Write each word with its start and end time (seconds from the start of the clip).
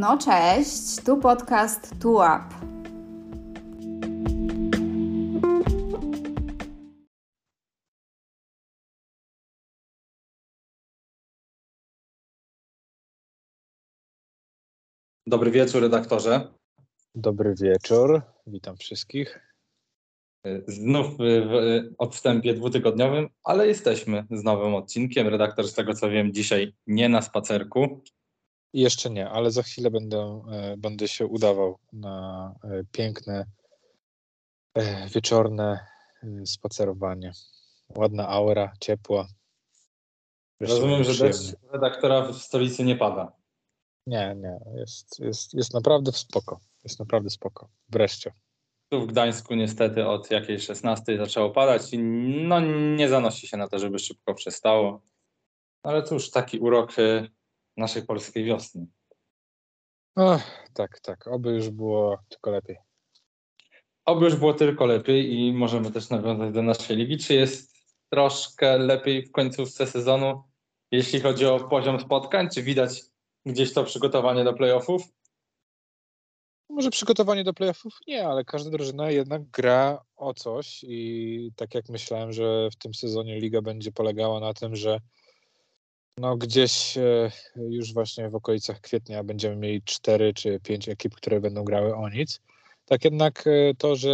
No 0.00 0.18
cześć, 0.18 1.04
tu 1.04 1.16
podcast 1.16 2.00
Tu 2.00 2.12
Up. 2.12 2.44
Dobry 15.26 15.50
wieczór, 15.50 15.82
redaktorze. 15.82 16.54
Dobry 17.14 17.54
wieczór, 17.54 18.22
witam 18.46 18.76
wszystkich. 18.76 19.54
Znów 20.66 21.06
w 21.18 21.50
odstępie 21.98 22.54
dwutygodniowym, 22.54 23.28
ale 23.44 23.66
jesteśmy 23.66 24.26
z 24.30 24.44
nowym 24.44 24.74
odcinkiem. 24.74 25.28
Redaktor, 25.28 25.68
z 25.68 25.74
tego 25.74 25.94
co 25.94 26.10
wiem, 26.10 26.32
dzisiaj 26.32 26.74
nie 26.86 27.08
na 27.08 27.22
spacerku. 27.22 28.02
Jeszcze 28.72 29.10
nie, 29.10 29.30
ale 29.30 29.50
za 29.50 29.62
chwilę 29.62 29.90
będę, 29.90 30.42
e, 30.52 30.76
będę 30.76 31.08
się 31.08 31.26
udawał 31.26 31.78
na 31.92 32.54
e, 32.64 32.82
piękne 32.92 33.46
e, 34.74 35.08
wieczorne 35.08 35.86
spacerowanie. 36.44 37.32
Ładna 37.96 38.28
aura, 38.28 38.72
ciepła. 38.80 39.28
Rozumiem, 40.60 41.04
że 41.04 41.24
deszcz 41.24 41.54
redaktora 41.72 42.32
w 42.32 42.36
stolicy 42.36 42.84
nie 42.84 42.96
pada. 42.96 43.32
Nie, 44.06 44.36
nie, 44.36 44.58
jest, 44.74 45.20
jest, 45.20 45.54
jest 45.54 45.74
naprawdę 45.74 46.12
spoko. 46.12 46.60
Jest 46.84 46.98
naprawdę 46.98 47.30
spoko. 47.30 47.68
Wreszcie. 47.88 48.32
Tu 48.88 49.00
w 49.00 49.06
Gdańsku 49.06 49.54
niestety 49.54 50.06
od 50.06 50.30
jakiejś 50.30 50.66
16 50.66 51.18
zaczęło 51.18 51.50
padać 51.50 51.92
i 51.92 51.98
no 52.48 52.60
nie 52.96 53.08
zanosi 53.08 53.48
się 53.48 53.56
na 53.56 53.68
to, 53.68 53.78
żeby 53.78 53.98
szybko 53.98 54.34
przestało. 54.34 55.02
Ale 55.82 56.02
cóż, 56.02 56.30
taki 56.30 56.58
urok 56.58 56.92
naszej 57.78 58.02
polskiej 58.02 58.44
wiosny. 58.44 58.86
tak, 60.74 61.00
tak. 61.00 61.28
Oby 61.28 61.50
już 61.50 61.70
było 61.70 62.18
tylko 62.28 62.50
lepiej. 62.50 62.76
Oby 64.04 64.24
już 64.24 64.36
było 64.36 64.54
tylko 64.54 64.86
lepiej 64.86 65.34
i 65.34 65.52
możemy 65.52 65.90
też 65.90 66.10
nawiązać 66.10 66.54
do 66.54 66.62
naszej 66.62 66.96
ligi. 66.96 67.18
Czy 67.18 67.34
jest 67.34 67.76
troszkę 68.10 68.78
lepiej 68.78 69.26
w 69.26 69.32
końcówce 69.32 69.86
sezonu, 69.86 70.42
jeśli 70.90 71.20
chodzi 71.20 71.46
o 71.46 71.60
poziom 71.60 72.00
spotkań? 72.00 72.48
Czy 72.54 72.62
widać 72.62 73.02
gdzieś 73.46 73.72
to 73.72 73.84
przygotowanie 73.84 74.44
do 74.44 74.52
playoffów? 74.52 75.02
Może 76.70 76.90
przygotowanie 76.90 77.44
do 77.44 77.54
playoffów? 77.54 77.98
Nie, 78.06 78.28
ale 78.28 78.44
każda 78.44 78.70
drużyna 78.70 79.10
jednak 79.10 79.50
gra 79.50 80.04
o 80.16 80.34
coś 80.34 80.84
i 80.88 81.52
tak 81.56 81.74
jak 81.74 81.88
myślałem, 81.88 82.32
że 82.32 82.68
w 82.72 82.76
tym 82.76 82.94
sezonie 82.94 83.40
liga 83.40 83.62
będzie 83.62 83.92
polegała 83.92 84.40
na 84.40 84.54
tym, 84.54 84.76
że 84.76 85.00
no 86.20 86.36
gdzieś 86.36 86.98
e, 86.98 87.30
już 87.56 87.92
właśnie 87.92 88.28
w 88.28 88.34
okolicach 88.34 88.80
kwietnia 88.80 89.24
będziemy 89.24 89.56
mieli 89.56 89.82
cztery 89.82 90.34
czy 90.34 90.60
pięć 90.60 90.88
ekip, 90.88 91.14
które 91.14 91.40
będą 91.40 91.64
grały 91.64 91.96
o 91.96 92.08
nic. 92.08 92.40
Tak 92.86 93.04
jednak 93.04 93.44
e, 93.46 93.74
to, 93.78 93.96
że 93.96 94.10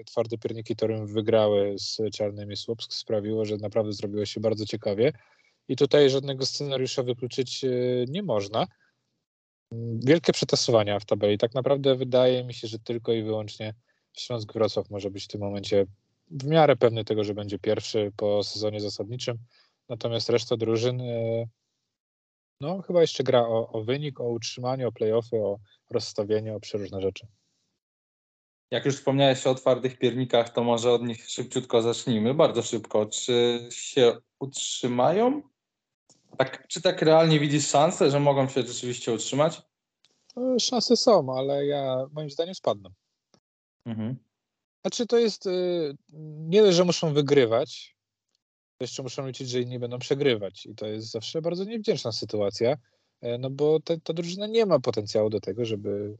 e, 0.00 0.04
twarde 0.04 0.38
pierniki 0.38 0.76
Torym 0.76 1.06
wygrały 1.06 1.74
z 1.78 1.98
czarnymi 2.12 2.56
Słupsk 2.56 2.92
sprawiło, 2.92 3.44
że 3.44 3.56
naprawdę 3.56 3.92
zrobiło 3.92 4.26
się 4.26 4.40
bardzo 4.40 4.66
ciekawie 4.66 5.12
i 5.68 5.76
tutaj 5.76 6.10
żadnego 6.10 6.46
scenariusza 6.46 7.02
wykluczyć 7.02 7.64
nie 8.08 8.22
można. 8.22 8.66
Wielkie 10.04 10.32
przetasowania 10.32 11.00
w 11.00 11.04
tabeli. 11.04 11.38
Tak 11.38 11.54
naprawdę 11.54 11.94
wydaje 11.94 12.44
mi 12.44 12.54
się, 12.54 12.68
że 12.68 12.78
tylko 12.78 13.12
i 13.12 13.22
wyłącznie 13.22 13.74
Śląsk 14.12 14.52
Wrocław 14.52 14.90
może 14.90 15.10
być 15.10 15.24
w 15.24 15.28
tym 15.28 15.40
momencie 15.40 15.86
w 16.30 16.46
miarę 16.46 16.76
pewny 16.76 17.04
tego, 17.04 17.24
że 17.24 17.34
będzie 17.34 17.58
pierwszy 17.58 18.12
po 18.16 18.44
sezonie 18.44 18.80
zasadniczym 18.80 19.38
Natomiast 19.88 20.28
reszta 20.28 20.56
drużyn 20.56 21.00
e, 21.00 21.46
no 22.60 22.82
chyba 22.82 23.00
jeszcze 23.00 23.24
gra 23.24 23.40
o, 23.40 23.68
o 23.68 23.84
wynik, 23.84 24.20
o 24.20 24.28
utrzymanie, 24.28 24.88
o 24.88 24.92
playoffy, 24.92 25.36
o 25.36 25.58
rozstawienie, 25.90 26.54
o 26.54 26.60
przeróżne 26.60 27.00
rzeczy. 27.00 27.26
Jak 28.70 28.84
już 28.84 28.96
wspomniałeś 28.96 29.46
o 29.46 29.54
twardych 29.54 29.98
piernikach, 29.98 30.50
to 30.50 30.64
może 30.64 30.92
od 30.92 31.02
nich 31.02 31.30
szybciutko 31.30 31.82
zacznijmy, 31.82 32.34
bardzo 32.34 32.62
szybko. 32.62 33.06
Czy 33.06 33.66
się 33.70 34.18
utrzymają? 34.38 35.42
Tak, 36.38 36.68
czy 36.68 36.82
tak 36.82 37.02
realnie 37.02 37.40
widzisz 37.40 37.68
szansę, 37.68 38.10
że 38.10 38.20
mogą 38.20 38.48
się 38.48 38.62
rzeczywiście 38.62 39.12
utrzymać? 39.12 39.62
No, 40.36 40.58
szanse 40.58 40.96
są, 40.96 41.36
ale 41.36 41.66
ja 41.66 42.06
moim 42.12 42.30
zdaniem 42.30 42.54
spadną. 42.54 42.90
Mhm. 43.86 44.16
Znaczy 44.84 45.06
to 45.06 45.18
jest 45.18 45.46
y, 45.46 45.96
nie 46.48 46.62
dość, 46.62 46.76
że 46.76 46.84
muszą 46.84 47.14
wygrywać, 47.14 47.93
jeszcze 48.80 49.02
muszą 49.02 49.26
liczyć, 49.26 49.48
że 49.48 49.60
inni 49.60 49.78
będą 49.78 49.98
przegrywać 49.98 50.66
i 50.66 50.74
to 50.74 50.86
jest 50.86 51.10
zawsze 51.10 51.42
bardzo 51.42 51.64
niewdzięczna 51.64 52.12
sytuacja, 52.12 52.76
e, 53.20 53.38
no 53.38 53.50
bo 53.50 53.80
te, 53.80 54.00
ta 54.00 54.12
drużyna 54.12 54.46
nie 54.46 54.66
ma 54.66 54.80
potencjału 54.80 55.30
do 55.30 55.40
tego, 55.40 55.64
żeby 55.64 56.16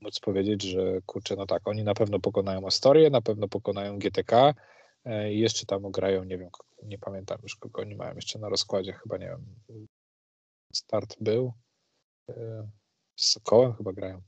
móc 0.00 0.20
powiedzieć, 0.20 0.62
że 0.62 1.00
kurczę, 1.06 1.36
no 1.36 1.46
tak, 1.46 1.68
oni 1.68 1.84
na 1.84 1.94
pewno 1.94 2.20
pokonają 2.20 2.66
Astorię, 2.66 3.10
na 3.10 3.20
pewno 3.20 3.48
pokonają 3.48 3.98
GTK 3.98 4.54
e, 5.04 5.32
i 5.32 5.38
jeszcze 5.38 5.66
tam 5.66 5.90
grają, 5.90 6.24
nie 6.24 6.38
wiem, 6.38 6.50
nie 6.82 6.98
pamiętam 6.98 7.38
już 7.42 7.56
kogo 7.56 7.82
oni 7.82 7.96
mają 7.96 8.14
jeszcze 8.14 8.38
na 8.38 8.48
rozkładzie, 8.48 8.92
chyba 8.92 9.18
nie 9.18 9.26
wiem, 9.26 9.44
start 10.72 11.16
był, 11.20 11.52
e, 12.28 12.68
z 13.16 13.30
Sokołem 13.30 13.74
chyba 13.74 13.92
grają. 13.92 14.22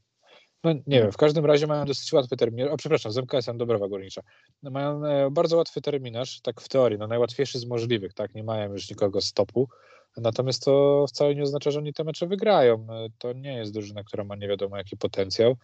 No 0.65 0.73
nie 0.73 1.03
wiem, 1.03 1.13
w 1.13 1.17
każdym 1.17 1.47
razie 1.47 1.67
mają 1.67 1.85
dosyć 1.85 2.13
łatwy 2.13 2.37
terminarz. 2.37 2.71
O, 2.73 2.77
przepraszam, 2.77 3.13
z 3.13 3.19
MKS-em 3.19 3.59
Dobrowa 3.59 3.89
Górnicza. 3.89 4.23
No, 4.63 4.71
mają 4.71 5.05
e, 5.05 5.31
bardzo 5.31 5.57
łatwy 5.57 5.81
terminarz, 5.81 6.41
tak 6.41 6.61
w 6.61 6.69
teorii, 6.69 6.99
no 6.99 7.07
najłatwiejszy 7.07 7.59
z 7.59 7.67
możliwych, 7.67 8.15
tak? 8.15 8.35
Nie 8.35 8.45
mają 8.45 8.73
już 8.73 8.91
nikogo 8.91 9.21
stopu. 9.21 9.69
Natomiast 10.17 10.65
to 10.65 11.05
wcale 11.09 11.35
nie 11.35 11.43
oznacza, 11.43 11.71
że 11.71 11.79
oni 11.79 11.93
te 11.93 12.05
mecze 12.05 12.27
wygrają. 12.27 12.87
E, 12.91 13.09
to 13.19 13.33
nie 13.33 13.57
jest 13.57 13.73
drużyna, 13.73 14.05
która 14.05 14.25
ma 14.25 14.37
nie 14.37 14.49
wiadomo 14.49 14.77
jaki 14.77 14.97
potencjał, 14.97 15.57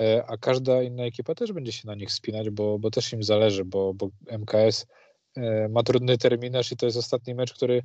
e, 0.00 0.24
a 0.26 0.36
każda 0.36 0.82
inna 0.82 1.04
ekipa 1.04 1.34
też 1.34 1.52
będzie 1.52 1.72
się 1.72 1.88
na 1.88 1.94
nich 1.94 2.12
spinać, 2.12 2.50
bo, 2.50 2.78
bo 2.78 2.90
też 2.90 3.12
im 3.12 3.22
zależy, 3.22 3.64
bo, 3.64 3.94
bo 3.94 4.08
MKS 4.38 4.86
ma 5.70 5.82
trudny 5.82 6.18
terminarz 6.18 6.72
i 6.72 6.76
to 6.76 6.86
jest 6.86 6.98
ostatni 6.98 7.34
mecz, 7.34 7.54
który 7.54 7.82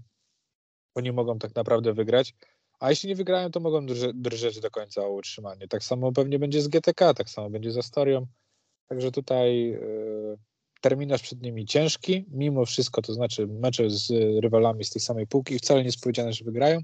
oni 0.95 1.11
mogą 1.11 1.39
tak 1.39 1.55
naprawdę 1.55 1.93
wygrać. 1.93 2.33
A 2.79 2.89
jeśli 2.89 3.09
nie 3.09 3.15
wygrają, 3.15 3.51
to 3.51 3.59
mogą 3.59 3.85
drżeć 4.13 4.59
do 4.59 4.71
końca 4.71 5.01
o 5.01 5.09
utrzymanie. 5.09 5.67
Tak 5.67 5.83
samo 5.83 6.11
pewnie 6.11 6.39
będzie 6.39 6.61
z 6.61 6.67
GTK, 6.67 7.13
tak 7.13 7.29
samo 7.29 7.49
będzie 7.49 7.71
z 7.71 7.77
Astorią. 7.77 8.27
Także 8.87 9.11
tutaj 9.11 9.73
y, 9.73 10.37
terminarz 10.81 11.21
przed 11.21 11.41
nimi 11.41 11.65
ciężki, 11.65 12.25
mimo 12.31 12.65
wszystko, 12.65 13.01
to 13.01 13.13
znaczy 13.13 13.47
mecze 13.47 13.89
z 13.89 14.11
rywalami 14.43 14.83
z 14.83 14.89
tej 14.89 15.01
samej 15.01 15.27
półki, 15.27 15.59
wcale 15.59 15.79
nie 15.79 15.85
jest 15.85 16.01
powiedziane, 16.01 16.33
że 16.33 16.45
wygrają, 16.45 16.79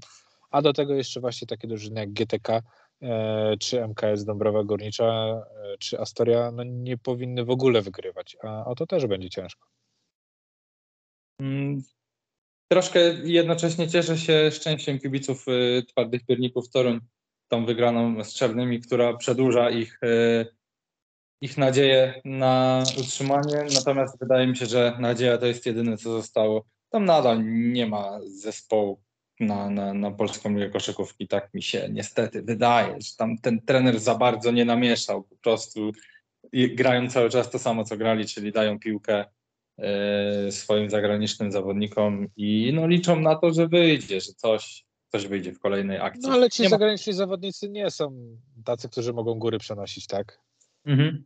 a 0.50 0.62
do 0.62 0.72
tego 0.72 0.94
jeszcze 0.94 1.20
właśnie 1.20 1.46
takie 1.46 1.68
drużyny 1.68 2.00
jak 2.00 2.12
GTK, 2.12 2.62
e, 3.02 3.56
czy 3.60 3.82
MKS 3.88 4.24
Dąbrowa 4.24 4.64
Górnicza, 4.64 5.42
czy 5.78 6.00
Astoria, 6.00 6.50
no 6.50 6.64
nie 6.64 6.98
powinny 6.98 7.44
w 7.44 7.50
ogóle 7.50 7.82
wygrywać, 7.82 8.36
a 8.42 8.64
o 8.64 8.74
to 8.74 8.86
też 8.86 9.06
będzie 9.06 9.30
ciężko. 9.30 9.68
Troszkę 12.72 13.00
jednocześnie 13.24 13.88
cieszę 13.88 14.18
się 14.18 14.50
szczęściem 14.50 14.98
kibiców 14.98 15.48
y, 15.48 15.82
twardych 15.88 16.26
pierników 16.26 16.70
Toruń, 16.70 17.00
tą 17.48 17.66
wygraną 17.66 18.24
z 18.24 18.34
Czernymi, 18.34 18.80
która 18.80 19.16
przedłuża 19.16 19.70
ich, 19.70 20.02
y, 20.02 20.46
ich 21.40 21.58
nadzieję 21.58 22.20
na 22.24 22.82
utrzymanie. 23.00 23.64
Natomiast 23.74 24.18
wydaje 24.20 24.46
mi 24.46 24.56
się, 24.56 24.66
że 24.66 24.96
nadzieja 25.00 25.38
to 25.38 25.46
jest 25.46 25.66
jedyne, 25.66 25.96
co 25.96 26.10
zostało. 26.10 26.64
Tam 26.90 27.04
nadal 27.04 27.44
nie 27.44 27.86
ma 27.86 28.20
zespołu 28.24 29.02
na, 29.40 29.70
na, 29.70 29.94
na 29.94 30.10
polską 30.10 30.50
ligę 30.50 30.70
koszykówki. 30.70 31.28
Tak 31.28 31.54
mi 31.54 31.62
się 31.62 31.88
niestety 31.90 32.42
wydaje, 32.42 33.00
że 33.00 33.16
tam 33.18 33.38
ten 33.38 33.60
trener 33.60 34.00
za 34.00 34.14
bardzo 34.14 34.50
nie 34.50 34.64
namieszał. 34.64 35.22
Po 35.22 35.36
prostu 35.36 35.92
grają 36.52 37.10
cały 37.10 37.30
czas 37.30 37.50
to 37.50 37.58
samo, 37.58 37.84
co 37.84 37.96
grali, 37.96 38.24
czyli 38.24 38.52
dają 38.52 38.78
piłkę 38.78 39.24
swoim 40.50 40.90
zagranicznym 40.90 41.52
zawodnikom 41.52 42.28
i 42.36 42.72
no, 42.74 42.86
liczą 42.86 43.20
na 43.20 43.36
to, 43.36 43.52
że 43.52 43.68
wyjdzie, 43.68 44.20
że 44.20 44.32
coś, 44.32 44.84
coś 45.08 45.26
wyjdzie 45.26 45.52
w 45.52 45.58
kolejnej 45.58 45.98
akcji. 45.98 46.22
No 46.22 46.34
ale 46.34 46.50
ci 46.50 46.62
nie 46.62 46.68
zagraniczni 46.68 47.12
ma... 47.12 47.16
zawodnicy 47.16 47.68
nie 47.68 47.90
są 47.90 48.36
tacy, 48.64 48.88
którzy 48.88 49.12
mogą 49.12 49.34
góry 49.34 49.58
przenosić, 49.58 50.06
tak? 50.06 50.38
Mhm. 50.84 51.24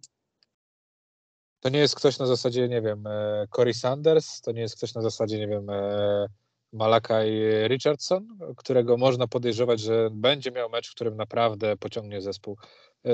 To 1.61 1.69
nie 1.69 1.79
jest 1.79 1.97
ktoś 1.97 2.19
na 2.19 2.27
zasadzie, 2.27 2.69
nie 2.69 2.83
wiem, 2.83 3.07
e, 3.07 3.47
Corey 3.57 3.75
Sanders, 3.75 4.41
to 4.41 4.53
nie 4.53 4.61
jest 4.61 4.77
ktoś 4.77 4.95
na 4.95 5.03
zasadzie, 5.03 5.39
nie 5.39 5.49
wiem, 5.49 5.71
e, 5.71 6.27
Malakaj 6.73 7.31
Richardson, 7.69 8.39
którego 8.57 8.97
można 8.97 9.27
podejrzewać, 9.27 9.81
że 9.81 10.09
będzie 10.13 10.51
miał 10.51 10.71
mecz, 10.71 10.91
w 10.91 10.95
którym 10.95 11.17
naprawdę 11.17 11.77
pociągnie 11.77 12.21
zespół. 12.21 12.57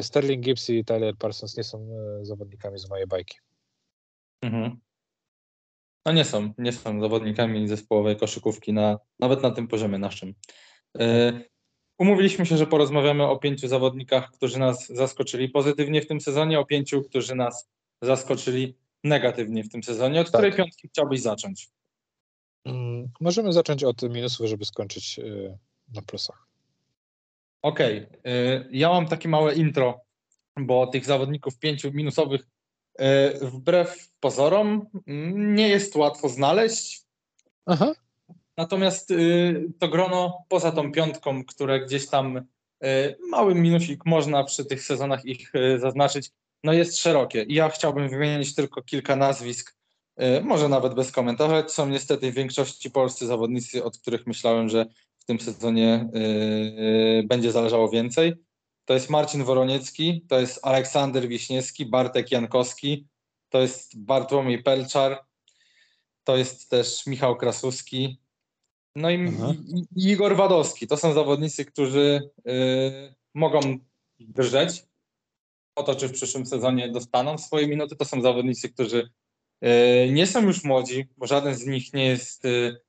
Sterling 0.01 0.45
Gibbs 0.45 0.71
i 0.71 0.85
Tyler 0.85 1.17
Parsons 1.17 1.57
nie 1.57 1.65
są 1.65 1.89
zawodnikami 2.23 2.79
z 2.79 2.91
mojej 2.91 3.07
bajki. 3.07 3.39
Mhm. 4.43 4.81
No 6.07 6.13
nie 6.13 6.25
są, 6.25 6.53
nie 6.59 6.73
są 6.73 7.01
zawodnikami 7.01 7.69
zespołowej 7.69 8.17
koszykówki 8.17 8.73
na, 8.73 8.99
nawet 9.21 9.43
na 9.43 9.51
tym 9.51 9.69
poziomie 9.69 9.99
naszym. 9.99 10.35
E, 10.99 11.33
umówiliśmy 11.99 12.47
się, 12.47 12.57
że 12.57 12.67
porozmawiamy 12.67 13.25
o 13.25 13.37
pięciu 13.37 13.69
zawodnikach, 13.69 14.31
którzy 14.31 14.59
nas 14.59 14.87
zaskoczyli 14.87 15.49
pozytywnie 15.49 16.03
w 16.03 16.07
tym 16.07 16.21
sezonie, 16.21 16.61
o 16.61 16.65
pięciu, 16.65 17.03
którzy 17.03 17.35
nas 17.35 17.71
zaskoczyli 18.03 18.77
negatywnie 19.05 19.65
w 19.65 19.69
tym 19.69 19.83
sezonie. 19.83 20.21
Od 20.21 20.27
tak. 20.27 20.41
której 20.41 20.53
piątki 20.53 20.89
chciałbyś 20.89 21.21
zacząć? 21.21 21.71
Hmm, 22.67 23.09
możemy 23.21 23.53
zacząć 23.53 23.85
od 23.85 24.03
minusów, 24.03 24.47
żeby 24.47 24.65
skończyć 24.65 25.19
yy, 25.19 25.59
na 25.95 26.03
plusach. 26.03 26.47
Okej, 27.63 28.07
okay. 28.07 28.69
ja 28.71 28.89
mam 28.89 29.07
takie 29.07 29.29
małe 29.29 29.55
intro, 29.55 30.01
bo 30.57 30.87
tych 30.87 31.05
zawodników 31.05 31.59
pięciu 31.59 31.93
minusowych 31.93 32.47
wbrew 33.43 34.09
pozorom 34.21 34.87
mm, 35.07 35.55
nie 35.55 35.69
jest 35.69 35.97
łatwo 35.97 36.29
znaleźć. 36.29 37.03
Aha. 37.67 37.93
Natomiast 38.57 39.11
y, 39.11 39.73
to 39.79 39.89
grono 39.89 40.45
poza 40.49 40.73
tą 40.73 40.93
piątką, 40.93 41.45
które 41.45 41.81
gdzieś 41.81 42.09
tam 42.09 42.37
y, 42.37 42.43
mały 43.29 43.55
minusik 43.55 44.07
można 44.07 44.45
przy 44.45 44.65
tych 44.65 44.83
sezonach 44.83 45.25
ich 45.25 45.53
zaznaczyć, 45.79 46.31
no 46.65 46.73
jest 46.73 46.99
szerokie. 46.99 47.47
Ja 47.49 47.69
chciałbym 47.69 48.09
wymienić 48.09 48.55
tylko 48.55 48.83
kilka 48.83 49.17
nazwisk, 49.17 49.77
może 50.43 50.69
nawet 50.69 50.95
bez 50.95 51.13
komentarza. 51.13 51.69
Są 51.69 51.89
niestety 51.89 52.33
w 52.33 52.35
większości 52.35 52.91
polscy 52.91 53.27
zawodnicy, 53.27 53.85
od 53.85 53.99
których 53.99 54.27
myślałem, 54.27 54.69
że 54.69 54.87
w 55.19 55.25
tym 55.25 55.41
sezonie 55.41 56.09
będzie 57.25 57.53
zależało 57.53 57.89
więcej. 57.89 58.35
To 58.85 58.95
jest 58.95 59.11
Marcin 59.11 59.45
Woroniecki, 59.45 60.25
to 60.29 60.41
jest 60.41 60.61
Aleksander 60.63 61.29
Wiśniewski, 61.29 61.87
Bartek 61.87 62.33
Jankowski, 62.33 63.09
to 63.49 63.61
jest 63.61 63.99
Bartłomiej 63.99 64.63
Pelczar, 64.63 65.25
to 66.25 66.37
jest 66.37 66.71
też 66.71 67.07
Michał 67.07 67.37
Krasuski, 67.37 68.19
no 68.97 69.11
i, 69.11 69.33
i 69.97 70.11
Igor 70.11 70.37
Wadowski. 70.37 70.87
To 70.87 70.97
są 70.97 71.13
zawodnicy, 71.13 71.65
którzy 71.65 72.31
yy, 72.45 73.15
mogą 73.35 73.79
drżeć 74.21 74.85
o 75.77 75.83
to, 75.83 75.95
czy 75.95 76.09
w 76.09 76.13
przyszłym 76.13 76.47
sezonie 76.47 76.89
dostaną 76.89 77.39
swoje 77.39 77.69
minuty. 77.69 77.97
To 77.97 78.05
są 78.05 78.23
zawodnicy, 78.23 78.69
którzy 78.69 79.11
yy, 79.61 80.13
nie 80.13 80.27
są 80.27 80.43
już 80.43 80.65
młodzi, 80.65 81.09
bo 81.17 81.27
żaden 81.27 81.55
z 81.55 81.67
nich 81.67 81.93
nie 81.93 82.07
jest 82.07 82.45
yy, 82.45 82.81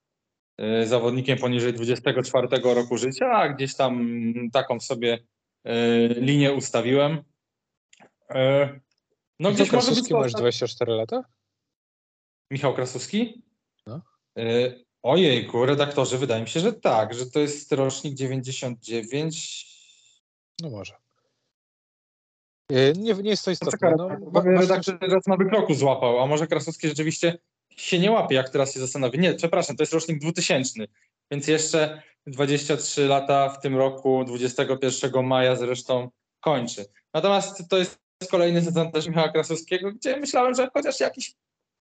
E, 0.57 0.85
zawodnikiem 0.87 1.37
poniżej 1.37 1.73
24 1.73 2.47
roku 2.63 2.97
życia, 2.97 3.31
a 3.31 3.49
gdzieś 3.49 3.75
tam 3.75 4.09
taką 4.53 4.79
sobie 4.79 5.19
linię 6.15 6.54
ustawiłem. 6.54 7.24
E, 8.30 8.69
no 9.39 9.51
Michał 9.51 9.81
być 9.95 10.12
masz 10.12 10.33
24 10.33 10.92
lata? 10.92 11.24
Michał 12.51 12.74
Krasuski? 12.74 13.44
No. 13.88 14.01
Ojejku, 15.04 15.65
redaktorzy, 15.65 16.18
wydaje 16.18 16.42
mi 16.42 16.50
się, 16.50 16.60
że 16.60 16.74
tak, 16.74 17.13
że 17.13 17.25
to 17.25 17.39
jest 17.39 17.71
rocznik 17.71 18.13
99. 18.13 19.68
No 20.62 20.69
może. 20.69 20.94
Nie, 22.69 23.13
nie 23.13 23.30
jest 23.30 23.45
to 23.45 23.51
istotne. 23.51 23.94
No, 23.98 24.10
no, 24.33 24.42
redaktor 24.42 25.00
teraz 25.00 25.27
na 25.27 25.38
wykroku 25.38 25.74
złapał, 25.74 26.19
a 26.19 26.27
może 26.27 26.48
Krasuski 26.48 26.88
rzeczywiście 26.88 27.38
się 27.69 28.00
nie 28.00 28.12
łapie, 28.12 28.36
jak 28.36 28.50
teraz 28.50 28.74
się 28.74 28.80
zastanowię. 28.80 29.19
Nie, 29.19 29.33
przepraszam, 29.33 29.75
to 29.75 29.83
jest 29.83 29.94
rocznik 29.94 30.19
2000, 30.19 30.83
więc 31.33 31.47
jeszcze 31.47 32.01
23 32.27 33.07
lata 33.07 33.50
w 33.50 33.62
tym 33.62 33.77
roku, 33.77 34.24
21 34.25 35.25
maja 35.25 35.56
zresztą 35.56 36.09
kończy. 36.39 36.85
Natomiast 37.13 37.69
to 37.69 37.77
jest 37.77 38.00
kolejny 38.31 38.62
sezon 38.62 38.91
też 38.91 39.07
Michała 39.07 39.30
Krasowskiego, 39.30 39.91
gdzie 39.91 40.18
myślałem, 40.18 40.53
że 40.53 40.69
chociaż 40.74 41.00
jakiś 41.00 41.33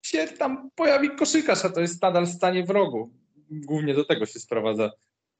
się 0.02 0.26
tam 0.26 0.70
pojawi 0.74 1.10
koszykarz, 1.10 1.64
a 1.64 1.70
to 1.70 1.80
jest 1.80 2.02
nadal 2.02 2.26
w 2.26 2.34
stanie 2.34 2.64
wrogu. 2.64 3.10
Głównie 3.50 3.94
do 3.94 4.04
tego 4.04 4.26
się 4.26 4.38
sprowadza 4.38 4.90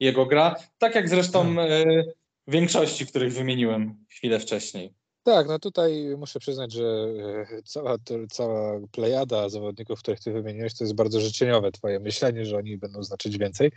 jego 0.00 0.26
gra. 0.26 0.56
Tak 0.78 0.94
jak 0.94 1.08
zresztą 1.08 1.60
y, 1.60 2.14
większości, 2.46 3.06
których 3.06 3.32
wymieniłem 3.32 4.05
chwilę 4.10 4.40
wcześniej. 4.40 4.94
Tak, 5.24 5.48
no 5.48 5.58
tutaj 5.58 6.14
muszę 6.19 6.40
przyznać, 6.40 6.72
że 6.72 6.84
e, 6.84 7.62
cała, 7.64 7.96
cała 8.30 8.80
plejada 8.92 9.48
zawodników, 9.48 9.98
których 9.98 10.20
ty 10.20 10.32
wymieniłeś, 10.32 10.74
to 10.74 10.84
jest 10.84 10.94
bardzo 10.94 11.20
życzeniowe 11.20 11.72
twoje 11.72 12.00
myślenie, 12.00 12.44
że 12.44 12.56
oni 12.56 12.78
będą 12.78 13.02
znaczyć 13.02 13.38
więcej. 13.38 13.70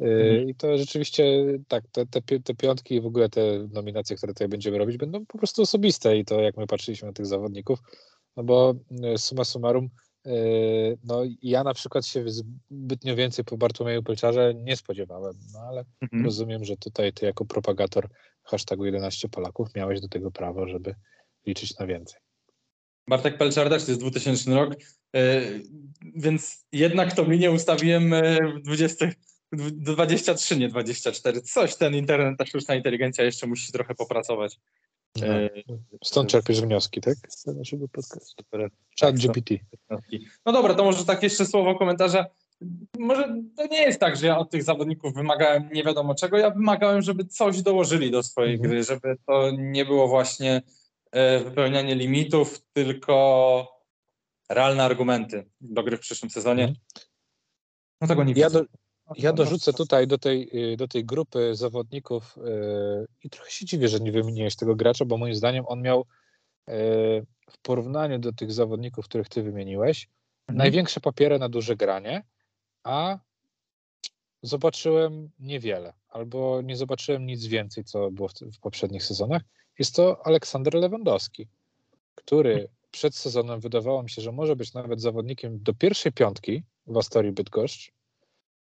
E, 0.00 0.04
mhm. 0.04 0.48
I 0.48 0.54
to 0.54 0.78
rzeczywiście 0.78 1.24
tak, 1.68 1.84
te, 1.92 2.06
te, 2.06 2.40
te 2.40 2.54
piątki 2.54 2.94
i 2.94 3.00
w 3.00 3.06
ogóle 3.06 3.28
te 3.28 3.68
nominacje, 3.72 4.16
które 4.16 4.32
tutaj 4.32 4.48
będziemy 4.48 4.78
robić, 4.78 4.96
będą 4.96 5.26
po 5.26 5.38
prostu 5.38 5.62
osobiste 5.62 6.18
i 6.18 6.24
to 6.24 6.40
jak 6.40 6.56
my 6.56 6.66
patrzyliśmy 6.66 7.08
na 7.08 7.12
tych 7.12 7.26
zawodników, 7.26 7.78
no 8.36 8.44
bo 8.44 8.74
e, 9.02 9.18
summa 9.18 9.44
summarum, 9.44 9.88
no 11.04 11.22
ja 11.42 11.64
na 11.64 11.74
przykład 11.74 12.06
się 12.06 12.24
zbytnio 12.28 13.16
więcej 13.16 13.44
po 13.44 13.56
Bartłomieju 13.56 14.02
Pelczarze 14.02 14.54
nie 14.54 14.76
spodziewałem, 14.76 15.34
no 15.52 15.60
ale 15.60 15.84
mhm. 16.02 16.24
rozumiem, 16.24 16.64
że 16.64 16.76
tutaj 16.76 17.12
ty 17.12 17.26
jako 17.26 17.44
propagator 17.44 18.08
hashtagu 18.46 18.84
11 18.84 19.28
Polaków 19.28 19.74
miałeś 19.74 20.00
do 20.00 20.08
tego 20.08 20.30
prawo, 20.30 20.68
żeby 20.68 20.94
liczyć 21.46 21.78
na 21.78 21.86
więcej. 21.86 22.20
Bartek 23.08 23.38
Pelczar 23.38 23.68
też 23.68 23.84
to 23.84 23.90
jest 23.90 24.00
2000 24.00 24.54
rok, 24.54 24.74
e, 25.16 25.42
więc 26.14 26.66
jednak 26.72 27.14
to 27.14 27.24
mi 27.24 27.38
nie 27.38 27.50
ustawiłem 27.50 28.12
e, 28.12 28.38
w 28.58 28.60
20, 28.60 29.10
23, 29.52 30.56
nie 30.56 30.68
24. 30.68 31.42
Coś 31.42 31.76
ten 31.76 31.94
internet, 31.94 32.38
ta 32.38 32.46
sztuczna 32.46 32.74
inteligencja 32.74 33.24
jeszcze 33.24 33.46
musi 33.46 33.72
trochę 33.72 33.94
popracować. 33.94 34.58
No, 35.20 35.26
stąd 36.04 36.30
czerpiesz 36.30 36.60
wnioski, 36.60 37.00
tak? 37.00 37.16
Z 37.28 37.46
naszego 37.46 37.88
podcastu. 37.88 38.44
Chat 39.00 39.16
GPT. 39.16 39.54
No 40.46 40.52
dobra, 40.52 40.74
to 40.74 40.84
może 40.84 41.04
tak 41.04 41.22
jeszcze 41.22 41.46
słowo 41.46 41.74
komentarza 41.74 42.26
może 42.98 43.42
to 43.56 43.66
nie 43.66 43.82
jest 43.82 44.00
tak, 44.00 44.16
że 44.16 44.26
ja 44.26 44.38
od 44.38 44.50
tych 44.50 44.62
zawodników 44.62 45.14
wymagałem 45.14 45.68
nie 45.72 45.84
wiadomo 45.84 46.14
czego. 46.14 46.38
Ja 46.38 46.50
wymagałem, 46.50 47.02
żeby 47.02 47.24
coś 47.24 47.62
dołożyli 47.62 48.10
do 48.10 48.22
swojej 48.22 48.54
mhm. 48.54 48.70
gry, 48.70 48.84
żeby 48.84 49.16
to 49.26 49.50
nie 49.50 49.84
było 49.84 50.08
właśnie 50.08 50.62
e, 51.12 51.44
wypełnianie 51.44 51.94
limitów, 51.94 52.62
tylko 52.72 53.76
realne 54.48 54.84
argumenty 54.84 55.50
do 55.60 55.82
gry 55.82 55.96
w 55.96 56.00
przyszłym 56.00 56.30
sezonie. 56.30 56.62
Mhm. 56.62 56.80
No 58.00 58.06
tego 58.06 58.24
nie 58.24 58.32
ja 58.36 58.46
widzę. 58.46 58.60
Do, 58.60 58.66
ja 59.16 59.32
dorzucę 59.32 59.72
tutaj 59.72 60.06
do 60.06 60.18
tej, 60.18 60.72
y, 60.72 60.76
do 60.76 60.88
tej 60.88 61.04
grupy 61.04 61.54
zawodników 61.54 62.36
yy, 62.36 63.06
i 63.24 63.30
trochę 63.30 63.50
się 63.50 63.64
dziwię, 63.64 63.88
że 63.88 64.00
nie 64.00 64.12
wymieniłeś 64.12 64.56
tego 64.56 64.76
gracza, 64.76 65.04
bo 65.04 65.16
moim 65.16 65.34
zdaniem 65.34 65.64
on 65.68 65.82
miał 65.82 65.98
yy, 66.68 66.74
w 67.50 67.58
porównaniu 67.62 68.18
do 68.18 68.32
tych 68.32 68.52
zawodników, 68.52 69.04
których 69.04 69.28
ty 69.28 69.42
wymieniłeś, 69.42 70.08
mhm. 70.48 70.58
największe 70.58 71.00
papiery 71.00 71.38
na 71.38 71.48
duże 71.48 71.76
granie 71.76 72.22
a 72.86 73.18
zobaczyłem 74.42 75.30
niewiele, 75.38 75.92
albo 76.08 76.62
nie 76.62 76.76
zobaczyłem 76.76 77.26
nic 77.26 77.46
więcej, 77.46 77.84
co 77.84 78.10
było 78.10 78.28
w, 78.28 78.32
w 78.56 78.60
poprzednich 78.60 79.04
sezonach. 79.04 79.42
Jest 79.78 79.94
to 79.94 80.26
Aleksander 80.26 80.74
Lewandowski, 80.74 81.46
który 82.14 82.68
przed 82.90 83.14
sezonem 83.14 83.60
wydawało 83.60 84.02
mi 84.02 84.10
się, 84.10 84.22
że 84.22 84.32
może 84.32 84.56
być 84.56 84.74
nawet 84.74 85.00
zawodnikiem 85.00 85.62
do 85.62 85.74
pierwszej 85.74 86.12
piątki 86.12 86.62
w 86.86 86.96
Astorii 86.96 87.32
Bydgoszcz, 87.32 87.92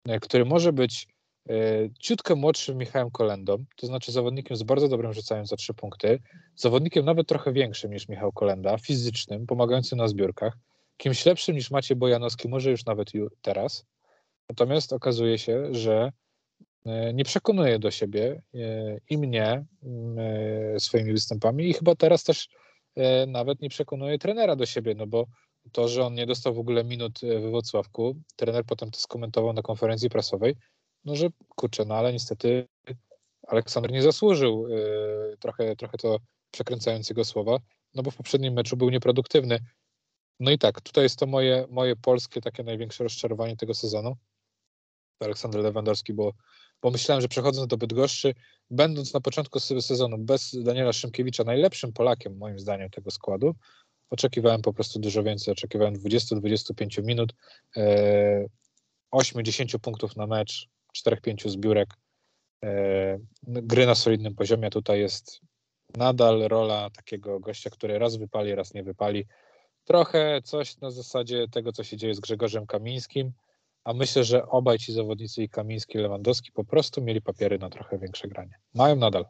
e, 0.09 0.21
który 0.21 0.45
może 0.45 0.73
być 0.73 1.09
e, 1.49 1.55
ciutkę 1.99 2.35
młodszym 2.35 2.79
Michałem 2.79 3.11
Kolendą, 3.11 3.65
to 3.77 3.87
znaczy 3.87 4.13
zawodnikiem 4.13 4.57
z 4.57 4.63
bardzo 4.63 4.89
dobrym 4.89 5.13
rzucaniem 5.13 5.47
za 5.47 5.57
trzy 5.57 5.75
punkty, 5.75 6.21
zawodnikiem 6.57 7.05
nawet 7.05 7.29
trochę 7.29 7.53
większym 7.53 7.93
niż 7.93 8.09
Michał 8.09 8.33
Kolenda, 8.33 8.79
fizycznym, 8.79 9.47
pomagającym 9.47 9.99
na 9.99 10.09
zbiórkach, 10.09 10.59
kimś 10.97 11.27
lepszym 11.27 11.55
niż 11.55 11.71
Maciej 11.71 11.97
Bojanowski, 11.97 12.49
może 12.49 12.71
już 12.71 12.85
nawet 12.85 13.11
teraz, 13.43 13.87
Natomiast 14.49 14.93
okazuje 14.93 15.39
się, 15.39 15.75
że 15.75 16.13
e, 16.87 17.13
nie 17.15 17.25
przekonuje 17.25 17.79
do 17.79 17.91
siebie 17.91 18.43
e, 18.55 18.99
i 19.11 19.19
mnie 19.19 19.65
e, 20.75 20.81
swoimi 20.81 21.13
występami 21.13 21.69
i 21.69 21.75
chyba 21.75 21.95
teraz 21.95 22.25
też 22.25 22.49
nawet 23.27 23.61
nie 23.61 23.69
przekonuje 23.69 24.19
trenera 24.19 24.57
do 24.57 24.67
siebie, 24.67 24.95
no 24.95 25.07
bo 25.07 25.27
to, 25.73 25.89
że 25.89 26.05
on 26.05 26.15
nie 26.15 26.27
dostał 26.27 26.55
w 26.55 26.59
ogóle 26.59 26.85
minut 26.85 27.21
we 27.21 27.51
Wrocławku, 27.51 28.17
trener 28.37 28.65
potem 28.65 28.91
to 28.91 29.01
skomentował 29.01 29.53
na 29.53 29.63
konferencji 29.63 30.11
prasowej, 30.11 30.57
no 31.05 31.17
że 31.17 31.29
kurczę, 31.49 31.85
no 31.85 31.95
ale 31.95 32.13
niestety 32.13 32.67
Aleksander 33.47 33.93
nie 33.93 34.03
zasłużył, 34.03 34.67
trochę, 35.41 35.77
trochę 35.77 35.99
to 35.99 36.19
przekręcając 36.51 37.09
jego 37.09 37.25
słowa, 37.25 37.59
no 37.95 38.03
bo 38.03 38.11
w 38.11 38.17
poprzednim 38.17 38.55
meczu 38.55 38.77
był 38.77 38.91
nieproduktywny. 38.91 39.59
No 40.41 40.51
i 40.51 40.59
tak, 40.59 40.81
tutaj 40.81 41.05
jest 41.05 41.19
to 41.19 41.27
moje, 41.27 41.67
moje 41.71 41.97
polskie 41.97 42.41
takie 42.41 42.63
największe 42.63 43.05
rozczarowanie 43.05 43.57
tego 43.57 43.75
sezonu. 43.75 44.17
Aleksander 45.21 45.61
Lewandowski, 45.61 46.15
bo, 46.15 46.33
myślałem, 46.85 47.23
że 47.23 47.29
przechodząc 47.29 47.69
do 47.69 47.77
Bydgoszczy, 47.77 48.35
będąc 48.71 49.15
na 49.15 49.21
początku 49.21 49.61
sezonu 49.61 50.19
bez 50.19 50.63
Daniela 50.63 50.93
Szymkiewicza 50.93 51.45
najlepszym 51.45 51.93
Polakiem 51.93 52.37
moim 52.37 52.59
zdaniem 52.59 52.91
tego 52.91 53.11
składu, 53.11 53.55
oczekiwałem 54.11 54.63
po 54.63 54.73
prostu 54.73 54.99
dużo 54.99 55.23
więcej, 55.23 55.53
oczekiwałem 55.53 55.95
20-25 55.95 57.03
minut, 57.03 57.33
e, 57.77 58.47
8-10 59.11 59.79
punktów 59.79 60.17
na 60.17 60.27
mecz, 60.27 60.69
4-5 60.93 61.49
zbiórek, 61.49 61.89
e, 62.65 63.19
gry 63.43 63.87
na 63.87 63.95
solidnym 63.95 64.35
poziomie, 64.35 64.71
tutaj 64.71 65.01
jest 65.01 65.41
nadal 65.97 66.41
rola 66.49 66.91
takiego 66.91 67.41
gościa, 67.41 67.71
który 67.71 67.99
raz 67.99 68.17
wypali, 68.17 68.55
raz 68.55 68.75
nie 68.75 68.83
wypali. 68.83 69.27
Trochę 69.85 70.43
coś 70.45 70.81
na 70.81 70.91
zasadzie 70.91 71.49
tego, 71.49 71.73
co 71.73 71.85
się 71.85 71.97
dzieje 71.97 72.15
z 72.15 72.21
Grzegorzem 72.21 72.67
Kamińskim, 72.67 73.33
a 73.89 73.93
myślę, 73.93 74.25
że 74.25 74.47
obaj 74.47 74.79
ci 74.79 74.93
zawodnicy, 74.93 75.43
i 75.43 75.49
Kamiński, 75.49 75.99
i 75.99 76.01
Lewandowski, 76.01 76.53
po 76.53 76.65
prostu 76.65 77.03
mieli 77.03 77.23
papiery 77.23 77.59
na 77.59 77.71
trochę 77.71 77.99
większe 77.99 78.29
granie. 78.29 78.59
Mają 78.75 78.97
nadal. 78.97 79.25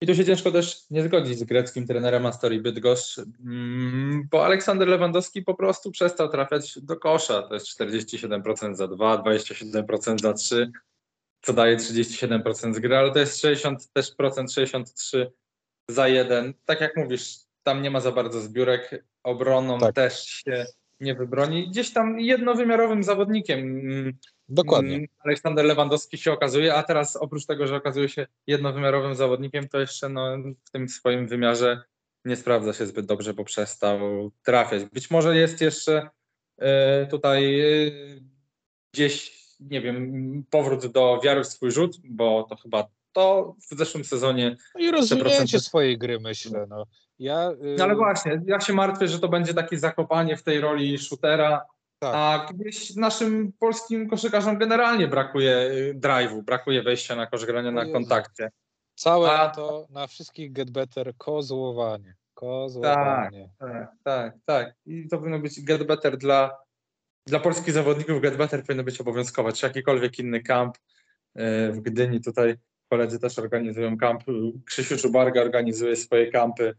I 0.00 0.06
tu 0.06 0.14
się 0.14 0.24
ciężko 0.24 0.52
też 0.52 0.90
nie 0.90 1.02
zgodzić 1.02 1.38
z 1.38 1.44
greckim 1.44 1.86
trenerem 1.86 2.26
Astorii 2.26 2.60
Bydgoszcz, 2.60 3.18
mm, 3.18 4.28
bo 4.30 4.44
Aleksander 4.44 4.88
Lewandowski 4.88 5.42
po 5.42 5.54
prostu 5.54 5.90
przestał 5.90 6.28
trafiać 6.28 6.78
do 6.82 6.96
kosza. 6.96 7.42
To 7.42 7.54
jest 7.54 7.66
47% 7.66 8.76
za 8.76 8.88
2, 8.88 9.18
27% 9.18 10.20
za 10.20 10.32
3. 10.32 10.72
co 11.42 11.52
daje 11.52 11.76
37% 11.76 12.74
z 12.74 12.78
gry, 12.78 12.96
ale 12.96 13.12
to 13.12 13.18
jest 13.18 13.40
60 13.40 13.92
też 13.92 14.14
procent, 14.14 14.52
63 14.52 15.32
za 15.88 16.08
jeden. 16.08 16.54
Tak 16.64 16.80
jak 16.80 16.96
mówisz, 16.96 17.36
tam 17.62 17.82
nie 17.82 17.90
ma 17.90 18.00
za 18.00 18.12
bardzo 18.12 18.40
zbiórek, 18.40 19.04
obroną 19.22 19.78
tak. 19.78 19.94
też 19.94 20.24
się 20.24 20.66
nie 21.00 21.14
wybroni. 21.14 21.68
Gdzieś 21.68 21.92
tam 21.92 22.20
jednowymiarowym 22.20 23.02
zawodnikiem 23.02 23.58
mm, 23.58 24.18
Dokładnie. 24.48 24.94
Mm, 24.94 25.08
Aleksander 25.18 25.64
Lewandowski 25.64 26.18
się 26.18 26.32
okazuje, 26.32 26.74
a 26.74 26.82
teraz 26.82 27.16
oprócz 27.16 27.46
tego, 27.46 27.66
że 27.66 27.76
okazuje 27.76 28.08
się 28.08 28.26
jednowymiarowym 28.46 29.14
zawodnikiem, 29.14 29.68
to 29.68 29.80
jeszcze 29.80 30.08
no, 30.08 30.36
w 30.64 30.70
tym 30.70 30.88
swoim 30.88 31.28
wymiarze 31.28 31.82
nie 32.24 32.36
sprawdza 32.36 32.72
się 32.72 32.86
zbyt 32.86 33.06
dobrze, 33.06 33.34
bo 33.34 33.44
przestał 33.44 33.98
trafiać. 34.42 34.84
Być 34.84 35.10
może 35.10 35.36
jest 35.36 35.60
jeszcze 35.60 36.10
y, 36.58 36.66
tutaj 37.10 37.60
y, 37.60 38.22
gdzieś, 38.94 39.38
nie 39.60 39.80
wiem, 39.80 40.44
powrót 40.50 40.86
do 40.86 41.20
wiary 41.24 41.44
w 41.44 41.46
swój 41.46 41.70
rzut, 41.70 41.96
bo 42.04 42.46
to 42.48 42.56
chyba 42.56 42.88
to 43.12 43.56
w 43.70 43.78
zeszłym 43.78 44.04
sezonie. 44.04 44.56
No 44.74 44.80
I 44.80 44.90
rozwinięcie 44.90 45.60
swojej 45.60 45.98
gry, 45.98 46.20
myślę. 46.20 46.66
No. 46.68 46.86
Ja, 47.18 47.50
no 47.78 47.84
ale 47.84 47.94
właśnie, 47.94 48.40
ja 48.46 48.60
się 48.60 48.72
martwię, 48.72 49.08
że 49.08 49.18
to 49.18 49.28
będzie 49.28 49.54
takie 49.54 49.78
zakopanie 49.78 50.36
w 50.36 50.42
tej 50.42 50.60
roli 50.60 50.98
shootera, 50.98 51.66
tak. 51.98 52.14
a 52.14 52.52
gdzieś 52.52 52.96
naszym 52.96 53.52
polskim 53.52 54.08
koszykarzom 54.08 54.58
generalnie 54.58 55.08
brakuje 55.08 55.56
y, 55.56 55.94
drive'u, 56.00 56.42
brakuje 56.42 56.82
wejścia 56.82 57.16
na 57.16 57.26
kosz 57.26 57.46
grania 57.46 57.70
na 57.70 57.92
kontakcie. 57.92 58.50
Całe 58.94 59.32
a... 59.32 59.48
to 59.50 59.86
na 59.90 60.06
wszystkich 60.06 60.52
get 60.52 60.70
better 60.70 61.16
kozłowanie. 61.16 62.14
Kozłowanie. 62.34 63.50
Tak, 63.58 63.70
tak, 63.70 63.92
tak, 64.04 64.34
tak. 64.44 64.74
I 64.86 65.08
to 65.08 65.18
powinno 65.18 65.38
być 65.38 65.64
get 65.64 65.86
better 65.86 66.16
dla, 66.16 66.58
dla 67.26 67.40
polskich 67.40 67.74
zawodników, 67.74 68.22
get 68.22 68.36
better 68.36 68.64
powinno 68.64 68.84
być 68.84 69.00
obowiązkowe, 69.00 69.52
czy 69.52 69.66
jakikolwiek 69.66 70.18
inny 70.18 70.42
kamp 70.42 70.76
y, 70.76 71.72
w 71.72 71.80
Gdyni 71.80 72.20
tutaj 72.20 72.56
koledzy 72.90 73.18
też 73.18 73.38
organizują 73.38 73.96
kamp. 73.96 74.24
Krzysiu 74.64 74.96
Czubarga 74.96 75.40
organizuje 75.40 75.96
swoje 75.96 76.30
kampy. 76.30 76.74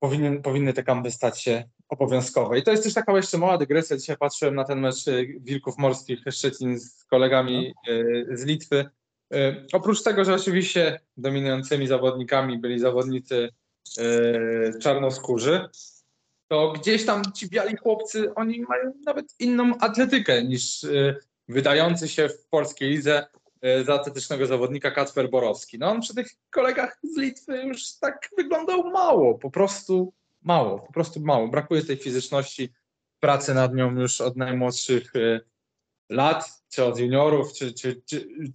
Powinien, 0.00 0.42
powinny 0.42 0.72
te 0.72 0.82
kampy 0.82 1.10
stać 1.10 1.42
się 1.42 1.64
obowiązkowe. 1.88 2.58
I 2.58 2.62
to 2.62 2.70
jest 2.70 2.84
też 2.84 2.94
taka 2.94 3.16
jeszcze 3.16 3.38
mała 3.38 3.58
dygresja. 3.58 3.96
Dzisiaj 3.96 4.16
patrzyłem 4.16 4.54
na 4.54 4.64
ten 4.64 4.80
mecz 4.80 5.08
y, 5.08 5.40
Wilków 5.40 5.78
Morskich 5.78 6.20
Szczecin 6.30 6.80
z 6.80 7.04
kolegami 7.04 7.74
y, 7.88 8.26
z 8.32 8.44
Litwy. 8.44 8.90
Y, 9.34 9.66
oprócz 9.72 10.02
tego, 10.02 10.24
że 10.24 10.34
oczywiście 10.34 11.00
dominującymi 11.16 11.86
zawodnikami 11.86 12.58
byli 12.58 12.78
zawodnicy 12.78 13.48
czarnoskórzy, 14.82 15.68
to 16.48 16.72
gdzieś 16.72 17.06
tam 17.06 17.22
ci 17.34 17.48
biali 17.48 17.76
chłopcy, 17.76 18.34
oni 18.34 18.60
mają 18.60 18.92
nawet 19.06 19.34
inną 19.38 19.78
atletykę 19.78 20.44
niż 20.44 20.86
wydający 21.48 22.08
się 22.08 22.28
w 22.28 22.46
polskiej 22.46 22.90
lidze 22.90 23.26
za 23.86 23.94
atletycznego 23.94 24.46
zawodnika 24.46 24.90
Kacper 24.90 25.30
Borowski. 25.30 25.78
No 25.78 25.90
on 25.90 26.00
przy 26.00 26.14
tych 26.14 26.28
kolegach 26.50 26.98
z 27.02 27.16
Litwy 27.16 27.62
już 27.62 27.98
tak 28.00 28.28
wyglądał 28.36 28.90
mało, 28.90 29.38
po 29.38 29.50
prostu 29.50 30.12
mało, 30.42 30.78
po 30.78 30.92
prostu 30.92 31.20
mało. 31.20 31.48
Brakuje 31.48 31.82
tej 31.82 31.96
fizyczności, 31.96 32.72
pracy 33.20 33.54
nad 33.54 33.74
nią 33.74 34.00
już 34.00 34.20
od 34.20 34.36
najmłodszych 34.36 35.16
e, 35.16 35.40
lat, 36.08 36.62
czy 36.68 36.84
od 36.84 36.98
juniorów, 36.98 37.52
czy, 37.52 37.74
czy, 37.74 38.02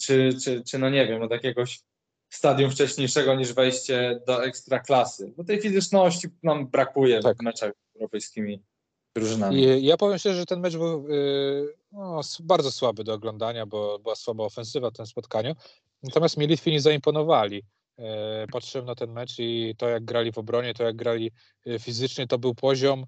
czy, 0.02 0.30
czy, 0.66 0.80
no 0.80 0.90
nie 0.90 1.08
wiem, 1.08 1.22
od 1.22 1.32
jakiegoś 1.32 1.80
stadium 2.30 2.72
wcześniejszego 2.72 3.36
niż 3.36 3.54
wejście 3.54 4.22
do 4.28 4.46
ekstraklasy. 4.46 5.34
Bo 5.38 5.44
tej 5.44 5.62
fizyczności 5.62 6.28
nam 6.44 6.68
brakuje 6.68 7.20
tak. 7.20 7.38
w 7.38 7.42
meczach 7.42 7.72
europejskimi 7.96 8.64
drużynami. 9.16 9.64
I 9.64 9.86
ja 9.86 9.98
powiem 9.98 10.18
szczerze, 10.18 10.40
że 10.40 10.46
ten 10.46 10.60
mecz 10.60 10.78
był 10.78 11.10
yy, 11.10 11.74
no, 11.92 12.22
bardzo 12.44 12.72
słaby 12.72 13.04
do 13.04 13.14
oglądania, 13.14 13.66
bo 13.66 14.00
była 14.00 14.16
słaba 14.16 14.44
ofensywa 14.44 14.90
w 14.90 14.94
tym 14.94 15.06
spotkaniu. 15.06 15.56
Natomiast 16.04 16.38
mi 16.38 16.48
Litwini 16.48 16.80
zaimponowali. 16.80 17.64
Yy, 17.98 18.06
patrzyłem 18.52 18.86
na 18.86 18.96
ten 18.96 19.12
mecz 19.12 19.40
i 19.40 19.76
to, 19.78 19.90
jak 19.90 20.06
grali 20.06 20.32
w 20.32 20.38
obronie, 20.38 20.74
to 20.74 20.84
jak 20.84 20.96
grali 20.96 21.32
yy, 21.66 21.80
fizycznie, 21.80 22.28
to 22.28 22.38
był 22.38 22.56
poziom. 22.56 23.06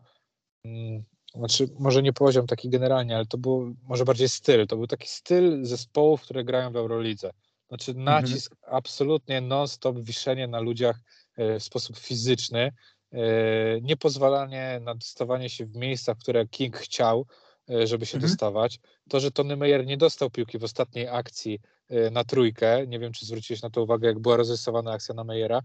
Yy, 0.64 1.04
znaczy, 1.36 1.68
może 1.80 2.04
nie 2.04 2.14
poziom 2.14 2.48
taki 2.48 2.70
generalnie, 2.70 3.16
ale 3.16 3.26
to 3.26 3.38
był 3.38 3.76
może 3.84 4.06
bardziej 4.06 4.30
styl. 4.30 4.68
To 4.68 4.76
był 4.76 4.88
taki 4.88 5.08
styl 5.08 5.66
zespołów, 5.66 6.22
które 6.22 6.44
grają 6.44 6.72
w 6.72 6.76
Eurolidze. 6.76 7.32
Znaczy 7.68 7.92
mhm. 7.92 8.06
nacisk 8.06 8.52
mhm. 8.52 8.76
absolutnie 8.76 9.42
non-stop, 9.42 10.00
wiszenie 10.00 10.48
na 10.48 10.60
ludziach 10.60 11.00
w 11.38 11.64
sposób 11.64 11.98
fizyczny. 11.98 12.72
E, 13.14 13.82
niepozwalanie 13.82 14.80
na 14.84 14.96
dostawanie 14.96 15.50
się 15.50 15.66
w 15.66 15.76
miejsca, 15.76 16.14
w 16.14 16.20
które 16.20 16.48
King 16.48 16.78
chciał, 16.78 17.26
e, 17.70 17.88
żeby 17.88 18.06
się 18.06 18.18
mhm. 18.18 18.32
dostawać. 18.32 18.80
To, 19.10 19.20
że 19.20 19.32
Tony 19.32 19.56
Meyer 19.56 19.86
nie 19.86 19.98
dostał 19.98 20.30
piłki 20.30 20.60
w 20.60 20.64
ostatniej 20.64 21.08
akcji 21.08 21.60
e, 21.90 22.12
na 22.12 22.24
trójkę, 22.24 22.88
nie 22.88 23.00
wiem, 23.00 23.14
czy 23.14 23.26
zwróciłeś 23.26 23.62
na 23.62 23.70
to 23.70 23.84
uwagę, 23.84 24.08
jak 24.08 24.20
była 24.20 24.38
rozrysowana 24.38 24.92
akcja 24.92 25.16
na 25.16 25.24
Meyera, 25.24 25.62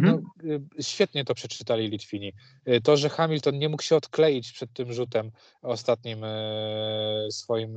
no, 0.00 0.10
mhm. 0.10 0.68
świetnie 0.80 1.24
to 1.24 1.34
przeczytali 1.34 1.88
Litwini. 1.88 2.32
To, 2.84 2.96
że 2.96 3.08
Hamilton 3.08 3.58
nie 3.58 3.68
mógł 3.68 3.82
się 3.82 3.96
odkleić 3.96 4.52
przed 4.52 4.72
tym 4.72 4.92
rzutem 4.92 5.30
ostatnim 5.62 6.24
swoim 7.30 7.76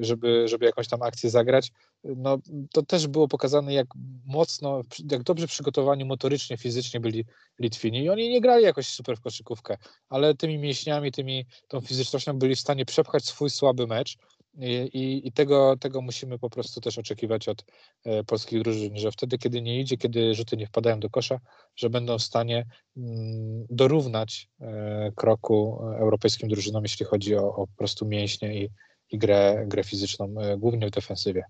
żeby, 0.00 0.48
żeby 0.48 0.66
jakąś 0.66 0.88
tam 0.88 1.02
akcję 1.02 1.30
zagrać. 1.30 1.72
No, 2.04 2.38
to 2.72 2.82
też 2.82 3.06
było 3.06 3.28
pokazane, 3.28 3.74
jak 3.74 3.86
mocno, 4.26 4.82
jak 5.10 5.22
dobrze 5.22 5.46
przygotowani 5.46 6.04
motorycznie, 6.04 6.56
fizycznie 6.56 7.00
byli 7.00 7.24
Litwini. 7.58 8.02
I 8.02 8.10
oni 8.10 8.28
nie 8.28 8.40
grali 8.40 8.64
jakoś 8.64 8.88
super 8.88 9.16
w 9.16 9.20
koszykówkę, 9.20 9.76
ale 10.08 10.34
tymi 10.34 10.58
mięśniami, 10.58 11.12
tymi, 11.12 11.46
tą 11.68 11.80
fizycznością 11.80 12.38
byli 12.38 12.56
w 12.56 12.60
stanie 12.60 12.84
przepchać 12.84 13.24
swój 13.24 13.50
słaby 13.50 13.86
mecz. 13.86 14.16
I, 14.58 14.72
i, 14.74 15.28
I, 15.28 15.32
tego, 15.32 15.76
tego 15.80 16.00
musimy 16.00 16.38
po 16.38 16.50
prostu 16.50 16.80
też 16.80 16.98
oczekiwać 16.98 17.48
od 17.48 17.64
e, 18.04 18.24
polskich 18.24 18.62
drużyn, 18.62 18.96
że 18.96 19.10
wtedy, 19.10 19.38
kiedy 19.38 19.62
nie 19.62 19.80
idzie, 19.80 19.96
kiedy 19.96 20.34
rzuty 20.34 20.56
nie 20.56 20.66
wpadają 20.66 21.00
do 21.00 21.10
kosza, 21.10 21.40
że 21.76 21.90
będą 21.90 22.18
w 22.18 22.22
stanie 22.22 22.66
mm, 22.96 23.66
dorównać 23.70 24.48
e, 24.60 25.12
kroku 25.16 25.78
europejskim 25.98 26.48
drużynom, 26.48 26.82
jeśli 26.82 27.06
chodzi 27.06 27.36
o, 27.36 27.54
o 27.54 27.66
po 27.66 27.76
prostu 27.76 28.06
mięśnie 28.06 28.64
i, 28.64 28.70
i 29.14 29.18
grę, 29.18 29.64
grę 29.66 29.84
fizyczną, 29.84 30.34
e, 30.40 30.56
głównie 30.58 30.86
w 30.86 30.90
defensywie. 30.90 31.44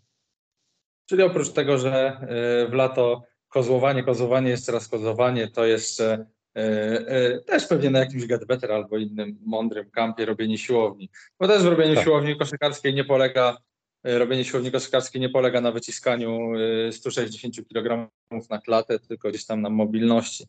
Czyli 1.09 1.23
oprócz 1.23 1.50
tego, 1.50 1.78
że 1.78 1.92
e, 1.94 2.68
w 2.68 2.73
lato 2.73 3.23
kozłowanie, 3.49 4.02
kozłowanie, 4.02 4.50
jeszcze 4.50 4.73
raz 4.73 4.88
kozłowanie, 4.88 5.49
to 5.49 5.64
jeszcze 5.64 6.26
e, 6.54 7.40
też 7.40 7.66
pewnie 7.66 7.90
na 7.90 7.99
jakimś 7.99 8.26
Better 8.26 8.73
albo 8.73 8.99
innym 8.99 9.38
mądrym 9.42 9.90
kampie 9.90 10.25
robienie 10.25 10.59
siłowni. 10.59 11.11
Bo 11.40 11.49
też 11.49 11.62
w 11.62 11.66
robieniu 11.66 11.94
tak. 11.94 12.04
siłowni 12.04 12.38
koszykarskiej 12.38 12.94
nie 12.94 13.04
polega, 13.04 13.56
robienie 14.04 14.44
siłowni 14.44 14.73
koszykarskiej 14.73 15.21
nie 15.21 15.28
polega 15.28 15.61
na 15.61 15.73
wyciskaniu 15.73 16.52
160 16.90 17.54
kg 17.68 18.11
na 18.50 18.59
klatę, 18.59 18.99
tylko 18.99 19.28
gdzieś 19.28 19.47
tam 19.47 19.62
na 19.62 19.71
mobilności. 19.71 20.44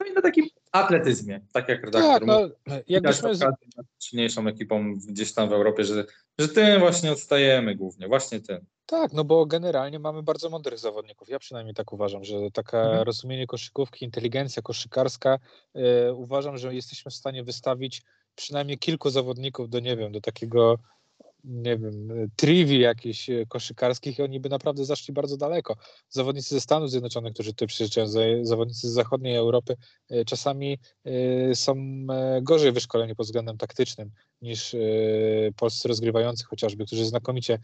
No 0.00 0.06
i 0.06 0.12
na 0.12 0.22
takim 0.22 0.46
atletyzmie, 0.72 1.40
tak 1.52 1.68
jak 1.68 1.84
redaktor 1.84 2.12
tak, 2.12 2.26
no, 2.26 2.40
jakbyśmy... 2.88 3.34
z 3.34 3.44
silniejszą 3.98 4.46
ekipą 4.46 4.94
gdzieś 4.94 5.32
tam 5.34 5.48
w 5.48 5.52
Europie, 5.52 5.84
że, 5.84 6.04
że 6.38 6.48
tym 6.48 6.80
właśnie 6.80 7.12
odstajemy 7.12 7.74
głównie, 7.74 8.08
właśnie 8.08 8.40
tym. 8.40 8.66
Tak, 8.86 9.12
no 9.12 9.24
bo 9.24 9.46
generalnie 9.46 9.98
mamy 9.98 10.22
bardzo 10.22 10.50
mądrych 10.50 10.78
zawodników. 10.78 11.28
Ja 11.28 11.38
przynajmniej 11.38 11.74
tak 11.74 11.92
uważam, 11.92 12.24
że 12.24 12.36
taka 12.52 12.82
mhm. 12.82 13.02
rozumienie 13.02 13.46
koszykówki, 13.46 14.04
inteligencja 14.04 14.62
koszykarska, 14.62 15.38
yy, 15.74 16.14
uważam, 16.14 16.58
że 16.58 16.74
jesteśmy 16.74 17.10
w 17.10 17.14
stanie 17.14 17.44
wystawić 17.44 18.02
przynajmniej 18.34 18.78
kilku 18.78 19.10
zawodników 19.10 19.70
do, 19.70 19.80
nie 19.80 19.96
wiem, 19.96 20.12
do 20.12 20.20
takiego 20.20 20.78
nie 21.44 21.78
wiem, 21.78 22.08
triwi 22.36 22.80
jakichś 22.80 23.30
e, 23.30 23.46
koszykarskich 23.46 24.18
i 24.18 24.22
oni 24.22 24.40
by 24.40 24.48
naprawdę 24.48 24.84
zaszli 24.84 25.14
bardzo 25.14 25.36
daleko. 25.36 25.76
Zawodnicy 26.08 26.54
ze 26.54 26.60
Stanów 26.60 26.90
Zjednoczonych, 26.90 27.34
którzy 27.34 27.54
tu 27.54 27.66
przyjeżdżają, 27.66 28.06
zawodnicy 28.42 28.88
z 28.88 28.92
zachodniej 28.92 29.36
Europy 29.36 29.76
e, 30.10 30.24
czasami 30.24 30.78
e, 31.04 31.54
są 31.54 31.76
gorzej 32.42 32.72
wyszkoleni 32.72 33.14
pod 33.14 33.26
względem 33.26 33.58
taktycznym 33.58 34.10
niż 34.42 34.76
polscy 35.56 35.88
rozgrywający 35.88 36.44
chociażby, 36.44 36.86
którzy 36.86 37.04
znakomicie 37.04 37.58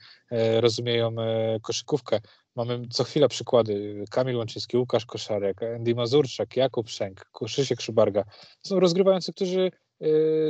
rozumieją 0.61 1.15
koszykówkę. 1.63 2.21
Mamy 2.57 2.83
co 2.91 3.05
chwila 3.05 3.29
przykłady. 3.29 4.05
Kamil 4.11 4.37
Łączyński, 4.37 4.77
Łukasz 4.77 5.07
Koszarek, 5.07 5.63
Andy 5.63 5.95
Mazurczak, 5.95 6.57
Jakub 6.57 6.89
Szenk, 6.91 7.31
Krzysiek 7.45 7.81
Szubarga. 7.81 8.25
To 8.63 8.69
są 8.69 8.81
rozgrywający, 8.81 9.33
którzy 9.33 9.71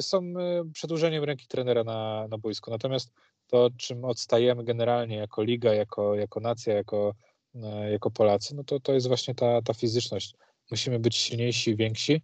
są 0.00 0.22
y, 0.22 0.72
przedłużeniem 0.72 1.24
ręki 1.24 1.46
trenera 1.46 1.84
na, 1.84 2.28
na 2.28 2.38
boisku. 2.38 2.70
Natomiast 2.70 3.12
to, 3.46 3.70
czym 3.76 4.04
odstajemy 4.04 4.64
generalnie 4.64 5.16
jako 5.16 5.42
liga, 5.42 5.74
jako, 5.74 6.14
jako 6.14 6.40
nacja, 6.40 6.74
jako, 6.74 7.14
e, 7.54 7.92
jako 7.92 8.10
Polacy, 8.10 8.54
no 8.54 8.64
to, 8.64 8.80
to 8.80 8.92
jest 8.92 9.08
właśnie 9.08 9.34
ta, 9.34 9.62
ta 9.62 9.74
fizyczność. 9.74 10.34
Musimy 10.70 10.98
być 10.98 11.16
silniejsi, 11.16 11.76
więksi, 11.76 12.22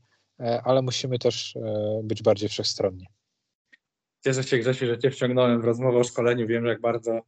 ale 0.65 0.83
musimy 0.83 1.19
też 1.19 1.55
być 2.03 2.23
bardziej 2.23 2.49
wszechstronni. 2.49 3.07
Cieszę 4.25 4.43
się 4.43 4.59
Grzesiu, 4.59 4.87
że 4.87 4.99
Cię 4.99 5.11
wciągnąłem 5.11 5.61
w 5.61 5.65
rozmowę 5.65 5.99
o 5.99 6.05
szkoleniu. 6.05 6.47
Wiem, 6.47 6.67
jak 6.67 6.81
bardzo 6.81 7.21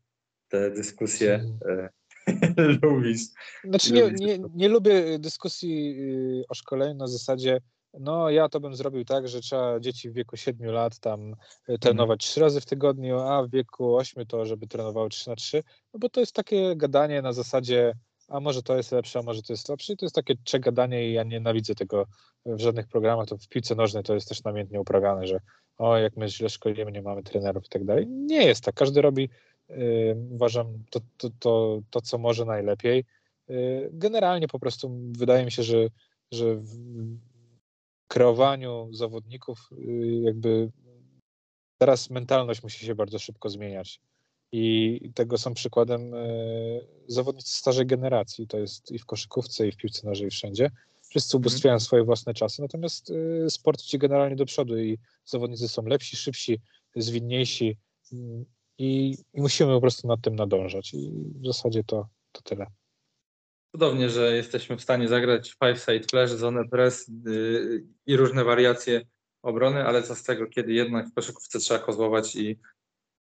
te 0.49 0.71
dyskusje 0.71 1.35
mm. 1.35 1.89
lubisz. 2.83 3.21
Znaczy 3.65 3.93
nie, 3.93 4.11
nie, 4.11 4.39
nie 4.55 4.69
lubię 4.69 5.19
dyskusji 5.19 5.97
y, 6.41 6.45
o 6.49 6.55
szkoleniu 6.55 6.95
na 6.95 7.07
zasadzie 7.07 7.61
no 8.01 8.31
ja 8.31 8.49
to 8.49 8.61
bym 8.61 8.77
zrobił 8.77 9.05
tak, 9.05 9.29
że 9.29 9.41
trzeba 9.41 9.81
dzieci 9.81 10.11
w 10.11 10.13
wieku 10.13 10.37
7 10.37 10.71
lat 10.71 10.99
tam 10.99 11.35
e, 11.69 11.79
trenować 11.79 12.21
trzy 12.21 12.41
razy 12.41 12.61
w 12.61 12.67
tygodniu, 12.67 13.19
a 13.19 13.43
w 13.43 13.51
wieku 13.51 13.97
8 13.97 14.27
to, 14.27 14.47
żeby 14.47 14.67
trenowały 14.67 15.09
3 15.09 15.31
na 15.31 15.37
3, 15.37 15.63
no 15.95 16.01
bo 16.01 16.09
to 16.09 16.21
jest 16.21 16.33
takie 16.33 16.77
gadanie 16.77 17.23
na 17.23 17.33
zasadzie, 17.33 17.95
a 18.29 18.41
może 18.41 18.63
to 18.63 18.77
jest 18.77 18.93
lepsze, 18.93 19.19
a 19.19 19.23
może 19.23 19.43
to 19.43 19.53
jest 19.53 19.69
lepsze 19.69 19.93
i 19.93 19.97
to 19.97 20.05
jest 20.05 20.15
takie 20.15 20.37
przegadanie 20.37 21.09
i 21.09 21.13
ja 21.13 21.23
nienawidzę 21.23 21.75
tego 21.75 22.07
w 22.47 22.61
żadnych 22.61 22.89
programach, 22.89 23.27
to 23.29 23.37
w 23.37 23.49
piłce 23.49 23.75
nożnej 23.75 24.03
to 24.03 24.15
jest 24.15 24.29
też 24.29 24.45
namiętnie 24.45 24.81
uprawiane, 24.81 25.27
że 25.27 25.41
o, 25.79 25.97
jak 25.97 26.17
my 26.17 26.29
źle 26.29 26.49
szkolimy, 26.49 26.93
nie 26.93 27.03
mamy 27.03 27.23
trenerów 27.23 27.67
i 27.67 27.69
tak 27.69 27.85
dalej. 27.85 28.07
Nie 28.07 28.45
jest 28.45 28.65
tak, 28.65 28.75
każdy 28.75 29.03
robi, 29.03 29.29
yy, 29.69 30.17
uważam, 30.31 30.85
to, 30.91 31.01
to, 31.17 31.29
to, 31.39 31.81
to, 31.91 32.01
co 32.01 32.19
może 32.19 32.45
najlepiej. 32.45 33.05
Yy, 33.49 33.91
generalnie 33.93 34.49
po 34.49 34.59
prostu 34.59 34.91
wydaje 35.19 35.45
mi 35.45 35.53
się, 35.53 35.63
że, 35.63 35.77
że 36.33 36.57
w, 36.57 36.67
kreowaniu 38.13 38.89
zawodników, 38.93 39.71
y, 39.73 40.21
jakby 40.23 40.71
teraz 41.79 42.11
mentalność 42.11 42.63
musi 42.63 42.87
się 42.87 42.95
bardzo 42.95 43.19
szybko 43.19 43.51
zmieniać. 43.51 44.01
I 44.53 45.01
tego 45.15 45.39
są 45.39 45.55
przykładem 45.55 46.15
y, 46.15 46.87
zawodnicy 47.07 47.55
starej 47.55 47.87
generacji. 47.87 48.47
To 48.47 48.59
jest 48.59 48.91
i 48.91 48.99
w 48.99 49.07
koszykówce, 49.07 49.69
i 49.69 49.73
w 49.73 49.77
piłce 49.77 50.07
nożnej, 50.07 50.29
i 50.29 50.31
wszędzie. 50.31 50.71
Wszyscy 51.09 51.37
mhm. 51.37 51.41
ubóstwiają 51.41 51.81
swoje 51.81 52.05
własne 52.05 52.35
czasy, 52.35 52.63
natomiast 52.63 53.11
y, 53.11 53.51
sport 53.51 53.85
idzie 53.85 53.99
generalnie 53.99 54.37
do 54.37 54.47
przodu 54.47 54.79
i 54.79 54.99
zawodnicy 55.25 55.69
są 55.69 55.83
lepsi, 55.83 56.17
szybsi, 56.17 56.61
zwinniejsi 56.97 57.77
i, 58.79 59.17
i 59.35 59.41
musimy 59.41 59.73
po 59.73 59.81
prostu 59.81 60.09
nad 60.09 60.21
tym 60.21 60.37
nadążać. 60.37 60.95
I 60.95 61.13
w 61.43 61.47
zasadzie 61.47 61.85
to, 61.85 62.07
to 62.33 62.43
tyle. 62.43 62.67
Cudownie, 63.73 64.11
że 64.11 64.37
jesteśmy 64.37 64.77
w 64.77 64.83
stanie 64.83 65.09
zagrać 65.09 65.55
five 65.65 65.79
side 65.79 66.09
flash, 66.11 66.31
zone 66.31 66.69
press 66.69 67.11
yy, 67.27 67.87
i 68.07 68.17
różne 68.17 68.45
wariacje 68.45 69.01
obrony, 69.43 69.85
ale 69.85 70.03
co 70.03 70.15
z 70.15 70.23
tego, 70.23 70.47
kiedy 70.47 70.73
jednak 70.73 71.09
w 71.09 71.15
koszykówce 71.15 71.59
trzeba 71.59 71.81
kozłować 71.81 72.37
i 72.37 72.59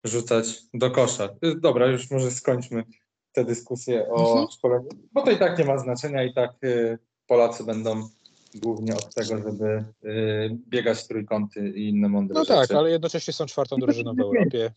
rzucać 0.04 0.62
do 0.75 0.90
kosza. 0.90 1.28
Yy, 1.42 1.61
dobra, 1.61 1.87
już 1.87 2.11
może 2.11 2.30
skończmy 2.30 2.85
tę 3.33 3.45
dyskusję 3.45 4.09
o 4.09 4.30
mhm. 4.30 4.49
szkoleniu, 4.50 4.88
bo 5.12 5.23
to 5.23 5.30
i 5.30 5.38
tak 5.38 5.59
nie 5.59 5.64
ma 5.64 5.78
znaczenia 5.78 6.25
i 6.25 6.35
tak 6.35 6.50
yy, 6.62 6.99
Polacy 7.26 7.64
będą 7.64 8.09
głównie 8.54 8.95
od 8.95 9.14
tego, 9.14 9.42
żeby 9.42 9.85
yy, 10.02 10.59
biegać 10.69 11.07
trójkąty 11.07 11.69
i 11.69 11.88
inne 11.88 12.09
mądre 12.09 12.35
no 12.35 12.40
rzeczy. 12.40 12.52
No 12.52 12.61
tak, 12.61 12.71
ale 12.76 12.90
jednocześnie 12.90 13.33
są 13.33 13.47
czwartą 13.47 13.76
drużyną 13.76 14.14
w 14.14 14.21
Europie. 14.26 14.73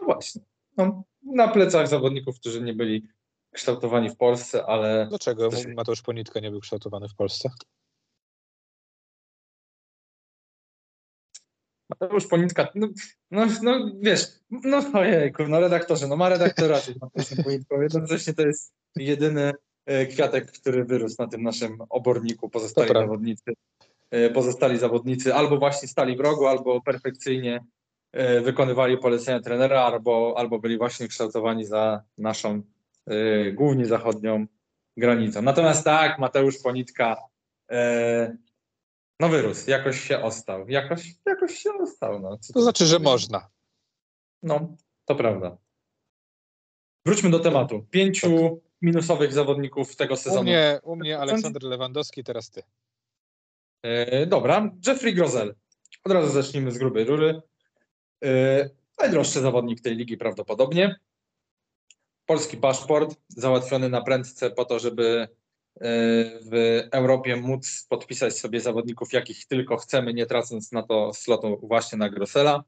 No 0.00 0.04
właśnie. 0.04 0.42
No, 0.76 1.04
na 1.22 1.48
plecach 1.48 1.88
zawodników, 1.88 2.40
którzy 2.40 2.62
nie 2.62 2.74
byli 2.74 3.08
kształtowani 3.56 4.10
w 4.10 4.16
Polsce, 4.16 4.66
ale... 4.66 5.06
Dlaczego 5.08 5.50
Mateusz 5.76 6.02
Ponitka 6.02 6.40
nie 6.40 6.50
był 6.50 6.60
kształtowany 6.60 7.08
w 7.08 7.14
Polsce? 7.14 7.50
Mateusz 11.90 12.26
Ponitka, 12.26 12.68
no, 12.74 12.88
no, 13.30 13.46
no 13.62 13.90
wiesz, 14.00 14.26
no 14.50 14.82
ojejku, 14.94 15.42
no 15.48 15.60
redaktorze, 15.60 16.08
no 16.08 16.16
ma 16.16 16.28
redaktora 16.28 16.80
Mateusz 17.00 17.44
Ponitką, 17.44 17.80
jednocześnie 17.80 18.34
to 18.34 18.46
jest 18.46 18.72
jedyny 18.96 19.52
e, 19.86 20.06
kwiatek, 20.06 20.52
który 20.52 20.84
wyrósł 20.84 21.16
na 21.18 21.26
tym 21.26 21.42
naszym 21.42 21.78
oborniku, 21.88 22.50
pozostali 22.50 22.88
zawodnicy, 22.88 23.52
e, 24.10 24.30
pozostali 24.30 24.78
zawodnicy 24.78 25.34
albo 25.34 25.58
właśnie 25.58 25.88
stali 25.88 26.16
w 26.16 26.20
rogu, 26.20 26.46
albo 26.46 26.80
perfekcyjnie 26.80 27.64
e, 28.12 28.40
wykonywali 28.40 28.98
polecenia 28.98 29.40
trenera, 29.40 29.82
albo, 29.82 30.34
albo 30.36 30.58
byli 30.58 30.78
właśnie 30.78 31.08
kształtowani 31.08 31.64
za 31.64 32.02
naszą 32.18 32.62
głównie 33.52 33.86
zachodnią 33.86 34.46
granicą. 34.96 35.42
Natomiast 35.42 35.84
tak, 35.84 36.18
Mateusz 36.18 36.58
Ponitka 36.58 37.16
y, 37.72 37.76
no 39.20 39.28
wyrósł, 39.28 39.70
jakoś 39.70 40.00
się 40.00 40.22
ostał. 40.22 40.68
Jakoś, 40.68 41.14
jakoś 41.26 41.54
się 41.58 41.70
ostał. 41.74 42.20
No. 42.20 42.38
to 42.54 42.62
znaczy, 42.62 42.86
że 42.86 42.98
można. 42.98 43.48
No, 44.42 44.76
to 45.04 45.14
prawda. 45.14 45.56
Wróćmy 47.06 47.30
do 47.30 47.38
tematu. 47.38 47.86
Pięciu 47.90 48.28
tak. 48.28 48.70
minusowych 48.82 49.32
zawodników 49.32 49.96
tego 49.96 50.16
sezonu. 50.16 50.40
U 50.40 50.44
mnie, 50.44 50.80
u 50.82 50.96
mnie 50.96 51.18
Aleksander 51.18 51.62
Lewandowski, 51.62 52.24
teraz 52.24 52.50
ty. 52.50 52.62
Yy, 53.84 54.26
dobra, 54.26 54.70
Jeffrey 54.86 55.14
Grozel. 55.14 55.54
Od 56.04 56.12
razu 56.12 56.32
zacznijmy 56.32 56.70
z 56.70 56.78
grubej 56.78 57.04
rury. 57.04 57.42
Yy, 58.22 58.70
najdroższy 58.98 59.40
zawodnik 59.40 59.80
tej 59.80 59.96
ligi 59.96 60.16
prawdopodobnie 60.16 60.96
polski 62.26 62.56
paszport 62.56 63.16
załatwiony 63.28 63.88
na 63.88 64.00
prędce 64.00 64.50
po 64.50 64.64
to, 64.64 64.78
żeby 64.78 65.20
e, 65.20 65.28
w 66.40 66.82
Europie 66.92 67.36
móc 67.36 67.86
podpisać 67.88 68.38
sobie 68.38 68.60
zawodników, 68.60 69.12
jakich 69.12 69.46
tylko 69.46 69.76
chcemy, 69.76 70.14
nie 70.14 70.26
tracąc 70.26 70.72
na 70.72 70.82
to 70.82 71.14
slotu 71.14 71.60
właśnie 71.62 71.98
na 71.98 72.08
Grosela. 72.08 72.64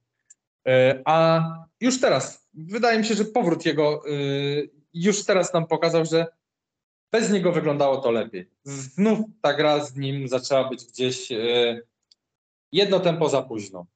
E, 0.68 1.02
a 1.04 1.42
już 1.80 2.00
teraz, 2.00 2.48
wydaje 2.54 2.98
mi 2.98 3.04
się, 3.04 3.14
że 3.14 3.24
powrót 3.24 3.66
jego 3.66 4.02
e, 4.06 4.10
już 4.94 5.24
teraz 5.24 5.52
nam 5.52 5.66
pokazał, 5.66 6.04
że 6.04 6.26
bez 7.12 7.30
niego 7.30 7.52
wyglądało 7.52 7.96
to 7.96 8.10
lepiej. 8.10 8.50
Znów 8.64 9.18
ta 9.42 9.54
gra 9.54 9.84
z 9.84 9.96
nim 9.96 10.28
zaczęła 10.28 10.68
być 10.68 10.84
gdzieś 10.84 11.28
jedno 12.72 13.00
tempo 13.00 13.28
za 13.28 13.42
późno. 13.42 13.86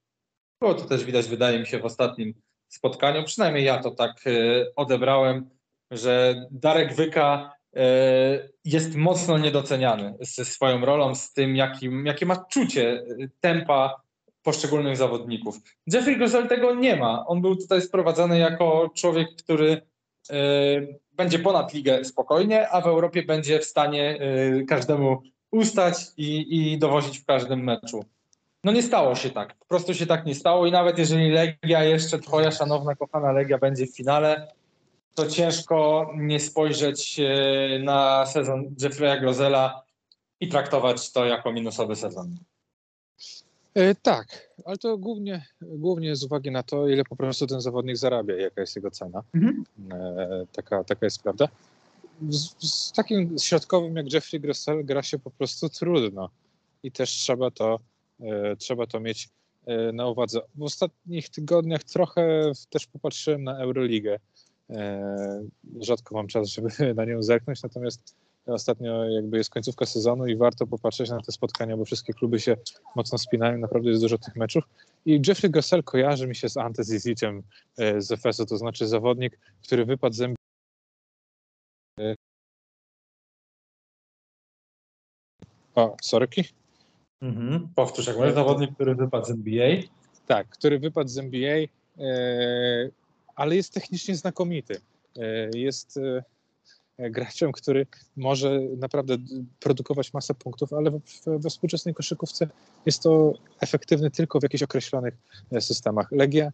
Było 0.61 0.75
to 0.75 0.85
też 0.85 1.05
widać, 1.05 1.27
wydaje 1.27 1.59
mi 1.59 1.67
się, 1.67 1.79
w 1.79 1.85
ostatnim 1.85 2.35
spotkaniu. 2.75 3.25
Przynajmniej 3.25 3.65
ja 3.65 3.79
to 3.79 3.91
tak 3.91 4.27
e, 4.27 4.31
odebrałem, 4.77 5.51
że 5.91 6.47
Darek 6.51 6.95
Wyka 6.95 7.55
e, 7.77 7.83
jest 8.65 8.97
mocno 8.97 9.39
niedoceniany 9.39 10.15
ze 10.21 10.45
swoją 10.45 10.85
rolą, 10.85 11.15
z 11.15 11.33
tym, 11.33 11.57
jakim, 11.57 12.07
jakie 12.07 12.27
ma 12.27 12.45
czucie 12.51 12.91
e, 12.91 13.05
tempa 13.41 14.03
poszczególnych 14.43 14.97
zawodników. 14.97 15.59
Jeffrey 15.87 16.19
Gosel 16.19 16.49
tego 16.49 16.75
nie 16.75 16.97
ma. 16.97 17.27
On 17.27 17.41
był 17.41 17.57
tutaj 17.57 17.83
sprowadzany 17.83 18.39
jako 18.39 18.91
człowiek, 18.95 19.29
który 19.39 19.83
będzie 21.13 21.39
ponad 21.39 21.75
ligę 21.75 22.05
spokojnie, 22.05 22.69
a 22.69 22.81
w 22.81 22.87
Europie 22.87 23.23
będzie 23.23 23.59
w 23.59 23.65
stanie 23.65 24.19
każdemu 24.69 25.23
ustać 25.51 25.95
i, 26.17 26.57
i 26.73 26.79
dowozić 26.79 27.19
w 27.19 27.25
każdym 27.25 27.65
meczu. 27.65 28.05
No 28.65 28.73
nie 28.73 28.83
stało 28.83 29.15
się 29.15 29.31
tak. 29.31 29.55
Po 29.55 29.67
prostu 29.67 29.95
się 29.95 30.07
tak 30.07 30.27
nie 30.27 30.35
stało 30.35 30.67
i 30.67 30.71
nawet 30.71 30.99
jeżeli 30.99 31.31
Legia, 31.31 31.85
jeszcze 31.85 32.19
twoja 32.19 32.51
szanowna, 32.51 32.95
kochana 32.95 33.33
Legia 33.33 33.59
będzie 33.59 33.87
w 33.87 33.97
finale, 33.97 34.53
to 35.15 35.27
ciężko 35.27 36.11
nie 36.17 36.41
spojrzeć 36.41 37.21
e, 37.21 37.79
na 37.79 38.27
sezon 38.27 38.75
Jeffrey'a 38.81 39.21
Grozela 39.21 39.83
i 40.41 40.49
traktować 40.49 41.13
to 41.13 41.25
jako 41.25 41.53
minusowy 41.53 41.97
sezon. 41.97 42.37
E, 43.75 43.95
tak, 43.95 44.51
ale 44.65 44.79
to 44.79 44.99
głównie, 44.99 45.47
głównie 45.63 46.17
z 46.17 46.25
uwagi 46.25 46.51
na 46.51 46.63
to, 46.63 46.89
ile 46.89 47.05
po 47.05 47.17
prostu 47.17 47.47
ten 47.47 47.61
zawodnik 47.61 47.97
zarabia, 47.97 48.37
jaka 48.37 48.61
jest 48.61 48.77
jego 48.77 48.91
cena. 48.91 49.23
Mhm. 49.35 49.65
E, 49.93 50.47
taka, 50.53 50.85
taka 50.85 51.07
jest 51.07 51.23
prawda. 51.23 51.49
Z, 52.29 52.55
z, 52.59 52.93
takim 52.93 53.39
środkowym 53.39 53.97
jak 53.97 54.13
Jeffrey 54.13 54.41
Grosel 54.41 54.85
gra 54.85 55.03
się 55.03 55.19
po 55.19 55.31
prostu 55.31 55.69
trudno 55.69 56.31
i 56.83 56.93
też 56.93 57.11
trzeba 57.11 57.51
to 57.51 57.79
trzeba 58.59 58.87
to 58.87 59.01
mieć 59.01 59.29
e, 59.67 59.93
na 59.93 60.07
uwadze. 60.07 60.41
W 60.55 60.63
ostatnich 60.63 61.29
tygodniach 61.29 61.85
trochę 61.85 62.53
też 62.71 62.87
popatrzyłem 62.87 63.45
na 63.45 63.59
Euroligę. 63.59 64.19
E, 64.71 65.45
rzadko 65.81 66.15
mam 66.15 66.27
czas, 66.27 66.49
żeby 66.49 66.69
na 66.95 67.05
nią 67.05 67.23
zerknąć, 67.23 67.63
natomiast 67.63 68.17
ostatnio 68.47 69.05
jakby 69.05 69.37
jest 69.37 69.51
końcówka 69.51 69.87
sezonu 69.87 70.27
i 70.27 70.37
warto 70.37 70.67
popatrzeć 70.67 71.11
na 71.11 71.21
te 71.21 71.33
spotkania, 71.33 71.77
bo 71.77 71.85
wszystkie 71.85 72.13
kluby 72.13 72.41
się 72.41 72.57
mocno 72.97 73.19
spinają, 73.19 73.59
naprawdę 73.59 73.89
jest 73.89 74.03
dużo 74.03 74.19
tych 74.19 74.37
meczów. 74.37 74.65
I 75.07 75.21
Jeffrey 75.27 75.51
Gossel 75.51 75.83
kojarzy 75.83 76.27
mi 76.27 76.37
się 76.37 76.49
z 76.49 76.57
Ante 76.57 76.85
Zizicem 76.85 77.43
z 77.99 78.13
Efesu, 78.13 78.47
to 78.47 78.57
znaczy 78.57 78.87
zawodnik, 78.87 79.39
który 79.63 79.85
wypadł 79.85 80.15
z 80.15 80.35
O, 85.75 85.97
sorki? 86.03 86.45
Mhm. 87.23 87.69
Powtórz, 87.75 88.07
jak 88.07 88.17
mówisz, 88.17 88.35
zawodnik, 88.35 88.75
który 88.75 88.95
wypadł 88.95 89.27
z 89.27 89.31
NBA. 89.31 89.77
Tak, 90.27 90.49
który 90.49 90.79
wypadł 90.79 91.09
z 91.09 91.19
NBA, 91.19 91.57
e, 91.57 91.69
ale 93.35 93.57
jest 93.57 93.75
technicznie 93.75 94.17
znakomity. 94.17 94.81
E, 95.17 95.59
jest 95.59 95.97
e, 96.99 97.11
graczem, 97.11 97.53
który 97.53 97.87
może 98.17 98.61
naprawdę 98.61 99.17
produkować 99.61 100.13
masę 100.13 100.35
punktów, 100.35 100.73
ale 100.73 100.91
we 101.27 101.51
współczesnej 101.51 101.95
koszykówce 101.95 102.49
jest 102.87 103.03
to 103.03 103.33
efektywny 103.61 104.11
tylko 104.11 104.41
w 104.41 104.43
jakichś 104.43 104.63
określonych 104.63 105.15
systemach. 105.61 106.13
Legia, 106.13 106.53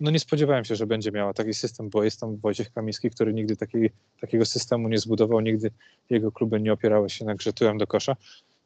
no 0.00 0.10
nie 0.10 0.20
spodziewałem 0.20 0.64
się, 0.64 0.76
że 0.76 0.86
będzie 0.86 1.12
miała 1.12 1.34
taki 1.34 1.54
system, 1.54 1.90
bo 1.90 2.04
jest 2.04 2.20
tam 2.20 2.36
Wojciech 2.36 2.72
Kamiński, 2.72 3.10
który 3.10 3.34
nigdy 3.34 3.56
taki, 3.56 3.78
takiego 4.20 4.46
systemu 4.46 4.88
nie 4.88 4.98
zbudował, 4.98 5.40
nigdy 5.40 5.70
jego 6.10 6.32
kluby 6.32 6.60
nie 6.60 6.72
opierały 6.72 7.10
się 7.10 7.24
na 7.24 7.34
grze 7.34 7.52
do 7.78 7.86
kosza. 7.86 8.16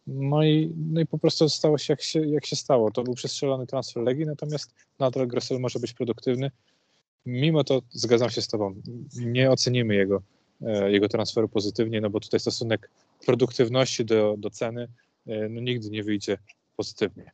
No 0.06 0.44
i, 0.44 0.72
no 0.76 1.00
i 1.00 1.06
po 1.06 1.18
prostu 1.18 1.48
stało 1.48 1.78
się 1.78 1.92
jak, 1.92 2.02
się 2.02 2.26
jak 2.26 2.46
się 2.46 2.56
stało. 2.56 2.90
To 2.90 3.02
był 3.02 3.14
przestrzelony 3.14 3.66
transfer 3.66 4.02
Legii, 4.02 4.26
natomiast 4.26 4.74
nadal 4.98 5.26
Gressel 5.26 5.60
może 5.60 5.78
być 5.78 5.92
produktywny. 5.92 6.50
Mimo 7.26 7.64
to 7.64 7.82
zgadzam 7.90 8.30
się 8.30 8.42
z 8.42 8.48
Tobą, 8.48 8.74
nie 9.16 9.50
ocenimy 9.50 9.94
jego, 9.94 10.22
e, 10.62 10.92
jego 10.92 11.08
transferu 11.08 11.48
pozytywnie, 11.48 12.00
no 12.00 12.10
bo 12.10 12.20
tutaj 12.20 12.40
stosunek 12.40 12.90
produktywności 13.26 14.04
do, 14.04 14.34
do 14.38 14.50
ceny 14.50 14.88
no, 15.26 15.60
nigdy 15.60 15.90
nie 15.90 16.02
wyjdzie 16.02 16.38
pozytywnie. 16.76 17.32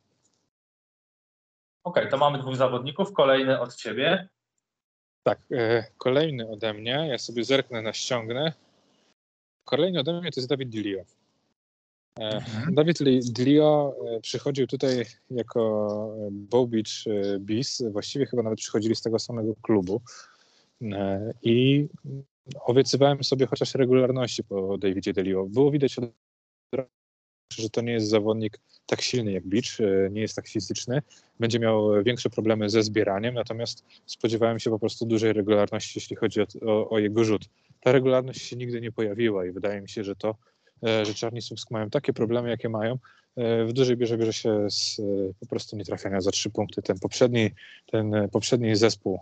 Okej, 1.83 2.03
okay, 2.03 2.11
to 2.11 2.17
mamy 2.17 2.39
dwóch 2.39 2.55
zawodników. 2.55 3.13
Kolejny 3.13 3.59
od 3.59 3.75
ciebie. 3.75 4.27
Tak, 5.23 5.39
kolejny 5.97 6.49
ode 6.49 6.73
mnie. 6.73 7.07
Ja 7.09 7.17
sobie 7.17 7.43
zerknę 7.43 7.81
na 7.81 7.93
ściągnę. 7.93 8.53
Kolejny 9.65 9.99
ode 9.99 10.21
mnie 10.21 10.31
to 10.31 10.39
jest 10.39 10.49
Dawid 10.49 10.69
Dilio. 10.69 11.03
Mhm. 12.19 12.73
Dawid 12.75 12.97
Dilio 13.31 13.95
przychodził 14.21 14.67
tutaj 14.67 15.05
jako 15.31 16.15
Bow 16.31 16.69
Beach 16.69 17.19
Bees. 17.39 17.83
Właściwie 17.91 18.25
chyba 18.25 18.43
nawet 18.43 18.59
przychodzili 18.59 18.95
z 18.95 19.01
tego 19.01 19.19
samego 19.19 19.55
klubu. 19.61 20.01
I 21.43 21.87
obiecywałem 22.65 23.23
sobie 23.23 23.45
chociaż 23.45 23.75
regularności 23.75 24.43
po 24.43 24.77
Davidzie 24.77 25.13
Delio. 25.13 25.45
Było 25.45 25.71
widać 25.71 25.99
od 25.99 26.05
że 27.57 27.69
to 27.69 27.81
nie 27.81 27.91
jest 27.91 28.07
zawodnik 28.07 28.59
tak 28.85 29.01
silny 29.01 29.31
jak 29.31 29.47
Beach, 29.47 29.81
e, 29.81 30.09
nie 30.09 30.21
jest 30.21 30.35
tak 30.35 30.47
fizyczny, 30.47 31.01
będzie 31.39 31.59
miał 31.59 32.03
większe 32.03 32.29
problemy 32.29 32.69
ze 32.69 32.83
zbieraniem, 32.83 33.33
natomiast 33.33 33.85
spodziewałem 34.05 34.59
się 34.59 34.69
po 34.69 34.79
prostu 34.79 35.05
dużej 35.05 35.33
regularności, 35.33 35.99
jeśli 35.99 36.15
chodzi 36.15 36.41
o, 36.41 36.45
o, 36.61 36.89
o 36.89 36.99
jego 36.99 37.23
rzut. 37.23 37.49
Ta 37.81 37.91
regularność 37.91 38.41
się 38.41 38.55
nigdy 38.55 38.81
nie 38.81 38.91
pojawiła 38.91 39.45
i 39.45 39.51
wydaje 39.51 39.81
mi 39.81 39.89
się, 39.89 40.03
że 40.03 40.15
to, 40.15 40.29
e, 40.29 40.33
że 40.81 41.13
Czarni 41.13 41.41
Słupsk 41.41 41.71
mają 41.71 41.89
takie 41.89 42.13
problemy, 42.13 42.49
jakie 42.49 42.69
mają, 42.69 42.97
e, 43.35 43.65
w 43.65 43.73
dużej 43.73 43.97
bierze 43.97 44.17
bierze 44.17 44.33
się 44.33 44.69
z 44.69 45.01
po 45.39 45.45
prostu 45.45 45.77
nietrafiania 45.77 46.21
za 46.21 46.31
trzy 46.31 46.49
punkty. 46.49 46.81
Ten 46.81 46.99
poprzedni, 46.99 47.51
ten 47.91 48.29
poprzedni 48.31 48.75
zespół, 48.75 49.19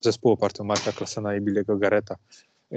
zespół 0.00 0.32
oparty 0.32 0.62
o 0.62 0.64
Marka 0.64 0.92
Klasena 0.92 1.36
i 1.36 1.40
Billiego 1.40 1.76
Gareta, 1.76 2.16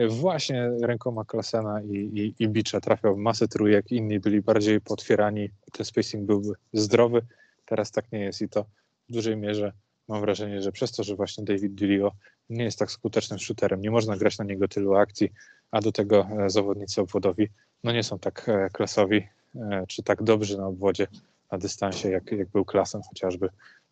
właśnie 0.10 0.72
rękoma 0.82 1.26
Klasena 1.26 1.82
i, 1.82 1.96
i, 1.96 2.44
i 2.44 2.48
Bicza 2.48 2.82
trafiał 2.82 3.16
w 3.16 3.20
masę 3.20 3.48
trójek, 3.48 3.92
inni 3.92 4.20
byli 4.20 4.42
bardziej 4.42 4.82
potwierani, 4.82 5.50
ten 5.72 5.86
spacing 5.86 6.26
byłby 6.26 6.54
zdrowy, 6.74 7.22
teraz 7.66 7.92
tak 7.92 8.12
nie 8.12 8.20
jest 8.20 8.42
i 8.42 8.50
to 8.50 8.66
w 9.10 9.14
dużej 9.14 9.38
mierze 9.38 9.74
mam 10.08 10.22
wrażenie, 10.22 10.62
że 10.62 10.72
przez 10.72 10.92
to, 10.92 11.04
że 11.04 11.16
właśnie 11.16 11.44
David 11.44 11.74
Dilio 11.74 12.12
nie 12.50 12.64
jest 12.64 12.80
tak 12.80 12.92
skutecznym 12.92 13.40
shooterem, 13.40 13.82
nie 13.82 13.92
można 13.92 14.18
grać 14.18 14.38
na 14.38 14.46
niego 14.46 14.68
tylu 14.68 14.96
akcji, 14.96 15.30
a 15.72 15.82
do 15.82 15.92
tego 15.92 16.28
e, 16.40 16.50
zawodnicy 16.50 17.02
obwodowi 17.02 17.48
no 17.84 17.92
nie 17.92 18.04
są 18.04 18.20
tak 18.20 18.50
e, 18.50 18.70
klasowi, 18.70 19.28
e, 19.56 19.84
czy 19.88 20.04
tak 20.04 20.24
dobrzy 20.24 20.58
na 20.58 20.68
obwodzie, 20.68 21.08
na 21.52 21.58
dystansie, 21.58 22.10
jak, 22.10 22.32
jak 22.32 22.50
był 22.50 22.66
klasem 22.66 23.02
chociażby. 23.10 23.50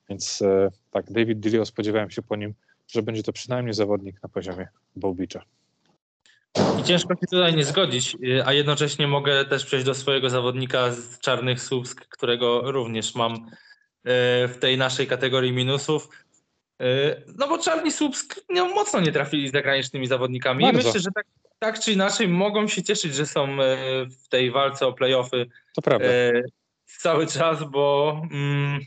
Więc 0.10 0.44
tak, 0.92 1.12
David 1.12 1.40
Dilio 1.40 1.66
spodziewałem 1.66 2.10
się 2.10 2.22
po 2.22 2.36
nim, 2.36 2.54
że 2.88 3.02
będzie 3.04 3.24
to 3.24 3.34
przynajmniej 3.34 3.74
zawodnik 3.74 4.24
na 4.24 4.30
poziomie 4.30 4.68
Bobicza. 4.96 5.42
I 6.80 6.84
ciężko 6.84 7.16
się 7.16 7.28
tutaj 7.32 7.56
nie 7.56 7.66
zgodzić, 7.66 8.18
a 8.46 8.54
jednocześnie 8.54 9.08
mogę 9.08 9.46
też 9.46 9.66
przejść 9.66 9.86
do 9.86 9.94
swojego 9.94 10.30
zawodnika 10.30 10.92
z 10.92 11.20
Czarnych 11.20 11.62
Słupsk, 11.62 12.08
którego 12.10 12.72
również 12.72 13.16
mam 13.16 13.50
w 14.48 14.56
tej 14.60 14.78
naszej 14.78 15.08
kategorii 15.08 15.52
minusów. 15.54 16.10
No 17.38 17.48
bo 17.48 17.58
Czarni 17.58 17.92
Słupsk 17.92 18.42
no, 18.50 18.66
mocno 18.66 19.00
nie 19.00 19.12
trafili 19.12 19.50
z 19.50 19.52
zagranicznymi 19.52 20.08
zawodnikami. 20.08 20.64
Bardzo. 20.64 20.82
I 20.82 20.86
myślę, 20.86 21.00
że 21.00 21.10
tak, 21.16 21.26
tak 21.60 21.80
czy 21.80 21.92
inaczej 21.92 22.28
mogą 22.28 22.68
się 22.68 22.84
cieszyć, 22.84 23.16
że 23.16 23.26
są 23.26 23.58
w 24.24 24.28
tej 24.30 24.52
walce 24.52 24.88
o 24.88 24.94
playoffy 24.94 25.46
to 25.76 25.82
prawda. 25.82 26.08
cały 26.86 27.28
czas, 27.28 27.64
bo, 27.64 28.22
mm, 28.32 28.80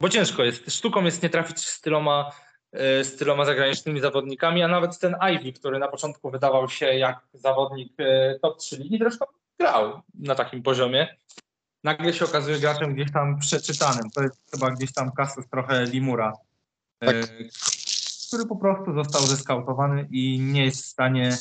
bo 0.00 0.08
ciężko 0.08 0.44
jest. 0.44 0.70
Sztuką 0.74 1.04
jest 1.04 1.22
nie 1.22 1.30
trafić 1.30 1.66
z 1.66 1.80
tyloma 1.80 2.32
E, 2.72 3.04
z 3.04 3.16
tyloma 3.16 3.44
zagranicznymi 3.44 4.00
zawodnikami, 4.00 4.62
a 4.62 4.68
nawet 4.68 4.98
ten 4.98 5.16
Ivy, 5.32 5.52
który 5.52 5.78
na 5.78 5.88
początku 5.88 6.30
wydawał 6.30 6.68
się 6.68 6.86
jak 6.86 7.26
zawodnik 7.32 7.92
e, 7.98 8.38
top 8.42 8.58
3 8.58 8.76
ligi, 8.76 8.98
zresztą 8.98 9.26
grał 9.58 10.02
na 10.14 10.34
takim 10.34 10.62
poziomie. 10.62 11.16
Nagle 11.84 12.12
się 12.12 12.24
okazuje 12.24 12.58
graczem 12.58 12.94
gdzieś 12.94 13.12
tam 13.12 13.38
przeczytanym. 13.38 14.10
To 14.14 14.22
jest 14.22 14.50
chyba 14.50 14.70
gdzieś 14.70 14.92
tam 14.92 15.12
kasus 15.12 15.48
trochę 15.48 15.84
Limura, 15.84 16.32
e, 17.00 17.06
tak. 17.06 17.30
Który 18.28 18.46
po 18.46 18.56
prostu 18.56 18.94
został 18.94 19.22
zeskautowany 19.22 20.08
i 20.10 20.40
nie 20.40 20.64
jest 20.64 20.82
w 20.82 20.86
stanie 20.86 21.36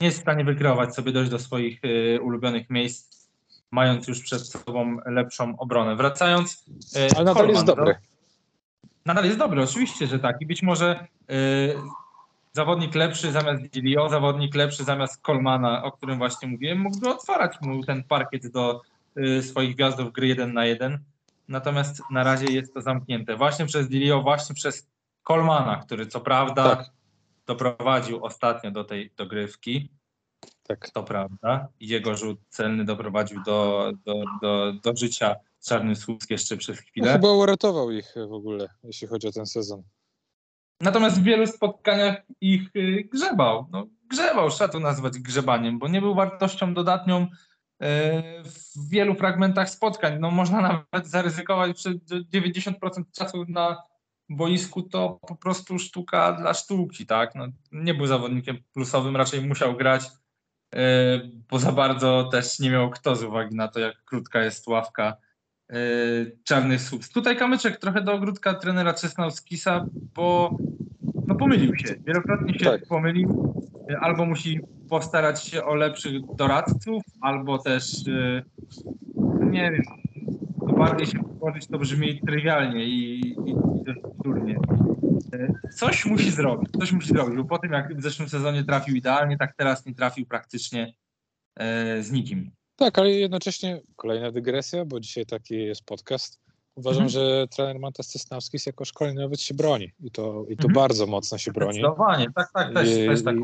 nie 0.00 0.06
jest 0.06 0.18
w 0.18 0.22
stanie 0.22 0.44
wykreować 0.44 0.94
sobie 0.94 1.12
dojść 1.12 1.30
do 1.30 1.38
swoich 1.38 1.80
ulubionych 2.22 2.70
miejsc, 2.70 3.28
mając 3.70 4.08
już 4.08 4.20
przed 4.20 4.46
sobą 4.46 4.96
lepszą 5.06 5.58
obronę. 5.58 5.96
Wracając. 5.96 6.64
Ale 7.16 7.24
nadal 7.24 7.48
jest 7.48 7.64
dobry. 7.64 7.94
Nadal 9.06 9.24
jest 9.24 9.38
dobry, 9.38 9.62
oczywiście, 9.62 10.06
że 10.06 10.18
tak. 10.18 10.36
I 10.40 10.46
być 10.46 10.62
może 10.62 11.06
zawodnik 12.52 12.94
lepszy 12.94 13.32
zamiast 13.32 13.62
Dilio, 13.62 14.08
zawodnik 14.08 14.54
lepszy 14.54 14.84
zamiast 14.84 15.22
Kolmana, 15.22 15.84
o 15.84 15.92
którym 15.92 16.18
właśnie 16.18 16.48
mówiłem, 16.48 16.78
mógłby 16.80 17.08
otwarać 17.08 17.56
mu 17.60 17.84
ten 17.84 18.04
parkiet 18.04 18.46
do 18.46 18.82
swoich 19.42 19.74
gwiazdów 19.74 20.12
gry 20.12 20.26
1 20.26 20.52
na 20.52 20.66
1. 20.66 20.98
Natomiast 21.48 22.02
na 22.10 22.24
razie 22.24 22.46
jest 22.46 22.74
to 22.74 22.80
zamknięte 22.80 23.36
właśnie 23.36 23.66
przez 23.66 23.88
Dilio, 23.88 24.22
właśnie 24.22 24.54
przez 24.54 24.86
Kolmana, 25.24 25.76
który 25.76 26.06
co 26.06 26.20
prawda 26.20 26.76
tak. 26.76 26.86
doprowadził 27.46 28.24
ostatnio 28.24 28.70
do 28.70 28.84
tej 28.84 29.10
dogrywki. 29.16 29.88
Tak. 30.62 30.90
To 30.90 31.02
prawda. 31.02 31.68
I 31.80 31.88
jego 31.88 32.16
rzut 32.16 32.40
celny 32.48 32.84
doprowadził 32.84 33.42
do, 33.42 33.90
do, 34.04 34.24
do, 34.42 34.72
do 34.72 34.96
życia 34.96 35.36
Czarny 35.64 35.96
Słupsk 35.96 36.30
jeszcze 36.30 36.56
przez 36.56 36.78
chwilę. 36.78 37.06
No, 37.06 37.12
chyba 37.12 37.32
uratował 37.32 37.90
ich 37.90 38.14
w 38.28 38.32
ogóle, 38.32 38.68
jeśli 38.84 39.08
chodzi 39.08 39.28
o 39.28 39.32
ten 39.32 39.46
sezon. 39.46 39.82
Natomiast 40.80 41.20
w 41.20 41.22
wielu 41.22 41.46
spotkaniach 41.46 42.22
ich 42.40 42.76
y, 42.76 43.08
grzebał. 43.12 43.66
No, 43.72 43.86
grzebał, 44.10 44.50
trzeba 44.50 44.72
to 44.72 44.80
nazwać 44.80 45.18
grzebaniem, 45.18 45.78
bo 45.78 45.88
nie 45.88 46.00
był 46.00 46.14
wartością 46.14 46.74
dodatnią 46.74 47.22
y, 47.22 47.26
w 48.44 48.88
wielu 48.88 49.14
fragmentach 49.14 49.70
spotkań. 49.70 50.18
No, 50.20 50.30
można 50.30 50.60
nawet 50.92 51.08
zaryzykować, 51.08 51.82
że 51.82 51.90
90% 51.94 53.02
czasu 53.12 53.44
na 53.48 53.82
boisku 54.28 54.82
to 54.82 55.18
po 55.28 55.36
prostu 55.36 55.78
sztuka 55.78 56.32
dla 56.32 56.54
sztuki. 56.54 57.06
Tak? 57.06 57.34
No, 57.34 57.46
nie 57.72 57.94
był 57.94 58.06
zawodnikiem 58.06 58.58
plusowym, 58.72 59.16
raczej 59.16 59.46
musiał 59.46 59.76
grać, 59.76 60.04
y, 60.74 60.78
bo 61.50 61.58
za 61.58 61.72
bardzo 61.72 62.24
też 62.32 62.58
nie 62.58 62.70
miał 62.70 62.90
kto 62.90 63.16
z 63.16 63.22
uwagi 63.22 63.56
na 63.56 63.68
to, 63.68 63.80
jak 63.80 64.04
krótka 64.04 64.44
jest 64.44 64.66
ławka 64.66 65.16
E, 65.72 65.76
czarny 66.44 66.78
Subs. 66.78 67.10
Tutaj 67.10 67.36
kamyczek 67.36 67.76
trochę 67.76 68.02
do 68.02 68.12
ogródka 68.12 68.54
trenera 68.54 68.94
Czesnauskisa, 68.94 69.86
bo 70.14 70.56
no 71.26 71.34
pomylił 71.34 71.76
się. 71.76 71.94
Wielokrotnie 72.06 72.58
się 72.58 72.64
tak. 72.64 72.86
pomylił. 72.86 73.54
Albo 74.00 74.26
musi 74.26 74.60
postarać 74.88 75.44
się 75.44 75.64
o 75.64 75.74
lepszych 75.74 76.22
doradców, 76.36 77.02
albo 77.20 77.58
też 77.58 78.08
e, 78.08 78.42
nie 79.50 79.70
wiem, 79.70 79.82
bardziej 80.84 81.06
się 81.06 81.18
położyć 81.24 81.66
to 81.66 81.78
brzmi 81.78 82.20
trywialnie 82.20 82.84
i, 82.84 83.20
i, 83.20 83.50
i 83.50 83.54
durnie. 84.24 84.58
Coś 85.76 86.06
musi 86.06 86.30
zrobić, 86.30 86.70
coś 86.78 86.92
musi 86.92 87.08
zrobić, 87.08 87.36
bo 87.36 87.44
po 87.44 87.58
tym 87.58 87.72
jak 87.72 87.96
w 87.96 88.02
zeszłym 88.02 88.28
sezonie 88.28 88.64
trafił 88.64 88.96
idealnie, 88.96 89.38
tak 89.38 89.54
teraz 89.56 89.86
nie 89.86 89.94
trafił 89.94 90.26
praktycznie 90.26 90.94
z 92.00 92.12
nikim. 92.12 92.50
Tak, 92.76 92.98
ale 92.98 93.10
jednocześnie 93.10 93.80
kolejna 93.96 94.30
dygresja, 94.30 94.84
bo 94.84 95.00
dzisiaj 95.00 95.26
taki 95.26 95.54
jest 95.54 95.84
podcast. 95.84 96.43
Uważam, 96.76 97.02
mhm. 97.02 97.08
że 97.08 97.48
trener 97.48 97.78
Mantas 97.78 98.08
Cesnawskis 98.08 98.66
jako 98.66 98.84
szkoleniowiec 98.84 99.40
się 99.40 99.54
broni 99.54 99.92
i 100.00 100.10
to, 100.10 100.44
i 100.48 100.56
to 100.56 100.68
mhm. 100.68 100.74
bardzo 100.74 101.06
mocno 101.06 101.38
się 101.38 101.52
broni. 101.52 101.72
Zdecydowanie, 101.72 102.26
tak, 102.34 102.52
tak, 102.52 102.74
też, 102.74 102.88
I, 102.88 103.06
też 103.06 103.24
tak. 103.24 103.36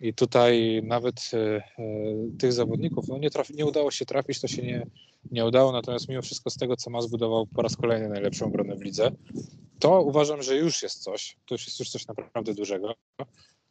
I, 0.00 0.08
I 0.08 0.14
tutaj 0.14 0.82
nawet 0.84 1.30
e, 1.34 1.38
e, 1.38 1.62
tych 2.38 2.52
zawodników 2.52 3.08
no 3.08 3.18
nie, 3.18 3.30
trafi, 3.30 3.54
nie 3.54 3.66
udało 3.66 3.90
się 3.90 4.06
trafić, 4.06 4.40
to 4.40 4.48
się 4.48 4.62
nie, 4.62 4.86
nie 5.30 5.46
udało, 5.46 5.72
natomiast 5.72 6.08
mimo 6.08 6.22
wszystko 6.22 6.50
z 6.50 6.56
tego, 6.56 6.76
co 6.76 6.90
ma 6.90 7.00
zbudował 7.00 7.46
po 7.46 7.62
raz 7.62 7.76
kolejny 7.76 8.08
najlepszą 8.08 8.46
obronę 8.46 8.76
w 8.76 8.82
lidze, 8.82 9.10
to 9.78 10.02
uważam, 10.02 10.42
że 10.42 10.56
już 10.56 10.82
jest 10.82 11.02
coś, 11.02 11.36
to 11.46 11.54
już 11.54 11.66
jest 11.66 11.80
już 11.80 11.90
coś 11.90 12.06
naprawdę 12.06 12.54
dużego. 12.54 12.94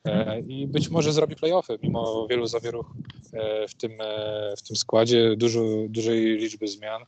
E, 0.06 0.39
i 0.39 0.67
być 0.67 0.89
może 0.89 1.13
zrobi 1.13 1.36
playoffy, 1.36 1.80
mimo 1.84 2.28
wielu 2.28 2.48
zawieruch 2.48 2.93
e, 3.34 3.67
w 3.67 3.76
tym, 3.76 3.91
w 4.58 4.62
tym 4.67 4.76
składzie, 4.76 5.36
dużo, 5.38 5.62
dużej 5.89 6.38
liczby 6.38 6.67
zmian. 6.67 7.02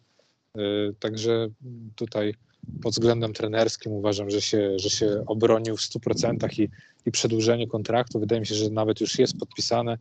Także 1.00 1.48
tutaj 1.96 2.34
pod 2.82 2.94
względem 2.94 3.34
trenerskim 3.34 3.92
uważam, 3.92 4.30
że 4.30 4.42
się, 4.42 4.80
że 4.80 4.90
się 4.90 5.24
obronił 5.28 5.78
w 5.78 5.82
100% 5.82 6.60
i, 6.60 6.70
i 7.06 7.12
przedłużenie 7.12 7.68
kontraktu. 7.68 8.20
Wydaje 8.20 8.40
mi 8.40 8.48
się, 8.48 8.56
że 8.56 8.70
nawet 8.70 9.02
już 9.02 9.20
jest 9.20 9.38
podpisane. 9.40 9.98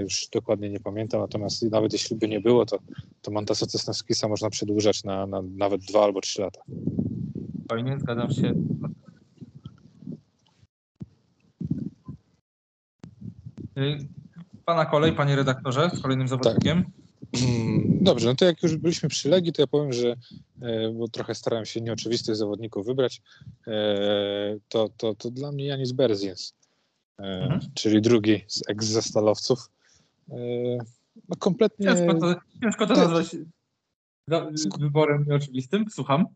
Już 0.00 0.28
dokładnie 0.32 0.70
nie 0.70 0.80
pamiętam, 0.80 1.20
natomiast 1.20 1.62
nawet 1.62 1.92
jeśli 1.92 2.16
by 2.16 2.28
nie 2.28 2.40
było, 2.40 2.66
to, 2.66 2.78
to 3.22 3.30
Montasa 3.30 3.66
Cesnowskisa 3.66 4.28
można 4.28 4.50
przedłużać 4.50 5.04
na, 5.04 5.26
na 5.26 5.42
nawet 5.42 5.80
dwa 5.80 6.04
albo 6.04 6.20
trzy 6.20 6.42
lata. 6.42 6.60
Fajnie, 7.68 7.98
zgadzam 7.98 8.30
się. 8.30 8.54
Y, 13.78 13.98
pana 14.64 14.86
kolej, 14.86 15.12
panie 15.12 15.36
redaktorze, 15.36 15.90
z 15.94 16.02
kolejnym 16.02 16.28
zawodnikiem. 16.28 16.84
Tak. 16.84 16.95
Mm, 17.42 17.98
dobrze, 18.00 18.28
no 18.28 18.34
to 18.34 18.44
jak 18.44 18.62
już 18.62 18.76
byliśmy 18.76 19.08
przy 19.08 19.28
Legii, 19.28 19.52
to 19.52 19.62
ja 19.62 19.66
powiem, 19.66 19.92
że 19.92 20.16
e, 20.62 20.90
bo 20.92 21.08
trochę 21.08 21.34
starałem 21.34 21.66
się 21.66 21.80
nieoczywistych 21.80 22.36
zawodników 22.36 22.86
wybrać, 22.86 23.22
e, 23.66 24.58
to, 24.68 24.88
to, 24.96 25.14
to 25.14 25.30
dla 25.30 25.52
mnie 25.52 25.66
Janis 25.66 25.92
Berzins, 25.92 26.54
e, 27.18 27.22
mhm. 27.22 27.60
czyli 27.74 28.00
drugi 28.00 28.44
z 28.46 28.62
ex-zastalowców. 28.68 29.70
No 31.28 31.36
kompletnie... 31.38 31.86
Ciężko 31.86 32.20
to, 32.20 32.34
ciężko 32.62 32.86
to 32.86 32.94
nazwać 32.94 33.36
wyborem 34.78 35.24
nieoczywistym. 35.28 35.84
Słucham. 35.90 36.26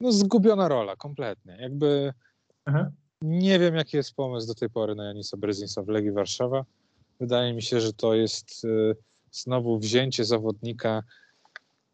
No 0.00 0.12
zgubiona 0.12 0.68
rola, 0.68 0.96
kompletnie. 0.96 1.56
Jakby 1.60 2.12
Aha. 2.64 2.90
nie 3.22 3.58
wiem, 3.58 3.74
jaki 3.74 3.96
jest 3.96 4.14
pomysł 4.14 4.46
do 4.46 4.54
tej 4.54 4.70
pory 4.70 4.94
na 4.94 5.04
Janisa 5.04 5.36
Brezinsa 5.36 5.82
w 5.82 5.88
Legii 5.88 6.12
Warszawa. 6.12 6.64
Wydaje 7.20 7.54
mi 7.54 7.62
się, 7.62 7.80
że 7.80 7.92
to 7.92 8.14
jest 8.14 8.66
znowu 9.32 9.78
wzięcie 9.78 10.24
zawodnika 10.24 11.02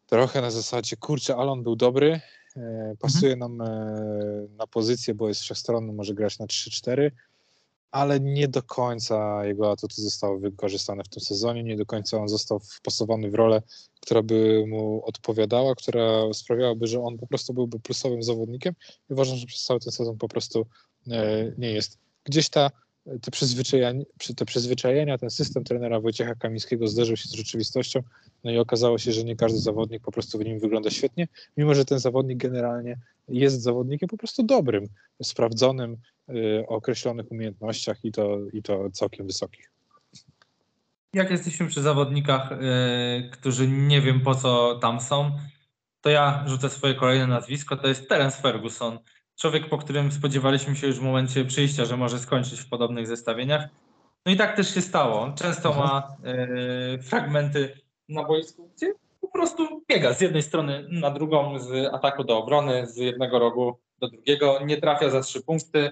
trochę 0.05 0.41
na 0.41 0.51
zasadzie, 0.51 0.97
kurczę, 0.97 1.35
ale 1.35 1.51
on 1.51 1.63
był 1.63 1.75
dobry, 1.75 2.21
e, 2.57 2.95
pasuje 2.99 3.33
mhm. 3.33 3.39
nam 3.57 3.67
e, 3.67 4.47
na 4.57 4.67
pozycję, 4.67 5.13
bo 5.13 5.27
jest 5.27 5.41
wszechstronny, 5.41 5.93
może 5.93 6.13
grać 6.13 6.39
na 6.39 6.45
3-4, 6.45 7.11
ale 7.91 8.19
nie 8.19 8.47
do 8.47 8.63
końca 8.63 9.45
jego 9.45 9.71
atuty 9.71 10.01
zostały 10.01 10.39
wykorzystane 10.39 11.03
w 11.03 11.07
tym 11.07 11.23
sezonie, 11.23 11.63
nie 11.63 11.77
do 11.77 11.85
końca 11.85 12.17
on 12.17 12.27
został 12.27 12.59
wpasowany 12.59 13.31
w 13.31 13.35
rolę, 13.35 13.61
która 14.01 14.21
by 14.21 14.65
mu 14.67 15.05
odpowiadała, 15.05 15.75
która 15.75 16.33
sprawiałaby, 16.33 16.87
że 16.87 17.03
on 17.03 17.17
po 17.17 17.27
prostu 17.27 17.53
byłby 17.53 17.79
plusowym 17.79 18.23
zawodnikiem 18.23 18.75
i 19.09 19.13
uważam, 19.13 19.37
że 19.37 19.45
przez 19.45 19.63
cały 19.63 19.79
ten 19.79 19.91
sezon 19.91 20.17
po 20.17 20.27
prostu 20.27 20.65
e, 21.11 21.51
nie 21.57 21.71
jest. 21.71 21.97
Gdzieś 22.23 22.49
ta 22.49 22.71
te 23.21 23.31
przyzwyczajenia, 23.31 24.05
te 24.35 24.45
przyzwyczajenia, 24.45 25.17
ten 25.17 25.29
system 25.29 25.63
trenera 25.63 25.99
Wojciecha 25.99 26.35
Kamińskiego 26.35 26.87
zderzył 26.87 27.17
się 27.17 27.29
z 27.29 27.33
rzeczywistością, 27.33 28.03
no 28.43 28.51
i 28.51 28.57
okazało 28.57 28.97
się, 28.97 29.11
że 29.11 29.23
nie 29.23 29.35
każdy 29.35 29.59
zawodnik 29.59 30.03
po 30.03 30.11
prostu 30.11 30.37
w 30.37 30.45
nim 30.45 30.59
wygląda 30.59 30.89
świetnie, 30.89 31.27
mimo 31.57 31.75
że 31.75 31.85
ten 31.85 31.99
zawodnik 31.99 32.37
generalnie 32.37 32.97
jest 33.27 33.61
zawodnikiem 33.61 34.09
po 34.09 34.17
prostu 34.17 34.43
dobrym, 34.43 34.87
sprawdzonym, 35.23 35.97
y, 36.29 36.63
o 36.67 36.75
określonych 36.75 37.31
umiejętnościach 37.31 38.05
i 38.05 38.11
to, 38.11 38.39
i 38.53 38.63
to 38.63 38.89
całkiem 38.91 39.27
wysokich. 39.27 39.71
Jak 41.13 41.31
jesteśmy 41.31 41.67
przy 41.67 41.81
zawodnikach, 41.81 42.51
y, 42.51 43.29
którzy 43.31 43.67
nie 43.67 44.01
wiem 44.01 44.21
po 44.21 44.35
co 44.35 44.79
tam 44.81 45.01
są, 45.01 45.31
to 46.01 46.09
ja 46.09 46.43
rzucę 46.47 46.69
swoje 46.69 46.93
kolejne 46.93 47.27
nazwisko, 47.27 47.77
to 47.77 47.87
jest 47.87 48.09
Terence 48.09 48.41
Ferguson 48.41 48.99
człowiek, 49.35 49.69
po 49.69 49.77
którym 49.77 50.11
spodziewaliśmy 50.11 50.75
się 50.75 50.87
już 50.87 50.99
w 50.99 51.03
momencie 51.03 51.45
przyjścia, 51.45 51.85
że 51.85 51.97
może 51.97 52.19
skończyć 52.19 52.59
w 52.59 52.69
podobnych 52.69 53.07
zestawieniach. 53.07 53.67
No 54.25 54.31
i 54.31 54.35
tak 54.37 54.55
też 54.55 54.73
się 54.73 54.81
stało. 54.81 55.21
On 55.21 55.35
często 55.35 55.73
ma 55.73 56.15
e, 56.23 56.97
fragmenty 57.01 57.79
na 58.09 58.23
boisku, 58.23 58.69
gdzie 58.75 58.93
po 59.21 59.27
prostu 59.27 59.83
biega 59.89 60.13
z 60.13 60.21
jednej 60.21 60.43
strony 60.43 60.87
na 60.91 61.11
drugą, 61.11 61.59
z 61.59 61.93
ataku 61.93 62.23
do 62.23 62.37
obrony, 62.37 62.87
z 62.87 62.97
jednego 62.97 63.39
rogu 63.39 63.79
do 63.99 64.07
drugiego, 64.09 64.59
nie 64.65 64.77
trafia 64.77 65.09
za 65.09 65.21
trzy 65.21 65.41
punkty, 65.41 65.91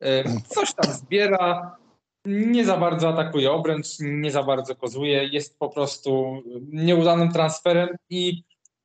e, 0.00 0.24
coś 0.48 0.74
tam 0.74 0.92
zbiera, 0.92 1.76
nie 2.24 2.64
za 2.64 2.76
bardzo 2.76 3.08
atakuje 3.08 3.52
obręcz, 3.52 3.86
nie 4.00 4.30
za 4.30 4.42
bardzo 4.42 4.76
kozuje, 4.76 5.24
jest 5.24 5.58
po 5.58 5.68
prostu 5.68 6.42
nieudanym 6.72 7.32
transferem 7.32 7.88
i 8.10 8.42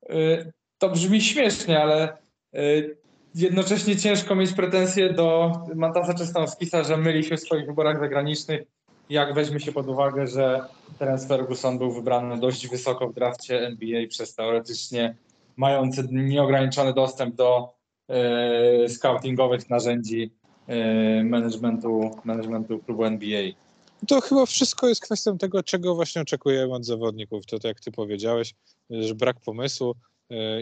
e, 0.10 0.15
to 0.78 0.89
brzmi 0.89 1.22
śmiesznie, 1.22 1.82
ale 1.82 2.17
jednocześnie 3.36 3.98
ciężko 3.98 4.36
mieć 4.36 4.54
pretensje 4.54 5.13
do 5.13 5.52
Mantasa 5.76 6.13
Czesnowskisa, 6.13 6.84
że 6.84 6.98
myli 6.98 7.24
się 7.24 7.38
w 7.38 7.39
swoich 7.39 7.65
wyborach 7.65 8.00
zagranicznych, 8.00 8.62
jak 9.10 9.34
weźmie 9.34 9.60
się 9.60 9.72
pod 9.72 9.88
uwagę, 9.88 10.28
że 10.28 10.62
Terence 11.00 11.28
Ferguson 11.28 11.78
był 11.78 11.92
wybrany 11.92 12.39
dość 12.39 12.68
wysoko 12.68 13.08
w 13.08 13.13
drafcie 13.13 13.68
NBA 13.68 14.08
przez 14.08 14.36
teoretycznie 14.36 15.15
mający 15.58 16.08
nieograniczony 16.12 16.94
dostęp 16.94 17.36
do 17.36 17.74
e, 18.10 18.89
scoutingowych 18.89 19.70
narzędzi 19.70 20.32
e, 20.68 21.24
managementu, 21.24 22.12
managementu 22.24 22.80
klubu 22.80 23.04
NBA. 23.04 23.42
To 24.08 24.22
chyba 24.22 24.46
wszystko 24.46 24.88
jest 24.88 25.02
kwestią 25.02 25.38
tego, 25.38 25.63
czego 25.63 25.96
właśnie 25.96 26.22
oczekujemy 26.22 26.74
od 26.74 26.86
zawodników. 26.86 27.46
To, 27.46 27.60
to 27.60 27.68
jak 27.68 27.80
ty 27.80 27.92
powiedziałeś, 27.92 28.56
że 28.89 29.15
brak 29.15 29.39
pomysłu, 29.39 29.96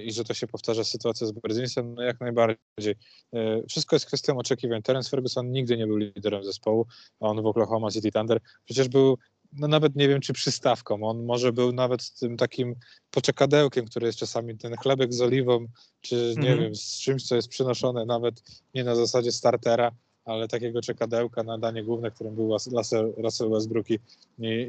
i 0.04 0.12
że 0.12 0.24
to 0.24 0.34
się 0.34 0.48
powtarza 0.48 0.84
sytuacja 0.84 1.28
z 1.28 1.32
Berzinsem, 1.32 1.96
no 1.96 2.04
jak 2.04 2.20
najbardziej. 2.20 2.96
E, 3.34 3.64
wszystko 3.70 3.96
jest 3.96 4.06
kwestią 4.06 4.38
oczekiwań. 4.38 4.82
Terence 4.82 5.10
Ferguson 5.10 5.52
nigdy 5.52 5.78
nie 5.78 5.88
był 5.88 5.98
liderem 5.98 6.44
zespołu, 6.44 6.86
a 7.20 7.26
on 7.26 7.42
w 7.42 7.46
Oklahoma 7.46 7.92
City 7.92 8.12
Thunder 8.12 8.40
przecież 8.66 8.88
był 8.88 9.18
no 9.54 9.68
nawet 9.68 9.96
nie 9.96 10.08
wiem, 10.08 10.22
czy 10.22 10.34
przystawką. 10.34 11.04
On 11.04 11.26
może 11.26 11.54
był 11.54 11.72
nawet 11.72 12.12
tym 12.20 12.38
takim 12.38 12.76
poczekadełkiem, 13.12 13.86
który 13.86 14.08
jest 14.08 14.20
czasami 14.20 14.58
ten 14.58 14.76
chlebek 14.76 15.14
z 15.14 15.22
oliwą, 15.22 15.68
czy 16.02 16.34
nie 16.38 16.48
mm 16.48 16.60
-hmm. 16.60 16.62
wiem, 16.62 16.76
z 16.76 17.00
czymś, 17.00 17.24
co 17.24 17.36
jest 17.36 17.48
przynoszone 17.48 18.06
nawet 18.06 18.44
nie 18.76 18.84
na 18.84 18.96
zasadzie 18.96 19.32
startera, 19.32 19.92
ale 20.26 20.48
takiego 20.48 20.82
czekadełka 20.82 21.44
na 21.44 21.58
danie 21.58 21.84
główne, 21.84 22.12
którym 22.12 22.36
był 22.36 22.58
Russell 23.18 23.50
Westbrook 23.50 23.90
i, 23.90 24.00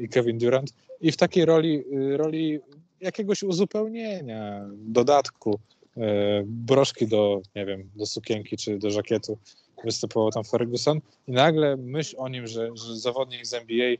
i 0.01 0.09
Kevin 0.09 0.37
Durant. 0.37 0.73
I 1.01 1.11
w 1.11 1.17
takiej 1.17 1.45
roli, 1.45 1.83
y, 1.93 2.17
roli 2.17 2.59
jakiegoś 3.01 3.43
uzupełnienia, 3.43 4.65
dodatku, 4.73 5.59
e, 5.97 6.43
broszki 6.45 7.07
do, 7.07 7.41
nie 7.55 7.65
wiem, 7.65 7.89
do 7.95 8.05
sukienki 8.05 8.57
czy 8.57 8.77
do 8.77 8.91
żakietu 8.91 9.37
występował 9.83 10.31
tam 10.31 10.43
Ferguson 10.43 10.99
i 11.27 11.31
nagle 11.31 11.77
myśl 11.77 12.15
o 12.19 12.29
nim, 12.29 12.47
że, 12.47 12.69
że 12.75 12.97
zawodnik 12.97 13.45
z 13.45 13.53
NBA 13.53 13.87
e, 13.87 13.97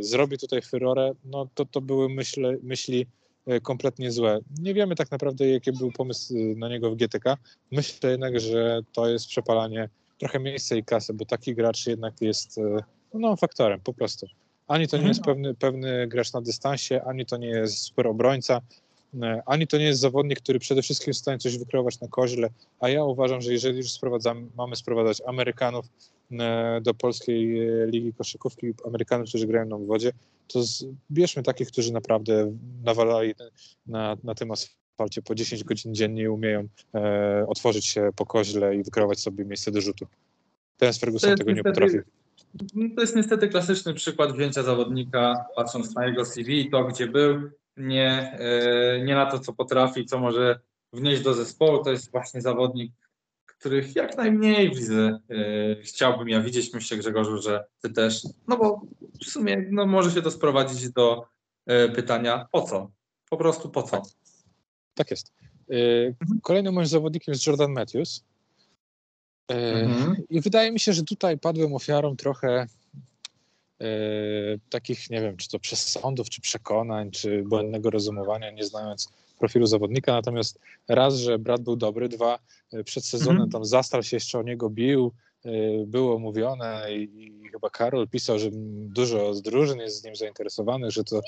zrobi 0.00 0.38
tutaj 0.38 0.62
furorę, 0.62 1.12
no 1.24 1.48
to 1.54 1.64
to 1.64 1.80
były 1.80 2.08
myśle, 2.08 2.56
myśli 2.62 3.06
e, 3.46 3.60
kompletnie 3.60 4.12
złe. 4.12 4.38
Nie 4.60 4.74
wiemy 4.74 4.94
tak 4.94 5.10
naprawdę, 5.10 5.48
jaki 5.48 5.72
był 5.72 5.92
pomysł 5.92 6.34
na 6.56 6.68
niego 6.68 6.90
w 6.90 6.96
GTK. 6.96 7.36
Myślę 7.70 8.10
jednak, 8.10 8.40
że 8.40 8.80
to 8.92 9.08
jest 9.08 9.26
przepalanie 9.26 9.88
trochę 10.18 10.40
miejsca 10.40 10.76
i 10.76 10.84
kasy, 10.84 11.14
bo 11.14 11.24
taki 11.24 11.54
gracz 11.54 11.86
jednak 11.86 12.20
jest 12.20 12.60
no, 13.14 13.36
faktorem 13.36 13.80
po 13.80 13.92
prostu. 13.92 14.26
Ani 14.70 14.88
to 14.88 14.98
nie 14.98 15.08
jest 15.08 15.20
mhm. 15.20 15.36
pewny, 15.36 15.54
pewny 15.54 16.08
gracz 16.08 16.32
na 16.32 16.40
dystansie, 16.40 17.02
ani 17.04 17.26
to 17.26 17.36
nie 17.36 17.48
jest 17.48 17.78
super 17.78 18.06
obrońca, 18.06 18.60
e, 19.22 19.42
ani 19.46 19.66
to 19.66 19.78
nie 19.78 19.84
jest 19.84 20.00
zawodnik, 20.00 20.40
który 20.40 20.58
przede 20.58 20.82
wszystkim 20.82 21.10
jest 21.10 21.20
w 21.20 21.22
stanie 21.22 21.38
coś 21.38 21.58
wykreować 21.58 22.00
na 22.00 22.08
koźle, 22.08 22.48
a 22.80 22.88
ja 22.88 23.04
uważam, 23.04 23.40
że 23.40 23.52
jeżeli 23.52 23.76
już 23.76 23.92
sprowadzamy, 23.92 24.46
mamy 24.56 24.76
sprowadzać 24.76 25.22
Amerykanów 25.26 25.86
e, 26.32 26.80
do 26.80 26.94
polskiej 26.94 27.68
e, 27.68 27.86
ligi 27.86 28.12
koszykówki, 28.12 28.66
Amerykanów, 28.86 29.28
którzy 29.28 29.46
grają 29.46 29.66
na 29.66 29.78
wodzie, 29.78 30.12
to 30.48 30.60
bierzmy 31.10 31.42
takich, 31.42 31.68
którzy 31.68 31.92
naprawdę 31.92 32.52
nawalali 32.84 33.34
na, 33.86 34.16
na 34.24 34.34
tym 34.34 34.50
asfalcie 34.50 35.22
po 35.22 35.34
10 35.34 35.64
godzin 35.64 35.94
dziennie 35.94 36.22
i 36.22 36.28
umieją 36.28 36.68
e, 36.94 37.44
otworzyć 37.48 37.86
się 37.86 38.10
po 38.16 38.26
koźle 38.26 38.76
i 38.76 38.82
wykreować 38.82 39.20
sobie 39.20 39.44
miejsce 39.44 39.70
do 39.70 39.80
rzutu. 39.80 40.06
Ten 40.76 40.92
z 40.92 40.98
Ferguson 40.98 41.36
tego 41.36 41.52
nie 41.52 41.62
potrafił. 41.62 42.02
To 42.96 43.00
jest 43.00 43.16
niestety 43.16 43.48
klasyczny 43.48 43.94
przykład 43.94 44.32
wzięcia 44.32 44.62
zawodnika, 44.62 45.44
patrząc 45.56 45.94
na 45.94 46.06
jego 46.06 46.24
CV, 46.24 46.70
to 46.70 46.84
gdzie 46.84 47.06
był, 47.06 47.50
nie, 47.76 48.38
e, 48.38 49.04
nie 49.04 49.14
na 49.14 49.26
to, 49.26 49.38
co 49.38 49.52
potrafi, 49.52 50.04
co 50.04 50.18
może 50.18 50.60
wnieść 50.92 51.22
do 51.22 51.34
zespołu. 51.34 51.84
To 51.84 51.90
jest 51.90 52.10
właśnie 52.10 52.40
zawodnik, 52.40 52.92
których 53.46 53.96
jak 53.96 54.16
najmniej 54.16 54.70
widzę, 54.70 55.18
e, 55.30 55.82
chciałbym 55.82 56.28
ja 56.28 56.40
widzieć. 56.40 56.74
Myślę, 56.74 56.96
Grzegorzu, 56.96 57.42
że 57.42 57.64
ty 57.82 57.90
też. 57.90 58.22
No 58.48 58.56
bo 58.56 58.80
w 59.20 59.24
sumie 59.24 59.68
no, 59.70 59.86
może 59.86 60.10
się 60.10 60.22
to 60.22 60.30
sprowadzić 60.30 60.90
do 60.90 61.26
e, 61.66 61.88
pytania 61.88 62.48
po 62.52 62.62
co? 62.62 62.90
Po 63.30 63.36
prostu 63.36 63.70
po 63.70 63.82
co? 63.82 64.02
Tak 64.94 65.10
jest. 65.10 65.32
Kolejnym 66.42 66.74
moim 66.74 66.86
zawodnikiem 66.86 67.32
jest 67.32 67.46
Jordan 67.46 67.72
Matthews. 67.72 68.24
Mhm. 69.54 70.16
I 70.30 70.40
wydaje 70.40 70.72
mi 70.72 70.80
się, 70.80 70.92
że 70.92 71.02
tutaj 71.02 71.38
padłem 71.38 71.74
ofiarą 71.74 72.16
trochę 72.16 72.66
e, 73.80 73.86
takich, 74.70 75.10
nie 75.10 75.20
wiem, 75.20 75.36
czy 75.36 75.48
to 75.48 75.58
przesądów, 75.58 76.30
czy 76.30 76.40
przekonań, 76.40 77.10
czy 77.10 77.42
błędnego 77.42 77.90
rozumowania, 77.90 78.50
nie 78.50 78.64
znając 78.64 79.08
profilu 79.38 79.66
zawodnika. 79.66 80.12
Natomiast 80.12 80.58
raz, 80.88 81.14
że 81.14 81.38
brat 81.38 81.60
był 81.60 81.76
dobry, 81.76 82.08
dwa, 82.08 82.38
e, 82.72 82.84
przed 82.84 83.04
sezonem 83.04 83.42
mhm. 83.42 83.50
tam 83.50 83.64
Zastal 83.64 84.02
się 84.02 84.16
jeszcze 84.16 84.38
o 84.38 84.42
niego 84.42 84.70
bił, 84.70 85.12
e, 85.44 85.50
było 85.86 86.18
mówione 86.18 86.86
i, 86.90 87.02
i, 87.44 87.48
chyba 87.48 87.70
Karol 87.70 88.08
pisał, 88.08 88.38
że 88.38 88.48
dużo 88.52 89.34
z 89.34 89.42
drużyn 89.42 89.78
jest 89.78 90.00
z 90.00 90.04
nim 90.04 90.16
zainteresowanych, 90.16 90.90
że 90.90 91.04
to 91.04 91.20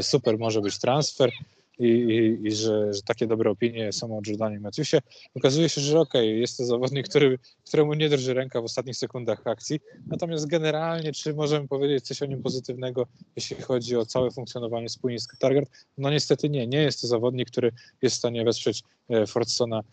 super 0.00 0.38
może 0.38 0.60
być 0.60 0.78
transfer 0.78 1.30
i, 1.78 1.86
i, 1.86 2.46
i 2.46 2.52
że, 2.52 2.94
że, 2.94 3.02
takie 3.02 3.26
dobre 3.26 3.50
opinie 3.50 3.92
są 3.92 4.18
o 4.18 4.20
Jordanie 4.26 4.60
Matthewsie. 4.60 4.96
Okazuje 5.34 5.68
się, 5.68 5.80
że 5.80 6.00
okej, 6.00 6.28
okay, 6.28 6.40
jest 6.40 6.56
to 6.56 6.64
zawodnik, 6.64 7.08
który, 7.08 7.38
któremu 7.66 7.94
nie 7.94 8.08
drży 8.08 8.34
ręka 8.34 8.60
w 8.60 8.64
ostatnich 8.64 8.96
sekundach 8.96 9.46
akcji, 9.46 9.80
natomiast 10.06 10.46
generalnie, 10.46 11.12
czy 11.12 11.34
możemy 11.34 11.68
powiedzieć 11.68 12.04
coś 12.04 12.22
o 12.22 12.26
nim 12.26 12.42
pozytywnego, 12.42 13.06
jeśli 13.36 13.56
chodzi 13.56 13.96
o 13.96 14.06
całe 14.06 14.30
funkcjonowanie 14.30 14.88
spółki 14.88 15.18
z 15.18 15.28
Targard? 15.38 15.70
No 15.98 16.10
niestety 16.10 16.50
nie, 16.50 16.66
nie 16.66 16.82
jest 16.82 17.00
to 17.00 17.06
zawodnik, 17.06 17.50
który 17.50 17.72
jest 18.02 18.16
w 18.16 18.18
stanie 18.18 18.44
wesprzeć 18.44 18.82
e, 19.08 19.26
Fordsona 19.26 19.78
e, 19.78 19.84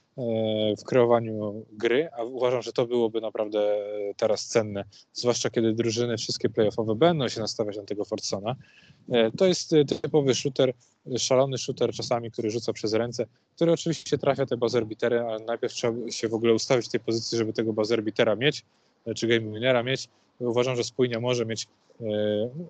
w 0.78 0.84
kreowaniu 0.84 1.66
gry, 1.72 2.10
a 2.18 2.24
uważam, 2.24 2.62
że 2.62 2.74
to 2.74 2.86
byłoby 2.88 3.22
naprawdę 3.22 3.78
teraz 4.18 4.48
cenne, 4.48 4.84
zwłaszcza 5.14 5.50
kiedy 5.50 5.74
drużyny 5.74 6.18
wszystkie 6.18 6.50
playoffowe 6.50 6.96
będą 6.96 7.28
się 7.28 7.40
nastawiać 7.40 7.78
na 7.78 7.84
tego 7.84 8.06
Fordsona. 8.06 8.56
E, 9.12 9.32
to 9.32 9.46
jest 9.46 9.76
typowy 10.02 10.36
shooter, 10.36 10.74
szalony 11.18 11.58
shooter 11.58 11.92
czasami, 11.92 12.32
który 12.32 12.50
rzuca 12.50 12.74
przez 12.74 12.94
ręce, 12.94 13.26
który 13.56 13.72
oczywiście 13.72 14.18
trafia 14.18 14.46
te 14.46 14.58
buzerbitery, 14.58 15.20
ale 15.20 15.40
najpierw 15.40 15.74
trzeba 15.74 16.12
się 16.12 16.28
w 16.28 16.34
ogóle 16.34 16.54
ustawić 16.54 16.88
w 16.88 16.92
tej 16.92 17.00
pozycji, 17.00 17.38
żeby 17.38 17.54
tego 17.54 17.74
buzerbitera 17.74 18.36
mieć, 18.36 18.66
czy 19.16 19.28
game 19.28 19.52
winnera 19.52 19.84
mieć 19.84 20.10
Uważam, 20.40 20.76
że 20.76 20.84
spójnia 20.84 21.20
może 21.20 21.46
mieć, 21.46 21.68
e, 22.02 22.06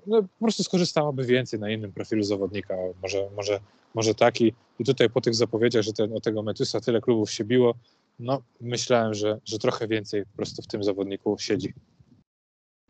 no, 0.07 0.21
po 0.21 0.45
prostu 0.45 0.63
skorzystałaby 0.63 1.23
więcej 1.23 1.59
na 1.59 1.69
innym 1.69 1.91
profilu 1.91 2.23
zawodnika, 2.23 2.75
może, 3.01 3.29
może, 3.35 3.59
może 3.93 4.15
taki. 4.15 4.53
I 4.79 4.85
tutaj 4.85 5.09
po 5.09 5.21
tych 5.21 5.35
zapowiedziach, 5.35 5.83
że 5.83 5.93
ten, 5.93 6.13
o 6.13 6.19
tego 6.19 6.43
Metusa 6.43 6.81
tyle 6.81 7.01
klubów 7.01 7.31
się 7.31 7.43
biło, 7.43 7.73
no 8.19 8.41
myślałem, 8.61 9.13
że, 9.13 9.39
że 9.45 9.59
trochę 9.59 9.87
więcej 9.87 10.25
po 10.25 10.35
prostu 10.35 10.61
w 10.61 10.67
tym 10.67 10.83
zawodniku 10.83 11.37
siedzi. 11.39 11.73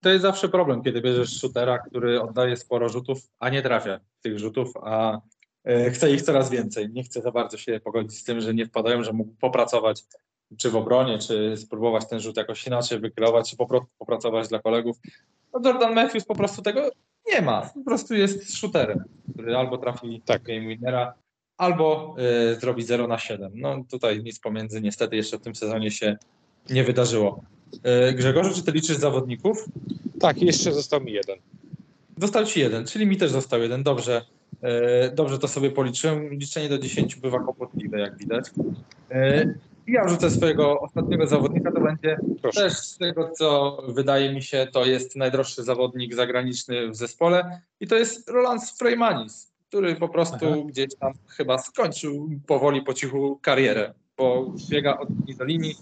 To 0.01 0.10
jest 0.10 0.21
zawsze 0.21 0.49
problem, 0.49 0.84
kiedy 0.84 1.01
bierzesz 1.01 1.39
shootera, 1.39 1.79
który 1.79 2.21
oddaje 2.21 2.58
sporo 2.58 2.89
rzutów, 2.89 3.27
a 3.39 3.49
nie 3.49 3.62
trafia 3.62 3.99
tych 4.21 4.39
rzutów, 4.39 4.73
a 4.84 5.21
e, 5.65 5.91
chce 5.91 6.12
ich 6.12 6.21
coraz 6.21 6.49
więcej. 6.49 6.89
Nie 6.89 7.04
chce 7.04 7.21
za 7.21 7.32
bardzo 7.32 7.58
się 7.58 7.80
pogodzić 7.80 8.19
z 8.19 8.23
tym, 8.23 8.41
że 8.41 8.54
nie 8.54 8.65
wpadają, 8.65 9.04
że 9.04 9.13
mógł 9.13 9.34
popracować 9.39 10.04
czy 10.58 10.69
w 10.69 10.75
obronie, 10.75 11.19
czy 11.19 11.58
spróbować 11.58 12.10
ten 12.10 12.19
rzut 12.19 12.38
jakoś 12.38 12.67
inaczej 12.67 12.99
wykrywać, 12.99 13.49
czy 13.49 13.58
popracować 13.99 14.47
dla 14.47 14.60
kolegów. 14.60 14.97
No 15.54 15.62
Jordan 15.65 15.93
Matthews 15.93 16.25
po 16.25 16.36
prostu 16.36 16.62
tego 16.62 16.89
nie 17.34 17.41
ma. 17.41 17.69
Po 17.73 17.82
prostu 17.82 18.15
jest 18.15 18.58
shooterem, 18.58 19.04
który 19.34 19.58
albo 19.58 19.78
trafi 19.78 20.21
tak. 20.25 20.43
game 20.43 20.67
winnera, 20.67 21.13
albo 21.58 22.15
y, 22.54 22.60
zrobi 22.60 22.84
0 22.84 23.08
na 23.08 23.17
7. 23.19 23.51
No 23.56 23.84
tutaj 23.91 24.23
nic 24.23 24.39
pomiędzy 24.39 24.82
niestety 24.82 25.15
jeszcze 25.15 25.38
w 25.38 25.41
tym 25.41 25.56
sezonie 25.56 25.91
się 25.91 26.17
nie 26.69 26.84
wydarzyło. 26.84 27.41
Y, 28.10 28.13
Grzegorzu, 28.13 28.56
czy 28.56 28.63
ty 28.63 28.71
liczysz 28.71 28.97
zawodników? 28.97 29.65
Tak, 30.19 30.41
jeszcze 30.41 30.73
został 30.73 31.01
mi 31.01 31.12
jeden. 31.12 31.39
Został 32.17 32.45
ci 32.45 32.60
jeden, 32.60 32.86
czyli 32.86 33.06
mi 33.06 33.17
też 33.17 33.32
został 33.32 33.62
jeden. 33.62 33.84
Dobrze, 33.84 34.25
dobrze 35.13 35.39
to 35.39 35.47
sobie 35.47 35.71
policzyłem. 35.71 36.29
Liczenie 36.29 36.69
do 36.69 36.77
10 36.77 37.15
bywa 37.15 37.39
kłopotliwe, 37.39 37.99
jak 37.99 38.17
widać. 38.17 38.49
Y, 39.12 39.60
ja 39.88 40.05
wrzucę 40.05 40.31
swojego 40.31 40.79
ostatniego 40.79 41.27
zawodnika, 41.27 41.71
to 41.71 41.81
będzie 41.81 42.17
Proszę. 42.41 42.62
też 42.62 42.73
z 42.73 42.97
tego, 42.97 43.31
co 43.38 43.77
wydaje 43.88 44.34
mi 44.34 44.41
się, 44.41 44.67
to 44.71 44.86
jest 44.86 45.15
najdroższy 45.15 45.63
zawodnik 45.63 46.15
zagraniczny 46.15 46.89
w 46.89 46.95
zespole 46.95 47.62
i 47.79 47.88
to 47.88 47.95
jest 47.95 48.29
Roland 48.29 48.62
Freymanis, 48.63 49.51
który 49.67 49.95
po 49.95 50.10
prostu 50.10 50.45
Aha. 50.51 50.62
gdzieś 50.65 50.95
tam 50.99 51.13
chyba 51.27 51.58
skończył 51.58 52.29
powoli 52.47 52.81
po 52.81 52.93
cichu 52.93 53.39
karierę, 53.41 53.93
bo 54.17 54.53
biega 54.69 54.97
od 54.97 55.10
linii 55.10 55.36
do 55.36 55.45
linii 55.45 55.75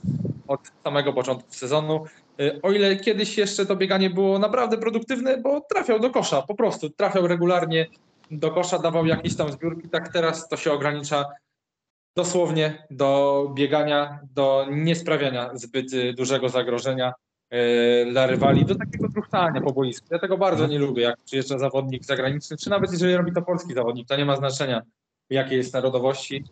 od 0.47 0.61
samego 0.83 1.13
początku 1.13 1.53
sezonu. 1.53 2.03
Y, 2.41 2.61
o 2.61 2.71
ile 2.71 2.95
kiedyś 2.95 3.37
jeszcze 3.37 3.65
to 3.65 3.75
bieganie 3.75 4.09
było 4.09 4.39
naprawdę 4.39 4.77
produktywne, 4.77 5.37
bo 5.37 5.61
trafiał 5.61 5.99
do 5.99 6.09
kosza, 6.09 6.41
po 6.41 6.55
prostu 6.55 6.89
trafiał 6.89 7.27
regularnie 7.27 7.87
do 8.31 8.51
kosza, 8.51 8.79
dawał 8.79 9.05
jakieś 9.05 9.35
tam 9.35 9.51
zbiórki, 9.51 9.89
tak 9.89 10.13
teraz 10.13 10.47
to 10.47 10.57
się 10.57 10.71
ogranicza 10.71 11.25
dosłownie 12.15 12.87
do 12.91 13.51
biegania, 13.55 14.19
do 14.33 14.67
niesprawiania 14.71 15.49
zbyt 15.53 15.93
y, 15.93 16.13
dużego 16.13 16.49
zagrożenia 16.49 17.13
y, 17.53 18.07
dla 18.11 18.27
rywali, 18.27 18.65
do 18.65 18.75
takiego 18.75 19.09
truchtania 19.09 19.61
po 19.61 19.73
boisku. 19.73 20.07
Ja 20.11 20.19
tego 20.19 20.37
bardzo 20.37 20.67
nie 20.67 20.79
lubię, 20.79 21.03
jak 21.03 21.19
przyjeżdża 21.25 21.59
zawodnik 21.59 22.05
zagraniczny, 22.05 22.57
czy 22.57 22.69
nawet 22.69 22.91
jeżeli 22.91 23.15
robi 23.15 23.33
to 23.33 23.41
polski 23.41 23.73
zawodnik, 23.73 24.07
to 24.07 24.17
nie 24.17 24.25
ma 24.25 24.35
znaczenia 24.35 24.81
jakiej 25.29 25.57
jest 25.57 25.73
narodowości, 25.73 26.43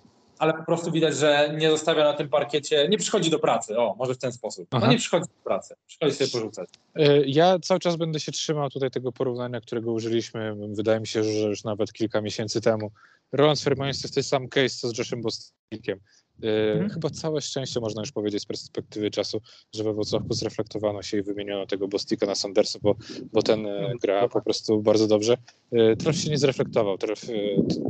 ale 0.42 0.54
po 0.54 0.64
prostu 0.64 0.92
widać, 0.92 1.16
że 1.16 1.56
nie 1.58 1.70
zostawia 1.70 2.04
na 2.04 2.14
tym 2.14 2.30
parkiecie, 2.30 2.88
nie 2.90 2.98
przychodzi 2.98 3.30
do 3.30 3.40
pracy, 3.40 3.78
o, 3.78 3.96
może 4.00 4.14
w 4.14 4.18
ten 4.18 4.32
sposób. 4.32 4.68
No 4.72 4.88
nie 4.88 4.98
przychodzi 4.98 5.26
do 5.26 5.44
pracy, 5.44 5.76
przychodzi 5.88 6.16
sobie 6.16 6.32
porzucać. 6.32 6.70
Y, 7.00 7.24
ja 7.28 7.60
cały 7.60 7.80
czas 7.80 7.96
będę 7.96 8.20
się 8.20 8.32
trzymał 8.32 8.70
tutaj 8.70 8.92
tego 8.92 9.12
porównania, 9.12 9.62
którego 9.62 9.92
użyliśmy, 9.92 10.56
wydaje 10.68 11.00
mi 11.00 11.08
się, 11.08 11.24
że 11.24 11.48
już 11.48 11.64
nawet 11.64 11.94
kilka 11.94 12.22
miesięcy 12.22 12.62
temu, 12.62 12.92
Roland 13.32 13.60
Sfermanis 13.60 14.02
to 14.02 14.06
jest 14.06 14.16
ten 14.16 14.24
sam 14.24 14.48
case 14.48 14.70
co 14.70 14.88
z 14.90 14.98
Joshem 14.98 15.22
Bostikiem. 15.22 16.00
E, 16.44 16.72
mhm. 16.72 16.90
Chyba 16.90 17.10
całe 17.10 17.42
szczęście 17.42 17.80
można 17.80 18.02
już 18.02 18.12
powiedzieć 18.12 18.44
z 18.44 18.46
perspektywy 18.46 19.12
czasu, 19.12 19.42
że 19.76 19.84
we 19.84 19.94
Wrocławku 19.94 20.34
zreflektowano 20.34 21.02
się 21.02 21.18
i 21.18 21.22
wymieniono 21.22 21.66
tego 21.66 21.88
Bostika 21.88 22.26
na 22.26 22.36
Sandersa, 22.36 22.80
bo, 22.82 22.96
bo 23.34 23.42
ten 23.42 23.66
e, 23.66 23.70
mhm. 23.70 23.98
gra 23.98 24.30
po 24.30 24.42
prostu 24.42 24.82
bardzo 24.82 25.08
dobrze. 25.08 25.38
E, 25.72 25.96
Traf 25.96 26.16
się 26.16 26.30
nie 26.30 26.38
zreflektował, 26.38 26.98
Traf 26.98 27.22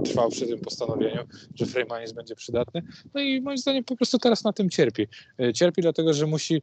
trwał 0.06 0.30
przy 0.30 0.48
tym 0.48 0.60
postanowieniu, 0.60 1.22
że 1.56 1.66
Freymanis 1.66 2.12
będzie 2.12 2.36
przydatny. 2.36 2.82
No 3.14 3.22
i 3.22 3.42
moim 3.42 3.58
zdaniem 3.58 3.84
po 3.84 3.96
prostu 3.96 4.18
teraz 4.18 4.44
na 4.44 4.54
tym 4.54 4.70
cierpi. 4.70 5.08
Cierpi 5.56 5.82
dlatego, 5.82 6.14
że 6.14 6.28
musi 6.28 6.62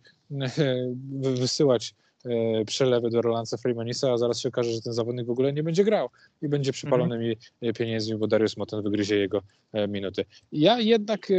wysyłać 1.20 1.94
E, 1.94 2.07
przelewy 2.66 3.10
do 3.10 3.22
Rolansa 3.22 3.56
Freemanisa, 3.56 4.12
a 4.12 4.18
zaraz 4.18 4.40
się 4.40 4.48
okaże, 4.48 4.70
że 4.70 4.80
ten 4.80 4.92
zawodnik 4.92 5.26
w 5.26 5.30
ogóle 5.30 5.52
nie 5.52 5.62
będzie 5.62 5.84
grał 5.84 6.08
i 6.42 6.48
będzie 6.48 6.72
przypalonymi 6.72 7.36
mm. 7.62 7.74
pieniędzmi, 7.74 8.16
bo 8.16 8.26
Darius 8.26 8.56
Moten 8.56 8.82
wygryzie 8.82 9.16
jego 9.16 9.42
e, 9.72 9.88
minuty. 9.88 10.24
Ja 10.52 10.80
jednak 10.80 11.32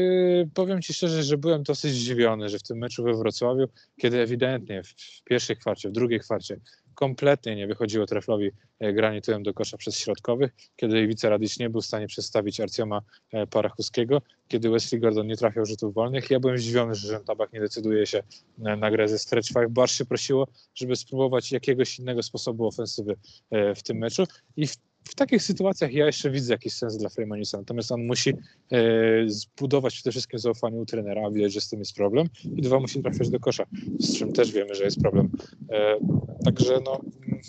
powiem 0.54 0.82
Ci 0.82 0.94
szczerze, 0.94 1.24
że 1.24 1.38
byłem 1.38 1.63
dosyć 1.63 1.92
zdziwiony, 1.92 2.50
że 2.50 2.60
w 2.60 2.63
tym 2.63 2.78
meczu 2.78 3.04
we 3.04 3.13
Wrocławiu, 3.13 3.68
kiedy 4.02 4.20
ewidentnie 4.20 4.84
w 4.84 5.24
pierwszej 5.24 5.56
kwarcie, 5.56 5.89
w 5.89 5.92
drugiej 5.92 6.20
kwarcie 6.20 6.60
kompletnie 7.00 7.56
nie 7.56 7.68
wychodziło 7.68 8.06
Treflowi 8.06 8.52
e, 8.80 8.94
granie 8.94 9.22
tyłem 9.22 9.44
do 9.44 9.54
kosza 9.54 9.78
przez 9.78 10.00
środkowych, 10.00 10.52
kiedy 10.76 11.02
Iwica 11.02 11.30
Radic 11.30 11.60
nie 11.60 11.70
był 11.70 11.82
w 11.82 11.86
stanie 11.86 12.08
przestawić 12.08 12.60
Arcioma 12.60 13.02
e, 13.32 13.48
Parachuskiego, 13.48 14.22
kiedy 14.48 14.70
Wesley 14.70 15.02
Gordon 15.02 15.28
nie 15.28 15.38
trafiał 15.38 15.66
rzutów 15.66 15.94
wolnych. 15.94 16.30
Ja 16.30 16.40
byłem 16.40 16.58
zdziwiony, 16.58 16.96
że 16.96 17.20
Tabak 17.20 17.54
nie 17.54 17.60
decyduje 17.60 18.06
się 18.06 18.24
na 18.58 18.92
grę 18.92 19.08
ze 19.08 19.20
stretch 19.20 19.48
five, 19.48 19.84
aż 19.84 19.92
się 19.92 20.06
prosiło, 20.06 20.48
żeby 20.76 20.96
spróbować 20.96 21.52
jakiegoś 21.52 22.00
innego 22.00 22.24
sposobu 22.24 22.68
ofensywy 22.68 23.16
e, 23.52 23.76
w 23.76 23.84
tym 23.84 23.98
meczu 23.98 24.24
i 24.58 24.68
w 24.68 24.76
w 25.10 25.15
takich 25.15 25.43
sytuacjach 25.43 25.93
ja 25.93 26.06
jeszcze 26.06 26.30
widzę 26.30 26.54
jakiś 26.54 26.74
sens 26.74 26.98
dla 26.98 27.10
Freemanisa, 27.10 27.58
natomiast 27.58 27.91
on 27.91 28.06
musi 28.06 28.30
e, 28.72 28.80
zbudować 29.26 29.93
przede 29.93 30.12
wszystkim 30.12 30.39
zaufanie 30.39 30.78
u 30.78 30.86
trenera, 30.86 31.22
a 31.28 31.32
widać, 31.32 31.54
że 31.54 31.62
z 31.62 31.69
tym 31.69 31.80
jest 31.80 31.95
problem 31.95 32.28
i 32.56 32.62
dwa, 32.62 32.80
musi 32.80 33.02
trafiać 33.02 33.30
do 33.30 33.39
kosza, 33.39 33.63
z 34.00 34.17
czym 34.17 34.34
też 34.34 34.52
wiemy, 34.52 34.76
że 34.76 34.84
jest 34.84 35.02
problem. 35.02 35.30
E, 35.72 35.98
także 36.45 36.80
no, 36.86 37.02
mm, 37.28 37.41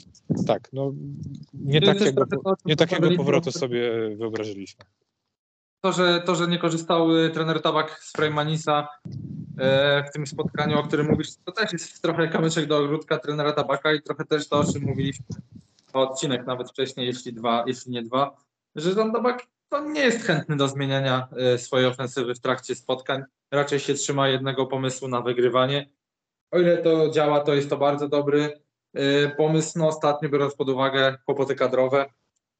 tak, 0.46 0.68
no, 0.72 0.92
nie, 1.54 1.80
takiego, 1.80 2.26
nie 2.64 2.76
takiego 2.76 3.10
powrotu 3.16 3.52
sobie 3.52 4.16
wyobrażyliśmy. 4.16 4.84
To 5.80 5.92
że, 5.92 6.22
to, 6.26 6.34
że 6.34 6.48
nie 6.48 6.58
korzystał 6.58 7.16
y, 7.16 7.30
trener 7.30 7.62
Tabak 7.62 8.00
z 8.02 8.12
Freymanisa 8.12 8.88
e, 9.58 10.04
w 10.04 10.12
tym 10.12 10.26
spotkaniu, 10.26 10.78
o 10.78 10.82
którym 10.82 11.06
mówisz, 11.06 11.28
to 11.44 11.52
też 11.52 11.72
jest 11.72 12.02
trochę 12.02 12.28
kamyczek 12.28 12.66
do 12.66 12.78
ogródka 12.78 13.18
trenera 13.18 13.52
Tabaka 13.52 13.92
i 13.92 14.02
trochę 14.02 14.24
też 14.24 14.48
to, 14.48 14.58
o 14.58 14.72
czym 14.72 14.82
mówiliśmy 14.82 15.24
odcinek 15.92 16.46
nawet 16.46 16.70
wcześniej, 16.70 17.06
jeśli 17.06 17.32
dwa, 17.32 17.64
jeśli 17.66 17.92
nie 17.92 18.02
dwa, 18.02 18.36
że 18.74 18.92
Zandobak 18.92 19.46
to 19.68 19.84
nie 19.84 20.00
jest 20.00 20.26
chętny 20.26 20.56
do 20.56 20.68
zmieniania 20.68 21.28
e, 21.36 21.58
swojej 21.58 21.86
ofensywy 21.86 22.34
w 22.34 22.40
trakcie 22.40 22.74
spotkań. 22.74 23.22
Raczej 23.50 23.80
się 23.80 23.94
trzyma 23.94 24.28
jednego 24.28 24.66
pomysłu 24.66 25.08
na 25.08 25.20
wygrywanie. 25.20 25.90
O 26.50 26.58
ile 26.58 26.76
to 26.76 27.10
działa, 27.10 27.40
to 27.40 27.54
jest 27.54 27.70
to 27.70 27.76
bardzo 27.76 28.08
dobry 28.08 28.60
e, 28.94 29.28
pomysł. 29.28 29.78
No 29.78 29.88
ostatnio 29.88 30.28
biorąc 30.28 30.54
pod 30.54 30.68
uwagę 30.68 31.18
kłopoty 31.26 31.54
kadrowe, 31.54 32.06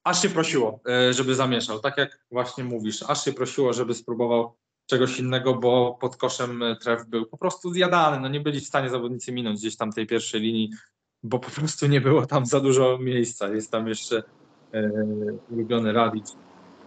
aż 0.05 0.23
się 0.23 0.29
prosiło, 0.29 0.81
e, 0.89 1.13
żeby 1.13 1.35
zamieszał. 1.35 1.81
Tak 1.81 1.99
jak 1.99 2.25
właśnie 2.31 2.65
mówisz, 2.65 3.03
aż 3.09 3.25
się 3.25 3.33
prosiło, 3.33 3.73
żeby 3.73 3.95
spróbował 3.95 4.57
czegoś 4.87 5.19
innego, 5.19 5.55
bo 5.55 5.99
pod 6.01 6.17
koszem 6.17 6.63
tref 6.81 7.07
był 7.07 7.27
po 7.27 7.39
prostu 7.39 7.73
zjadany. 7.73 8.21
No 8.21 8.29
nie 8.29 8.41
byli 8.41 8.61
w 8.61 8.67
stanie 8.67 8.91
zawodnicy 8.91 9.33
minąć 9.33 9.61
gdzieś 9.61 9.77
tam 9.77 9.93
tej 9.93 10.07
pierwszej 10.07 10.41
linii 10.41 10.71
bo 11.23 11.39
po 11.39 11.51
prostu 11.51 11.87
nie 11.87 12.01
było 12.01 12.27
tam 12.27 12.47
za 12.47 12.61
dużo 12.61 12.99
miejsca. 12.99 13.49
Jest 13.49 13.71
tam 13.71 13.89
jeszcze 13.89 14.23
e, 14.73 14.91
ulubiony 15.51 15.93
Radic, 15.93 16.37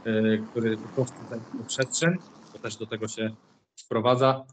e, 0.06 0.38
który 0.38 0.78
po 0.78 0.88
prostu 0.88 1.16
zajmuje 1.30 1.66
przestrzeń, 1.68 2.18
to 2.54 2.60
też 2.60 2.76
do 2.76 2.88
tego 2.88 3.08
się 3.08 3.36
sprowadza. 3.76 4.46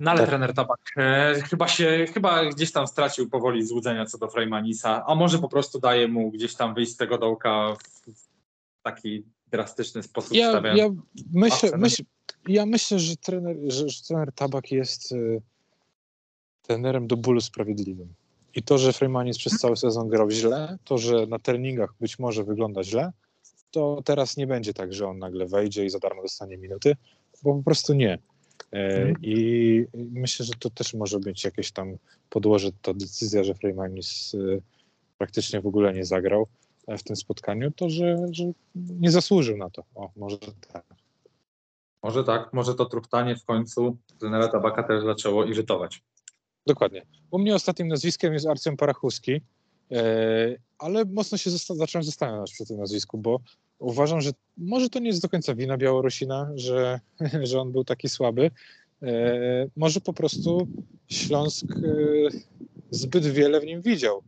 No 0.00 0.10
ale 0.10 0.20
tak. 0.20 0.28
trener 0.28 0.54
Tabak 0.54 0.80
e, 0.96 1.34
chyba 1.50 1.68
się, 1.68 2.06
chyba 2.14 2.44
gdzieś 2.44 2.72
tam 2.72 2.86
stracił 2.86 3.30
powoli 3.30 3.66
złudzenia 3.66 4.06
co 4.06 4.18
do 4.18 4.28
Freymanisa, 4.28 5.04
a 5.06 5.14
może 5.14 5.38
po 5.38 5.48
prostu 5.48 5.78
daje 5.78 6.08
mu 6.08 6.30
gdzieś 6.30 6.54
tam 6.54 6.74
wyjść 6.74 6.92
z 6.92 6.96
tego 6.96 7.18
dołka 7.18 7.74
w 7.74 8.82
taki 8.82 9.24
drastyczny 9.46 10.02
sposób. 10.02 10.36
Ja, 10.36 10.62
ja 10.74 10.88
myślę, 11.32 11.70
myśl, 11.78 12.04
ja 12.48 12.66
myślę, 12.66 12.98
że 12.98 13.16
trener, 13.16 13.56
że, 13.66 13.88
że 13.88 14.02
trener 14.02 14.32
Tabak 14.32 14.72
jest 14.72 15.12
y, 15.12 15.42
trenerem 16.62 17.06
do 17.06 17.16
bólu 17.16 17.40
sprawiedliwym. 17.40 18.14
I 18.56 18.62
to, 18.62 18.78
że 18.78 18.92
Freemanis 18.92 19.38
przez 19.38 19.58
cały 19.58 19.76
sezon 19.76 20.08
grał 20.08 20.30
źle, 20.30 20.78
to, 20.84 20.98
że 20.98 21.26
na 21.26 21.38
treningach 21.38 21.94
być 22.00 22.18
może 22.18 22.44
wygląda 22.44 22.84
źle, 22.84 23.12
to 23.70 24.02
teraz 24.04 24.36
nie 24.36 24.46
będzie 24.46 24.74
tak, 24.74 24.92
że 24.92 25.08
on 25.08 25.18
nagle 25.18 25.46
wejdzie 25.46 25.84
i 25.84 25.90
za 25.90 25.98
darmo 25.98 26.22
dostanie 26.22 26.58
minuty, 26.58 26.96
bo 27.42 27.54
po 27.54 27.62
prostu 27.62 27.94
nie. 27.94 28.18
E, 28.72 28.96
mhm. 28.96 29.16
I 29.22 29.84
myślę, 29.94 30.46
że 30.46 30.52
to 30.58 30.70
też 30.70 30.94
może 30.94 31.18
być 31.18 31.44
jakieś 31.44 31.72
tam 31.72 31.96
podłoże, 32.30 32.68
ta 32.82 32.94
decyzja, 32.94 33.44
że 33.44 33.54
Freemanis 33.54 34.34
e, 34.34 34.58
praktycznie 35.18 35.60
w 35.60 35.66
ogóle 35.66 35.92
nie 35.92 36.04
zagrał 36.04 36.46
w 36.88 37.02
tym 37.02 37.16
spotkaniu, 37.16 37.70
to 37.70 37.90
że, 37.90 38.16
że 38.30 38.44
nie 38.74 39.10
zasłużył 39.10 39.56
na 39.56 39.70
to. 39.70 39.84
O, 39.94 40.10
może 40.16 40.38
tak. 40.72 40.84
Może 42.02 42.24
tak, 42.24 42.52
może 42.52 42.74
to 42.74 42.86
truchtanie 42.86 43.36
w 43.36 43.44
końcu 43.44 43.96
trenera 44.18 44.48
Tabaka 44.48 44.82
też 44.82 45.04
zaczęło 45.04 45.44
irytować. 45.44 46.02
Dokładnie. 46.66 47.02
U 47.30 47.38
mnie 47.38 47.54
ostatnim 47.54 47.88
nazwiskiem 47.88 48.32
jest 48.32 48.46
Arcem 48.46 48.76
Parachuski, 48.76 49.40
e, 49.92 50.56
ale 50.78 51.04
mocno 51.04 51.38
się 51.38 51.50
zosta 51.50 51.74
zacząłem 51.74 52.04
zastanawiać 52.04 52.52
przy 52.52 52.66
tym 52.66 52.76
nazwisku, 52.76 53.18
bo 53.18 53.40
uważam, 53.78 54.20
że 54.20 54.30
może 54.56 54.90
to 54.90 54.98
nie 54.98 55.06
jest 55.06 55.22
do 55.22 55.28
końca 55.28 55.54
wina 55.54 55.76
Białorusina, 55.76 56.50
że, 56.54 57.00
że 57.48 57.60
on 57.60 57.72
był 57.72 57.84
taki 57.84 58.08
słaby. 58.08 58.50
E, 59.02 59.66
może 59.76 60.00
po 60.00 60.12
prostu 60.12 60.68
Śląsk 61.08 61.66
e, 61.70 61.82
zbyt 62.90 63.26
wiele 63.26 63.60
w 63.60 63.64
nim 63.64 63.82
widział. 63.82 64.22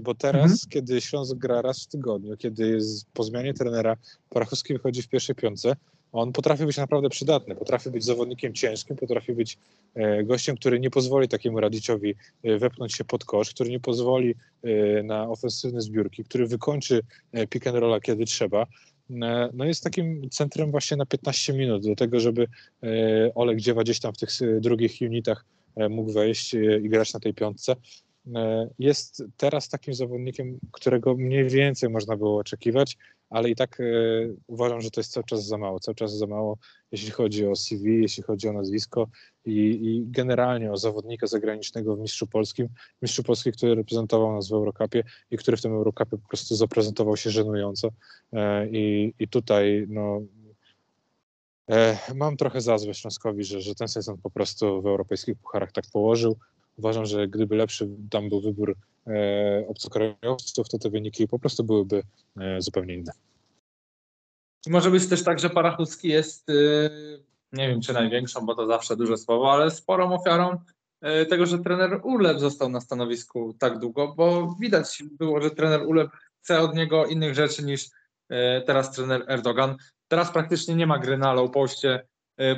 Bo 0.00 0.14
teraz, 0.14 0.42
mhm. 0.42 0.58
kiedy 0.68 1.00
Śląsk 1.00 1.36
gra 1.36 1.62
raz 1.62 1.82
w 1.82 1.86
tygodniu, 1.86 2.36
kiedy 2.36 2.68
jest 2.68 3.06
po 3.12 3.22
zmianie 3.24 3.54
trenera 3.54 3.96
Parachowski 4.30 4.72
wychodzi 4.72 5.02
w 5.02 5.08
pierwszej 5.08 5.34
piątce, 5.36 5.76
on 6.12 6.32
potrafi 6.32 6.66
być 6.66 6.76
naprawdę 6.76 7.08
przydatny, 7.08 7.54
potrafi 7.54 7.90
być 7.90 8.04
zawodnikiem 8.04 8.52
ciężkim, 8.52 8.96
potrafi 8.96 9.32
być 9.32 9.58
e, 9.94 10.24
gościem, 10.24 10.56
który 10.56 10.80
nie 10.80 10.90
pozwoli 10.90 11.28
takiemu 11.28 11.60
Radiciowi 11.60 12.14
e, 12.42 12.58
wepchnąć 12.58 12.94
się 12.94 13.04
pod 13.04 13.24
kosz, 13.24 13.50
który 13.50 13.70
nie 13.70 13.80
pozwoli 13.80 14.34
na 15.04 15.28
ofensywne 15.28 15.80
zbiórki, 15.80 16.24
który 16.24 16.46
wykończy 16.46 17.00
pick 17.50 17.66
and 17.66 17.76
rolla 17.76 18.00
kiedy 18.00 18.24
trzeba. 18.24 18.66
No 19.52 19.64
jest 19.64 19.84
takim 19.84 20.30
centrum 20.30 20.70
właśnie 20.70 20.96
na 20.96 21.06
15 21.06 21.52
minut 21.52 21.86
do 21.86 21.94
tego, 21.94 22.20
żeby 22.20 22.48
Olek 23.34 23.60
Dziewa 23.60 23.82
gdzieś 23.82 24.00
tam 24.00 24.12
w 24.12 24.18
tych 24.18 24.30
drugich 24.60 24.92
unitach 25.00 25.44
mógł 25.90 26.12
wejść 26.12 26.54
i 26.82 26.88
grać 26.88 27.14
na 27.14 27.20
tej 27.20 27.34
piątce. 27.34 27.76
E, 28.34 28.68
jest 28.78 29.22
teraz 29.36 29.68
takim 29.68 29.94
zawodnikiem, 29.94 30.58
którego 30.72 31.14
mniej 31.14 31.48
więcej 31.48 31.90
można 31.90 32.16
było 32.16 32.38
oczekiwać, 32.38 32.96
ale 33.30 33.50
i 33.50 33.56
tak 33.56 33.80
e, 33.80 33.84
uważam, 34.46 34.80
że 34.80 34.90
to 34.90 35.00
jest 35.00 35.12
cały 35.12 35.24
czas 35.24 35.46
za 35.46 35.58
mało. 35.58 35.80
Cały 35.80 35.94
czas 35.94 36.16
za 36.18 36.26
mało, 36.26 36.58
jeśli 36.92 37.10
chodzi 37.10 37.46
o 37.46 37.56
CV, 37.56 38.02
jeśli 38.02 38.22
chodzi 38.22 38.48
o 38.48 38.52
nazwisko 38.52 39.08
i, 39.44 39.52
i 39.52 40.04
generalnie 40.06 40.72
o 40.72 40.76
zawodnika 40.76 41.26
zagranicznego 41.26 41.96
w 41.96 41.98
Mistrzu 42.00 42.26
Polskim. 42.26 42.68
Mistrzu 43.02 43.22
Polski, 43.22 43.52
który 43.52 43.74
reprezentował 43.74 44.32
nas 44.32 44.48
w 44.48 44.52
Eurocupie 44.52 45.02
i 45.30 45.36
który 45.36 45.56
w 45.56 45.62
tym 45.62 45.72
Eurocupie 45.72 46.18
po 46.18 46.28
prostu 46.28 46.56
zaprezentował 46.56 47.16
się 47.16 47.30
żenująco. 47.30 47.88
E, 48.32 48.68
I, 48.68 49.14
i 49.18 49.28
tutaj 49.28 49.86
no, 49.88 50.20
Mam 52.14 52.36
trochę 52.36 52.60
za 52.60 52.78
złe 52.78 52.94
Śląskowi, 52.94 53.44
że, 53.44 53.60
że 53.60 53.74
ten 53.74 53.88
sezon 53.88 54.18
po 54.18 54.30
prostu 54.30 54.82
w 54.82 54.86
europejskich 54.86 55.38
pucharach 55.38 55.72
tak 55.72 55.84
położył. 55.92 56.36
Uważam, 56.76 57.06
że 57.06 57.28
gdyby 57.28 57.56
lepszy 57.56 57.88
tam 58.10 58.28
był 58.28 58.40
wybór 58.40 58.76
e, 59.06 59.64
obcokrajowców, 59.68 60.68
to 60.68 60.78
te 60.78 60.90
wyniki 60.90 61.28
po 61.28 61.38
prostu 61.38 61.64
byłyby 61.64 62.02
e, 62.40 62.62
zupełnie 62.62 62.94
inne. 62.94 63.12
Może 64.66 64.90
być 64.90 65.08
też 65.08 65.24
tak, 65.24 65.38
że 65.38 65.50
Parachuski 65.50 66.08
jest, 66.08 66.50
e, 66.50 66.54
nie 67.52 67.68
wiem 67.68 67.80
czy 67.80 67.92
największą, 67.92 68.46
bo 68.46 68.54
to 68.54 68.66
zawsze 68.66 68.96
duże 68.96 69.16
słowo, 69.16 69.52
ale 69.52 69.70
sporą 69.70 70.14
ofiarą 70.14 70.58
tego, 71.28 71.46
że 71.46 71.58
trener 71.58 72.00
Uleb 72.02 72.38
został 72.38 72.68
na 72.68 72.80
stanowisku 72.80 73.56
tak 73.58 73.78
długo, 73.78 74.14
bo 74.16 74.56
widać 74.60 75.02
było, 75.10 75.40
że 75.40 75.50
trener 75.50 75.82
Uleb 75.82 76.10
chce 76.42 76.60
od 76.60 76.74
niego 76.74 77.06
innych 77.06 77.34
rzeczy 77.34 77.64
niż 77.64 77.88
teraz 78.66 78.92
trener 78.92 79.24
Erdogan. 79.28 79.76
Teraz 80.08 80.32
praktycznie 80.32 80.74
nie 80.74 80.86
ma 80.86 80.98
gry 80.98 81.18
na 81.18 81.32
low 81.32 81.50
poście 81.50 82.06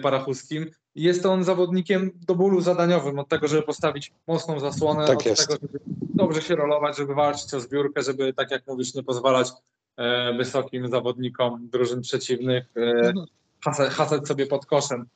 parachuskim. 0.02 0.70
Jest 0.98 1.26
on 1.26 1.44
zawodnikiem 1.44 2.10
do 2.26 2.34
bólu 2.34 2.60
zadaniowym, 2.60 3.18
od 3.18 3.28
tego, 3.28 3.48
żeby 3.48 3.62
postawić 3.62 4.12
mocną 4.26 4.60
zasłonę, 4.60 5.06
tak 5.06 5.18
od 5.18 5.26
jest. 5.26 5.48
tego, 5.48 5.60
żeby 5.62 5.78
dobrze 6.14 6.42
się 6.42 6.56
rolować, 6.56 6.96
żeby 6.96 7.14
walczyć 7.14 7.54
o 7.54 7.60
zbiórkę, 7.60 8.02
żeby, 8.02 8.32
tak 8.32 8.50
jak 8.50 8.66
mówisz, 8.66 8.94
nie 8.94 9.02
pozwalać 9.02 9.48
e, 9.96 10.34
wysokim 10.34 10.88
zawodnikom 10.88 11.68
drużyn 11.72 12.00
przeciwnych 12.00 12.64
e, 12.76 13.12
no. 13.12 13.26
hasać, 13.64 13.92
hasać 13.92 14.28
sobie 14.28 14.46
pod 14.46 14.66
koszem. 14.66 15.06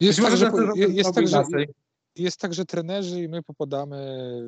Jest 0.00 0.22
tak, 0.22 0.36
że, 0.36 0.50
jest, 0.76 1.14
tak, 1.14 1.28
że, 1.28 1.42
jest 2.16 2.40
tak, 2.40 2.54
że 2.54 2.64
trenerzy 2.64 3.22
i 3.22 3.28
my 3.28 3.42
popodamy 3.42 4.40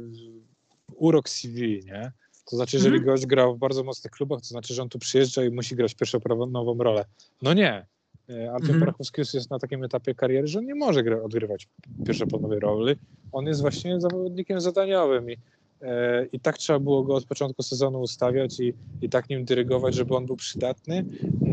urok 0.94 1.28
CV, 1.28 1.84
nie? 1.84 2.12
To 2.50 2.56
znaczy, 2.56 2.76
jeżeli 2.76 2.96
mhm. 2.96 3.14
gość 3.14 3.26
grał 3.26 3.54
w 3.54 3.58
bardzo 3.58 3.84
mocnych 3.84 4.12
klubach, 4.12 4.40
to 4.40 4.46
znaczy, 4.46 4.74
że 4.74 4.82
on 4.82 4.88
tu 4.88 4.98
przyjeżdża 4.98 5.44
i 5.44 5.50
musi 5.50 5.76
grać 5.76 5.94
pierwszoplanową 5.94 6.78
rolę. 6.78 7.04
No 7.42 7.54
nie. 7.54 7.86
Artur 8.30 8.70
mhm. 8.70 8.80
Parachowski 8.80 9.20
jest 9.34 9.50
na 9.50 9.58
takim 9.58 9.84
etapie 9.84 10.14
kariery, 10.14 10.46
że 10.46 10.58
on 10.58 10.66
nie 10.66 10.74
może 10.74 11.22
odgrywać 11.22 11.68
pierwszoplanowej 12.06 12.60
roli. 12.60 12.94
On 13.32 13.46
jest 13.46 13.60
właśnie 13.60 14.00
zawodnikiem 14.00 14.60
zadaniowym 14.60 15.30
i, 15.30 15.36
e, 15.82 16.26
i 16.32 16.40
tak 16.40 16.58
trzeba 16.58 16.78
było 16.78 17.02
go 17.02 17.14
od 17.14 17.24
początku 17.24 17.62
sezonu 17.62 18.00
ustawiać 18.00 18.60
i, 18.60 18.74
i 19.02 19.08
tak 19.08 19.28
nim 19.28 19.44
dyrygować, 19.44 19.94
żeby 19.94 20.16
on 20.16 20.26
był 20.26 20.36
przydatny, 20.36 21.04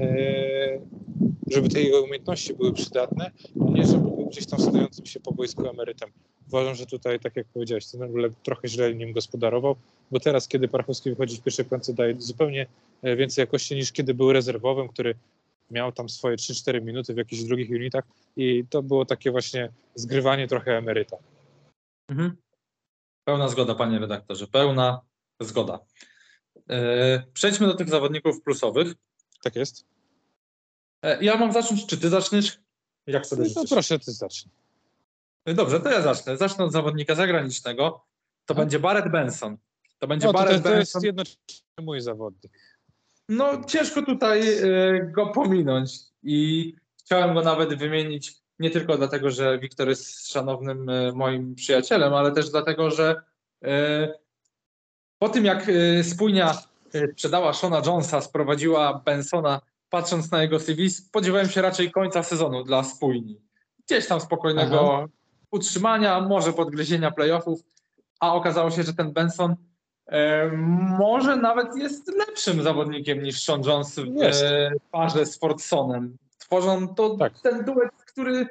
e, 0.01 0.79
żeby 1.51 1.69
te 1.69 1.81
jego 1.81 2.01
umiejętności 2.01 2.53
były 2.53 2.73
przydatne, 2.73 3.31
a 3.67 3.71
nie 3.71 3.85
żeby 3.85 4.03
był 4.03 4.27
gdzieś 4.27 4.45
tam 4.45 4.59
stojącym 4.59 5.05
się 5.05 5.19
po 5.19 5.31
boisku 5.31 5.69
emerytem. 5.69 6.09
Uważam, 6.47 6.75
że 6.75 6.85
tutaj, 6.85 7.19
tak 7.19 7.35
jak 7.35 7.47
powiedziałeś, 7.47 7.85
ten 7.85 8.01
trochę 8.43 8.67
źle 8.67 8.95
nim 8.95 9.11
gospodarował, 9.11 9.75
bo 10.11 10.19
teraz, 10.19 10.47
kiedy 10.47 10.67
Parachowski 10.67 11.09
wychodzi 11.09 11.37
w 11.37 11.41
pierwszej 11.41 11.65
piątce, 11.65 11.93
daje 11.93 12.15
zupełnie 12.21 12.65
e, 13.01 13.15
więcej 13.15 13.41
jakości 13.41 13.75
niż 13.75 13.91
kiedy 13.91 14.13
był 14.13 14.33
rezerwowym, 14.33 14.87
który 14.87 15.15
miał 15.71 15.91
tam 15.91 16.09
swoje 16.09 16.37
3-4 16.37 16.81
minuty 16.81 17.13
w 17.13 17.17
jakichś 17.17 17.43
drugich 17.43 17.69
unitach 17.69 18.03
i 18.35 18.65
to 18.69 18.83
było 18.83 19.05
takie 19.05 19.31
właśnie 19.31 19.71
zgrywanie 19.95 20.47
trochę 20.47 20.77
emeryta. 20.77 21.17
Mhm. 22.09 22.37
Pełna 23.27 23.47
zgoda, 23.47 23.75
panie 23.75 23.99
redaktorze, 23.99 24.47
pełna 24.47 25.01
zgoda. 25.41 25.79
Yy, 26.69 27.23
przejdźmy 27.33 27.67
do 27.67 27.73
tych 27.73 27.89
zawodników 27.89 28.41
plusowych. 28.41 28.93
Tak 29.43 29.55
jest. 29.55 29.85
E, 31.03 31.23
ja 31.23 31.37
mam 31.37 31.53
zacząć, 31.53 31.85
czy 31.85 31.97
ty 31.97 32.09
zaczniesz? 32.09 32.59
Jak 33.07 33.25
sobie 33.25 33.43
no, 33.43 33.49
no 33.55 33.63
proszę, 33.69 33.99
ty 33.99 34.11
zacznij. 34.11 34.53
E, 35.45 35.53
dobrze, 35.53 35.79
to 35.79 35.89
ja 35.89 36.01
zacznę. 36.01 36.37
Zacznę 36.37 36.65
od 36.65 36.71
zawodnika 36.71 37.15
zagranicznego. 37.15 38.05
To 38.45 38.53
no. 38.53 38.59
będzie 38.59 38.79
Barrett 38.79 39.11
Benson. 39.11 39.57
To 39.99 40.07
będzie 40.07 40.27
no, 40.27 40.33
to, 40.33 40.39
Barrett 40.39 40.63
to, 40.63 40.69
to 40.69 40.75
Benson. 40.75 40.99
jest 40.99 41.05
jednocześnie 41.05 41.65
mój 41.81 42.01
zawodnik 42.01 42.51
no 43.29 43.63
ciężko 43.63 44.01
tutaj 44.01 44.57
e, 44.57 44.63
go 45.11 45.27
pominąć 45.27 45.99
i 46.23 46.73
chciałem 46.99 47.33
go 47.33 47.41
nawet 47.41 47.73
wymienić 47.73 48.35
nie 48.59 48.69
tylko 48.69 48.97
dlatego, 48.97 49.31
że 49.31 49.59
Wiktor 49.59 49.89
jest 49.89 50.31
szanownym 50.31 50.89
e, 50.89 51.11
moim 51.11 51.55
przyjacielem, 51.55 52.13
ale 52.13 52.31
też 52.31 52.49
dlatego, 52.49 52.91
że 52.91 53.15
e, 53.63 54.13
po 55.19 55.29
tym 55.29 55.45
jak 55.45 55.71
spójnia 56.03 56.53
sprzedała 57.11 57.53
Shona 57.53 57.81
Jonesa, 57.85 58.21
sprowadziła 58.21 59.01
Bensona, 59.05 59.61
patrząc 59.89 60.31
na 60.31 60.41
jego 60.41 60.59
CV, 60.59 60.89
spodziewałem 60.89 61.49
się 61.49 61.61
raczej 61.61 61.91
końca 61.91 62.23
sezonu 62.23 62.63
dla 62.63 62.83
spójni. 62.83 63.41
Gdzieś 63.85 64.07
tam 64.07 64.21
spokojnego 64.21 64.97
Aha. 64.97 65.07
utrzymania, 65.51 66.21
może 66.21 66.53
podgryzienia 66.53 67.11
playoffów, 67.11 67.59
a 68.19 68.33
okazało 68.33 68.71
się, 68.71 68.83
że 68.83 68.93
ten 68.93 69.13
Benson 69.13 69.55
może 70.97 71.35
nawet 71.35 71.75
jest 71.75 72.07
lepszym 72.07 72.63
zawodnikiem 72.63 73.23
niż 73.23 73.43
Sean 73.43 73.61
Jones 73.65 73.95
w 73.99 74.15
jest. 74.15 74.43
parze 74.91 75.25
z 75.25 75.37
Fordsonem. 75.37 76.17
Tworzą 76.37 76.95
to 76.95 77.17
tak. 77.17 77.39
ten 77.39 77.65
duet, 77.65 77.91
który, 78.05 78.47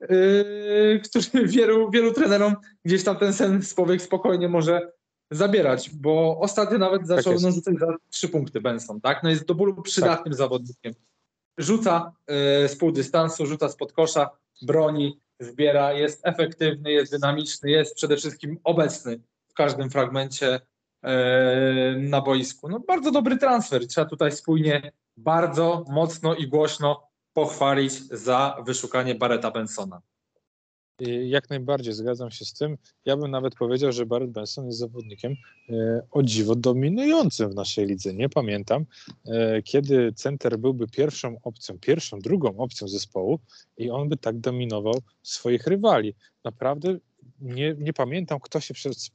yy, 0.00 1.00
który 1.04 1.46
wielu, 1.56 1.90
wielu 1.90 2.12
trenerom 2.12 2.56
gdzieś 2.84 3.04
tam 3.04 3.16
ten 3.16 3.32
sen 3.32 3.62
z 3.62 3.74
powiek 3.74 4.02
spokojnie 4.02 4.48
może 4.48 4.92
zabierać, 5.30 5.90
bo 5.90 6.38
ostatnio 6.40 6.78
nawet 6.78 7.00
tak 7.00 7.06
zaczął 7.06 7.32
tak 7.32 7.52
rzucać 7.52 7.78
za 7.78 7.86
trzy 8.10 8.28
punkty 8.28 8.60
Benson, 8.60 9.00
tak? 9.00 9.22
No 9.22 9.30
jest 9.30 9.46
do 9.46 9.54
bólu 9.54 9.82
przydatnym 9.82 10.32
tak. 10.32 10.34
zawodnikiem. 10.34 10.92
Rzuca 11.58 12.12
yy, 12.28 12.68
z 12.68 12.76
pół 12.76 12.92
dystansu, 12.92 13.46
rzuca 13.46 13.68
spod 13.68 13.92
kosza, 13.92 14.30
broni, 14.62 15.20
zbiera, 15.40 15.92
jest 15.92 16.20
efektywny, 16.26 16.92
jest 16.92 17.12
dynamiczny, 17.12 17.70
jest 17.70 17.94
przede 17.94 18.16
wszystkim 18.16 18.58
obecny 18.64 19.20
w 19.48 19.54
każdym 19.54 19.90
fragmencie 19.90 20.60
E, 20.79 20.79
na 21.98 22.20
boisku. 22.20 22.68
No 22.68 22.80
bardzo 22.80 23.10
dobry 23.10 23.38
transfer. 23.38 23.86
Trzeba 23.86 24.06
tutaj 24.10 24.32
spójnie 24.32 24.92
bardzo 25.16 25.84
mocno 25.88 26.34
i 26.34 26.48
głośno 26.48 27.10
pochwalić 27.32 27.92
za 28.02 28.56
wyszukanie 28.66 29.14
Barreta 29.14 29.50
Bensona. 29.50 30.02
Jak 31.24 31.50
najbardziej 31.50 31.92
zgadzam 31.94 32.30
się 32.30 32.44
z 32.44 32.52
tym. 32.52 32.78
Ja 33.04 33.16
bym 33.16 33.30
nawet 33.30 33.54
powiedział, 33.54 33.92
że 33.92 34.06
Barrett 34.06 34.30
Benson 34.30 34.66
jest 34.66 34.78
zawodnikiem 34.78 35.34
e, 35.70 36.02
o 36.10 36.22
dziwo 36.22 36.54
dominującym 36.54 37.50
w 37.50 37.54
naszej 37.54 37.86
lidze. 37.86 38.14
Nie 38.14 38.28
pamiętam, 38.28 38.86
e, 39.26 39.62
kiedy 39.62 40.12
center 40.12 40.58
byłby 40.58 40.88
pierwszą 40.88 41.36
opcją, 41.42 41.78
pierwszą, 41.78 42.18
drugą 42.18 42.56
opcją 42.56 42.88
zespołu 42.88 43.38
i 43.76 43.90
on 43.90 44.08
by 44.08 44.16
tak 44.16 44.38
dominował 44.38 44.94
swoich 45.22 45.66
rywali. 45.66 46.14
Naprawdę 46.44 46.98
nie, 47.40 47.74
nie 47.78 47.92
pamiętam, 47.92 48.40
kto 48.40 48.60
się 48.60 48.74
przez 48.74 49.10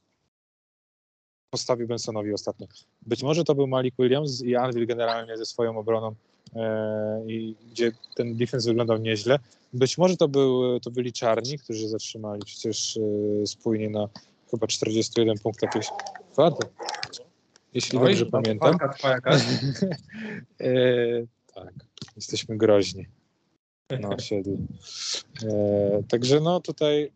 postawił 1.50 1.88
Bensonowi 1.88 2.34
ostatnio. 2.34 2.68
Być 3.02 3.24
może 3.24 3.44
to 3.44 3.56
był 3.56 3.68
Malik 3.68 3.96
Williams 4.00 4.42
i 4.42 4.56
Anvil 4.56 4.88
generalnie 4.88 5.38
ze 5.38 5.46
swoją 5.46 5.78
obroną, 5.78 6.16
e, 6.56 7.24
i 7.28 7.56
gdzie 7.72 7.92
ten 8.16 8.38
defense 8.38 8.70
wyglądał 8.70 8.98
nieźle. 8.98 9.40
Być 9.74 9.98
może 9.98 10.18
to, 10.18 10.28
był, 10.28 10.80
to 10.80 10.92
byli 10.92 11.14
czarni, 11.14 11.60
którzy 11.60 11.90
zatrzymali 11.90 12.42
przecież 12.46 12.98
e, 12.98 13.48
spójnie 13.48 13.90
na 13.90 14.10
chyba 14.52 14.68
41 14.68 15.38
punktów. 15.40 15.70
Wady. 16.36 16.68
Jeśli 17.74 18.00
Oj, 18.00 18.06
dobrze 18.06 18.26
pamiętam. 18.26 18.78
e, 20.62 20.68
tak, 21.56 21.74
jesteśmy 22.16 22.58
groźni 22.58 23.06
na 24.00 24.10
osiedlu. 24.10 24.58
E, 25.44 26.04
także 26.08 26.40
no 26.40 26.60
tutaj 26.60 27.12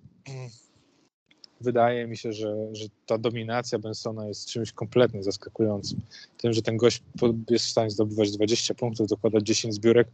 wydaje 1.62 2.08
mi 2.08 2.18
się, 2.18 2.34
że, 2.34 2.56
że 2.72 2.86
ta 3.06 3.18
dominacja 3.18 3.80
Bensona 3.80 4.28
jest 4.28 4.50
czymś 4.50 4.72
kompletnie 4.72 5.24
zaskakującym. 5.24 6.02
Tym, 6.38 6.54
że 6.54 6.62
ten 6.62 6.78
gość 6.78 7.04
jest 7.50 7.66
w 7.66 7.70
stanie 7.70 7.90
zdobywać 7.90 8.32
20 8.32 8.74
punktów, 8.74 9.08
dokładać 9.08 9.44
10 9.44 9.74
zbiórek, 9.76 10.08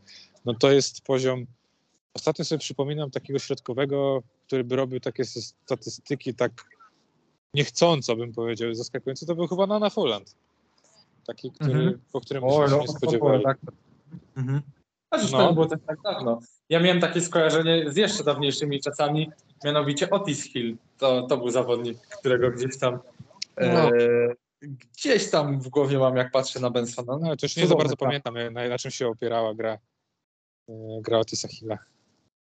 no 0.46 0.54
to 0.54 0.72
jest 0.72 1.02
poziom. 1.02 1.46
Ostatnio 2.14 2.46
sobie 2.46 2.60
przypominam 2.60 3.12
takiego 3.12 3.40
środkowego, 3.40 4.24
który 4.48 4.64
by 4.64 4.76
robił 4.76 5.00
takie 5.00 5.26
statystyki 5.26 6.34
tak 6.34 6.52
niechcąco 7.54 8.16
bym 8.16 8.34
powiedział, 8.34 8.74
zaskakujący, 8.74 9.26
to 9.26 9.36
był 9.36 9.48
chyba 9.48 9.68
Nana 9.68 9.90
Folland. 9.90 10.36
Taki, 11.28 11.52
który, 11.52 11.74
mhm. 11.74 12.00
po 12.12 12.22
którym 12.22 12.44
o, 12.44 12.68
się 12.68 12.76
no, 12.76 12.82
nie 12.82 12.88
spodziewali. 12.88 13.44
Tak. 13.44 13.58
Mhm. 14.38 14.62
No. 15.18 15.48
to 15.48 15.54
było 15.54 15.66
tak, 15.66 15.80
tak 15.88 16.02
dawno. 16.02 16.40
Ja 16.70 16.80
miałem 16.80 17.00
takie 17.00 17.22
skojarzenie 17.22 17.92
z 17.92 17.98
jeszcze 17.98 18.24
dawniejszymi 18.24 18.82
czasami, 18.82 19.32
mianowicie 19.66 20.10
Otis 20.10 20.44
Hill. 20.44 20.78
To, 20.98 21.28
to 21.28 21.38
był 21.38 21.50
zawodnik, 21.50 21.98
którego 22.20 22.52
gdzieś 22.52 22.80
tam 22.80 23.00
no. 23.58 23.90
e, 23.90 23.92
gdzieś 24.62 25.30
tam 25.30 25.60
w 25.60 25.70
głowie 25.70 26.00
mam, 26.00 26.16
jak 26.16 26.32
patrzę 26.32 26.60
na 26.60 26.70
Bensona. 26.70 27.18
No, 27.18 27.36
to 27.36 27.46
już 27.46 27.56
nie 27.56 27.68
za 27.68 27.76
bardzo 27.76 27.98
pamiętam, 27.98 28.34
na, 28.52 28.68
na 28.68 28.78
czym 28.78 28.92
się 28.92 29.08
opierała 29.08 29.54
gra, 29.54 29.78
e, 30.70 30.74
gra 31.02 31.20
Otisa 31.20 31.48
Hilla. 31.48 31.78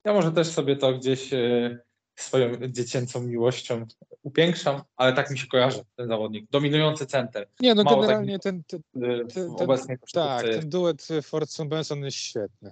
Ja 0.06 0.14
może 0.14 0.32
też 0.32 0.48
sobie 0.48 0.76
to 0.76 0.94
gdzieś 0.94 1.34
e, 1.34 1.80
swoją 2.22 2.52
dziecięcą 2.68 3.24
miłością 3.24 3.86
upiększam, 4.24 4.82
ale 4.96 5.14
tak 5.14 5.32
mi 5.32 5.38
się 5.38 5.48
kojarzy 5.48 5.84
ten 5.96 6.08
zawodnik. 6.08 6.50
Dominujący 6.52 7.06
center. 7.06 7.48
Nie, 7.60 7.76
no 7.76 7.84
Mało 7.84 8.02
generalnie 8.02 8.34
tak 8.34 8.44
ten, 8.44 8.64
ten, 8.64 8.82
ten, 8.94 9.28
ten, 9.28 9.50
obecnie 9.50 9.98
Tak, 10.14 10.44
ten 10.44 10.70
duet 10.70 11.08
Fordson-Benson 11.22 12.04
jest 12.04 12.18
świetny. 12.18 12.72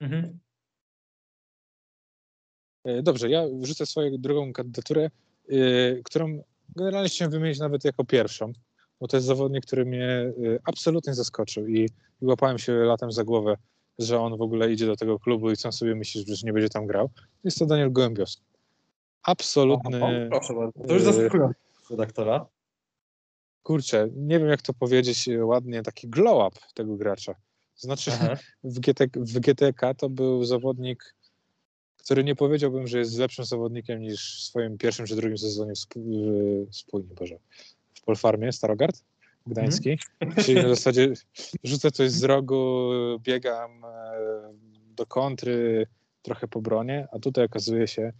Mhm. 0.00 0.38
E, 2.84 3.02
dobrze, 3.02 3.30
ja 3.30 3.44
wrzucę 3.52 3.86
swoją 3.86 4.10
drugą 4.18 4.52
kandydaturę, 4.52 5.10
yy, 5.48 6.02
którą 6.04 6.42
generalnie 6.76 7.08
chciałem 7.08 7.32
wymienić 7.32 7.58
nawet 7.58 7.84
jako 7.84 8.04
pierwszą, 8.04 8.52
bo 9.00 9.08
to 9.08 9.16
jest 9.16 9.26
zawodnik, 9.26 9.66
który 9.66 9.84
mnie 9.84 10.32
yy, 10.38 10.58
absolutnie 10.64 11.14
zaskoczył 11.14 11.68
i, 11.68 11.88
i 12.22 12.26
łapałem 12.26 12.58
się 12.58 12.72
latem 12.72 13.12
za 13.12 13.24
głowę, 13.24 13.56
że 13.98 14.20
on 14.20 14.36
w 14.36 14.42
ogóle 14.42 14.72
idzie 14.72 14.86
do 14.86 14.96
tego 14.96 15.18
klubu 15.18 15.50
i 15.50 15.56
co 15.56 15.72
sobie 15.72 15.94
myślisz, 15.94 16.26
że 16.26 16.46
nie 16.46 16.52
będzie 16.52 16.68
tam 16.68 16.86
grał. 16.86 17.10
Jest 17.44 17.58
to 17.58 17.66
Daniel 17.66 17.92
Gołębiowski 17.92 18.55
absolutny... 19.22 20.04
O, 20.04 20.06
o, 20.06 20.30
proszę 20.30 20.54
bardzo. 20.54 20.84
To 20.88 20.94
już 20.94 21.02
zaskakujące 21.02 21.54
redaktora. 21.90 22.46
Kurczę, 23.62 24.08
nie 24.16 24.38
wiem 24.38 24.48
jak 24.48 24.62
to 24.62 24.74
powiedzieć 24.74 25.28
ładnie, 25.42 25.82
taki 25.82 26.08
glow 26.08 26.48
up 26.48 26.60
tego 26.74 26.96
gracza. 26.96 27.34
Znaczy 27.76 28.10
w, 28.64 28.80
GT, 28.80 29.00
w 29.16 29.40
GTK 29.40 29.94
to 29.94 30.08
był 30.08 30.44
zawodnik, 30.44 31.14
który 31.96 32.24
nie 32.24 32.34
powiedziałbym, 32.34 32.86
że 32.86 32.98
jest 32.98 33.18
lepszym 33.18 33.44
zawodnikiem 33.44 34.00
niż 34.00 34.40
w 34.40 34.44
swoim 34.44 34.78
pierwszym 34.78 35.06
czy 35.06 35.16
drugim 35.16 35.38
sezonie 35.38 35.72
w, 35.74 35.78
spójnie, 36.76 37.14
Boże, 37.14 37.38
w 37.94 38.00
Polfarmie 38.02 38.52
Starogard 38.52 39.04
Gdański. 39.46 39.98
Mm. 40.20 40.34
Czyli 40.44 40.62
na 40.62 40.68
zasadzie 40.76 41.12
rzucę 41.64 41.90
coś 41.90 42.10
z 42.10 42.24
rogu, 42.24 42.90
biegam 43.20 43.84
e, 43.84 44.54
do 44.96 45.06
kontry, 45.06 45.86
trochę 46.22 46.48
po 46.48 46.60
bronie, 46.60 47.08
a 47.12 47.18
tutaj 47.18 47.44
okazuje 47.44 47.88
się, 47.88 48.12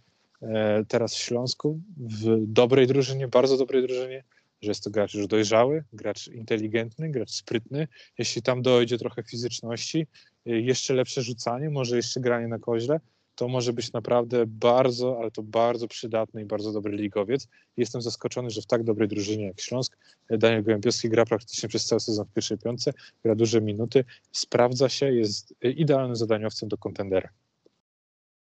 teraz 0.87 1.15
w 1.15 1.17
Śląsku, 1.17 1.79
w 1.97 2.45
dobrej 2.47 2.87
drużynie, 2.87 3.27
bardzo 3.27 3.57
dobrej 3.57 3.81
drużynie, 3.81 4.23
że 4.61 4.71
jest 4.71 4.83
to 4.83 4.89
gracz 4.89 5.13
już 5.13 5.27
dojrzały, 5.27 5.83
gracz 5.93 6.27
inteligentny, 6.27 7.09
gracz 7.09 7.31
sprytny. 7.31 7.87
Jeśli 8.17 8.41
tam 8.41 8.61
dojdzie 8.61 8.97
trochę 8.97 9.23
fizyczności, 9.23 10.07
e, 10.45 10.59
jeszcze 10.59 10.93
lepsze 10.93 11.21
rzucanie, 11.21 11.69
może 11.69 11.95
jeszcze 11.95 12.19
granie 12.19 12.47
na 12.47 12.59
koźle, 12.59 12.99
to 13.35 13.47
może 13.47 13.73
być 13.73 13.93
naprawdę 13.93 14.43
bardzo, 14.47 15.19
ale 15.19 15.31
to 15.31 15.43
bardzo 15.43 15.87
przydatny 15.87 16.41
i 16.41 16.45
bardzo 16.45 16.71
dobry 16.71 16.97
ligowiec. 16.97 17.47
Jestem 17.77 18.01
zaskoczony, 18.01 18.49
że 18.49 18.61
w 18.61 18.65
tak 18.65 18.83
dobrej 18.83 19.07
drużynie 19.07 19.45
jak 19.45 19.61
Śląsk 19.61 19.97
e, 20.29 20.37
Daniel 20.37 20.63
Gołębiowski 20.63 21.09
gra 21.09 21.25
praktycznie 21.25 21.69
przez 21.69 21.85
cały 21.85 21.99
sezon 21.99 22.25
w 22.25 22.33
pierwszej 22.33 22.57
piątce, 22.57 22.93
gra 23.23 23.35
duże 23.35 23.61
minuty, 23.61 24.05
sprawdza 24.31 24.89
się, 24.89 25.11
jest 25.11 25.53
idealnym 25.61 26.15
zadaniowcem 26.15 26.69
do 26.69 26.77
kontendera. 26.77 27.29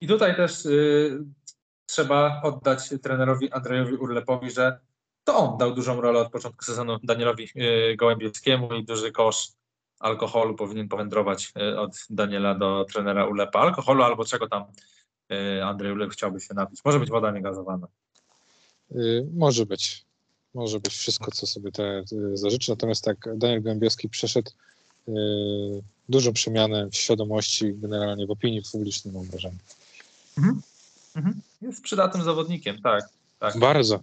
I 0.01 0.07
tutaj 0.07 0.35
też 0.35 0.65
y, 0.65 1.23
trzeba 1.91 2.41
oddać 2.43 2.89
trenerowi 3.03 3.51
Andrzejowi 3.51 3.95
Urlepowi, 3.95 4.51
że 4.51 4.79
to 5.23 5.37
on 5.37 5.57
dał 5.57 5.73
dużą 5.73 6.01
rolę 6.01 6.19
od 6.19 6.31
początku 6.31 6.65
sezonu 6.65 6.97
Danielowi 7.03 7.49
y, 7.55 7.95
Gołębiewskiemu 7.95 8.73
i 8.73 8.83
duży 8.83 9.11
kosz 9.11 9.47
alkoholu 9.99 10.55
powinien 10.55 10.87
powędrować 10.87 11.53
y, 11.57 11.79
od 11.79 11.91
Daniela 12.09 12.55
do 12.55 12.85
trenera 12.93 13.25
Urlepa. 13.25 13.59
Alkoholu 13.59 14.03
albo 14.03 14.25
czego 14.25 14.47
tam 14.47 14.63
y, 15.31 15.63
Andrzej 15.63 15.91
Urlep 15.91 16.11
chciałby 16.11 16.39
się 16.39 16.53
napić. 16.53 16.79
Może 16.85 16.99
być 16.99 17.09
woda 17.09 17.31
niegazowana. 17.31 17.87
może 19.33 19.65
być. 19.65 20.05
Może 20.53 20.79
być 20.79 20.93
wszystko, 20.93 21.31
co 21.31 21.47
sobie 21.47 21.71
te, 21.71 22.03
zażyczy. 22.33 22.71
Natomiast 22.71 23.03
tak, 23.03 23.17
Daniel 23.35 23.61
Gołębiowski 23.61 24.09
przeszedł 24.09 24.51
dużą 26.09 26.33
przemianę 26.33 26.89
w 26.89 26.95
świadomości, 26.95 27.73
generalnie 27.73 28.27
w 28.27 28.31
opinii 28.31 28.61
publicznej, 28.71 29.13
mam 29.13 29.23
wrażenie. 29.23 29.57
Mhm. 30.37 30.61
Mhm. 31.15 31.41
Jest 31.61 31.83
przydatnym 31.83 32.23
zawodnikiem, 32.23 32.81
tak, 32.81 33.03
tak. 33.39 33.59
Bardzo. 33.59 33.99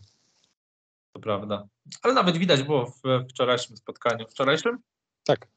To 1.12 1.20
prawda. 1.20 1.66
Ale 2.02 2.14
nawet 2.14 2.36
widać 2.36 2.62
było 2.62 2.86
w 2.86 3.02
wczorajszym 3.30 3.76
spotkaniu. 3.76 4.26
Wczorajszym? 4.28 4.78
Tak. 5.24 5.48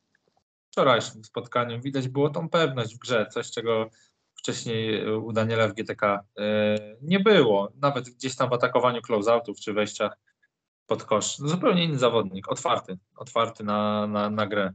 Wczorajszym 0.72 1.24
spotkaniu 1.24 1.82
widać 1.82 2.08
było 2.08 2.30
tą 2.30 2.50
pewność 2.50 2.96
w 2.96 3.00
grze, 3.00 3.28
coś 3.32 3.52
czego 3.52 3.90
wcześniej 4.36 5.14
u 5.16 5.32
Daniela 5.32 5.68
w 5.68 5.74
GTK 5.74 6.24
e, 6.38 6.78
nie 7.02 7.20
było. 7.20 7.72
Nawet 7.76 8.10
gdzieś 8.10 8.36
tam 8.36 8.50
w 8.50 8.54
atakowaniu 8.54 9.02
close-outów 9.02 9.60
czy 9.60 9.74
wejściach 9.74 10.18
pod 10.88 11.04
kosz. 11.04 11.38
Zupełnie 11.38 11.84
inny 11.84 11.98
zawodnik, 11.98 12.52
otwarty, 12.52 12.98
otwarty 13.16 13.64
na, 13.64 14.08
na, 14.08 14.30
na 14.30 14.48
grę. 14.48 14.74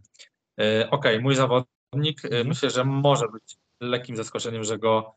E, 0.60 0.90
okej, 0.90 1.14
okay, 1.14 1.20
mój 1.20 1.34
zawodnik 1.34 2.24
e, 2.24 2.28
mhm. 2.28 2.48
myślę, 2.48 2.70
że 2.70 2.84
może 2.84 3.28
być 3.28 3.56
lekkim 3.80 4.16
zaskoczeniem, 4.16 4.64
że 4.64 4.78
go 4.78 5.14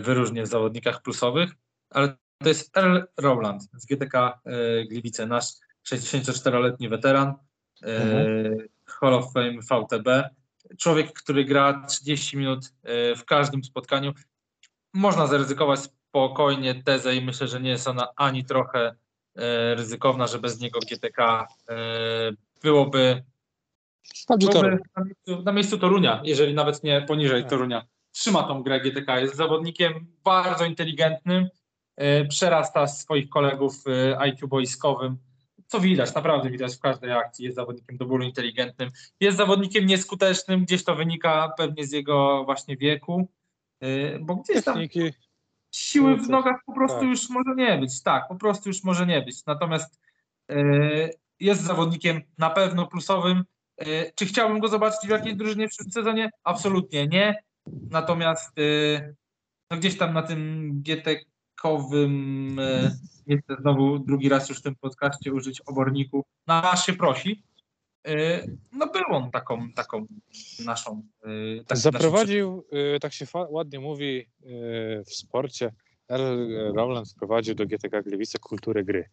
wyróżnię 0.00 0.42
w 0.42 0.46
zawodnikach 0.46 1.02
plusowych, 1.02 1.50
ale 1.90 2.16
to 2.42 2.48
jest 2.48 2.76
Earl 2.76 2.98
Rowland 3.16 3.62
z 3.62 3.86
GTK 3.86 4.40
e, 4.44 4.84
Gliwice, 4.84 5.26
nasz 5.26 5.44
64-letni 5.88 6.88
weteran, 6.88 7.34
e, 7.82 7.86
mhm. 7.86 8.68
Hall 8.86 9.14
of 9.14 9.32
Fame 9.32 9.52
VTB. 9.52 10.08
Człowiek, 10.78 11.12
który 11.12 11.44
gra 11.44 11.84
30 11.88 12.36
minut 12.36 12.72
w 13.16 13.24
każdym 13.24 13.64
spotkaniu. 13.64 14.12
Można 14.94 15.26
zaryzykować 15.26 15.80
spokojnie 15.80 16.82
tezę 16.82 17.16
i 17.16 17.24
myślę, 17.24 17.48
że 17.48 17.60
nie 17.60 17.70
jest 17.70 17.88
ona 17.88 18.08
ani 18.16 18.44
trochę 18.44 18.94
ryzykowna, 19.76 20.26
że 20.26 20.38
bez 20.38 20.60
niego 20.60 20.78
GTK 20.80 21.46
byłoby, 22.62 23.22
byłoby 24.38 24.78
na, 24.96 25.04
miejscu, 25.04 25.42
na 25.42 25.52
miejscu 25.52 25.78
Torunia, 25.78 26.20
jeżeli 26.24 26.54
nawet 26.54 26.84
nie 26.84 27.02
poniżej 27.02 27.42
tak. 27.42 27.50
Torunia 27.50 27.86
trzyma 28.18 28.42
tą 28.42 28.62
grę 28.62 28.80
GTK. 28.80 29.20
Jest 29.20 29.36
zawodnikiem 29.36 30.06
bardzo 30.24 30.64
inteligentnym, 30.64 31.48
e, 31.96 32.24
przerasta 32.24 32.86
swoich 32.86 33.28
kolegów 33.28 33.74
e, 33.86 34.18
IQ 34.18 34.48
boiskowym, 34.48 35.18
co 35.66 35.80
widać, 35.80 36.14
naprawdę 36.14 36.50
widać 36.50 36.76
w 36.76 36.80
każdej 36.80 37.12
akcji. 37.12 37.44
Jest 37.44 37.56
zawodnikiem 37.56 37.96
do 37.96 38.06
bólu 38.06 38.24
inteligentnym, 38.24 38.90
jest 39.20 39.38
zawodnikiem 39.38 39.86
nieskutecznym, 39.86 40.64
gdzieś 40.64 40.84
to 40.84 40.94
wynika 40.94 41.52
pewnie 41.56 41.86
z 41.86 41.92
jego 41.92 42.44
właśnie 42.44 42.76
wieku, 42.76 43.28
e, 43.80 44.18
bo 44.18 44.36
gdzieś 44.36 44.64
tam 44.64 44.78
siły 45.74 46.16
w 46.16 46.28
nogach 46.28 46.60
po 46.66 46.72
prostu 46.72 47.00
tak. 47.00 47.08
już 47.08 47.30
może 47.30 47.54
nie 47.56 47.78
być, 47.78 48.02
tak, 48.02 48.28
po 48.28 48.36
prostu 48.36 48.68
już 48.68 48.84
może 48.84 49.06
nie 49.06 49.22
być. 49.22 49.46
Natomiast 49.46 50.00
jest 51.40 51.62
zawodnikiem 51.62 52.22
na 52.38 52.50
pewno 52.50 52.86
plusowym. 52.86 53.44
Czy 54.14 54.26
chciałbym 54.26 54.58
go 54.58 54.68
zobaczyć 54.68 55.00
w 55.06 55.10
jakiejś 55.10 55.34
drużynie 55.34 55.68
w 55.68 55.70
przyszłym 55.70 55.92
sezonie? 55.92 56.30
Absolutnie 56.44 57.06
nie. 57.06 57.42
Natomiast 57.90 58.58
y, 58.58 59.14
no 59.70 59.76
gdzieś 59.76 59.98
tam 59.98 60.14
na 60.14 60.22
tym 60.22 60.72
GT-kowym, 60.86 62.58
y, 63.28 63.38
chcę 63.38 63.56
znowu 63.60 63.98
drugi 63.98 64.28
raz 64.28 64.48
już 64.48 64.58
w 64.58 64.62
tym 64.62 64.74
podcaście 64.80 65.32
użyć 65.32 65.60
oborniku, 65.60 66.24
na 66.46 66.76
się 66.76 66.92
prosi. 66.92 67.42
Y, 68.08 68.56
no 68.72 68.86
był 68.86 69.16
on 69.16 69.30
taką, 69.30 69.72
taką 69.72 70.06
naszą. 70.64 71.02
Tak, 71.66 71.78
Zaprowadził, 71.78 72.64
naszą... 72.72 72.98
tak 73.00 73.12
się 73.12 73.26
ładnie 73.50 73.80
mówi 73.80 74.28
w 75.06 75.14
sporcie, 75.14 75.72
Rowland 76.74 77.10
wprowadził 77.10 77.54
do 77.54 77.66
GTK 77.66 78.02
Gliwice 78.02 78.38
kulturę 78.38 78.84
gry. 78.84 79.08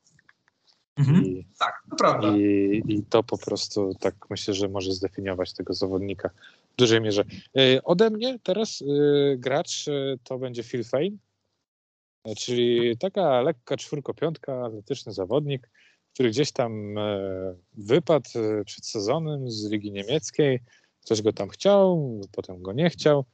Mhm. 0.97 1.25
I, 1.25 1.47
tak, 1.59 1.83
to 1.89 1.95
prawda. 1.95 2.37
I, 2.37 2.83
I 2.87 3.03
to 3.03 3.23
po 3.23 3.37
prostu 3.37 3.93
tak 3.99 4.15
myślę, 4.29 4.53
że 4.53 4.67
może 4.67 4.93
zdefiniować 4.93 5.53
tego 5.53 5.73
zawodnika 5.73 6.29
w 6.75 6.77
dużej 6.77 7.01
mierze. 7.01 7.23
E, 7.57 7.83
ode 7.83 8.09
mnie 8.09 8.39
teraz 8.43 8.81
e, 8.81 8.85
gracz 9.37 9.87
e, 9.87 10.17
to 10.23 10.39
będzie 10.39 10.63
Phil 10.63 10.83
Fane, 10.83 11.17
czyli 12.37 12.97
taka 12.97 13.41
lekka 13.41 13.77
czwórko-piątka, 13.77 14.65
atletyczny 14.65 15.13
zawodnik, 15.13 15.69
który 16.13 16.29
gdzieś 16.29 16.51
tam 16.51 16.95
wypadł 17.73 18.29
przed 18.65 18.85
sezonem 18.85 19.51
z 19.51 19.71
Ligi 19.71 19.91
Niemieckiej. 19.91 20.59
Ktoś 21.01 21.21
go 21.21 21.33
tam 21.33 21.49
chciał, 21.49 22.11
potem 22.31 22.61
go 22.61 22.73
nie 22.73 22.89
chciał. 22.89 23.25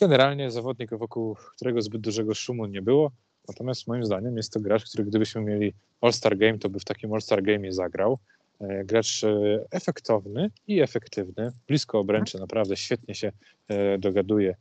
Generalnie 0.00 0.50
zawodnik, 0.50 0.90
wokół 0.90 1.36
którego 1.56 1.82
zbyt 1.82 2.00
dużego 2.00 2.34
szumu 2.34 2.66
nie 2.66 2.82
było. 2.82 3.12
Natomiast 3.48 3.86
moim 3.86 4.04
zdaniem 4.04 4.36
jest 4.36 4.52
to 4.52 4.60
gracz, 4.60 4.84
który 4.84 5.04
gdybyśmy 5.04 5.40
mieli 5.40 5.74
All-Star 6.00 6.38
Game, 6.38 6.58
to 6.58 6.68
by 6.68 6.80
w 6.80 6.84
takim 6.84 7.12
All-Star 7.12 7.42
Game 7.42 7.72
zagrał. 7.72 8.18
E, 8.62 8.84
gracz 8.84 9.24
e, 9.24 9.64
efektowny 9.70 10.50
i 10.66 10.80
efektywny, 10.80 11.52
blisko 11.68 11.98
obręczy, 11.98 12.38
naprawdę 12.38 12.76
świetnie 12.76 13.14
się 13.14 13.32
e, 13.68 13.98
dogaduje 13.98 14.54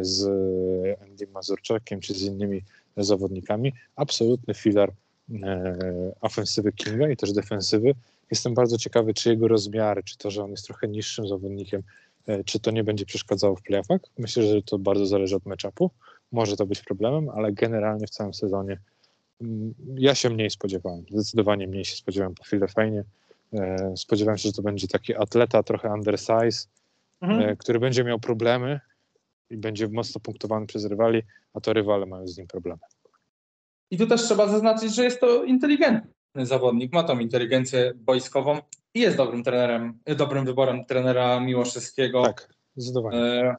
z 0.00 0.26
Andy 1.02 1.26
Mazurczakiem 1.26 2.00
czy 2.00 2.14
z 2.14 2.22
innymi 2.22 2.62
zawodnikami. 2.96 3.72
Absolutny 3.96 4.54
filar 4.54 4.92
ofensywy 6.20 6.72
Kinga 6.72 7.08
i 7.08 7.16
też 7.16 7.32
defensywy. 7.32 7.94
Jestem 8.30 8.54
bardzo 8.54 8.78
ciekawy, 8.78 9.14
czy 9.14 9.28
jego 9.28 9.48
rozmiary, 9.48 10.02
czy 10.02 10.18
to, 10.18 10.30
że 10.30 10.44
on 10.44 10.50
jest 10.50 10.66
trochę 10.66 10.88
niższym 10.88 11.28
zawodnikiem, 11.28 11.82
czy 12.44 12.60
to 12.60 12.70
nie 12.70 12.84
będzie 12.84 13.06
przeszkadzało 13.06 13.56
w 13.56 13.62
playoffach. 13.62 14.00
Myślę, 14.18 14.42
że 14.42 14.62
to 14.62 14.78
bardzo 14.78 15.06
zależy 15.06 15.36
od 15.36 15.46
matchupu. 15.46 15.90
Może 16.32 16.56
to 16.56 16.66
być 16.66 16.82
problemem, 16.82 17.28
ale 17.28 17.52
generalnie 17.52 18.06
w 18.06 18.10
całym 18.10 18.34
sezonie 18.34 18.80
mm, 19.40 19.74
ja 19.98 20.14
się 20.14 20.30
mniej 20.30 20.50
spodziewałem. 20.50 21.04
Zdecydowanie 21.10 21.66
mniej 21.66 21.84
się 21.84 21.96
spodziewałem 21.96 22.34
po 22.34 22.44
Filefejnie. 22.44 23.04
E, 23.52 23.96
spodziewałem 23.96 24.38
się, 24.38 24.48
że 24.48 24.52
to 24.52 24.62
będzie 24.62 24.88
taki 24.88 25.16
atleta, 25.16 25.62
trochę 25.62 25.92
undersize, 25.92 26.66
mhm. 27.20 27.40
E, 27.42 27.56
który 27.56 27.80
będzie 27.80 28.04
miał 28.04 28.20
problemy 28.20 28.80
i 29.50 29.56
będzie 29.56 29.88
mocno 29.88 30.20
punktowany 30.20 30.66
przez 30.66 30.84
rywali, 30.84 31.22
a 31.54 31.60
to 31.60 31.72
rywale 31.72 32.06
mają 32.06 32.26
z 32.26 32.38
nim 32.38 32.46
problemy. 32.46 32.80
I 33.90 33.98
tu 33.98 34.06
też 34.06 34.22
trzeba 34.22 34.48
zaznaczyć, 34.48 34.94
że 34.94 35.04
jest 35.04 35.20
to 35.20 35.44
inteligentny 35.44 36.46
zawodnik, 36.46 36.92
ma 36.92 37.02
tą 37.02 37.18
inteligencję 37.18 37.92
boiskową 37.96 38.58
i 38.94 39.00
jest 39.00 39.16
dobrym 39.16 39.44
trenerem, 39.44 39.98
dobrym 40.16 40.44
wyborem 40.44 40.84
trenera 40.84 41.40
Miłoszewskiego. 41.40 42.22
Tak, 42.22 42.54
zdecydowanie. 42.76 43.18
E, 43.18 43.56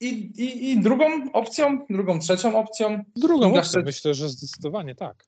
I, 0.00 0.08
i, 0.08 0.70
I 0.70 0.80
drugą 0.80 1.32
opcją, 1.32 1.86
drugą, 1.90 2.18
trzecią 2.18 2.58
opcją. 2.58 3.04
Drugą 3.16 3.54
opcją, 3.54 3.82
myślę, 3.82 4.14
że 4.14 4.28
zdecydowanie 4.28 4.94
tak. 4.94 5.24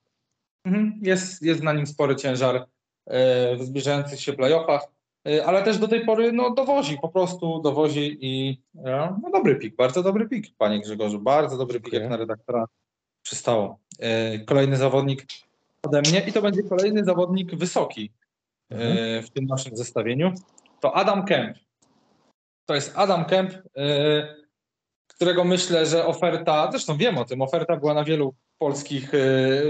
Mhm, 0.64 1.00
jest, 1.02 1.42
jest 1.42 1.62
na 1.62 1.72
nim 1.72 1.86
spory 1.86 2.16
ciężar 2.16 2.66
w 3.56 3.58
zbliżających 3.60 4.20
się 4.20 4.32
playoffach. 4.32 4.82
Y, 5.28 5.44
ale 5.44 5.62
też 5.62 5.78
do 5.78 5.88
tej 5.88 6.04
pory 6.04 6.32
no, 6.32 6.50
dowozi, 6.50 6.98
po 7.02 7.08
prostu 7.08 7.60
dowozi 7.60 8.18
i 8.20 8.60
no, 8.74 9.30
dobry 9.32 9.56
pik, 9.56 9.76
bardzo 9.76 10.02
dobry 10.02 10.28
pik, 10.28 10.46
panie 10.58 10.80
Grzegorzu, 10.80 11.18
bardzo 11.18 11.56
dobry 11.56 11.80
pik, 11.80 11.88
okay. 11.88 12.00
jak 12.00 12.10
na 12.10 12.16
redaktora 12.16 12.66
przystało. 13.22 13.78
Kolejny 14.46 14.76
zawodnik 14.76 15.26
ode 15.82 16.00
mnie 16.00 16.20
i 16.28 16.32
to 16.32 16.42
będzie 16.42 16.62
kolejny 16.62 17.04
zawodnik 17.04 17.54
wysoki 17.54 18.12
mhm. 18.70 19.22
w 19.22 19.30
tym 19.30 19.44
naszym 19.44 19.76
zestawieniu. 19.76 20.32
To 20.80 20.96
Adam 20.96 21.24
Kemp. 21.24 21.56
To 22.66 22.74
jest 22.74 22.92
Adam 22.98 23.24
Kemp, 23.24 23.52
którego 25.06 25.44
myślę, 25.44 25.86
że 25.86 26.06
oferta, 26.06 26.68
zresztą 26.70 26.96
wiem 26.96 27.18
o 27.18 27.24
tym, 27.24 27.42
oferta 27.42 27.76
była 27.76 27.94
na 27.94 28.04
wielu 28.04 28.34
polskich, 28.58 29.12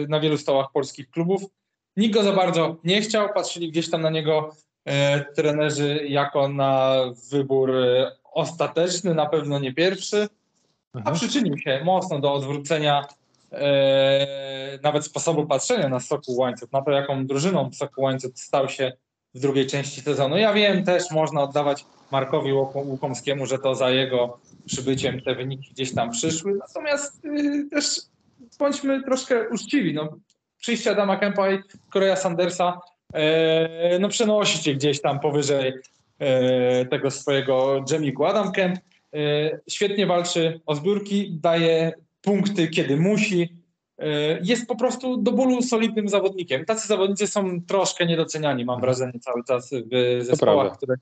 na 0.09 0.21
wielu 0.21 0.39
stołach 0.39 0.67
polskich 0.73 1.11
klubów. 1.11 1.43
Nikt 1.97 2.15
go 2.15 2.23
za 2.23 2.33
bardzo 2.33 2.77
nie 2.85 3.01
chciał, 3.01 3.29
patrzyli 3.35 3.71
gdzieś 3.71 3.91
tam 3.91 4.03
na 4.03 4.11
niego 4.11 4.53
E, 4.87 5.25
trenerzy 5.25 6.07
jako 6.09 6.49
na 6.49 6.97
wybór 7.31 7.77
e, 7.77 8.13
ostateczny, 8.33 9.15
na 9.15 9.27
pewno 9.27 9.59
nie 9.59 9.75
pierwszy, 9.75 10.29
a 10.93 10.99
mhm. 10.99 11.17
przyczynił 11.17 11.59
się 11.59 11.81
mocno 11.85 12.19
do 12.19 12.33
odwrócenia 12.33 13.05
e, 13.53 14.79
nawet 14.83 15.05
sposobu 15.05 15.47
patrzenia 15.47 15.89
na 15.89 16.01
Sokół 16.01 16.37
Łańcuch, 16.37 16.73
na 16.73 16.83
to 16.83 16.91
jaką 16.91 17.27
drużyną 17.27 17.71
Sokół 17.73 18.05
Łańcuch 18.05 18.33
stał 18.35 18.69
się 18.69 18.93
w 19.35 19.41
drugiej 19.41 19.67
części 19.67 20.01
sezonu. 20.01 20.37
Ja 20.37 20.53
wiem, 20.53 20.85
też 20.85 21.11
można 21.11 21.43
oddawać 21.43 21.85
Markowi 22.11 22.53
Łukomskiemu, 22.75 23.47
że 23.47 23.59
to 23.59 23.75
za 23.75 23.91
jego 23.91 24.39
przybyciem 24.67 25.21
te 25.21 25.35
wyniki 25.35 25.71
gdzieś 25.73 25.95
tam 25.95 26.11
przyszły, 26.11 26.55
natomiast 26.55 27.25
y, 27.25 27.69
też 27.71 28.01
bądźmy 28.59 29.03
troszkę 29.03 29.49
uczciwi. 29.49 29.95
No, 29.95 30.17
przyjście 30.61 30.91
Adama 30.91 31.17
Kempa 31.17 31.51
i 31.51 31.59
Korea 31.91 32.17
Sandersa 32.17 32.81
E, 33.13 33.99
no 33.99 34.09
przenosi 34.09 34.63
cię 34.63 34.75
gdzieś 34.75 35.01
tam 35.01 35.21
powyżej 35.21 35.73
e, 36.19 36.87
tego 36.87 37.11
swojego 37.11 37.81
dżemiku. 37.85 38.25
Adam 38.25 38.53
Kemp 38.53 38.79
e, 39.15 39.61
świetnie 39.69 40.07
walczy 40.07 40.61
o 40.67 40.75
zbiórki, 40.75 41.39
daje 41.43 41.93
punkty, 42.21 42.69
kiedy 42.69 42.97
musi. 42.97 43.67
Jest 44.43 44.67
po 44.67 44.77
prostu 44.77 45.17
do 45.17 45.33
bólu 45.33 45.63
solidnym 45.63 46.09
zawodnikiem. 46.09 46.65
Tacy 46.65 46.89
zawodnicy 46.89 47.27
są 47.27 47.63
troszkę 47.63 48.07
niedoceniani, 48.07 48.65
mam 48.65 48.81
wrażenie, 48.81 49.21
cały 49.21 49.45
czas 49.45 49.71
w 49.71 50.25
zespołach, 50.25 50.77
które 50.77 50.95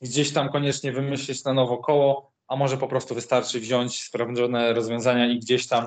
gdzieś 0.00 0.32
tam 0.32 0.48
koniecznie 0.48 0.92
wymyślić 0.92 1.44
na 1.44 1.52
nowo 1.52 1.78
koło, 1.78 2.32
a 2.48 2.56
może 2.56 2.76
po 2.76 2.88
prostu 2.88 3.14
wystarczy 3.14 3.60
wziąć 3.60 4.02
sprawdzone 4.02 4.72
rozwiązania 4.72 5.26
i 5.26 5.38
gdzieś 5.38 5.68
tam 5.68 5.86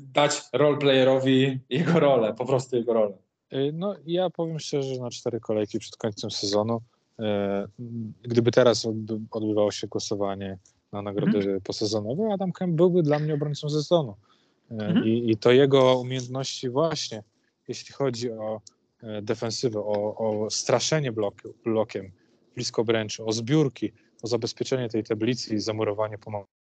dać 0.00 0.42
roleplayerowi 0.52 1.60
jego 1.70 2.00
rolę, 2.00 2.34
po 2.34 2.46
prostu 2.46 2.76
jego 2.76 2.92
rolę. 2.92 3.18
Y, 3.52 3.72
no 3.74 3.94
ja 4.06 4.30
powiem 4.30 4.58
szczerze, 4.58 5.00
na 5.00 5.10
cztery 5.10 5.40
kolejki 5.40 5.78
przed 5.78 5.96
końcem 5.96 6.30
sezonu, 6.30 6.80
y, 7.20 7.24
gdyby 8.22 8.50
teraz 8.50 8.86
odbywało 9.30 9.70
się 9.70 9.86
głosowanie 9.86 10.58
na 10.92 11.02
nagrody 11.02 11.38
mhm. 11.38 11.60
posezonowe, 11.60 12.28
Adam 12.32 12.52
Kemp 12.52 12.76
byłby 12.76 13.02
dla 13.02 13.18
mnie 13.18 13.34
obrońcą 13.34 13.68
sezonu. 13.68 14.16
Mhm. 14.70 15.04
I, 15.04 15.30
I, 15.30 15.36
to 15.36 15.52
jego 15.52 15.98
umiejętności 15.98 16.70
właśnie, 16.70 17.22
jeśli 17.68 17.94
chodzi 17.94 18.32
o 18.32 18.60
defensywę, 19.22 19.80
o, 19.80 20.16
o 20.16 20.50
straszenie 20.50 21.12
bloku, 21.12 21.54
blokiem 21.64 22.12
blisko 22.54 22.82
obręczy, 22.82 23.24
o 23.24 23.32
zbiórki, 23.32 23.92
o 24.22 24.26
zabezpieczenie 24.26 24.88
tej 24.88 25.04
tablicy 25.04 25.54
i 25.54 25.58
zamurowanie 25.58 26.18
pomocy 26.18 26.61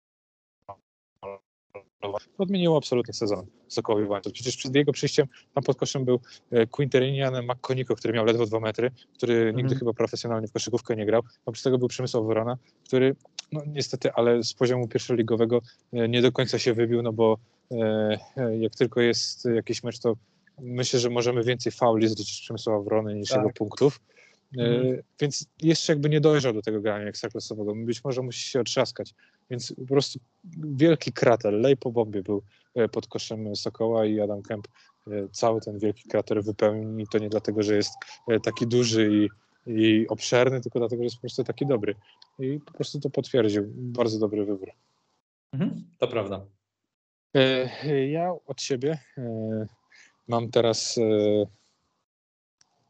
odmieniło 2.37 2.77
absolutnie 2.77 3.13
sezon 3.13 3.45
Sokołowi 3.67 4.05
Łańcuch. 4.05 4.33
Przecież 4.33 4.57
przed 4.57 4.75
jego 4.75 4.91
przyjściem 4.91 5.27
tam 5.53 5.63
pod 5.63 5.77
koszem 5.77 6.05
był 6.05 6.19
e, 6.51 6.67
Quinterinian 6.67 7.45
McConico, 7.45 7.95
który 7.95 8.13
miał 8.13 8.25
ledwo 8.25 8.45
dwa 8.45 8.59
metry, 8.59 8.91
który 9.17 9.33
mm 9.33 9.53
-hmm. 9.53 9.57
nigdy 9.57 9.75
chyba 9.75 9.93
profesjonalnie 9.93 10.47
w 10.47 10.51
koszykówkę 10.51 10.95
nie 10.95 11.05
grał. 11.05 11.23
Oprócz 11.45 11.61
tego 11.61 11.77
był 11.77 11.87
Przemysław 11.87 12.23
Worona, 12.23 12.57
który 12.85 13.15
no 13.51 13.61
niestety, 13.67 14.11
ale 14.13 14.43
z 14.43 14.53
poziomu 14.53 14.87
pierwszoligowego 14.87 15.61
e, 15.93 16.09
nie 16.09 16.21
do 16.21 16.31
końca 16.31 16.59
się 16.59 16.73
wybił, 16.73 17.01
no 17.01 17.13
bo 17.13 17.37
e, 17.71 18.17
jak 18.59 18.75
tylko 18.75 19.01
jest 19.01 19.45
jakiś 19.45 19.83
mecz, 19.83 19.99
to 19.99 20.15
myślę, 20.59 20.99
że 20.99 21.09
możemy 21.09 21.43
więcej 21.43 21.71
fauli 21.71 22.07
zliczyć 22.07 22.41
Przemysława 22.41 22.79
Worony 22.79 23.15
niż 23.15 23.29
tak. 23.29 23.37
jego 23.37 23.53
punktów. 23.53 23.99
Mhm. 24.57 25.01
Więc 25.19 25.45
jeszcze 25.61 25.93
jakby 25.93 26.09
nie 26.09 26.21
dojrzał 26.21 26.53
do 26.53 26.61
tego 26.61 26.81
grania 26.81 27.05
ekstraklasowego. 27.05 27.75
Być 27.75 28.03
może 28.03 28.21
musi 28.21 28.49
się 28.49 28.59
otrzaskać. 28.59 29.13
Więc 29.49 29.73
po 29.73 29.85
prostu 29.85 30.19
wielki 30.57 31.13
krater, 31.13 31.53
lej 31.53 31.77
po 31.77 31.91
bombie 31.91 32.23
był 32.23 32.41
e, 32.75 32.89
pod 32.89 33.07
koszem 33.07 33.55
Sokoła 33.55 34.05
i 34.05 34.19
Adam 34.19 34.41
Kemp 34.41 34.67
e, 35.07 35.11
cały 35.31 35.61
ten 35.61 35.79
wielki 35.79 36.09
krater 36.09 36.43
wypełnił 36.43 36.99
i 36.99 37.07
to 37.07 37.17
nie 37.17 37.29
dlatego, 37.29 37.63
że 37.63 37.75
jest 37.75 37.93
e, 38.27 38.39
taki 38.39 38.67
duży 38.67 39.11
i, 39.13 39.29
i 39.67 40.07
obszerny, 40.07 40.61
tylko 40.61 40.79
dlatego, 40.79 41.01
że 41.01 41.05
jest 41.05 41.15
po 41.15 41.21
prostu 41.21 41.43
taki 41.43 41.65
dobry. 41.65 41.95
I 42.39 42.59
po 42.65 42.71
prostu 42.73 42.99
to 42.99 43.09
potwierdził. 43.09 43.63
Bardzo 43.75 44.19
dobry 44.19 44.45
wybór. 44.45 44.69
Mhm, 45.53 45.83
to 45.97 46.07
prawda. 46.07 46.45
Ja 48.07 48.33
od 48.45 48.61
siebie 48.61 48.99
mam 50.27 50.51
teraz 50.51 50.99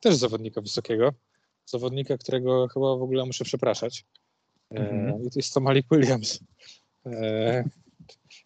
też 0.01 0.15
zawodnika 0.15 0.61
wysokiego. 0.61 1.13
Zawodnika, 1.65 2.17
którego 2.17 2.67
chyba 2.67 2.95
w 2.95 3.01
ogóle 3.01 3.25
muszę 3.25 3.45
przepraszać. 3.45 4.05
Mhm. 4.71 5.23
I 5.23 5.29
to 5.29 5.39
jest 5.39 5.53
to 5.53 5.59
Malik 5.59 5.85
Williams. 5.91 6.39
E, 7.05 7.63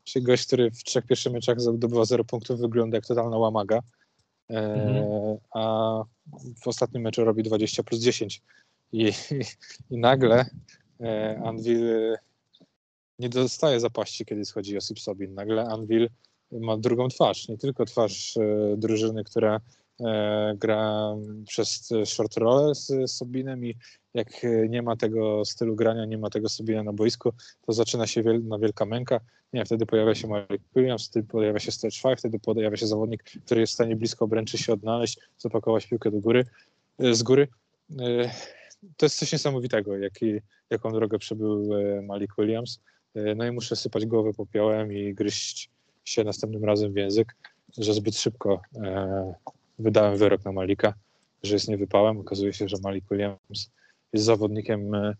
czyli 0.03 0.25
gość, 0.25 0.47
który 0.47 0.71
w 0.71 0.83
trzech 0.83 1.05
pierwszych 1.05 1.33
meczach 1.33 1.61
zdobywa 1.61 2.05
0 2.05 2.23
punktów, 2.23 2.59
wygląda 2.59 2.97
jak 2.97 3.05
totalna 3.05 3.37
łamaga. 3.37 3.79
E, 4.49 4.73
mhm. 4.73 5.37
A 5.53 6.03
w 6.63 6.67
ostatnim 6.67 7.03
meczu 7.03 7.25
robi 7.25 7.43
20 7.43 7.83
plus 7.83 7.99
10. 7.99 8.41
I, 8.91 9.03
i, 9.03 9.11
i 9.89 9.97
nagle 9.97 10.45
e, 11.01 11.41
Anvil 11.43 12.17
nie 13.19 13.29
dostaje 13.29 13.79
zapaści, 13.79 14.25
kiedy 14.25 14.45
schodzi 14.45 14.73
Josip 14.73 14.99
Sobin. 14.99 15.33
Nagle 15.33 15.65
Anvil 15.65 16.09
ma 16.51 16.77
drugą 16.77 17.07
twarz. 17.07 17.47
Nie 17.47 17.57
tylko 17.57 17.85
twarz 17.85 18.37
e, 18.37 18.77
drużyny, 18.77 19.23
która 19.23 19.55
e, 19.55 19.59
gra 20.55 21.15
przez 21.47 21.89
short 22.05 22.37
roll 22.37 22.75
z 22.75 23.11
Sobinem 23.11 23.65
i 23.65 23.75
jak 24.13 24.45
e, 24.45 24.69
nie 24.69 24.81
ma 24.81 24.95
tego 24.95 25.45
stylu 25.45 25.75
grania, 25.75 26.05
nie 26.05 26.17
ma 26.17 26.29
tego 26.29 26.49
sobie 26.49 26.83
na 26.83 26.93
boisku, 26.93 27.33
to 27.65 27.73
zaczyna 27.73 28.07
się 28.07 28.23
wiel 28.23 28.41
wielka 28.59 28.85
męka. 28.85 29.19
Nie, 29.53 29.65
wtedy 29.65 29.85
pojawia 29.85 30.15
się 30.15 30.27
Mike 30.27 30.63
Williams, 30.75 31.07
wtedy 31.07 31.27
pojawia 31.27 31.59
się 31.59 31.71
Stretch 31.71 31.97
Five, 31.97 32.17
wtedy 32.17 32.39
pojawia 32.39 32.77
się 32.77 32.87
zawodnik, 32.87 33.23
który 33.23 33.61
jest 33.61 33.71
w 33.71 33.73
stanie 33.73 33.95
blisko 33.95 34.25
obręczy 34.25 34.57
się 34.57 34.73
odnaleźć, 34.73 35.19
zapakować 35.37 35.87
piłkę 35.87 36.11
do 36.11 36.19
góry, 36.19 36.45
e, 36.99 37.13
z 37.13 37.23
góry. 37.23 37.47
E, 37.99 38.31
to 38.97 39.05
jest 39.05 39.19
coś 39.19 39.31
niesamowitego, 39.31 39.97
jaki, 39.97 40.39
jaką 40.69 40.91
drogę 40.91 41.19
przebył 41.19 41.69
Malik 42.03 42.31
Williams. 42.37 42.79
No 43.35 43.45
i 43.45 43.51
muszę 43.51 43.75
sypać 43.75 44.05
głowę 44.05 44.33
popiołem 44.33 44.93
i 44.93 45.13
gryźć 45.13 45.69
się 46.03 46.23
następnym 46.23 46.65
razem 46.65 46.93
w 46.93 46.95
język, 46.95 47.35
że 47.77 47.93
zbyt 47.93 48.17
szybko 48.17 48.61
wydałem 49.81 50.17
wyrok 50.17 50.45
na 50.45 50.51
Malika, 50.51 50.93
że 51.43 51.53
jest 51.55 51.67
niewypałem. 51.67 52.19
Okazuje 52.19 52.53
się, 52.53 52.69
że 52.69 52.77
Malik 52.83 53.05
Williams 53.11 53.71
jest 54.13 54.25
zawodnikiem 54.25 54.95
e, 54.95 55.15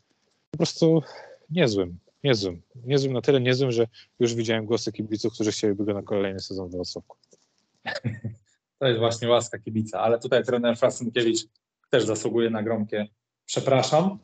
po 0.51 0.57
prostu 0.57 1.03
niezłym, 1.49 1.97
niezłym. 2.23 2.61
Niezłym 2.85 3.13
na 3.13 3.21
tyle 3.21 3.41
niezłym, 3.41 3.71
że 3.71 3.87
już 4.19 4.35
widziałem 4.35 4.65
głosy 4.65 4.91
kibiców, 4.91 5.33
którzy 5.33 5.51
chcieliby 5.51 5.85
go 5.85 5.93
na 5.93 6.01
kolejny 6.01 6.39
sezon 6.39 6.69
w 6.69 6.71
Wrocławku. 6.71 7.17
To 8.79 8.87
jest 8.87 8.99
właśnie 8.99 9.29
łaska 9.29 9.59
kibica, 9.59 9.99
ale 9.99 10.19
tutaj 10.19 10.43
trener 10.43 10.77
Frasenkiewicz 10.77 11.39
też 11.89 12.05
zasługuje 12.05 12.49
na 12.49 12.63
gromkie 12.63 13.07
przepraszam. 13.45 14.17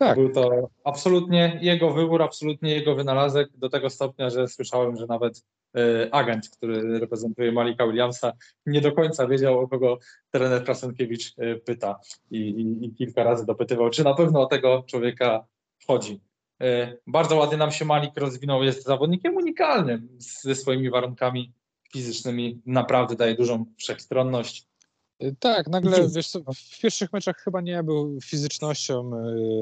Tak. 0.00 0.16
Był 0.16 0.32
to 0.32 0.70
absolutnie 0.84 1.58
jego 1.62 1.90
wybór, 1.90 2.22
absolutnie 2.22 2.74
jego 2.74 2.94
wynalazek, 2.94 3.48
do 3.56 3.68
tego 3.68 3.90
stopnia, 3.90 4.30
że 4.30 4.48
słyszałem, 4.48 4.96
że 4.96 5.06
nawet 5.06 5.44
y, 5.78 6.12
agent, 6.12 6.48
który 6.48 6.98
reprezentuje 6.98 7.52
Malika 7.52 7.86
Williamsa, 7.86 8.32
nie 8.66 8.80
do 8.80 8.92
końca 8.92 9.26
wiedział, 9.26 9.58
o 9.58 9.68
kogo 9.68 9.98
trener 10.30 10.64
Krasenkiewicz 10.64 11.38
y, 11.38 11.60
pyta 11.64 12.00
I, 12.30 12.38
i, 12.38 12.86
i 12.86 12.94
kilka 12.94 13.24
razy 13.24 13.46
dopytywał, 13.46 13.90
czy 13.90 14.04
na 14.04 14.14
pewno 14.14 14.40
o 14.40 14.46
tego 14.46 14.84
człowieka 14.86 15.44
chodzi. 15.86 16.20
Y, 16.62 16.98
bardzo 17.06 17.36
ładnie 17.36 17.56
nam 17.56 17.70
się 17.70 17.84
Malik 17.84 18.16
rozwinął, 18.16 18.62
jest 18.62 18.84
zawodnikiem 18.84 19.36
unikalnym 19.36 20.08
ze 20.18 20.54
swoimi 20.54 20.90
warunkami 20.90 21.52
fizycznymi, 21.92 22.62
naprawdę 22.66 23.16
daje 23.16 23.34
dużą 23.34 23.64
wszechstronność 23.78 24.69
tak, 25.40 25.68
nagle 25.68 26.08
wiesz 26.08 26.28
co, 26.28 26.40
w 26.40 26.80
pierwszych 26.80 27.12
meczach 27.12 27.36
chyba 27.36 27.60
nie 27.60 27.82
był 27.82 28.20
fizycznością, 28.20 29.10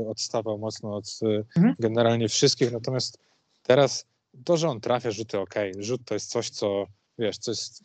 y, 0.02 0.08
odstawał 0.08 0.58
mocno 0.58 0.96
od 0.96 1.18
y, 1.22 1.44
mhm. 1.56 1.74
generalnie 1.78 2.28
wszystkich, 2.28 2.72
natomiast 2.72 3.18
teraz 3.62 4.06
to, 4.44 4.56
że 4.56 4.68
on 4.68 4.80
trafia 4.80 5.10
rzuty, 5.10 5.38
ok, 5.38 5.54
rzut 5.78 6.00
to 6.04 6.14
jest 6.14 6.30
coś, 6.30 6.50
co 6.50 6.86
wiesz, 7.18 7.38
co 7.38 7.50
jest 7.50 7.84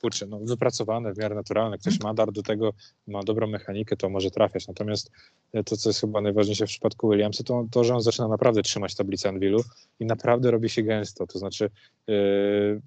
kurczę, 0.00 0.26
no, 0.26 0.38
wypracowane, 0.38 1.14
w 1.14 1.18
miarę 1.18 1.34
naturalne, 1.34 1.78
ktoś 1.78 1.94
mhm. 1.94 2.10
ma 2.10 2.14
dar 2.14 2.32
do 2.32 2.42
tego, 2.42 2.72
ma 3.06 3.22
dobrą 3.22 3.46
mechanikę, 3.46 3.96
to 3.96 4.08
może 4.08 4.30
trafiać, 4.30 4.68
natomiast 4.68 5.10
e, 5.52 5.64
to, 5.64 5.76
co 5.76 5.88
jest 5.88 6.00
chyba 6.00 6.20
najważniejsze 6.20 6.66
w 6.66 6.68
przypadku 6.68 7.10
Williamsa, 7.10 7.44
to 7.44 7.66
to, 7.70 7.84
że 7.84 7.94
on 7.94 8.00
zaczyna 8.00 8.28
naprawdę 8.28 8.62
trzymać 8.62 8.94
tablicę 8.94 9.28
Anvilu 9.28 9.64
i 10.00 10.06
naprawdę 10.06 10.50
robi 10.50 10.68
się 10.68 10.82
gęsto, 10.82 11.26
to 11.26 11.38
znaczy 11.38 11.70
yy, 12.06 12.80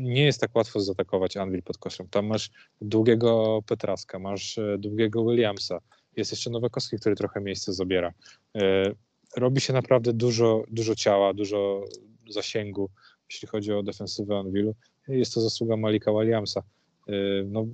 nie 0.00 0.24
jest 0.24 0.40
tak 0.40 0.56
łatwo 0.56 0.80
zaatakować 0.80 1.36
Anvil 1.36 1.62
pod 1.62 1.78
koszem. 1.78 2.08
Tam 2.08 2.26
masz 2.26 2.50
długiego 2.80 3.60
Petraska, 3.66 4.18
masz 4.18 4.58
e, 4.58 4.78
długiego 4.78 5.24
Williamsa, 5.24 5.80
jest 6.16 6.30
jeszcze 6.30 6.50
Nowakowski, 6.50 6.96
który 6.96 7.16
trochę 7.16 7.40
miejsce 7.40 7.72
zabiera. 7.72 8.12
E, 8.56 8.92
robi 9.36 9.60
się 9.60 9.72
naprawdę 9.72 10.12
dużo, 10.12 10.62
dużo 10.70 10.94
ciała, 10.94 11.34
dużo 11.34 11.84
zasięgu, 12.28 12.90
jeśli 13.30 13.48
chodzi 13.48 13.72
o 13.72 13.82
defensywę 13.82 14.38
Anvilu. 14.38 14.74
Jest 15.08 15.34
to 15.34 15.40
zasługa 15.40 15.76
Malika 15.76 16.12
Williamsa. 16.12 16.62
E, 17.08 17.12
no, 17.44 17.66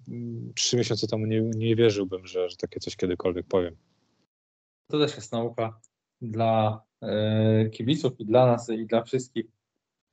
trzy 0.55 0.77
miesiące 0.77 1.07
temu 1.07 1.27
nie, 1.27 1.41
nie 1.41 1.77
wierzyłbym, 1.77 2.27
że, 2.27 2.49
że 2.49 2.57
takie 2.57 2.81
coś 2.81 2.97
kiedykolwiek 2.97 3.47
powiem. 3.47 3.77
To 4.91 4.99
też 4.99 5.17
jest 5.17 5.33
nauka 5.33 5.81
dla 6.21 6.83
kibiców 7.73 8.21
i 8.21 8.27
dla 8.27 8.47
nas 8.47 8.71
i 8.71 8.87
dla 8.87 9.03
wszystkich 9.03 9.47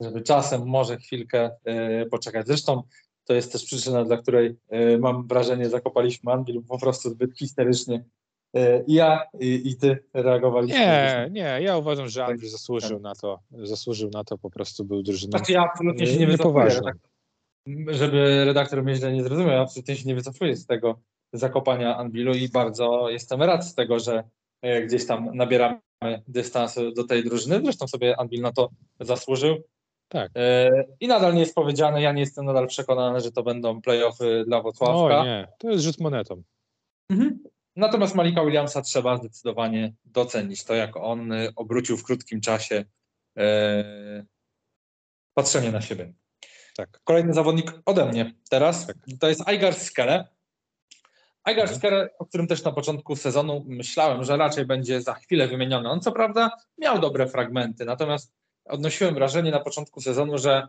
żeby 0.04 0.22
czasem 0.22 0.68
może 0.68 0.98
chwilkę 0.98 1.52
e, 1.66 2.06
poczekać. 2.06 2.48
Zresztą 2.48 2.84
to 3.26 3.34
jest 3.34 3.52
też 3.52 3.66
przyczyna, 3.66 4.06
dla 4.06 4.18
której 4.18 4.56
e, 4.70 4.98
mam 4.98 5.28
wrażenie, 5.28 5.70
zakopaliśmy 5.70 6.32
Anvil 6.32 6.62
po 6.68 6.80
prostu 6.80 7.10
zbyt 7.10 7.38
histerycznie. 7.38 8.04
E, 8.56 8.84
I 8.84 8.94
ja 8.94 9.24
i, 9.40 9.70
i 9.70 9.78
ty 9.78 10.04
reagowaliśmy. 10.14 10.80
Nie, 10.80 11.28
nie, 11.32 11.60
ja 11.62 11.78
uważam, 11.78 12.10
że 12.10 12.26
Anvil 12.26 12.50
zasłużył 12.50 13.00
na 13.00 13.16
to. 13.16 13.40
Zasłużył 13.52 14.10
na 14.10 14.24
to, 14.24 14.38
po 14.38 14.50
prostu 14.50 14.86
był 14.86 15.04
drużyną. 15.04 15.32
Znaczy 15.32 15.52
ja 15.52 15.64
absolutnie 15.64 16.08
się 16.08 16.18
nie 16.18 16.28
wycofuję. 16.28 16.80
Żeby 17.88 18.46
redaktor 18.46 18.84
mnie 18.84 18.96
źle 18.96 19.14
nie 19.14 19.24
zrozumiał, 19.24 19.52
ja 19.52 19.62
absolutnie 19.62 19.96
się 19.96 20.08
nie 20.08 20.16
wycofuję 20.16 20.56
z 20.56 20.66
tego 20.66 21.00
zakopania 21.34 21.98
Anvilu 21.98 22.34
i 22.34 22.50
bardzo 22.50 23.10
jestem 23.10 23.42
rad 23.42 23.68
z 23.68 23.76
tego, 23.76 24.00
że 24.00 24.24
gdzieś 24.86 25.08
tam 25.08 25.30
nabieramy 25.34 25.80
dystansu 26.28 26.92
do 26.92 27.04
tej 27.04 27.24
drużyny. 27.24 27.62
Zresztą 27.64 27.88
sobie 27.88 28.20
Anvil 28.20 28.42
na 28.42 28.52
to 28.52 28.70
zasłużył. 29.00 29.64
Tak. 30.08 30.32
E, 30.36 30.70
I 31.00 31.08
nadal 31.08 31.34
nie 31.34 31.40
jest 31.40 31.56
powiedziane, 31.56 32.02
ja 32.02 32.12
nie 32.12 32.22
jestem 32.22 32.46
nadal 32.46 32.68
przekonany, 32.68 33.22
że 33.22 33.32
to 33.32 33.44
będą 33.44 33.82
playoffy 33.82 34.44
dla 34.48 34.62
Wrocławka. 34.62 35.20
O 35.20 35.26
nie, 35.26 35.48
to 35.58 35.70
jest 35.70 35.84
rzut 35.84 36.00
monetą. 36.00 36.44
Mhm. 37.10 37.44
Natomiast 37.76 38.16
Malika 38.16 38.46
Williamsa 38.46 38.82
trzeba 38.82 39.18
zdecydowanie 39.18 39.94
docenić. 40.06 40.64
To, 40.64 40.74
jak 40.74 40.98
on 40.98 41.32
e, 41.32 41.50
obrócił 41.56 41.98
w 41.98 42.04
krótkim 42.04 42.42
czasie 42.42 42.86
e, 43.38 44.26
patrzenie 45.34 45.72
na 45.72 45.82
siebie. 45.82 46.14
Tak. 46.76 47.00
Kolejny 47.04 47.34
zawodnik 47.34 47.74
ode 47.86 48.06
mnie 48.06 48.34
teraz 48.50 48.88
tak. 48.88 48.96
to 49.20 49.30
jest 49.30 49.48
Aigar 49.48 49.74
Skele. 49.74 50.28
Aigar 51.44 51.64
mhm. 51.64 51.80
Skele, 51.80 52.10
o 52.20 52.26
którym 52.26 52.48
też 52.48 52.64
na 52.64 52.72
początku 52.72 53.16
sezonu 53.16 53.64
myślałem, 53.68 54.24
że 54.24 54.38
raczej 54.38 54.66
będzie 54.66 55.02
za 55.02 55.14
chwilę 55.14 55.48
wymieniony. 55.48 55.90
On 55.90 56.02
co 56.02 56.12
prawda 56.12 56.50
miał 56.78 57.00
dobre 57.00 57.28
fragmenty, 57.28 57.86
natomiast 57.86 58.34
odnosiłem 58.66 59.16
wrażenie 59.16 59.52
na 59.52 59.60
początku 59.60 60.02
sezonu, 60.02 60.38
że 60.38 60.68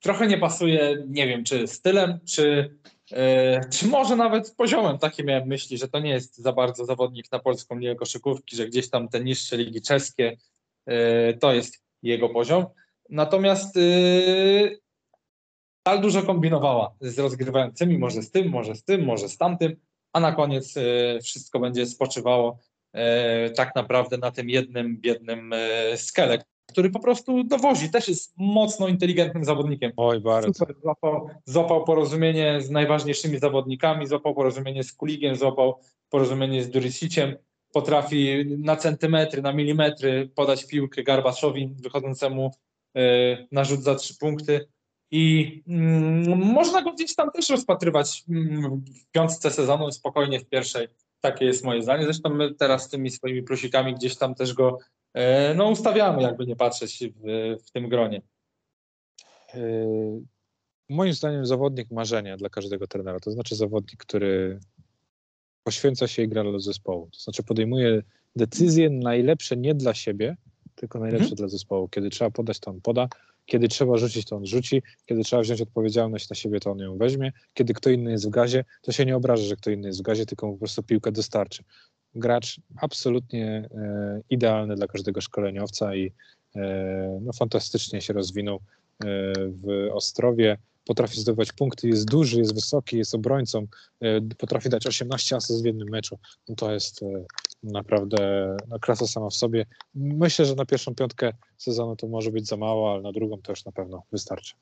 trochę 0.00 0.26
nie 0.26 0.38
pasuje, 0.38 1.04
nie 1.08 1.26
wiem, 1.26 1.44
czy 1.44 1.66
stylem, 1.66 2.18
czy, 2.28 2.76
e, 3.12 3.60
czy 3.70 3.86
może 3.86 4.16
nawet 4.16 4.54
poziomem. 4.56 4.98
Takie 4.98 5.24
miałem 5.24 5.48
myśli, 5.48 5.78
że 5.78 5.88
to 5.88 5.98
nie 5.98 6.10
jest 6.10 6.38
za 6.38 6.52
bardzo 6.52 6.84
zawodnik 6.84 7.32
na 7.32 7.38
polską 7.38 7.78
ligę 7.78 7.94
koszykówki, 7.94 8.56
że 8.56 8.66
gdzieś 8.66 8.90
tam 8.90 9.08
te 9.08 9.24
niższe 9.24 9.56
ligi 9.56 9.82
czeskie 9.82 10.36
e, 10.86 11.34
to 11.34 11.52
jest 11.52 11.84
jego 12.02 12.28
poziom. 12.28 12.66
Natomiast 13.10 13.78
tak 15.82 16.00
dużo 16.00 16.22
kombinowała 16.22 16.94
z 17.00 17.18
rozgrywającymi, 17.18 17.98
może 17.98 18.22
z 18.22 18.30
tym, 18.30 18.48
może 18.48 18.74
z 18.74 18.84
tym, 18.84 19.04
może 19.04 19.28
z 19.28 19.38
tamtym, 19.38 19.76
a 20.12 20.20
na 20.20 20.32
koniec 20.32 20.74
wszystko 21.22 21.60
będzie 21.60 21.86
spoczywało 21.86 22.58
tak 23.56 23.74
naprawdę 23.74 24.18
na 24.18 24.30
tym 24.30 24.50
jednym 24.50 25.00
biednym 25.00 25.54
skele, 25.96 26.38
który 26.70 26.90
po 26.90 27.00
prostu 27.00 27.44
dowozi. 27.44 27.90
Też 27.90 28.08
jest 28.08 28.34
mocno 28.36 28.88
inteligentnym 28.88 29.44
zawodnikiem. 29.44 29.92
Oj, 29.96 30.20
bardzo. 30.20 30.54
Super, 30.54 30.76
złapał, 30.82 31.28
złapał 31.44 31.84
porozumienie 31.84 32.60
z 32.60 32.70
najważniejszymi 32.70 33.38
zawodnikami, 33.38 34.06
złapał 34.06 34.34
porozumienie 34.34 34.84
z 34.84 34.92
Kuligiem, 34.92 35.36
złapał 35.36 35.80
porozumienie 36.10 36.64
z 36.64 36.70
Durisiciem. 36.70 37.36
Potrafi 37.72 38.44
na 38.58 38.76
centymetry, 38.76 39.42
na 39.42 39.52
milimetry 39.52 40.30
podać 40.34 40.66
piłkę 40.66 41.02
Garbaczowi 41.02 41.74
wychodzącemu 41.82 42.50
yy, 42.94 43.02
na 43.52 43.64
rzut 43.64 43.82
za 43.82 43.94
trzy 43.94 44.18
punkty. 44.18 44.68
I 45.10 45.62
mm, 45.68 46.38
można 46.38 46.82
go 46.82 46.92
gdzieś 46.92 47.14
tam 47.14 47.30
też 47.30 47.50
rozpatrywać 47.50 48.24
mm, 48.28 48.82
w 49.06 49.10
piątce 49.10 49.50
sezonu, 49.50 49.92
spokojnie 49.92 50.40
w 50.40 50.48
pierwszej. 50.48 50.88
Takie 51.20 51.44
jest 51.44 51.64
moje 51.64 51.82
zdanie. 51.82 52.04
Zresztą 52.04 52.30
my 52.30 52.54
teraz 52.54 52.88
tymi 52.88 53.10
swoimi 53.10 53.42
plusikami 53.42 53.94
gdzieś 53.94 54.16
tam 54.16 54.34
też 54.34 54.54
go 54.54 54.78
no 55.54 55.68
ustawiamy, 55.68 56.22
jakby 56.22 56.46
nie 56.46 56.56
patrzeć 56.56 57.04
w, 57.16 57.56
w 57.66 57.70
tym 57.70 57.88
gronie. 57.88 58.22
E, 59.54 59.60
moim 60.88 61.12
zdaniem 61.12 61.46
zawodnik 61.46 61.90
marzenia 61.90 62.36
dla 62.36 62.48
każdego 62.48 62.86
trenera, 62.86 63.20
to 63.20 63.30
znaczy 63.30 63.56
zawodnik, 63.56 64.00
który 64.00 64.60
poświęca 65.64 66.08
się 66.08 66.22
i 66.22 66.28
gra 66.28 66.44
dla 66.44 66.58
zespołu. 66.58 67.08
To 67.12 67.20
znaczy 67.20 67.42
podejmuje 67.42 68.02
decyzje 68.36 68.90
najlepsze 68.90 69.56
nie 69.56 69.74
dla 69.74 69.94
siebie, 69.94 70.36
tylko 70.74 70.98
najlepsze 70.98 71.24
mhm. 71.24 71.36
dla 71.36 71.48
zespołu. 71.48 71.88
Kiedy 71.88 72.10
trzeba 72.10 72.30
podać, 72.30 72.60
to 72.60 72.70
on 72.70 72.80
poda. 72.80 73.08
Kiedy 73.46 73.68
trzeba 73.68 73.96
rzucić, 73.96 74.26
to 74.26 74.36
on 74.36 74.46
rzuci. 74.46 74.82
Kiedy 75.06 75.22
trzeba 75.22 75.42
wziąć 75.42 75.60
odpowiedzialność 75.60 76.30
na 76.30 76.36
siebie, 76.36 76.60
to 76.60 76.70
on 76.70 76.78
ją 76.78 76.98
weźmie. 76.98 77.32
Kiedy 77.54 77.74
kto 77.74 77.90
inny 77.90 78.10
jest 78.10 78.26
w 78.26 78.30
gazie, 78.30 78.64
to 78.82 78.92
się 78.92 79.06
nie 79.06 79.16
obraża, 79.16 79.42
że 79.42 79.56
kto 79.56 79.70
inny 79.70 79.86
jest 79.88 80.00
w 80.00 80.02
gazie, 80.02 80.26
tylko 80.26 80.46
mu 80.46 80.52
po 80.52 80.58
prostu 80.58 80.82
piłkę 80.82 81.12
dostarczy 81.12 81.64
gracz 82.14 82.60
absolutnie 82.76 83.68
e, 83.74 84.20
idealny 84.30 84.76
dla 84.76 84.86
każdego 84.86 85.20
szkoleniowca 85.20 85.94
i 85.94 86.12
e, 86.56 87.18
no, 87.22 87.32
fantastycznie 87.32 88.00
się 88.00 88.12
rozwinął 88.12 88.56
e, 88.56 88.60
w 89.34 89.88
Ostrowie. 89.92 90.58
Potrafi 90.84 91.20
zdobywać 91.20 91.52
punkty, 91.52 91.88
jest 91.88 92.10
duży, 92.10 92.38
jest 92.38 92.54
wysoki, 92.54 92.98
jest 92.98 93.14
obrońcą, 93.14 93.66
potrafi 94.38 94.68
dać 94.68 94.86
18 94.86 95.36
asyst 95.36 95.62
w 95.62 95.66
jednym 95.66 95.88
meczu. 95.88 96.18
No 96.48 96.54
to 96.54 96.72
jest 96.72 97.00
naprawdę 97.62 98.56
no, 98.68 98.78
klasa 98.78 99.06
sama 99.06 99.30
w 99.30 99.34
sobie. 99.34 99.66
Myślę, 99.94 100.44
że 100.44 100.54
na 100.54 100.66
pierwszą 100.66 100.94
piątkę 100.94 101.32
sezonu 101.56 101.96
to 101.96 102.06
może 102.06 102.30
być 102.30 102.46
za 102.46 102.56
mało, 102.56 102.92
ale 102.92 103.02
na 103.02 103.12
drugą 103.12 103.42
to 103.42 103.52
już 103.52 103.64
na 103.64 103.72
pewno 103.72 104.02
wystarczy. 104.12 104.54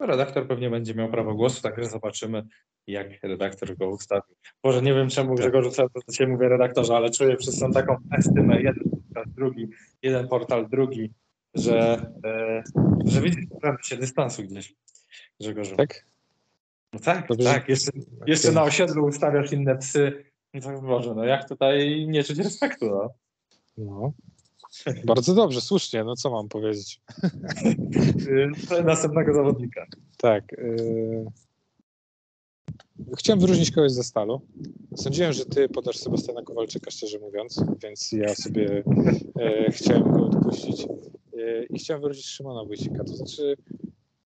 Redaktor 0.00 0.48
pewnie 0.48 0.70
będzie 0.70 0.94
miał 0.94 1.10
prawo 1.10 1.34
głosu, 1.34 1.62
także 1.62 1.84
zobaczymy, 1.84 2.42
jak 2.86 3.22
redaktor 3.22 3.76
go 3.76 3.88
ustawił. 3.88 4.36
Może 4.64 4.82
nie 4.82 4.94
wiem, 4.94 5.08
czemu 5.08 5.34
Grzegorzu 5.34 5.70
cały 5.70 5.90
czas 5.90 6.02
dzisiaj 6.08 6.26
mówię 6.26 6.48
redaktorze, 6.48 6.96
ale 6.96 7.10
czuję 7.10 7.36
przez 7.36 7.58
tą 7.58 7.72
taką 7.72 7.96
estymę, 8.18 8.62
jeden 8.62 8.90
portal, 8.90 9.24
drugi, 9.26 9.68
jeden 10.02 10.28
portal, 10.28 10.68
drugi, 10.68 11.12
że, 11.54 12.06
e, 12.24 12.62
że 13.04 13.20
widzisz, 13.20 13.44
się 13.82 13.96
dystansu 13.96 14.42
gdzieś, 14.42 14.74
Grzegorzu. 15.40 15.76
Tak? 15.76 16.06
No 16.92 17.00
tak, 17.00 17.28
Dobrze. 17.28 17.44
tak. 17.44 17.68
Jeszcze, 17.68 17.90
jeszcze 18.26 18.52
na 18.52 18.62
osiedlu 18.62 19.06
ustawiasz 19.06 19.52
inne 19.52 19.76
psy. 19.76 20.24
No 20.54 20.60
to 20.60 20.82
Boże, 20.82 21.14
no 21.14 21.24
jak 21.24 21.48
tutaj 21.48 22.06
nie 22.08 22.24
czuć 22.24 22.38
respektu, 22.38 22.86
no. 22.86 23.10
No. 23.78 24.12
Bardzo 25.04 25.34
dobrze, 25.34 25.60
słusznie, 25.60 26.04
no 26.04 26.16
co 26.16 26.30
mam 26.30 26.48
powiedzieć? 26.48 27.00
Następnego 28.84 29.34
zawodnika. 29.34 29.86
Tak. 30.16 30.52
Y 30.52 31.26
Chciałem 33.16 33.40
wyróżnić 33.40 33.70
kogoś 33.70 33.92
ze 33.92 34.02
stalu. 34.02 34.40
Sądziłem, 34.96 35.32
że 35.32 35.44
ty 35.44 35.68
podasz 35.68 35.96
Sebastiana 35.96 36.42
Kowalczyka, 36.42 36.90
szczerze 36.90 37.18
mówiąc, 37.18 37.64
więc 37.82 38.12
ja 38.12 38.34
sobie 38.34 38.82
e, 39.40 39.72
chciałem 39.72 40.12
go 40.12 40.26
odpuścić. 40.26 40.86
E, 41.38 41.64
I 41.64 41.78
chciałem 41.78 42.02
wyróżnić 42.02 42.26
Szymona 42.26 42.64
Wójcika. 42.64 43.04
To 43.04 43.16
znaczy, 43.16 43.56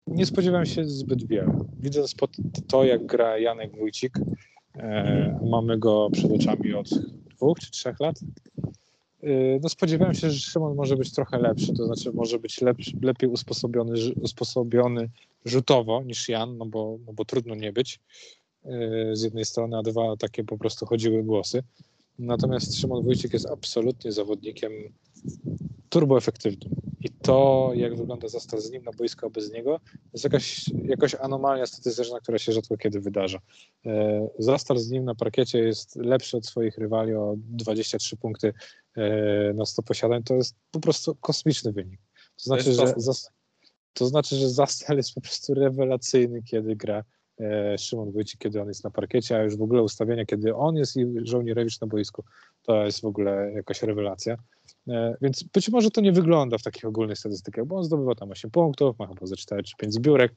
nie 0.07 0.25
spodziewałem 0.25 0.65
się 0.65 0.85
zbyt 0.85 1.27
wiele. 1.27 1.59
Widząc 1.79 2.15
to, 2.67 2.83
jak 2.83 3.05
gra 3.05 3.37
Janek 3.37 3.77
Wójcik, 3.77 4.19
e, 4.75 5.39
mamy 5.51 5.77
go 5.77 6.09
przed 6.11 6.31
oczami 6.31 6.73
od 6.73 6.89
dwóch 7.35 7.59
czy 7.59 7.71
trzech 7.71 7.99
lat. 7.99 8.19
Y, 9.24 9.59
no 9.63 9.70
spodziewałem 9.70 10.13
się, 10.13 10.32
że 10.32 10.39
Szymon 10.39 10.76
może 10.76 10.97
być 10.97 11.11
trochę 11.11 11.38
lepszy, 11.38 11.74
to 11.74 11.86
znaczy 11.86 12.11
może 12.13 12.39
być 12.39 12.61
lepszy, 12.61 12.91
lepiej 13.01 13.30
usposobiony, 13.30 13.93
usposobiony 14.22 15.09
rzutowo 15.45 16.03
niż 16.03 16.30
Jan, 16.30 16.57
no 16.57 16.65
bo, 16.65 16.97
no 17.05 17.13
bo 17.13 17.26
trudno 17.26 17.55
nie 17.55 17.74
być 17.74 17.99
y, 18.65 18.70
z 19.13 19.22
jednej 19.22 19.45
strony, 19.45 19.78
a 19.78 19.82
dwa 19.82 20.17
takie 20.17 20.43
po 20.43 20.57
prostu 20.57 20.86
chodziły 20.86 21.24
głosy. 21.24 21.63
Natomiast 22.20 22.76
Szymon 22.76 23.03
Wójcik 23.03 23.34
jest 23.34 23.49
absolutnie 23.49 24.11
zawodnikiem 24.11 24.72
turboefektywnym. 25.89 26.70
I 27.01 27.09
to, 27.09 27.72
jak 27.76 27.95
wygląda 27.95 28.28
zastal 28.28 28.61
z 28.61 28.72
nim 28.72 28.84
na 28.84 28.91
boisko, 28.91 29.28
a 29.28 29.30
bez 29.30 29.51
niego, 29.53 29.80
jest 30.13 30.24
jakaś, 30.24 30.65
jakaś 30.84 31.15
anomalia 31.15 31.65
statystyczna, 31.65 32.20
która 32.20 32.38
się 32.38 32.51
rzadko 32.51 32.78
kiedy 32.78 32.99
wydarza. 32.99 33.39
E, 33.86 34.28
zastal 34.39 34.78
z 34.78 34.89
nim 34.89 35.05
na 35.05 35.15
parkiecie 35.15 35.59
jest 35.59 35.95
lepszy 35.95 36.38
od 36.38 36.45
swoich 36.45 36.78
rywali 36.78 37.13
o 37.13 37.36
23 37.38 38.17
punkty 38.17 38.53
e, 38.95 39.53
na 39.53 39.65
100 39.65 39.84
posiadań. 39.84 40.24
To 40.24 40.36
jest 40.36 40.55
po 40.72 40.80
prostu 40.80 41.15
kosmiczny 41.15 41.72
wynik. 41.72 41.99
To 42.15 42.43
znaczy, 42.43 42.74
że, 42.74 42.93
to 43.93 44.05
znaczy, 44.05 44.36
że 44.36 44.49
Zastal 44.49 44.97
jest 44.97 45.13
po 45.13 45.22
prostu 45.22 45.53
rewelacyjny, 45.53 46.43
kiedy 46.43 46.76
gra 46.76 47.03
E, 47.39 47.78
Szymon 47.78 48.11
Wójcik, 48.11 48.39
kiedy 48.39 48.61
on 48.61 48.67
jest 48.67 48.84
na 48.84 48.91
parkiecie, 48.91 49.38
a 49.38 49.43
już 49.43 49.57
w 49.57 49.61
ogóle 49.61 49.84
ustawienia, 49.84 50.26
kiedy 50.26 50.55
on 50.55 50.76
jest 50.76 50.97
i 50.97 51.05
żołnierewicz 51.24 51.82
na 51.82 51.88
boisku, 51.88 52.24
to 52.61 52.86
jest 52.86 53.01
w 53.01 53.05
ogóle 53.05 53.51
jakaś 53.51 53.84
rewelacja. 53.84 54.38
E, 54.89 55.15
więc 55.21 55.43
być 55.43 55.69
może 55.69 55.91
to 55.91 56.01
nie 56.01 56.11
wygląda 56.11 56.57
w 56.57 56.63
takich 56.63 56.85
ogólnych 56.85 57.17
statystykach, 57.17 57.65
bo 57.65 57.75
on 57.75 57.83
zdobywa 57.83 58.15
tam 58.15 58.31
8 58.31 58.51
punktów, 58.51 58.99
ma 58.99 59.07
chyba 59.07 59.25
ze 59.25 59.35
4 59.35 59.63
czy 59.63 59.75
5 59.77 59.93
zbiórek. 59.93 60.35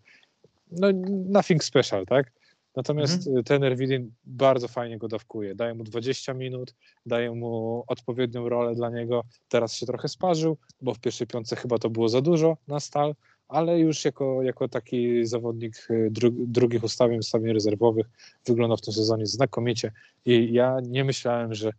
No, 0.71 0.89
nothing 1.29 1.65
special, 1.65 2.07
tak? 2.07 2.33
Natomiast 2.77 3.27
mhm. 3.27 3.45
trener 3.45 3.77
Widin 3.77 4.13
bardzo 4.25 4.69
fajnie 4.69 4.99
go 4.99 5.09
dawkuje. 5.09 5.55
Daje 5.55 5.75
mu 5.75 5.85
20 5.85 6.35
minut, 6.35 6.75
daje 7.07 7.31
mu 7.31 7.85
odpowiednią 7.87 8.49
rolę 8.49 8.75
dla 8.75 8.91
niego. 8.91 9.25
Teraz 9.49 9.75
się 9.75 9.87
trochę 9.87 10.09
sparzył, 10.09 10.57
bo 10.83 10.95
w 10.95 11.01
pierwszej 11.01 11.27
piątce 11.27 11.57
chyba 11.57 11.79
to 11.79 11.91
było 11.91 12.09
za 12.09 12.21
dużo 12.21 12.57
na 12.69 12.81
stal, 12.81 13.15
ale 13.49 13.79
już 13.79 14.05
jako, 14.05 14.43
jako 14.43 14.69
taki 14.69 15.27
zawodnik 15.27 15.87
y, 15.91 16.09
dru, 16.11 16.31
drugich 16.31 16.85
ustawień, 16.85 17.19
ustawień 17.19 17.53
rezerwowych 17.53 18.07
wyglądał 18.47 18.77
w 18.77 18.81
tym 18.81 18.95
sezonie 18.95 19.27
znakomicie 19.27 19.93
i 20.25 20.53
ja 20.53 20.79
nie 20.83 21.05
myślałem, 21.05 21.55
że 21.55 21.69
e, 21.69 21.73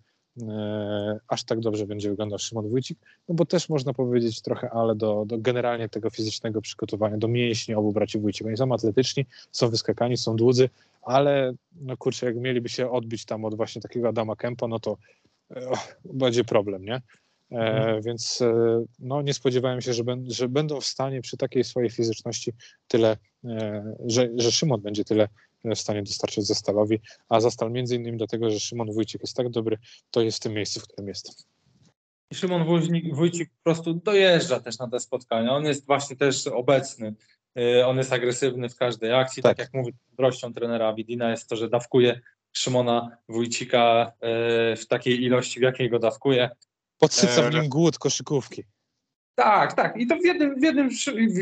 aż 1.27 1.43
tak 1.43 1.59
dobrze 1.59 1.86
będzie 1.86 2.09
wyglądał 2.09 2.39
Szymon 2.39 2.69
Wójcik, 2.69 2.99
no 3.29 3.36
bo 3.36 3.45
też 3.45 3.69
można 3.69 3.93
powiedzieć 3.93 4.41
trochę 4.41 4.69
ale 4.69 4.95
do, 4.95 5.23
do 5.27 5.38
generalnie 5.38 5.89
tego 5.89 6.09
fizycznego 6.09 6.61
przygotowania, 6.61 7.17
do 7.17 7.27
mięśni 7.27 7.75
obu 7.75 7.91
braci 7.91 8.19
Wójcik. 8.19 8.47
Oni 8.47 8.57
są 8.57 8.73
atletyczni, 8.73 9.25
są 9.51 9.69
wyskakani, 9.69 10.17
są 10.17 10.36
dłudzy, 10.36 10.69
ale 11.01 11.53
no 11.81 11.97
kurczę, 11.97 12.25
jak 12.25 12.36
mieliby 12.36 12.69
się 12.69 12.91
odbić 12.91 13.25
tam 13.25 13.45
od 13.45 13.55
właśnie 13.55 13.81
takiego 13.81 14.07
Adama 14.07 14.36
Kempa, 14.36 14.67
no 14.67 14.79
to 14.79 14.97
e, 15.51 15.71
będzie 16.05 16.43
problem, 16.43 16.86
nie? 16.86 17.01
E, 17.51 17.55
mhm. 17.55 18.01
Więc 18.01 18.41
e, 18.41 18.86
no, 18.99 19.21
nie 19.21 19.34
spodziewałem 19.34 19.81
się, 19.81 19.93
że, 19.93 20.03
ben, 20.03 20.31
że, 20.31 20.49
będą 20.49 20.81
w 20.81 20.86
stanie 20.86 21.21
przy 21.21 21.38
takiej 21.38 21.63
swojej 21.63 21.89
fizyczności 21.89 22.53
tyle, 22.88 23.17
e, 23.45 23.95
że, 24.05 24.29
że 24.36 24.51
Szymon 24.51 24.81
będzie 24.81 25.05
tyle 25.05 25.27
w 25.64 25.80
stanie 25.80 26.03
dostarczyć 26.03 26.47
Zastalowi, 26.47 26.99
a 27.30 27.39
Zastal 27.39 27.72
między 27.72 27.95
innymi 27.95 28.18
dlatego, 28.18 28.49
że 28.49 28.59
Szymon 28.59 28.91
Wójcik 28.91 29.22
jest 29.22 29.36
tak 29.36 29.49
dobry, 29.49 29.78
to 30.11 30.22
jest 30.22 30.38
w 30.38 30.41
tym 30.41 30.53
miejscu, 30.53 30.80
w 30.80 30.84
którym 30.84 31.07
jest. 31.07 31.47
Szymon 32.34 32.66
Wójcik, 32.66 33.16
Wójcik 33.16 33.49
po 33.49 33.64
prostu 33.64 33.93
dojeżdża 33.93 34.59
też 34.59 34.80
na 34.80 34.89
te 34.89 34.99
spotkania. 34.99 35.51
On 35.51 35.66
jest 35.66 35.86
właśnie 35.86 36.16
też 36.16 36.47
obecny. 36.47 37.16
On 37.86 37.97
jest 37.97 38.14
agresywny 38.14 38.70
w 38.70 38.76
każdej 38.76 39.14
akcji. 39.14 39.43
Tak, 39.43 39.57
tak 39.57 39.66
jak 39.66 39.74
mówi, 39.74 39.93
mądrością 40.09 40.53
trenera 40.53 40.93
Widina 40.93 41.32
jest 41.32 41.49
to, 41.49 41.55
że 41.55 41.70
dawkuje 41.70 42.22
Szymona 42.51 43.18
Wójcika 43.30 44.11
w 44.78 44.86
takiej 44.89 45.24
ilości, 45.24 45.59
w 45.59 45.64
jakiej 45.64 45.89
go 45.89 45.99
dawkuje. 45.99 46.49
Podsyca 46.97 47.49
w 47.49 47.53
nim 47.53 47.70
głód 47.70 47.97
koszykówki. 47.97 48.64
Tak, 49.36 49.73
tak. 49.73 49.97
I 49.97 50.07
to 50.07 50.17
w 50.17 50.25
jednym, 50.25 50.59
w 50.59 50.63
jednym, 50.63 50.89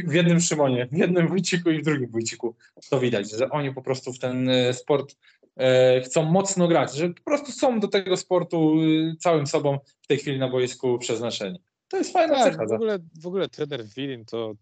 w 0.08 0.14
jednym 0.14 0.40
Szymonie, 0.40 0.88
w 0.92 0.98
jednym 0.98 1.28
Wójciku 1.28 1.70
i 1.70 1.82
w 1.82 1.86
drugim 1.86 2.10
Wójciku 2.10 2.56
to 2.90 3.00
widać, 3.00 3.32
że 3.32 3.50
oni 3.50 3.74
po 3.74 3.82
prostu 3.82 4.14
w 4.14 4.20
ten 4.20 4.50
e, 4.50 4.74
sport 4.74 5.16
e, 5.58 6.02
chcą 6.02 6.24
mocno 6.24 6.68
grać, 6.68 6.96
że 6.96 7.10
po 7.10 7.24
prostu 7.24 7.52
są 7.52 7.80
do 7.80 7.88
tego 7.88 8.18
sportu 8.18 8.76
e, 8.82 9.16
całym 9.16 9.48
sobą 9.48 9.80
w 10.02 10.08
tej 10.08 10.18
chwili 10.18 10.40
na 10.40 10.50
boisku 10.50 11.00
przeznaczeni. 11.00 11.62
To 11.88 11.98
jest 11.98 12.14
fajna 12.14 12.36
tak, 12.36 12.54
cecha. 12.54 12.66
W 12.66 12.72
ogóle, 12.72 13.00
w 13.22 13.28
ogóle 13.28 13.50
trener 13.50 13.86
Wilin 13.86 14.26
to 14.26 14.54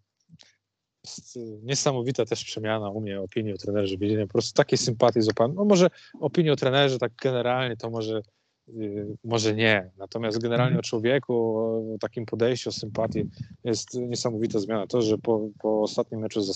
niesamowita 1.63 2.25
też 2.25 2.45
przemiana 2.45 2.89
u 2.89 3.01
mnie 3.01 3.21
opinii 3.21 3.53
o 3.53 3.57
trenerze 3.57 3.97
Wilinie. 3.97 4.27
Po 4.27 4.33
prostu 4.33 4.53
takiej 4.53 4.77
sympatii 4.77 5.21
z 5.21 5.29
No 5.55 5.65
może 5.65 5.89
opinię 6.19 6.53
o 6.53 6.55
trenerze 6.55 6.99
tak 6.99 7.11
generalnie 7.21 7.77
to 7.77 7.89
może 7.89 8.21
może 9.23 9.55
nie. 9.55 9.89
Natomiast 9.97 10.41
generalnie 10.41 10.71
mhm. 10.71 10.79
o 10.79 10.83
człowieku, 10.83 11.57
o 11.95 11.97
takim 11.99 12.25
podejściu, 12.25 12.69
o 12.69 12.73
sympatii 12.73 13.25
jest 13.63 13.93
niesamowita 13.93 14.59
zmiana. 14.59 14.87
To, 14.87 15.01
że 15.01 15.17
po, 15.17 15.49
po 15.61 15.81
ostatnim 15.81 16.21
meczu 16.21 16.41
ze, 16.41 16.53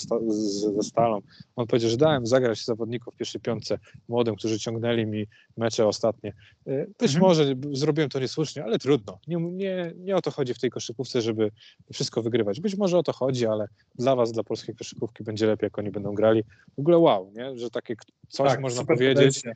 ze 0.75 0.83
Stalą 0.83 1.21
on 1.55 1.67
powiedział, 1.67 1.89
że 1.89 1.97
dałem 1.97 2.27
zagrać 2.27 2.65
zawodników 2.65 3.13
w 3.13 3.17
pierwszej 3.17 3.41
piątce 3.41 3.77
młodym, 4.07 4.35
którzy 4.35 4.59
ciągnęli 4.59 5.05
mi 5.05 5.27
mecze 5.57 5.87
ostatnie. 5.87 6.33
Y, 6.67 6.93
być 6.99 7.15
mhm. 7.15 7.21
może 7.21 7.55
zrobiłem 7.71 8.09
to 8.09 8.19
niesłusznie, 8.19 8.63
ale 8.63 8.79
trudno. 8.79 9.19
Nie, 9.27 9.37
nie, 9.37 9.93
nie 9.97 10.15
o 10.15 10.21
to 10.21 10.31
chodzi 10.31 10.53
w 10.53 10.59
tej 10.59 10.69
koszykówce, 10.69 11.21
żeby 11.21 11.51
wszystko 11.93 12.21
wygrywać. 12.21 12.59
Być 12.59 12.77
może 12.77 12.97
o 12.97 13.03
to 13.03 13.13
chodzi, 13.13 13.47
ale 13.47 13.67
dla 13.95 14.15
was, 14.15 14.31
dla 14.31 14.43
polskiej 14.43 14.75
koszykówki 14.75 15.23
będzie 15.23 15.47
lepiej, 15.47 15.65
jak 15.65 15.79
oni 15.79 15.91
będą 15.91 16.13
grali. 16.13 16.43
W 16.75 16.79
ogóle 16.79 16.97
wow, 16.97 17.31
nie? 17.35 17.57
że 17.57 17.69
takie 17.69 17.95
coś 18.29 18.49
tak, 18.49 18.61
można 18.61 18.85
powiedzieć. 18.85 19.15
Podejście 19.15 19.55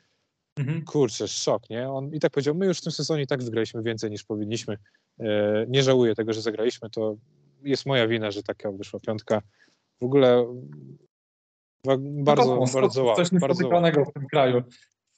Mhm. 0.60 0.86
Kurczę, 0.86 1.28
szok, 1.28 1.70
nie? 1.70 1.90
On 1.90 2.14
i 2.14 2.20
tak 2.20 2.32
powiedział, 2.32 2.56
my 2.56 2.66
już 2.66 2.78
w 2.78 2.84
tym 2.84 2.92
sezonie 2.92 3.24
i 3.24 3.28
tak 3.28 3.44
wygraliśmy 3.44 3.84
więcej 3.84 4.12
niż 4.12 4.24
powinniśmy. 4.24 4.78
E, 5.20 5.66
nie 5.68 5.84
żałuję 5.84 6.16
tego, 6.16 6.34
że 6.34 6.42
zagraliśmy, 6.42 6.90
to 6.90 7.16
jest 7.64 7.86
moja 7.86 8.08
wina, 8.08 8.32
że 8.32 8.44
taka 8.44 8.72
wyszła 8.72 9.00
piątka. 9.00 9.42
W 10.02 10.04
ogóle 10.04 10.46
bardzo, 11.98 12.56
no 12.56 12.68
to, 12.68 12.74
bardzo 12.74 13.16
Coś 13.16 13.32
niespotykanego 13.32 14.06
w 14.06 14.14
tym 14.14 14.28
kraju. 14.28 14.64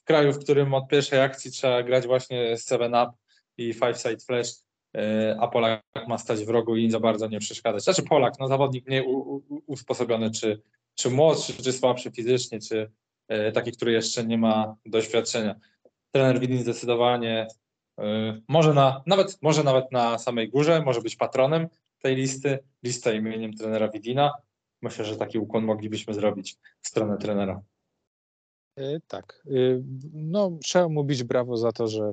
W 0.02 0.04
kraju, 0.04 0.32
w 0.32 0.38
którym 0.38 0.74
od 0.74 0.88
pierwszej 0.88 1.20
akcji 1.20 1.50
trzeba 1.50 1.82
grać 1.82 2.06
właśnie 2.06 2.54
7-up 2.54 3.12
i 3.58 3.74
five-side 3.74 4.18
flash, 4.26 4.48
e, 4.96 5.36
a 5.40 5.48
Polak 5.48 5.82
ma 6.08 6.18
stać 6.18 6.44
w 6.44 6.48
rogu 6.48 6.76
i 6.76 6.90
za 6.90 7.00
bardzo 7.00 7.28
nie 7.28 7.38
przeszkadzać. 7.38 7.84
Znaczy 7.84 8.02
Polak, 8.02 8.34
no 8.38 8.48
zawodnik 8.48 8.86
mniej 8.86 9.04
usposobiony, 9.66 10.30
czy, 10.30 10.62
czy 10.94 11.10
młodszy, 11.10 11.52
czy 11.62 11.72
słabszy 11.72 12.10
fizycznie, 12.10 12.60
czy, 12.60 12.90
taki, 13.54 13.72
który 13.72 13.92
jeszcze 13.92 14.26
nie 14.26 14.38
ma 14.38 14.76
doświadczenia. 14.86 15.54
Trener 16.12 16.40
Widin 16.40 16.58
zdecydowanie 16.58 17.46
e, 17.98 18.40
może, 18.48 18.74
na, 18.74 19.02
nawet, 19.06 19.42
może 19.42 19.64
nawet 19.64 19.92
na 19.92 20.18
samej 20.18 20.48
górze, 20.48 20.82
może 20.82 21.00
być 21.00 21.16
patronem 21.16 21.68
tej 21.98 22.16
listy, 22.16 22.58
lista 22.82 23.12
imieniem 23.12 23.52
trenera 23.52 23.88
Widina. 23.88 24.32
Myślę, 24.82 25.04
że 25.04 25.16
taki 25.16 25.38
ukłon 25.38 25.64
moglibyśmy 25.64 26.14
zrobić 26.14 26.56
w 26.80 26.88
stronę 26.88 27.18
trenera. 27.18 27.62
E, 28.76 29.00
tak. 29.06 29.42
No, 30.12 30.50
trzeba 30.62 30.88
mu 30.88 31.04
bić 31.04 31.24
brawo 31.24 31.56
za 31.56 31.72
to, 31.72 31.88
że 31.88 32.12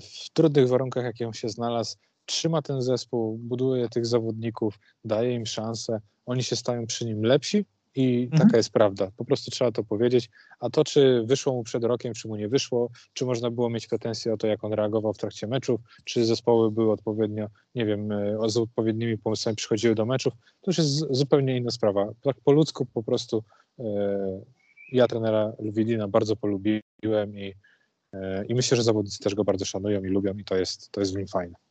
w 0.00 0.30
trudnych 0.32 0.68
warunkach, 0.68 1.04
jakie 1.04 1.26
on 1.26 1.32
się 1.32 1.48
znalazł, 1.48 1.96
trzyma 2.26 2.62
ten 2.62 2.82
zespół, 2.82 3.38
buduje 3.38 3.88
tych 3.88 4.06
zawodników, 4.06 4.78
daje 5.04 5.34
im 5.34 5.46
szansę. 5.46 6.00
Oni 6.26 6.42
się 6.42 6.56
stają 6.56 6.86
przy 6.86 7.04
nim 7.06 7.22
lepsi, 7.22 7.64
i 7.94 8.28
mhm. 8.32 8.42
taka 8.42 8.56
jest 8.56 8.70
prawda. 8.70 9.10
Po 9.16 9.24
prostu 9.24 9.50
trzeba 9.50 9.72
to 9.72 9.84
powiedzieć. 9.84 10.30
A 10.60 10.70
to, 10.70 10.84
czy 10.84 11.22
wyszło 11.26 11.52
mu 11.52 11.62
przed 11.62 11.84
rokiem, 11.84 12.14
czy 12.14 12.28
mu 12.28 12.36
nie 12.36 12.48
wyszło, 12.48 12.90
czy 13.12 13.24
można 13.24 13.50
było 13.50 13.70
mieć 13.70 13.86
pretensje 13.86 14.32
o 14.32 14.36
to, 14.36 14.46
jak 14.46 14.64
on 14.64 14.72
reagował 14.72 15.12
w 15.12 15.18
trakcie 15.18 15.46
meczów, 15.46 15.80
czy 16.04 16.24
zespoły 16.24 16.70
były 16.70 16.92
odpowiednio, 16.92 17.48
nie 17.74 17.86
wiem, 17.86 18.12
e, 18.12 18.36
z 18.46 18.56
odpowiednimi 18.56 19.18
pomysłami 19.18 19.56
przychodziły 19.56 19.94
do 19.94 20.06
meczów, 20.06 20.32
to 20.34 20.70
już 20.70 20.78
jest 20.78 20.88
zupełnie 21.10 21.56
inna 21.56 21.70
sprawa. 21.70 22.12
Tak 22.22 22.36
po 22.44 22.52
ludzku 22.52 22.86
po 22.86 23.02
prostu 23.02 23.44
e, 23.78 23.84
ja 24.92 25.06
trenera 25.06 25.52
Lwidina 25.58 26.08
bardzo 26.08 26.36
polubiłem 26.36 27.38
i, 27.38 27.54
e, 28.12 28.44
i 28.44 28.54
myślę, 28.54 28.76
że 28.76 28.82
zawodnicy 28.82 29.18
też 29.18 29.34
go 29.34 29.44
bardzo 29.44 29.64
szanują 29.64 30.04
i 30.04 30.08
lubią 30.08 30.34
i 30.34 30.44
to 30.44 30.56
jest, 30.56 30.90
to 30.90 31.00
jest 31.00 31.14
w 31.14 31.16
nim 31.16 31.26
fajne. 31.26 31.63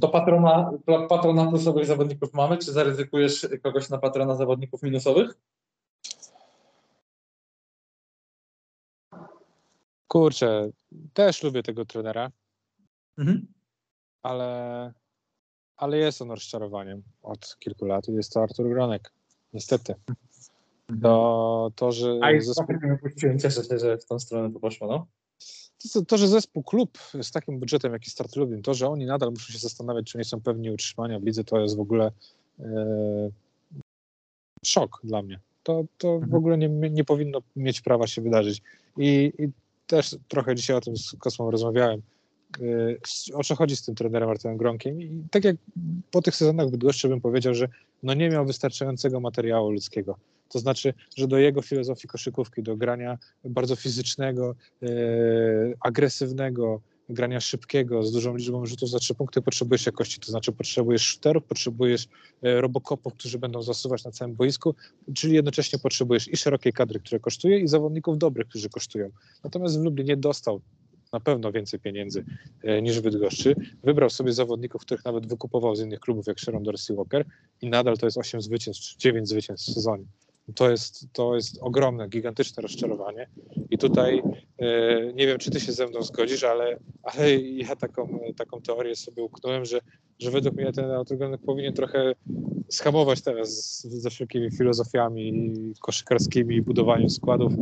To 0.00 0.08
patrona, 0.08 0.70
patrona 1.08 1.46
plusowych 1.46 1.86
zawodników 1.86 2.34
mamy, 2.34 2.58
czy 2.58 2.72
zaryzykujesz 2.72 3.48
kogoś 3.62 3.88
na 3.88 3.98
patrona 3.98 4.34
zawodników 4.34 4.82
minusowych? 4.82 5.34
Kurczę, 10.08 10.70
też 11.12 11.42
lubię 11.42 11.62
tego 11.62 11.84
trenera, 11.84 12.30
mhm. 13.18 13.46
ale, 14.22 14.92
ale 15.76 15.98
jest 15.98 16.22
on 16.22 16.30
rozczarowaniem 16.30 17.02
od 17.22 17.56
kilku 17.58 17.84
lat 17.84 18.08
i 18.08 18.12
jest 18.12 18.32
to 18.32 18.42
Artur 18.42 18.68
Gronek. 18.68 19.12
Niestety. 19.52 19.94
Mhm. 20.88 21.02
To, 21.02 21.70
to 21.76 21.92
że. 21.92 22.18
A 22.22 22.32
i 22.32 22.40
zespół... 22.40 22.76
cieszę 23.42 23.64
się, 23.64 23.78
że 23.78 23.98
w 23.98 24.06
tą 24.06 24.18
stronę 24.18 24.52
to 24.52 24.60
poszło, 24.60 24.86
no 24.86 25.06
to, 25.88 26.04
to, 26.04 26.18
że 26.18 26.28
zespół, 26.28 26.62
klub 26.62 26.98
z 27.22 27.30
takim 27.30 27.58
budżetem, 27.58 27.92
jaki 27.92 28.10
Start 28.10 28.36
lubią, 28.36 28.62
to, 28.62 28.74
że 28.74 28.88
oni 28.88 29.06
nadal 29.06 29.30
muszą 29.30 29.52
się 29.52 29.58
zastanawiać, 29.58 30.06
czy 30.06 30.18
nie 30.18 30.24
są 30.24 30.40
pewni 30.40 30.70
utrzymania 30.70 31.18
w 31.18 31.22
lidze, 31.22 31.44
to 31.44 31.60
jest 31.60 31.76
w 31.76 31.80
ogóle 31.80 32.12
e, 32.60 33.30
szok 34.64 35.00
dla 35.04 35.22
mnie. 35.22 35.40
To, 35.62 35.84
to 35.98 36.08
mhm. 36.08 36.30
w 36.30 36.34
ogóle 36.34 36.58
nie, 36.58 36.68
nie 36.68 37.04
powinno 37.04 37.38
mieć 37.56 37.80
prawa 37.80 38.06
się 38.06 38.22
wydarzyć. 38.22 38.62
I, 38.98 39.32
I, 39.38 39.48
też 39.86 40.16
trochę 40.28 40.54
dzisiaj 40.54 40.76
o 40.76 40.80
tym 40.80 40.96
z 40.96 41.16
Kosmą 41.18 41.50
rozmawiałem, 41.50 42.02
o 43.34 43.44
co 43.44 43.56
chodzi 43.56 43.76
z 43.76 43.84
tym 43.84 43.94
trenerem 43.94 44.30
Arturem 44.30 44.56
Gronkiem 44.56 45.02
i 45.02 45.24
tak 45.30 45.44
jak 45.44 45.56
po 46.10 46.22
tych 46.22 46.36
sezonach 46.36 46.68
w 46.68 46.70
Bydgoszczy 46.70 47.08
bym 47.08 47.20
powiedział, 47.20 47.54
że 47.54 47.68
no 48.02 48.14
nie 48.14 48.30
miał 48.30 48.46
wystarczającego 48.46 49.20
materiału 49.20 49.70
ludzkiego. 49.70 50.16
To 50.52 50.58
znaczy, 50.58 50.94
że 51.16 51.28
do 51.28 51.38
jego 51.38 51.62
filozofii 51.62 52.08
koszykówki, 52.08 52.62
do 52.62 52.76
grania 52.76 53.18
bardzo 53.44 53.76
fizycznego, 53.76 54.54
e, 54.82 54.86
agresywnego, 55.80 56.80
grania 57.08 57.40
szybkiego, 57.40 58.02
z 58.02 58.12
dużą 58.12 58.36
liczbą 58.36 58.66
rzutów 58.66 58.90
za 58.90 58.98
trzy 58.98 59.14
punkty 59.14 59.42
potrzebujesz 59.42 59.86
jakości, 59.86 60.20
to 60.20 60.30
znaczy 60.30 60.52
potrzebujesz 60.52 61.02
shooterów, 61.02 61.44
potrzebujesz 61.44 62.08
e, 62.42 62.60
robokopów, 62.60 63.14
którzy 63.14 63.38
będą 63.38 63.62
zasuwać 63.62 64.04
na 64.04 64.10
całym 64.10 64.34
boisku, 64.34 64.74
czyli 65.14 65.34
jednocześnie 65.34 65.78
potrzebujesz 65.78 66.28
i 66.28 66.36
szerokiej 66.36 66.72
kadry, 66.72 67.00
które 67.00 67.20
kosztuje 67.20 67.58
i 67.58 67.68
zawodników 67.68 68.18
dobrych, 68.18 68.48
którzy 68.48 68.68
kosztują. 68.68 69.10
Natomiast 69.44 69.80
w 69.80 69.82
Lublinie 69.82 70.16
dostał 70.16 70.60
na 71.12 71.20
pewno 71.20 71.52
więcej 71.52 71.80
pieniędzy 71.80 72.24
e, 72.62 72.82
niż 72.82 73.00
w 73.00 73.02
Bydgoszczy. 73.02 73.56
Wybrał 73.84 74.10
sobie 74.10 74.32
zawodników, 74.32 74.82
których 74.82 75.04
nawet 75.04 75.26
wykupował 75.26 75.76
z 75.76 75.80
innych 75.80 76.00
klubów, 76.00 76.26
jak 76.26 76.40
Sharon 76.40 76.62
Dorsey 76.62 76.96
Walker 76.96 77.24
i 77.62 77.70
nadal 77.70 77.98
to 77.98 78.06
jest 78.06 78.18
8 78.18 78.42
zwycięstw, 78.42 78.82
czy 78.82 78.98
9 78.98 79.28
zwycięstw 79.28 79.68
w 79.68 79.74
sezonie. 79.74 80.04
To 80.54 80.70
jest, 80.70 81.06
to 81.12 81.34
jest 81.34 81.58
ogromne, 81.60 82.08
gigantyczne 82.08 82.62
rozczarowanie. 82.62 83.28
I 83.70 83.78
tutaj 83.78 84.22
e, 84.58 85.12
nie 85.12 85.26
wiem, 85.26 85.38
czy 85.38 85.50
ty 85.50 85.60
się 85.60 85.72
ze 85.72 85.86
mną 85.86 86.02
zgodzisz, 86.02 86.44
ale, 86.44 86.78
ale 87.02 87.36
ja 87.36 87.76
taką, 87.76 88.20
taką 88.36 88.60
teorię 88.60 88.96
sobie 88.96 89.22
uknąłem, 89.22 89.64
że, 89.64 89.80
że 90.18 90.30
według 90.30 90.54
mnie 90.54 90.72
ten 90.72 90.90
autogranek 90.90 91.40
powinien 91.46 91.74
trochę 91.74 92.12
schamować 92.68 93.22
teraz 93.22 93.80
ze 93.82 94.10
wszelkimi 94.10 94.50
filozofiami 94.50 95.52
koszykarskimi 95.80 96.56
i 96.56 96.62
budowaniem 96.62 97.10
składów 97.10 97.52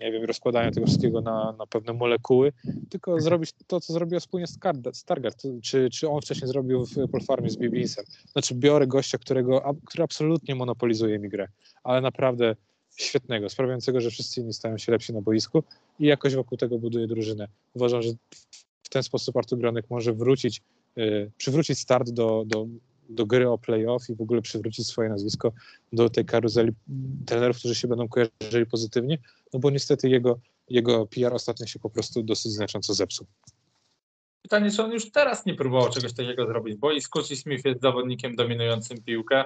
nie 0.00 0.12
wiem, 0.12 0.24
rozkładania 0.24 0.70
tego 0.70 0.86
wszystkiego 0.86 1.20
na, 1.20 1.54
na 1.58 1.66
pewne 1.66 1.92
molekuły, 1.92 2.52
tylko 2.90 3.10
mhm. 3.10 3.22
zrobić 3.22 3.52
to, 3.66 3.80
co 3.80 3.92
zrobił 3.92 4.20
wspólnie 4.20 4.46
Stargard, 4.92 5.42
czy, 5.62 5.90
czy 5.90 6.08
on 6.08 6.20
wcześniej 6.20 6.48
zrobił 6.48 6.86
w 6.86 7.10
Polfarmie 7.10 7.50
z 7.50 7.56
Biblinsem. 7.56 8.04
Znaczy 8.32 8.54
biorę 8.54 8.86
gościa, 8.86 9.18
którego, 9.18 9.76
który 9.86 10.04
absolutnie 10.04 10.54
monopolizuje 10.54 11.18
mi 11.18 11.28
grę, 11.28 11.48
ale 11.84 12.00
naprawdę 12.00 12.56
świetnego, 12.96 13.48
sprawiającego, 13.48 14.00
że 14.00 14.10
wszyscy 14.10 14.40
inni 14.40 14.52
stają 14.52 14.78
się 14.78 14.92
lepsi 14.92 15.12
na 15.12 15.20
boisku 15.20 15.62
i 15.98 16.06
jakoś 16.06 16.34
wokół 16.34 16.58
tego 16.58 16.78
buduje 16.78 17.06
drużynę. 17.06 17.48
Uważam, 17.74 18.02
że 18.02 18.10
w 18.82 18.88
ten 18.88 19.02
sposób 19.02 19.36
Artur 19.36 19.58
Gronek 19.58 19.84
może 19.90 20.12
wrócić, 20.12 20.62
yy, 20.96 21.30
przywrócić 21.36 21.78
start 21.78 22.10
do, 22.10 22.44
do 22.46 22.66
do 23.08 23.26
gry 23.26 23.48
o 23.48 23.58
playoff 23.58 24.10
i 24.10 24.14
w 24.14 24.20
ogóle 24.20 24.42
przywrócić 24.42 24.86
swoje 24.86 25.08
nazwisko 25.08 25.52
do 25.92 26.10
tej 26.10 26.24
karuzeli 26.24 26.72
trenerów, 27.26 27.58
którzy 27.58 27.74
się 27.74 27.88
będą 27.88 28.08
kojarzyli 28.08 28.66
pozytywnie, 28.66 29.18
no 29.52 29.60
bo 29.60 29.70
niestety 29.70 30.08
jego, 30.08 30.40
jego 30.68 31.06
PR 31.06 31.34
ostatnio 31.34 31.66
się 31.66 31.78
po 31.78 31.90
prostu 31.90 32.22
dosyć 32.22 32.52
znacząco 32.52 32.94
zepsuł. 32.94 33.26
Pytanie, 34.42 34.70
czy 34.70 34.82
on 34.82 34.92
już 34.92 35.10
teraz 35.10 35.46
nie 35.46 35.54
próbował 35.54 35.90
czegoś 35.90 36.14
takiego 36.14 36.46
zrobić, 36.46 36.76
bo 36.76 36.92
i 36.92 37.00
Scottie 37.00 37.36
Smith 37.36 37.64
jest 37.64 37.80
zawodnikiem 37.80 38.36
dominującym 38.36 39.02
piłkę 39.02 39.44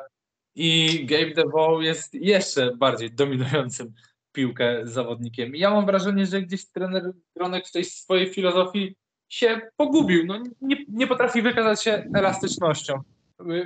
i 0.55 1.01
Gabe 1.07 1.35
DeVoe 1.35 1.83
jest 1.83 2.15
jeszcze 2.15 2.77
bardziej 2.77 3.11
dominującym 3.11 3.93
piłkę 4.33 4.81
zawodnikiem. 4.85 5.57
I 5.57 5.59
ja 5.59 5.71
mam 5.71 5.87
wrażenie, 5.87 6.27
że 6.27 6.43
gdzieś 6.43 6.67
trener 6.67 7.13
Gronek 7.37 7.69
w 7.69 7.73
tej 7.73 7.85
swojej 7.85 8.29
filozofii 8.29 8.97
się 9.29 9.61
pogubił. 9.77 10.27
No, 10.27 10.43
nie, 10.61 10.77
nie 10.89 11.07
potrafi 11.07 11.43
wykazać 11.43 11.83
się 11.83 12.11
elastycznością 12.15 13.03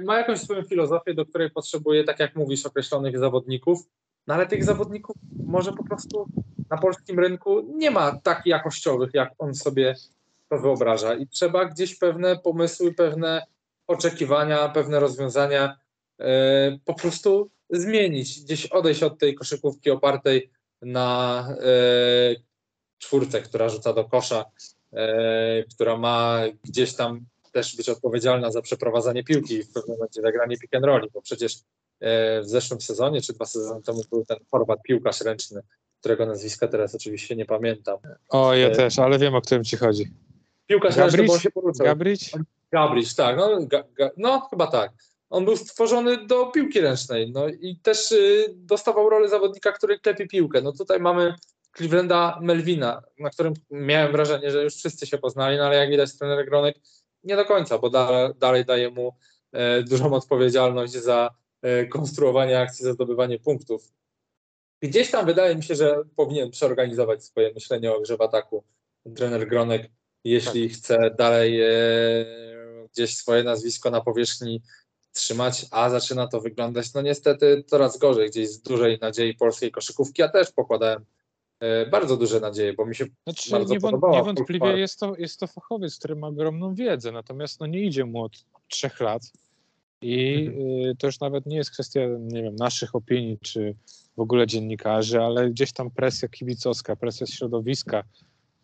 ma 0.05 0.19
jakąś 0.19 0.39
swoją 0.39 0.63
filozofię, 0.63 1.15
do 1.15 1.27
której 1.27 1.51
potrzebuje, 1.51 2.05
tak 2.05 2.21
jak 2.21 2.37
mówisz, 2.37 2.67
określonych 2.67 3.19
zawodników, 3.19 3.79
no 4.27 4.35
ale 4.35 4.47
tych 4.47 4.65
zawodników 4.65 5.17
może 5.47 5.73
po 5.73 5.85
prostu 5.85 6.27
na 6.71 6.79
polskim 6.79 7.19
rynku 7.21 7.73
nie 7.77 7.91
ma 7.91 8.21
tak 8.21 8.47
jakościowych, 8.47 9.11
jak 9.15 9.33
on 9.39 9.55
sobie 9.55 9.95
to 10.49 10.59
wyobraża. 10.59 11.15
I 11.15 11.27
trzeba 11.27 11.65
gdzieś 11.65 11.99
pewne 11.99 12.37
pomysły, 12.37 12.95
pewne 12.95 13.47
oczekiwania, 13.87 14.69
pewne 14.69 15.01
rozwiązania 15.01 15.79
e, 16.21 16.79
po 16.85 16.95
prostu 16.95 17.51
zmienić, 17.71 18.41
gdzieś 18.41 18.67
odejść 18.67 19.03
od 19.03 19.19
tej 19.19 19.35
koszykówki 19.35 19.91
opartej 19.91 20.51
na 20.83 21.41
e, 21.51 22.37
czwórce, 22.99 23.43
która 23.43 23.69
rzuca 23.69 23.93
do 23.93 24.05
kosza, 24.05 24.45
e, 24.93 25.65
która 25.65 25.97
ma 25.97 26.41
gdzieś 26.65 26.95
tam 26.95 27.27
też 27.53 27.77
być 27.77 27.89
odpowiedzialna 27.89 28.51
za 28.51 28.63
przeprowadzanie 28.63 29.25
piłki 29.25 29.63
w 29.63 29.73
pewnym 29.73 29.97
momencie 29.97 30.23
zagranie 30.23 30.59
pick 30.59 30.75
and 30.75 30.85
rolli, 30.85 31.09
bo 31.15 31.23
przecież 31.23 31.59
w 32.01 32.45
zeszłym 32.45 32.81
sezonie, 32.81 33.21
czy 33.21 33.33
dwa 33.33 33.47
sezony 33.47 33.83
temu 33.83 34.03
był 34.11 34.25
ten 34.25 34.37
Chorwat 34.51 34.83
piłkarz 34.83 35.21
ręczny, 35.21 35.61
którego 36.01 36.27
nazwiska 36.27 36.69
teraz 36.69 36.95
oczywiście 36.95 37.37
nie 37.37 37.47
pamiętam. 37.47 37.99
O, 38.29 38.55
ja 38.55 38.69
e... 38.69 38.71
też, 38.71 38.99
ale 38.99 39.19
wiem, 39.19 39.35
o 39.35 39.41
którym 39.41 39.65
ci 39.65 39.77
chodzi. 39.77 40.13
Piłkarz 40.67 40.97
Gabrić? 40.97 41.15
ręczny, 41.15 41.27
bo 41.27 41.33
on 41.33 41.41
się 41.41 41.51
poruszał. 41.51 41.87
Gabrić? 41.87 42.33
Gabrić, 42.73 43.15
tak, 43.15 43.37
no, 43.37 43.59
ga, 43.61 43.85
ga, 43.95 44.11
no 44.17 44.41
chyba 44.51 44.67
tak. 44.67 44.93
On 45.31 45.45
był 45.45 45.57
stworzony 45.57 46.27
do 46.27 46.47
piłki 46.47 46.81
ręcznej, 46.81 47.33
no 47.33 47.49
i 47.49 47.77
też 47.77 48.13
y, 48.13 48.55
dostawał 48.55 49.11
rolę 49.11 49.29
zawodnika, 49.29 49.73
który 49.73 49.99
klepie 49.99 50.27
piłkę. 50.27 50.63
No 50.63 50.73
tutaj 50.73 51.01
mamy 51.01 51.35
Clevelanda 51.77 52.39
Melvina, 52.43 53.03
na 53.19 53.31
którym 53.31 53.55
miałem 53.71 54.13
wrażenie, 54.13 54.51
że 54.51 54.63
już 54.63 54.75
wszyscy 54.75 55.07
się 55.07 55.19
poznali, 55.19 55.57
no 55.57 55.65
ale 55.65 55.77
jak 55.77 55.91
widać 55.91 56.19
trener 56.19 56.47
Gronek 56.47 56.77
nie 57.25 57.37
do 57.37 57.45
końca, 57.45 57.79
bo 57.79 57.91
dalej, 57.91 58.31
dalej 58.39 58.65
daje 58.65 58.91
mu 58.91 59.17
e, 59.53 59.83
dużą 59.83 60.15
odpowiedzialność 60.15 60.93
za 60.93 61.31
e, 61.63 61.87
konstruowanie 61.87 62.61
akcji, 62.61 62.85
za 62.85 62.93
zdobywanie 62.93 63.39
punktów. 63.39 63.93
Gdzieś 64.83 65.11
tam 65.11 65.27
wydaje 65.27 65.57
mi 65.57 65.63
się, 65.63 65.75
że 65.75 66.03
powinien 66.17 66.51
przeorganizować 66.51 67.25
swoje 67.25 67.53
myślenie 67.55 67.93
o 67.93 68.01
grze 68.01 68.17
w 68.17 68.21
ataku 68.21 68.65
trener 69.17 69.49
Gronek, 69.49 69.91
jeśli 70.25 70.69
tak. 70.69 70.79
chce 70.79 71.11
dalej 71.19 71.61
e, 71.61 71.69
gdzieś 72.93 73.17
swoje 73.17 73.43
nazwisko 73.43 73.91
na 73.91 74.01
powierzchni 74.01 74.63
trzymać, 75.13 75.67
a 75.71 75.91
zaczyna 75.91 76.27
to 76.27 76.41
wyglądać 76.41 76.95
no 76.95 77.03
niestety 77.03 77.65
coraz 77.67 77.99
gorzej, 77.99 78.31
gdzieś 78.31 78.49
z 78.49 78.63
dużej 78.63 78.99
nadziei 78.99 79.35
polskiej 79.35 79.71
koszykówki. 79.71 80.23
Ja 80.23 80.29
też 80.29 80.53
pokładałem 80.53 81.05
E, 81.61 81.87
bardzo 81.87 82.17
duże 82.17 82.41
nadzieje, 82.41 82.73
bo 82.73 82.87
mi 82.87 82.95
się 82.95 83.07
znaczy, 83.25 83.51
bardzo 83.51 83.75
niewąt, 83.75 83.93
podobało. 83.93 84.17
Niewątpliwie 84.17 84.79
jest 84.79 85.01
to, 85.01 85.17
jest 85.19 85.41
to 85.41 85.47
fachowiec, 85.47 85.99
który 85.99 86.17
ma 86.17 86.27
ogromną 86.27 86.75
wiedzę, 86.75 87.13
natomiast 87.13 87.61
no 87.61 87.67
nie 87.67 87.81
idzie 87.81 88.05
mu 88.05 88.23
od 88.23 88.45
trzech 88.69 89.01
lat 89.01 89.23
i 90.03 90.47
mhm. 90.47 90.67
Y, 90.91 90.97
to 90.99 91.07
już 91.07 91.21
nawet 91.21 91.47
nie 91.47 91.57
jest 91.57 91.71
kwestia, 91.71 92.01
nie 92.21 92.43
wiem, 92.43 92.57
naszych 92.57 92.95
opinii, 92.95 93.39
czy 93.43 93.75
w 94.17 94.21
ogóle 94.21 94.47
dziennikarzy, 94.47 95.21
ale 95.21 95.51
gdzieś 95.51 95.73
tam 95.73 95.91
presja 95.91 96.29
kibicowska, 96.29 96.97
presja 96.97 97.27
środowiska 97.27 98.05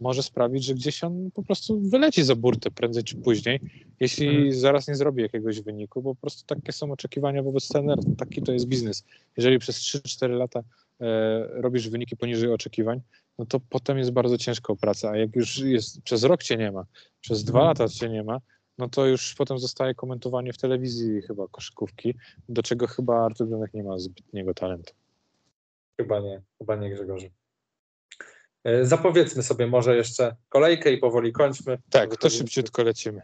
może 0.01 0.23
sprawić, 0.23 0.65
że 0.65 0.75
gdzieś 0.75 1.05
on 1.05 1.31
po 1.35 1.43
prostu 1.43 1.81
wyleci 1.81 2.25
za 2.25 2.37
burtę 2.37 2.71
prędzej 2.71 3.05
czy 3.05 3.17
później, 3.17 3.61
jeśli 4.01 4.29
mhm. 4.29 4.53
zaraz 4.53 4.89
nie 4.89 4.95
zrobi 4.95 5.23
jakiegoś 5.23 5.61
wyniku, 5.61 6.03
bo 6.03 6.15
po 6.15 6.21
prostu 6.21 6.47
takie 6.47 6.73
są 6.73 6.93
oczekiwania 6.93 7.43
wobec 7.43 7.69
trenerów, 7.69 8.05
taki 8.19 8.43
to 8.43 8.53
jest 8.53 8.67
biznes. 8.67 9.05
Jeżeli 9.37 9.59
przez 9.59 9.77
3-4 9.77 10.31
lata 10.31 10.63
E, 11.03 11.49
robisz 11.63 11.89
wyniki 11.89 12.17
poniżej 12.17 12.53
oczekiwań, 12.53 13.01
no 13.39 13.47
to 13.47 13.61
potem 13.61 13.99
jest 13.99 14.11
bardzo 14.11 14.39
ciężko 14.39 14.77
praca, 14.77 15.11
a 15.11 15.17
jak 15.17 15.37
już 15.37 15.59
jest, 15.59 16.03
przez 16.03 16.25
rok 16.25 16.43
cię 16.43 16.57
nie 16.57 16.73
ma, 16.73 16.85
przez 17.21 17.45
dwa 17.45 17.65
lata 17.65 17.89
cię 17.89 18.09
nie 18.09 18.23
ma, 18.23 18.41
no 18.83 18.89
to 18.89 19.07
już 19.07 19.35
potem 19.35 19.59
zostaje 19.59 19.95
komentowanie 19.95 20.53
w 20.53 20.59
telewizji 20.59 21.23
chyba 21.23 21.49
koszykówki, 21.49 22.15
do 22.49 22.63
czego 22.63 22.87
chyba 22.87 23.25
Artur 23.25 23.49
Gronek 23.49 23.75
nie 23.75 23.85
ma 23.85 23.99
zbytniego 23.99 24.55
talentu. 24.55 24.95
Chyba 26.01 26.21
nie, 26.21 26.43
chyba 26.59 26.77
nie 26.77 26.91
Grzegorzu. 26.91 27.27
E, 28.65 28.87
zapowiedzmy 28.87 29.43
sobie 29.43 29.67
może 29.67 29.97
jeszcze 29.97 30.37
kolejkę 30.49 30.93
i 30.93 30.99
powoli 30.99 31.33
kończmy. 31.33 31.79
Tak, 31.91 32.17
to 32.17 32.31
szybciutko 32.31 32.83
lecimy. 32.83 33.23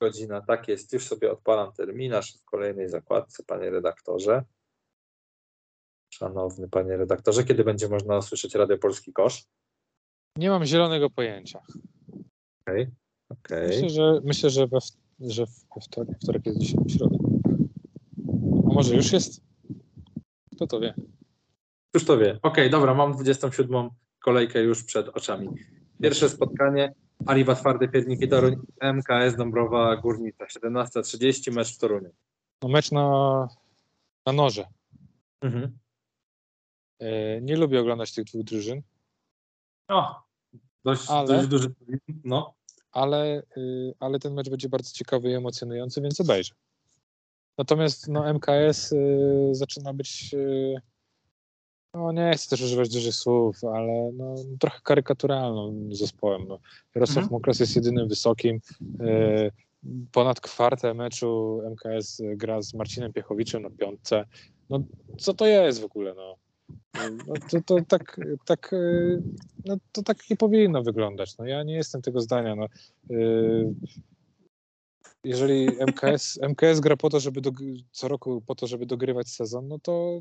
Godzina, 0.00 0.40
tak 0.40 0.68
jest. 0.68 0.92
Już 0.92 1.06
sobie 1.06 1.32
odpalam 1.32 1.72
terminarz 1.72 2.38
w 2.38 2.44
kolejnej 2.44 2.88
zakładce, 2.88 3.42
panie 3.46 3.70
redaktorze. 3.70 4.44
Szanowny 6.10 6.68
panie 6.68 6.96
redaktorze, 6.96 7.44
kiedy 7.44 7.64
będzie 7.64 7.88
można 7.88 8.18
usłyszeć 8.18 8.54
Radio 8.54 8.78
Polski 8.78 9.12
Kosz? 9.12 9.44
Nie 10.36 10.50
mam 10.50 10.64
zielonego 10.64 11.10
pojęcia. 11.10 11.60
Okej, 12.62 12.82
okay. 12.82 12.90
okay. 13.28 13.66
Myślę, 13.68 13.88
że, 13.88 14.20
myślę, 14.24 14.50
że 14.50 14.66
we, 14.66 14.78
że 15.20 15.46
wtorek, 15.82 16.18
wtorek 16.22 16.46
jest 16.46 16.58
dzisiaj 16.58 16.78
środa. 16.88 17.16
A 18.70 18.74
może 18.74 18.94
już 18.96 19.12
jest? 19.12 19.42
Kto 20.56 20.66
to 20.66 20.80
wie? 20.80 20.94
Już 21.94 22.04
to 22.04 22.18
wie. 22.18 22.30
Okej, 22.30 22.40
okay, 22.42 22.70
dobra, 22.70 22.94
mam 22.94 23.12
27 23.12 23.90
kolejkę 24.24 24.62
już 24.62 24.84
przed 24.84 25.08
oczami. 25.08 25.48
Pierwsze 26.02 26.28
spotkanie 26.28 26.94
Aliwa 27.26 27.54
Twarde 27.54 27.88
Pierniki 27.88 28.28
Toruń, 28.28 28.56
MKS 28.80 29.36
Dąbrowa 29.36 29.96
Górnica, 29.96 30.44
17.30, 30.44 31.52
mecz 31.52 31.74
w 31.74 31.78
Toruniu. 31.78 32.10
No 32.62 32.68
mecz 32.68 32.92
na, 32.92 33.48
na 34.26 34.32
noże. 34.32 34.66
Mhm. 35.40 35.78
E, 36.98 37.40
nie 37.40 37.56
lubię 37.56 37.80
oglądać 37.80 38.14
tych 38.14 38.24
dwóch 38.24 38.44
drużyn. 38.44 38.82
O, 39.88 40.22
dość, 40.84 41.10
ale, 41.10 41.26
dość 41.28 41.48
duży. 41.48 41.74
No. 42.24 42.54
Ale, 42.92 43.42
y, 43.56 43.94
ale 44.00 44.18
ten 44.18 44.34
mecz 44.34 44.50
będzie 44.50 44.68
bardzo 44.68 44.92
ciekawy 44.92 45.30
i 45.30 45.34
emocjonujący, 45.34 46.00
więc 46.00 46.20
obejrzę. 46.20 46.54
Natomiast 47.58 48.08
no, 48.08 48.34
MKS 48.34 48.92
y, 48.92 49.48
zaczyna 49.52 49.94
być 49.94 50.34
y, 50.34 50.74
no 51.94 52.12
nie 52.12 52.32
chcę 52.34 52.50
też 52.50 52.62
używać 52.62 52.88
dużych 52.88 53.14
słów, 53.14 53.64
ale 53.64 54.10
no, 54.12 54.34
trochę 54.60 54.80
karykaturalnym 54.82 55.94
zespołem. 55.94 56.48
No. 56.48 56.58
Jarosław 56.94 57.16
mhm. 57.16 57.32
Mokras 57.32 57.60
jest 57.60 57.76
jedynym 57.76 58.08
wysokim. 58.08 58.60
Ponad 60.12 60.40
kwartę 60.40 60.94
meczu 60.94 61.60
MKS 61.70 62.22
gra 62.36 62.62
z 62.62 62.74
Marcinem 62.74 63.12
Piechowiczem 63.12 63.62
na 63.62 63.70
piątce. 63.70 64.24
No 64.70 64.80
co 65.18 65.34
to 65.34 65.46
jest 65.46 65.80
w 65.80 65.84
ogóle? 65.84 66.14
No? 66.14 66.36
No, 66.94 67.34
to, 67.50 67.58
to, 67.66 67.84
tak, 67.88 68.20
tak, 68.44 68.72
y, 68.72 69.22
no, 69.64 69.76
to 69.92 70.02
tak 70.02 70.30
nie 70.30 70.36
powinno 70.36 70.82
wyglądać. 70.82 71.38
No, 71.38 71.46
ja 71.46 71.62
nie 71.62 71.74
jestem 71.74 72.02
tego 72.02 72.20
zdania. 72.20 72.54
No, 72.54 72.66
y, 73.10 73.74
jeżeli 75.24 75.66
MKS, 75.66 76.38
MKS 76.42 76.80
gra 76.80 76.96
po 76.96 77.10
to, 77.10 77.20
żeby 77.20 77.40
do, 77.40 77.50
co 77.90 78.08
roku 78.08 78.42
po 78.46 78.54
to, 78.54 78.66
żeby 78.66 78.86
dogrywać 78.86 79.28
sezon, 79.28 79.68
no 79.68 79.78
to, 79.78 80.20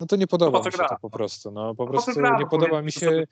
no 0.00 0.06
to 0.06 0.16
nie 0.16 0.26
podoba 0.26 0.58
mi 0.58 0.64
się 0.64 0.70
gra? 0.70 0.88
to 0.88 0.96
po 1.02 1.10
prostu. 1.10 1.50
No, 1.50 1.74
po, 1.74 1.84
po 1.84 1.90
prostu 1.90 2.12
gra, 2.14 2.38
nie 2.38 2.46
podoba 2.46 2.82
mi 2.82 2.92
się. 2.92 3.24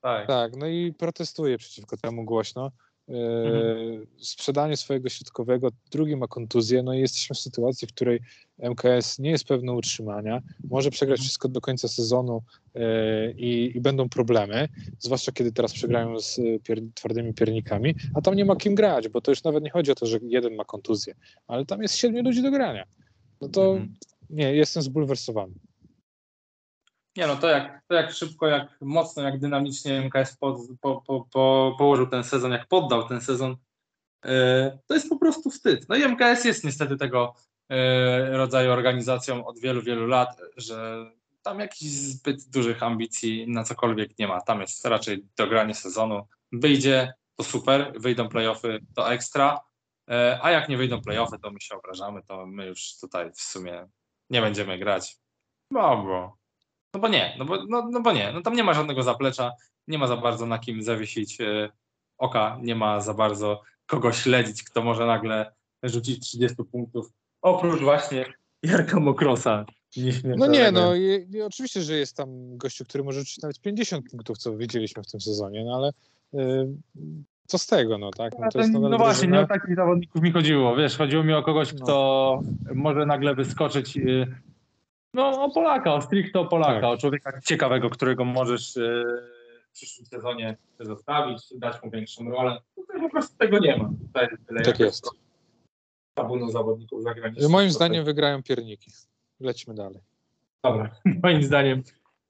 Tak. 0.00 0.26
tak, 0.26 0.56
no 0.56 0.66
i 0.66 0.92
protestuję 0.92 1.58
przeciwko 1.58 1.96
temu 1.96 2.24
głośno. 2.24 2.70
Mhm. 3.08 4.06
sprzedanie 4.18 4.76
swojego 4.76 5.08
środkowego, 5.08 5.68
drugi 5.90 6.16
ma 6.16 6.26
kontuzję, 6.26 6.82
no 6.82 6.94
i 6.94 7.00
jesteśmy 7.00 7.34
w 7.34 7.38
sytuacji, 7.38 7.88
w 7.88 7.92
której 7.92 8.20
MKS 8.58 9.18
nie 9.18 9.30
jest 9.30 9.44
pewny 9.44 9.72
utrzymania, 9.72 10.42
może 10.70 10.90
przegrać 10.90 11.18
mhm. 11.18 11.24
wszystko 11.24 11.48
do 11.48 11.60
końca 11.60 11.88
sezonu 11.88 12.42
e, 12.74 13.32
i, 13.32 13.76
i 13.76 13.80
będą 13.80 14.08
problemy, 14.08 14.68
zwłaszcza 14.98 15.32
kiedy 15.32 15.52
teraz 15.52 15.72
przegrają 15.72 16.20
z 16.20 16.40
pier, 16.64 16.80
twardymi 16.94 17.34
piernikami, 17.34 17.94
a 18.14 18.20
tam 18.20 18.34
nie 18.34 18.44
ma 18.44 18.56
kim 18.56 18.74
grać, 18.74 19.08
bo 19.08 19.20
to 19.20 19.30
już 19.30 19.44
nawet 19.44 19.64
nie 19.64 19.70
chodzi 19.70 19.92
o 19.92 19.94
to, 19.94 20.06
że 20.06 20.18
jeden 20.22 20.54
ma 20.54 20.64
kontuzję, 20.64 21.14
ale 21.46 21.66
tam 21.66 21.82
jest 21.82 21.96
siedmiu 21.96 22.22
ludzi 22.22 22.42
do 22.42 22.50
grania. 22.50 22.84
No 23.40 23.48
to 23.48 23.70
mhm. 23.70 23.94
nie, 24.30 24.54
jestem 24.54 24.82
zbulwersowany. 24.82 25.54
Nie 27.18 27.26
no, 27.26 27.36
to 27.36 27.48
jak, 27.48 27.82
to 27.88 27.94
jak 27.94 28.12
szybko, 28.12 28.46
jak 28.46 28.80
mocno, 28.80 29.22
jak 29.22 29.38
dynamicznie 29.38 30.02
MKS 30.02 30.36
po, 30.36 30.58
po, 30.80 31.02
po, 31.32 31.74
położył 31.78 32.06
ten 32.06 32.24
sezon, 32.24 32.52
jak 32.52 32.66
poddał 32.66 33.08
ten 33.08 33.20
sezon, 33.20 33.56
yy, 34.24 34.78
to 34.86 34.94
jest 34.94 35.08
po 35.08 35.18
prostu 35.18 35.50
wstyd. 35.50 35.88
No 35.88 35.96
i 35.96 36.04
MKS 36.04 36.44
jest 36.44 36.64
niestety 36.64 36.96
tego 36.96 37.34
yy, 37.68 38.36
rodzaju 38.36 38.72
organizacją 38.72 39.46
od 39.46 39.60
wielu, 39.60 39.82
wielu 39.82 40.06
lat, 40.06 40.40
że 40.56 41.06
tam 41.42 41.60
jakichś 41.60 41.92
zbyt 41.92 42.50
dużych 42.50 42.82
ambicji 42.82 43.50
na 43.50 43.64
cokolwiek 43.64 44.18
nie 44.18 44.28
ma. 44.28 44.40
Tam 44.40 44.60
jest 44.60 44.84
raczej 44.84 45.24
dogranie 45.36 45.74
sezonu. 45.74 46.26
Wyjdzie, 46.52 47.12
to 47.36 47.44
super, 47.44 47.92
wyjdą 47.96 48.28
playoffy, 48.28 48.80
to 48.94 49.12
ekstra, 49.12 49.60
yy, 50.08 50.42
a 50.42 50.50
jak 50.50 50.68
nie 50.68 50.76
wyjdą 50.76 51.00
playoffy, 51.00 51.38
to 51.38 51.50
my 51.50 51.60
się 51.60 51.74
obrażamy, 51.74 52.22
to 52.22 52.46
my 52.46 52.66
już 52.66 52.98
tutaj 53.00 53.32
w 53.32 53.40
sumie 53.40 53.88
nie 54.30 54.40
będziemy 54.40 54.78
grać. 54.78 55.16
Bo, 55.72 56.02
bo 56.02 56.37
no 56.98 57.02
bo 57.02 57.08
nie, 57.08 57.36
no 57.38 57.44
bo, 57.44 57.64
no, 57.68 57.88
no 57.90 58.00
bo 58.00 58.12
nie, 58.12 58.32
no 58.32 58.42
tam 58.42 58.54
nie 58.54 58.64
ma 58.64 58.74
żadnego 58.74 59.02
zaplecza, 59.02 59.52
nie 59.88 59.98
ma 59.98 60.06
za 60.06 60.16
bardzo 60.16 60.46
na 60.46 60.58
kim 60.58 60.82
zawiesić 60.82 61.40
e, 61.40 61.70
oka, 62.18 62.58
nie 62.62 62.74
ma 62.74 63.00
za 63.00 63.14
bardzo 63.14 63.62
kogo 63.86 64.12
śledzić, 64.12 64.62
kto 64.62 64.82
może 64.82 65.06
nagle 65.06 65.52
rzucić 65.82 66.20
30 66.20 66.56
punktów, 66.72 67.12
oprócz 67.42 67.80
właśnie 67.80 68.24
Jarka 68.62 69.00
Mokrosa. 69.00 69.64
No 70.36 70.46
nie, 70.46 70.72
no 70.72 70.94
i, 70.94 71.26
i 71.32 71.42
oczywiście, 71.42 71.82
że 71.82 71.94
jest 71.96 72.16
tam 72.16 72.56
gościu, 72.56 72.84
który 72.84 73.04
może 73.04 73.20
rzucić 73.20 73.42
nawet 73.42 73.60
50 73.60 74.10
punktów, 74.10 74.38
co 74.38 74.56
widzieliśmy 74.56 75.02
w 75.02 75.10
tym 75.10 75.20
sezonie, 75.20 75.64
no 75.64 75.74
ale 75.74 75.92
y, 76.34 76.68
co 77.46 77.58
z 77.58 77.66
tego, 77.66 77.98
no 77.98 78.10
tak? 78.10 78.32
No, 78.38 78.48
to 78.52 78.58
jest 78.58 78.72
no 78.72 78.98
właśnie, 78.98 79.28
nie 79.28 79.40
o 79.40 79.46
takich 79.46 79.76
zawodników 79.76 80.22
mi 80.22 80.32
chodziło, 80.32 80.76
wiesz, 80.76 80.96
chodziło 80.96 81.24
mi 81.24 81.32
o 81.32 81.42
kogoś, 81.42 81.74
no. 81.74 81.84
kto 81.84 82.40
może 82.74 83.06
nagle 83.06 83.34
wyskoczyć 83.34 83.96
y, 83.96 84.26
no 85.14 85.44
o 85.44 85.50
Polaka, 85.50 85.94
o 85.94 86.00
stricte 86.00 86.40
o 86.40 86.46
Polaka, 86.46 86.80
tak. 86.80 86.84
o 86.90 86.96
człowieka 86.96 87.40
ciekawego, 87.40 87.90
którego 87.90 88.24
możesz 88.24 88.76
yy, 88.76 89.22
w 89.68 89.72
przyszłym 89.72 90.06
sezonie 90.06 90.56
zostawić, 90.80 91.54
dać 91.56 91.82
mu 91.82 91.90
większą 91.90 92.30
rolę. 92.30 92.60
Tutaj 92.74 93.00
po 93.00 93.10
prostu 93.10 93.36
tego 93.36 93.58
nie 93.58 93.76
ma. 93.76 93.90
Tutaj 94.06 94.28
tyle 94.46 94.62
tak 94.62 94.80
jest. 94.80 95.10
Tabunu 96.14 96.50
zawodników 96.50 97.02
zagranicznych. 97.02 97.50
Moim 97.50 97.70
zdaniem 97.70 98.04
wygrają 98.04 98.42
pierniki. 98.42 98.90
Lećmy 99.40 99.74
dalej. 99.74 100.00
Dobra, 100.64 100.90
moim 101.22 101.42
zdaniem 101.42 101.82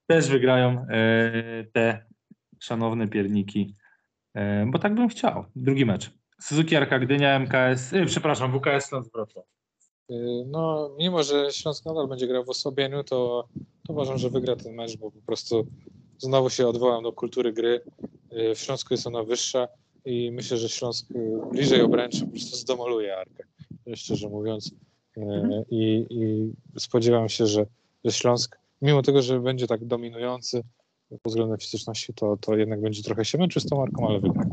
też 0.07 0.29
wygrają 0.29 0.85
yy, 0.89 1.71
te 1.73 2.05
szanowne 2.59 3.07
pierniki, 3.07 3.75
yy, 4.35 4.41
bo 4.67 4.79
tak 4.79 4.95
bym 4.95 5.09
chciał. 5.09 5.45
Drugi 5.55 5.85
mecz. 5.85 6.11
Suzuki 6.41 6.75
Arka 6.75 6.99
Gdynia, 6.99 7.39
MKS, 7.39 7.93
przepraszam, 8.05 8.51
WKS 8.51 8.89
Śląsk 8.89 9.11
Wrocław. 9.13 9.45
Y, 10.11 10.45
no, 10.47 10.89
mimo 10.97 11.23
że 11.23 11.51
Śląsk 11.51 11.85
nadal 11.85 12.07
będzie 12.07 12.27
grał 12.27 12.43
w 12.43 12.49
osłabieniu, 12.49 13.03
to, 13.03 13.47
to 13.87 13.93
uważam, 13.93 14.17
że 14.17 14.29
wygra 14.29 14.55
ten 14.55 14.73
mecz, 14.73 14.97
bo 14.97 15.11
po 15.11 15.21
prostu 15.21 15.67
znowu 16.17 16.49
się 16.49 16.67
odwołam 16.67 17.03
do 17.03 17.13
kultury 17.13 17.53
gry. 17.53 17.81
Y, 18.51 18.55
w 18.55 18.59
Śląsku 18.59 18.93
jest 18.93 19.07
ona 19.07 19.23
wyższa 19.23 19.67
i 20.05 20.31
myślę, 20.31 20.57
że 20.57 20.69
Śląsk 20.69 21.11
y, 21.11 21.39
bliżej 21.51 21.81
obręczy 21.81 22.25
po 22.25 22.31
prostu 22.31 22.55
zdemoluje 22.55 23.17
Arkę, 23.17 23.43
szczerze 23.95 24.29
mówiąc. 24.29 24.71
Mhm. 25.17 25.63
I, 25.69 26.05
I, 26.09 26.51
spodziewam 26.79 27.29
się, 27.29 27.47
że, 27.47 27.65
że 28.05 28.11
Śląsk, 28.11 28.59
mimo 28.81 29.01
tego, 29.01 29.21
że 29.21 29.39
będzie 29.39 29.67
tak 29.67 29.85
dominujący 29.85 30.63
pod 31.09 31.31
względem 31.31 31.57
fizyczności, 31.57 32.13
to, 32.13 32.37
to 32.41 32.57
jednak 32.57 32.81
będzie 32.81 33.03
trochę 33.03 33.25
się 33.25 33.37
męczył 33.37 33.61
z 33.61 33.65
tą 33.65 33.83
Arką, 33.83 34.07
ale 34.07 34.19
wygra. 34.19 34.45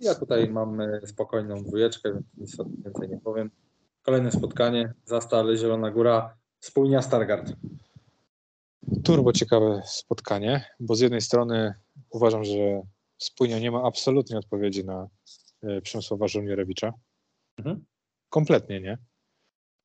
Ja 0.00 0.14
tutaj 0.14 0.48
mam 0.48 0.78
spokojną 1.06 1.62
dwójeczkę, 1.62 2.12
więc 2.12 2.26
nic 2.36 2.56
więcej 2.84 3.08
nie 3.08 3.18
powiem. 3.18 3.50
Kolejne 4.10 4.32
spotkanie, 4.32 4.92
Zastal, 5.04 5.56
Zielona 5.56 5.90
Góra, 5.90 6.36
Spójnia, 6.60 7.02
Stargard. 7.02 7.52
Turbo 9.04 9.32
ciekawe 9.32 9.82
spotkanie, 9.86 10.64
bo 10.80 10.94
z 10.94 11.00
jednej 11.00 11.20
strony 11.20 11.74
uważam, 12.10 12.44
że 12.44 12.82
Spójnia 13.18 13.58
nie 13.58 13.70
ma 13.70 13.82
absolutnie 13.82 14.38
odpowiedzi 14.38 14.84
na 14.84 15.08
e, 15.62 15.80
Przemysława 15.80 16.28
Żołnierewicza. 16.28 16.92
Mhm. 17.58 17.84
Kompletnie 18.28 18.80
nie. 18.80 18.98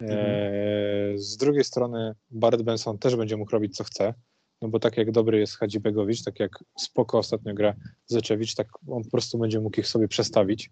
E, 0.02 0.06
mhm. 0.06 1.18
z 1.20 1.38
drugiej 1.38 1.64
strony 1.64 2.16
Barrett 2.32 2.64
Benson 2.64 2.98
też 2.98 3.16
będzie 3.16 3.38
mógł 3.38 3.52
robić 3.52 3.78
co 3.78 3.84
chce, 3.84 4.14
no 4.62 4.68
bo 4.70 4.80
tak 4.80 4.98
jak 4.98 5.12
dobry 5.12 5.40
jest 5.40 5.58
Hadzibegowicz, 5.58 6.24
tak 6.24 6.40
jak 6.40 6.64
spoko 6.80 7.18
ostatnio 7.18 7.54
gra 7.54 7.76
Zeczewicz, 8.06 8.56
tak 8.56 8.68
on 8.88 9.04
po 9.04 9.10
prostu 9.10 9.38
będzie 9.38 9.60
mógł 9.60 9.80
ich 9.80 9.88
sobie 9.88 10.08
przestawić 10.08 10.72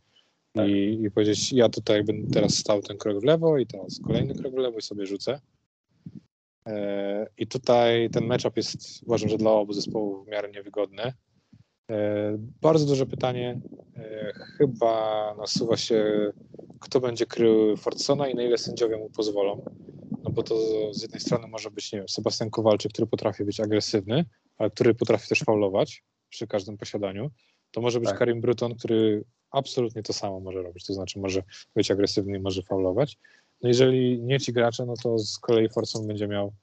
tak. 0.54 0.68
i, 0.68 1.04
i 1.04 1.12
powiedzieć, 1.12 1.54
ja 1.54 1.70
tutaj 1.70 2.04
będę 2.04 2.34
teraz 2.34 2.56
stał 2.56 2.82
ten 2.82 2.97
krok 2.97 3.22
w 3.22 3.24
lewo 3.24 3.58
i 3.58 3.68
teraz 3.68 3.99
kolejny 4.06 4.36
krok 4.36 4.54
w 4.54 4.58
lewo 4.58 4.78
i 4.78 4.82
sobie 4.82 5.06
rzucę. 5.06 5.39
E, 6.68 7.28
I 7.38 7.47
tutaj 7.47 8.10
ten 8.10 8.26
matchup 8.26 8.58
jest, 8.58 9.04
uważam, 9.04 9.30
że 9.30 9.38
dla 9.38 9.51
obu 9.51 9.74
zespołów 9.74 10.26
w 10.26 10.30
miarę 10.30 10.51
niewygodny. 10.51 11.14
E, 11.91 12.38
bardzo 12.62 12.86
duże 12.86 13.06
pytanie. 13.06 13.62
E, 13.95 14.34
chyba 14.58 15.36
nasuwa 15.38 15.78
się, 15.78 16.32
kto 16.80 16.99
będzie 16.99 17.26
krył 17.26 17.78
Fortsona 17.78 18.28
i 18.28 18.36
na 18.36 18.43
ile 18.43 18.58
sędziowie 18.58 18.97
mu 18.97 19.10
pozwolą. 19.10 19.66
No 20.24 20.32
bo 20.32 20.43
to 20.43 20.56
z 20.93 21.01
jednej 21.01 21.20
strony 21.20 21.47
może 21.47 21.72
być, 21.72 21.91
nie 21.91 21.99
wiem, 21.99 22.10
Sebastian 22.10 22.49
Kowalczyk, 22.49 22.91
który 22.91 23.08
potrafi 23.08 23.45
być 23.45 23.60
agresywny, 23.60 24.26
ale 24.58 24.70
który 24.70 24.93
potrafi 24.93 25.30
też 25.30 25.39
faulować 25.39 26.03
przy 26.30 26.48
każdym 26.48 26.78
posiadaniu. 26.78 27.32
To 27.72 27.82
może 27.82 27.99
być 27.99 28.10
tak. 28.10 28.19
Karim 28.19 28.41
Bruton, 28.41 28.76
który 28.76 29.23
absolutnie 29.54 30.04
to 30.04 30.14
samo 30.14 30.40
może 30.40 30.62
robić, 30.62 30.86
to 30.86 30.94
znaczy 30.94 31.20
może 31.20 31.44
być 31.76 31.92
agresywny 31.92 32.38
i 32.38 32.42
może 32.42 32.62
faulować. 32.62 33.18
No 33.62 33.70
jeżeli 33.70 34.22
nie 34.22 34.40
ci 34.40 34.54
gracze, 34.54 34.86
no 34.86 34.94
to 35.04 35.20
z 35.20 35.40
kolei 35.40 35.70
Forson 35.70 36.08
będzie 36.08 36.28
miał 36.28 36.54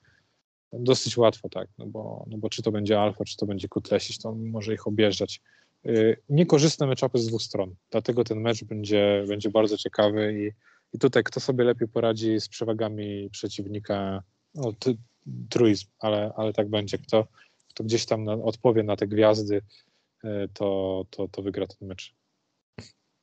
dosyć 0.73 1.17
łatwo, 1.17 1.49
tak, 1.49 1.69
no 1.79 1.87
bo, 1.87 2.25
no 2.29 2.39
bo 2.39 2.51
czy 2.51 2.63
to 2.63 2.73
będzie 2.73 3.01
Alfa, 3.01 3.25
czy 3.25 3.37
to 3.37 3.47
będzie 3.47 3.69
Kutlesić, 3.69 4.19
to 4.19 4.33
może 4.35 4.75
ich 4.75 4.87
objeżdżać. 4.87 5.41
Yy, 5.85 6.17
niekorzystne 6.29 6.87
meczapy 6.87 7.19
z 7.19 7.27
dwóch 7.27 7.43
stron, 7.43 7.75
dlatego 7.91 8.25
ten 8.25 8.41
mecz 8.41 8.65
będzie, 8.65 9.25
będzie 9.29 9.51
bardzo 9.51 9.77
ciekawy 9.77 10.35
i, 10.35 10.53
i 10.97 10.99
tutaj 10.99 11.25
kto 11.25 11.41
sobie 11.41 11.65
lepiej 11.65 11.89
poradzi 11.89 12.41
z 12.41 12.49
przewagami 12.49 13.31
przeciwnika, 13.31 14.23
no, 14.55 14.73
ty, 14.73 14.97
truizm, 15.49 15.87
ale, 15.99 16.33
ale 16.37 16.53
tak 16.53 16.69
będzie, 16.69 16.99
kto, 16.99 17.27
kto 17.69 17.85
gdzieś 17.85 18.07
tam 18.07 18.25
na, 18.25 18.33
odpowie 18.33 18.83
na 18.83 18.97
te 18.97 19.07
gwiazdy, 19.07 19.63
yy, 20.25 20.49
to, 20.55 21.05
to, 21.11 21.29
to 21.29 21.43
wygra 21.43 21.67
ten 21.67 21.89
mecz. 21.89 22.15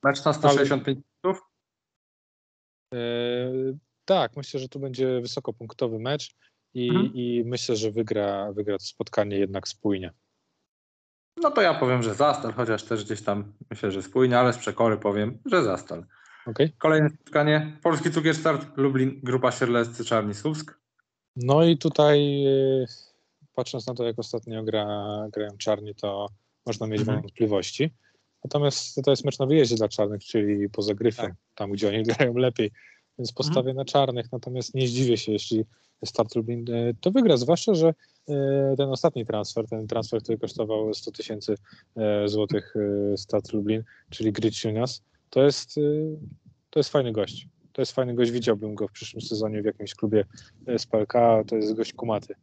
Mecz 0.08 0.26
na 0.26 0.34
165 0.34 1.00
punktów? 1.06 1.46
E, 2.94 2.98
tak, 4.06 4.38
myślę, 4.38 4.60
że 4.60 4.70
tu 4.70 4.80
będzie 4.80 5.22
wysokopunktowy 5.22 6.00
mecz 6.00 6.36
i, 6.74 6.90
mhm. 6.90 7.14
i 7.14 7.44
myślę, 7.46 7.76
że 7.76 7.92
wygra, 7.92 8.52
wygra 8.54 8.78
to 8.78 8.86
spotkanie 8.86 9.38
jednak 9.38 9.68
spójnie. 9.68 10.12
No 11.42 11.52
to 11.52 11.62
ja 11.62 11.74
powiem, 11.74 12.04
że 12.04 12.16
Zastal, 12.16 12.54
chociaż 12.54 12.84
też 12.84 13.06
gdzieś 13.06 13.22
tam 13.22 13.54
myślę, 13.70 13.92
że 13.92 14.04
spójnie, 14.04 14.40
ale 14.40 14.54
z 14.54 14.58
przekory 14.58 14.98
powiem, 14.98 15.40
że 15.46 15.64
Zastal. 15.64 16.06
Okay. 16.46 16.72
Kolejne 16.78 17.10
spotkanie. 17.10 17.78
Polski 17.84 18.12
Cukier 18.12 18.36
Start, 18.36 18.78
Lublin, 18.78 19.20
Grupa 19.24 19.52
Sierleccy, 19.52 20.06
Czarni 20.06 20.34
Słupsk. 20.34 20.80
No 21.36 21.64
i 21.64 21.78
tutaj 21.78 22.46
e, 22.46 22.86
patrząc 23.56 23.88
na 23.88 23.94
to, 23.94 24.04
jak 24.04 24.20
ostatnio 24.20 24.64
gra, 24.64 24.86
grają 25.34 25.58
Czarni, 25.58 25.96
to 25.96 26.28
można 26.66 26.88
mieć 26.88 27.00
mhm. 27.00 27.22
wątpliwości. 27.22 27.94
Natomiast 28.44 29.02
to 29.06 29.12
jest 29.12 29.26
mecz 29.26 29.40
na 29.40 29.46
wyjeździe 29.46 29.76
dla 29.76 29.88
czarnych, 29.88 30.24
czyli 30.24 30.70
poza 30.70 30.94
gryfem, 30.94 31.26
tak. 31.26 31.36
tam 31.56 31.72
gdzie 31.72 31.88
oni 31.88 32.04
grają 32.04 32.34
lepiej, 32.34 32.72
więc 33.20 33.32
postawię 33.32 33.60
mhm. 33.60 33.78
na 33.78 33.86
czarnych. 33.86 34.32
Natomiast 34.32 34.76
nie 34.76 34.88
zdziwię 34.88 35.18
się, 35.18 35.32
jeśli 35.32 35.66
Start 36.06 36.36
Lublin 36.36 36.66
to 37.02 37.12
wygra, 37.12 37.38
zwłaszcza, 37.38 37.74
że 37.74 37.94
ten 38.78 38.90
ostatni 38.90 39.26
transfer, 39.26 39.68
ten 39.68 39.88
transfer, 39.88 40.22
który 40.24 40.38
kosztował 40.38 40.94
100 40.94 41.12
tysięcy 41.12 41.56
złotych 42.26 42.74
Start 43.16 43.54
Lublin, 43.54 43.84
czyli 44.10 44.32
Griciunas, 44.32 45.02
to 45.30 45.44
jest, 45.44 45.76
to 46.70 46.80
jest 46.80 46.90
fajny 46.90 47.12
gość. 47.12 47.48
To 47.74 47.82
jest 47.82 47.92
fajny 47.92 48.14
gość, 48.16 48.32
widziałbym 48.32 48.76
go 48.76 48.88
w 48.88 48.92
przyszłym 48.92 49.22
sezonie 49.22 49.62
w 49.62 49.66
jakimś 49.66 49.96
klubie 49.96 50.26
z 50.78 50.86
PLK, 50.86 51.14
to 51.48 51.56
jest 51.56 51.74
gość 51.74 51.94
kumaty, 51.94 52.36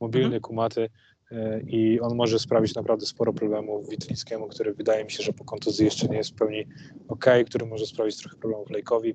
mobilny, 0.00 0.26
mhm. 0.26 0.42
kumaty, 0.42 0.80
E, 0.82 1.17
i 1.66 2.00
on 2.00 2.16
może 2.16 2.38
sprawić 2.38 2.74
naprawdę 2.74 3.06
sporo 3.06 3.32
problemów 3.32 3.88
Witlickiemu, 3.88 4.48
który 4.48 4.74
wydaje 4.74 5.04
mi 5.04 5.10
się, 5.10 5.22
że 5.22 5.32
po 5.32 5.44
kontuzji 5.44 5.84
jeszcze 5.84 6.08
nie 6.08 6.16
jest 6.16 6.30
w 6.30 6.34
pełni 6.34 6.64
ok, 7.08 7.26
który 7.46 7.66
może 7.66 7.86
sprawić 7.86 8.16
trochę 8.16 8.36
problemów 8.36 8.70
Lejkowi. 8.70 9.14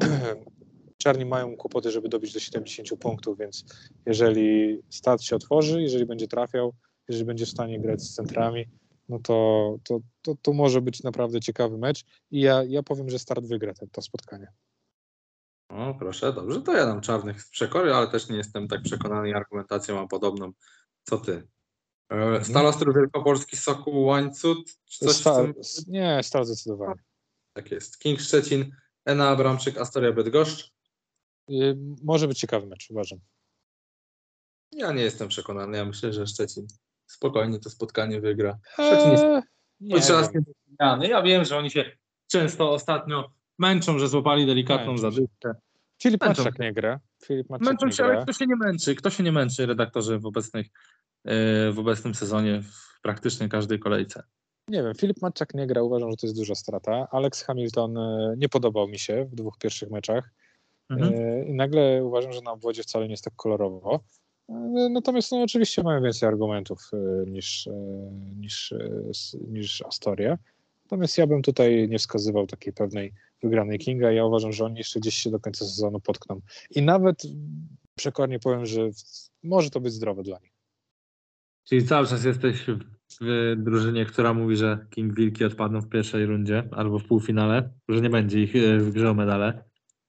Czarni 1.02 1.24
mają 1.24 1.56
kłopoty, 1.56 1.90
żeby 1.90 2.08
dobić 2.08 2.32
do 2.32 2.40
70 2.40 3.00
punktów, 3.00 3.38
więc 3.38 3.64
jeżeli 4.06 4.78
stat 4.90 5.22
się 5.22 5.36
otworzy, 5.36 5.82
jeżeli 5.82 6.06
będzie 6.06 6.28
trafiał, 6.28 6.74
jeżeli 7.08 7.24
będzie 7.24 7.46
w 7.46 7.50
stanie 7.50 7.80
grać 7.80 8.02
z 8.02 8.14
centrami, 8.14 8.66
no 9.08 9.18
to, 9.18 9.76
to, 9.84 10.00
to, 10.22 10.34
to 10.42 10.52
może 10.52 10.80
być 10.80 11.02
naprawdę 11.02 11.40
ciekawy 11.40 11.78
mecz 11.78 12.04
i 12.30 12.40
ja, 12.40 12.62
ja 12.68 12.82
powiem, 12.82 13.10
że 13.10 13.18
start 13.18 13.46
wygra 13.46 13.74
to, 13.74 13.86
to 13.92 14.02
spotkanie. 14.02 14.46
O, 15.68 15.94
proszę, 15.94 16.32
dobrze, 16.32 16.62
to 16.62 16.72
ja 16.72 16.86
dam 16.86 17.00
czarnych 17.00 17.42
z 17.42 17.50
przekory, 17.50 17.94
ale 17.94 18.08
też 18.08 18.28
nie 18.28 18.36
jestem 18.36 18.68
tak 18.68 18.82
przekonany, 18.82 19.34
argumentacją 19.34 19.94
mam 19.94 20.08
podobną. 20.08 20.52
Co 21.02 21.18
ty? 21.18 21.48
E, 22.10 22.44
Stal 22.44 22.66
Ostrów 22.66 22.96
Wielkopolski, 22.96 23.56
Sokół, 23.56 24.04
Łańcut? 24.04 24.78
Czy 24.84 25.04
coś 25.04 25.16
Stal, 25.16 25.54
Nie, 25.88 26.20
Stal 26.22 26.44
zdecydowanie. 26.44 27.02
Tak 27.52 27.70
jest. 27.70 27.98
King 27.98 28.20
Szczecin, 28.20 28.76
Ena 29.04 29.28
Abramczyk, 29.28 29.78
Astoria 29.78 30.12
Bydgoszcz. 30.12 30.72
Y, 31.50 31.76
może 32.02 32.28
być 32.28 32.38
ciekawy 32.38 32.66
mecz, 32.66 32.90
uważam. 32.90 33.18
Ja 34.72 34.92
nie 34.92 35.02
jestem 35.02 35.28
przekonany. 35.28 35.76
Ja 35.76 35.84
myślę, 35.84 36.12
że 36.12 36.26
Szczecin 36.26 36.66
spokojnie 37.06 37.58
to 37.58 37.70
spotkanie 37.70 38.20
wygra. 38.20 38.58
Szczecin 38.72 39.10
jest 39.10 39.24
eee, 39.24 39.42
nie 40.98 41.08
Ja 41.08 41.22
wiem, 41.22 41.44
że 41.44 41.58
oni 41.58 41.70
się 41.70 41.96
często 42.26 42.70
ostatnio 42.70 43.30
męczą, 43.58 43.98
że 43.98 44.08
złapali 44.08 44.46
delikatną 44.46 44.98
zadyszkę. 44.98 45.54
Filip 46.02 46.20
Maczak 46.20 46.58
nie 46.58 46.72
gra. 46.72 47.00
Filip 47.24 47.50
Maczak 47.50 47.66
Męczą 47.66 47.90
się, 47.90 48.04
ale 48.04 48.22
kto 48.22 48.32
się 48.32 48.46
nie 48.46 48.56
męczy? 48.56 48.94
Kto 48.94 49.10
się 49.10 49.22
nie 49.22 49.32
męczy, 49.32 49.66
redaktorzy 49.66 50.18
w 50.18 50.26
obecnych 50.26 50.66
w 51.72 51.74
obecnym 51.76 52.14
sezonie 52.14 52.62
w 52.62 53.00
praktycznie 53.02 53.48
każdej 53.48 53.78
kolejce. 53.78 54.22
Nie 54.68 54.82
wiem, 54.82 54.94
Filip 54.94 55.22
Matczak 55.22 55.54
nie 55.54 55.66
gra, 55.66 55.82
uważam, 55.82 56.10
że 56.10 56.16
to 56.16 56.26
jest 56.26 56.36
duża 56.36 56.54
strata. 56.54 57.08
Alex 57.10 57.42
Hamilton 57.42 57.98
e, 57.98 58.34
nie 58.36 58.48
podobał 58.48 58.88
mi 58.88 58.98
się 58.98 59.24
w 59.24 59.34
dwóch 59.34 59.58
pierwszych 59.58 59.90
meczach 59.90 60.30
mhm. 60.90 61.14
E, 61.14 61.44
i 61.44 61.54
nagle 61.54 62.04
uważam, 62.04 62.32
że 62.32 62.40
na 62.40 62.52
obwodzie 62.52 62.82
wcale 62.82 63.04
nie 63.04 63.10
jest 63.10 63.24
tak 63.24 63.34
kolorowo. 63.36 64.00
Natomiast 64.90 65.32
no, 65.32 65.42
oczywiście 65.42 65.82
mają 65.82 66.02
więcej 66.02 66.28
argumentów 66.28 66.90
niż, 67.26 67.68
niż, 68.36 68.74
niż 69.48 69.82
Astoria. 69.82 70.38
Natomiast 70.84 71.18
ja 71.18 71.26
bym 71.26 71.42
tutaj 71.42 71.88
nie 71.88 71.98
wskazywał 71.98 72.46
takiej 72.46 72.72
pewnej 72.72 73.12
wygranej 73.42 73.78
Kinga. 73.78 74.12
Ja 74.12 74.24
uważam, 74.24 74.52
że 74.52 74.64
oni 74.64 74.78
jeszcze 74.78 75.00
gdzieś 75.00 75.14
się 75.14 75.30
do 75.30 75.40
końca 75.40 75.64
sezonu 75.64 76.00
potkną. 76.00 76.40
I 76.70 76.82
nawet 76.82 77.22
przekornie 77.94 78.38
powiem, 78.38 78.66
że 78.66 78.90
może 79.42 79.70
to 79.70 79.80
być 79.80 79.92
zdrowe 79.92 80.22
dla 80.22 80.38
nich. 80.38 80.53
Czyli 81.64 81.86
cały 81.86 82.06
czas 82.06 82.24
jesteś 82.24 82.66
w 83.20 83.54
drużynie, 83.56 84.06
która 84.06 84.34
mówi, 84.34 84.56
że 84.56 84.86
King 84.90 85.14
Wilki 85.14 85.44
odpadną 85.44 85.80
w 85.80 85.88
pierwszej 85.88 86.26
rundzie 86.26 86.68
albo 86.72 86.98
w 86.98 87.04
półfinale, 87.04 87.70
że 87.88 88.00
nie 88.00 88.10
będzie 88.10 88.42
ich 88.42 88.56
e, 88.56 88.78
w 88.78 88.90
grze 88.90 89.10
o 89.10 89.14
medale? 89.14 89.64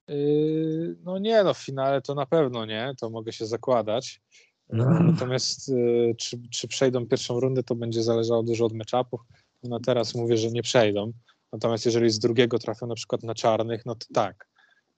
Yy, 0.08 0.96
no 1.04 1.18
nie, 1.18 1.44
no 1.44 1.54
w 1.54 1.58
finale 1.58 2.02
to 2.02 2.14
na 2.14 2.26
pewno 2.26 2.66
nie, 2.66 2.92
to 3.00 3.10
mogę 3.10 3.32
się 3.32 3.46
zakładać. 3.46 4.20
No. 4.68 5.00
Natomiast 5.00 5.68
yy, 5.68 6.14
czy, 6.18 6.38
czy 6.50 6.68
przejdą 6.68 7.06
pierwszą 7.06 7.40
rundę, 7.40 7.62
to 7.62 7.74
będzie 7.74 8.02
zależało 8.02 8.42
dużo 8.42 8.64
od 8.64 8.72
meczapów. 8.72 9.20
No 9.62 9.80
teraz 9.80 10.14
mówię, 10.14 10.36
że 10.36 10.50
nie 10.50 10.62
przejdą. 10.62 11.12
Natomiast 11.52 11.86
jeżeli 11.86 12.10
z 12.10 12.18
drugiego 12.18 12.58
trafią 12.58 12.86
na 12.86 12.94
przykład 12.94 13.22
na 13.22 13.34
czarnych, 13.34 13.86
no 13.86 13.94
to 13.94 14.06
tak. 14.14 14.48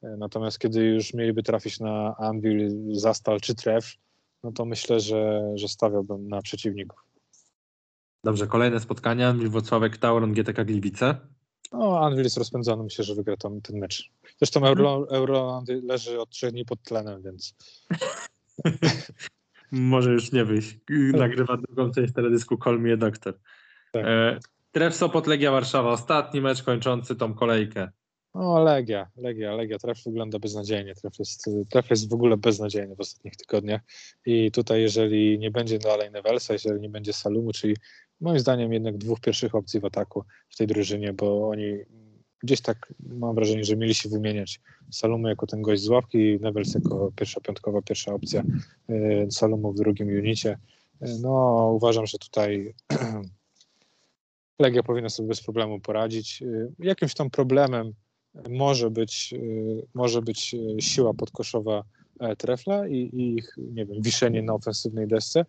Yy, 0.03 0.17
natomiast 0.17 0.59
kiedy 0.59 0.85
już 0.85 1.15
mieliby 1.15 1.43
trafić 1.43 1.81
na 1.81 2.17
Anvil, 2.17 2.71
Zastal 2.93 3.41
czy 3.41 3.55
Tref, 3.55 3.93
no 4.43 4.53
to 4.53 4.65
myślę, 4.65 5.01
że, 5.01 5.53
że 5.55 5.69
stawiałbym 5.69 6.29
na 6.29 6.43
przeciwników. 6.43 7.05
Dobrze, 8.25 8.47
kolejne 8.47 8.81
spotkania. 8.81 9.33
Wrocławek, 9.33 9.97
Tauron, 9.97 10.33
GTK 10.33 10.65
Gliwice. 10.65 11.15
No, 11.73 12.01
Anvil 12.01 12.25
jest 12.25 12.37
rozpędzony, 12.37 12.85
myślę, 12.85 13.05
że 13.05 13.15
wygra 13.15 13.37
ten, 13.37 13.63
ten 13.63 13.79
mecz. 13.79 14.11
Zresztą 14.39 14.61
mhm. 14.61 14.79
Euro, 15.11 15.65
leży 15.83 16.21
od 16.21 16.31
trzech 16.31 16.53
dni 16.53 16.65
pod 16.65 16.83
tlenem, 16.83 17.23
więc... 17.23 17.55
Może 19.73 20.13
już 20.13 20.33
nie 20.33 20.45
wyjść. 20.45 20.77
Nagrywa 21.13 21.57
drugą 21.57 21.91
część 21.91 22.13
teledysku 22.13 22.59
Call 22.65 22.81
Me 22.81 22.93
a 22.93 22.97
Doctor. 22.97 23.39
Tak. 23.93 24.05
E, 24.07 24.39
Tref 24.73 24.95
Sopot, 24.95 25.27
Legia 25.27 25.51
Warszawa. 25.51 25.91
Ostatni 25.91 26.41
mecz 26.41 26.63
kończący 26.63 27.17
tą 27.17 27.35
kolejkę. 27.35 27.91
O, 28.39 28.61
Legia, 28.61 29.11
Legia, 29.17 29.53
Legia. 29.53 29.79
Tref 29.79 30.05
wygląda 30.05 30.39
beznadziejnie. 30.39 30.95
Tref 30.95 31.19
jest, 31.19 31.45
tref 31.71 31.91
jest 31.91 32.11
w 32.11 32.15
ogóle 32.15 32.37
beznadziejny 32.37 32.97
w 32.97 33.01
ostatnich 33.01 33.37
tygodniach. 33.37 33.81
I 34.27 34.51
tutaj, 34.51 34.81
jeżeli 34.83 35.39
nie 35.39 35.51
będzie 35.51 35.79
dalej 35.79 36.11
Nevelsa, 36.11 36.53
jeżeli 36.53 36.81
nie 36.81 36.89
będzie 36.89 37.13
Salumu, 37.13 37.53
czyli 37.53 37.77
moim 38.21 38.39
zdaniem 38.39 38.73
jednak 38.73 38.99
dwóch 38.99 39.21
pierwszych 39.21 39.55
opcji 39.55 39.81
w 39.81 39.85
ataku 39.85 40.25
w 40.49 40.57
tej 40.57 40.67
drużynie, 40.67 41.13
bo 41.13 41.49
oni 41.49 41.79
gdzieś 42.43 42.61
tak 42.61 42.95
mam 43.01 43.35
wrażenie, 43.35 43.65
że 43.65 43.77
mieli 43.77 43.95
się 43.95 44.09
wymieniać. 44.09 44.61
Salumu 44.91 45.29
jako 45.29 45.47
ten 45.47 45.63
gość 45.63 45.83
z 45.83 45.89
ławki, 45.89 46.39
Nevels 46.41 46.75
jako 46.75 47.13
pierwsza 47.17 47.41
piątkowa, 47.41 47.83
pierwsza 47.83 48.15
opcja, 48.15 48.43
y, 48.91 49.27
Salumu 49.31 49.73
w 49.73 49.77
drugim 49.77 50.09
unicie. 50.09 50.59
Y, 51.03 51.19
no, 51.21 51.67
uważam, 51.75 52.07
że 52.07 52.19
tutaj 52.19 52.75
Legia 54.63 54.83
powinna 54.83 55.09
sobie 55.09 55.29
bez 55.29 55.43
problemu 55.43 55.81
poradzić. 55.81 56.43
Y, 56.43 56.73
jakimś 56.79 57.15
tam 57.15 57.31
problemem 57.31 57.95
może 58.49 58.91
być, 58.91 59.33
y, 59.33 59.87
może 59.95 60.23
być 60.23 60.55
y, 60.55 60.83
siła 60.83 61.15
podkoszowa 61.15 61.85
e, 62.21 62.37
trefla 62.37 62.89
i, 62.89 62.95
i 62.95 63.35
ich, 63.35 63.55
nie 63.59 63.87
wiem, 63.87 64.03
wiszenie 64.03 64.43
na 64.43 64.55
ofensywnej 64.55 65.09
desce 65.09 65.45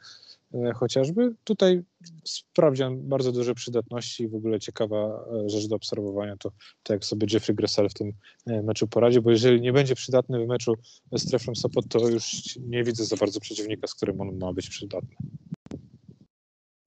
e, 0.53 0.72
chociażby. 0.73 1.35
Tutaj 1.43 1.84
sprawdziłem 2.23 3.10
bardzo 3.10 3.31
duże 3.31 3.56
przydatności 3.56 4.23
i 4.23 4.27
w 4.27 4.35
ogóle 4.35 4.60
ciekawa 4.60 5.26
e, 5.45 5.49
rzecz 5.49 5.68
do 5.68 5.76
obserwowania 5.76 6.38
to, 6.38 6.51
to 6.84 6.93
jak 6.93 7.06
sobie 7.06 7.27
Jeffrey 7.34 7.56
Gressel 7.56 7.89
w 7.89 7.93
tym 7.93 8.14
meczu 8.45 8.88
poradzi, 8.88 9.22
bo 9.22 9.31
jeżeli 9.31 9.61
nie 9.61 9.73
będzie 9.73 9.95
przydatny 9.95 10.45
w 10.45 10.47
meczu 10.47 10.73
z 11.11 11.30
Treflem 11.30 11.56
Sopot, 11.56 11.85
to 11.89 12.10
już 12.10 12.56
nie 12.61 12.84
widzę 12.84 13.06
za 13.06 13.15
bardzo 13.15 13.39
przeciwnika, 13.39 13.88
z 13.88 13.95
którym 13.95 14.22
on 14.22 14.38
ma 14.38 14.53
być 14.53 14.69
przydatny. 14.69 15.15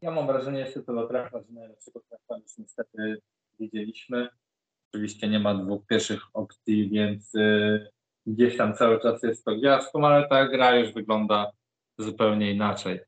Ja 0.03 0.11
mam 0.11 0.27
wrażenie 0.27 0.61
jeszcze 0.61 0.83
to 0.83 0.95
do 0.95 1.07
Trefla, 1.07 1.43
że 1.43 1.53
najlepszego 1.53 2.01
Trefla 2.01 2.39
już 2.39 2.59
niestety 2.59 3.17
widzieliśmy. 3.61 4.29
Oczywiście 4.95 5.29
nie 5.29 5.39
ma 5.41 5.55
dwóch 5.55 5.87
pierwszych 5.87 6.23
opcji, 6.33 6.91
więc 6.91 7.35
y, 7.35 7.91
gdzieś 8.27 8.57
tam 8.57 8.75
cały 8.75 9.01
czas 9.01 9.23
jest 9.23 9.45
to 9.45 9.57
gwiazdką, 9.57 10.07
ale 10.07 10.29
ta 10.29 10.49
gra 10.49 10.77
już 10.77 10.93
wygląda 10.93 11.53
zupełnie 11.99 12.53
inaczej. 12.53 13.01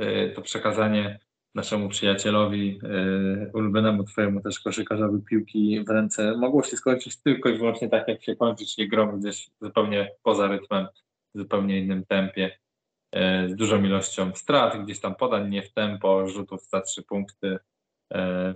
Y, 0.00 0.32
to 0.36 0.42
przekazanie 0.42 1.18
naszemu 1.54 1.88
przyjacielowi, 1.88 2.80
y, 2.84 3.50
ulubionemu 3.54 4.04
twojemu 4.04 4.40
też 4.40 4.60
koszykarzowi 4.60 5.22
piłki 5.22 5.84
w 5.84 5.90
ręce 5.90 6.36
mogło 6.36 6.62
się 6.62 6.76
skończyć 6.76 7.22
tylko 7.22 7.48
i 7.48 7.58
wyłącznie 7.58 7.88
tak, 7.88 8.08
jak 8.08 8.22
się 8.24 8.36
kończy, 8.36 8.66
czyli 8.66 8.88
grą 8.88 9.20
gdzieś 9.20 9.50
zupełnie 9.60 10.12
poza 10.22 10.48
rytmem, 10.48 10.86
w 11.34 11.38
zupełnie 11.38 11.78
innym 11.78 12.06
tempie, 12.06 12.58
z 13.46 13.54
dużą 13.54 13.84
ilością 13.84 14.34
strat, 14.34 14.84
gdzieś 14.84 15.00
tam 15.00 15.14
podań 15.14 15.50
nie 15.50 15.62
w 15.62 15.72
tempo, 15.72 16.28
rzutów 16.28 16.68
za 16.68 16.80
trzy 16.80 17.02
punkty 17.02 17.58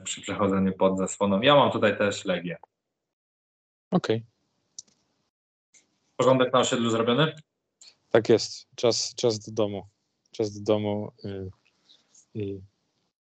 przy 0.05 0.20
przechodzeniu 0.20 0.73
pod 0.73 0.98
zasłoną. 0.98 1.40
Ja 1.40 1.55
mam 1.55 1.70
tutaj 1.70 1.98
też 1.98 2.24
Legię. 2.24 2.56
Okej. 3.94 4.16
Okay. 4.16 4.26
Porządek 6.16 6.52
na 6.52 6.58
osiedlu 6.58 6.90
zrobiony? 6.90 7.36
Tak 8.10 8.28
jest. 8.28 8.66
Czas, 8.74 9.14
czas 9.14 9.38
do 9.38 9.52
domu. 9.52 9.86
Czas 10.30 10.60
do 10.60 10.72
domu 10.72 11.12
yy, 11.24 11.50
i 12.34 12.60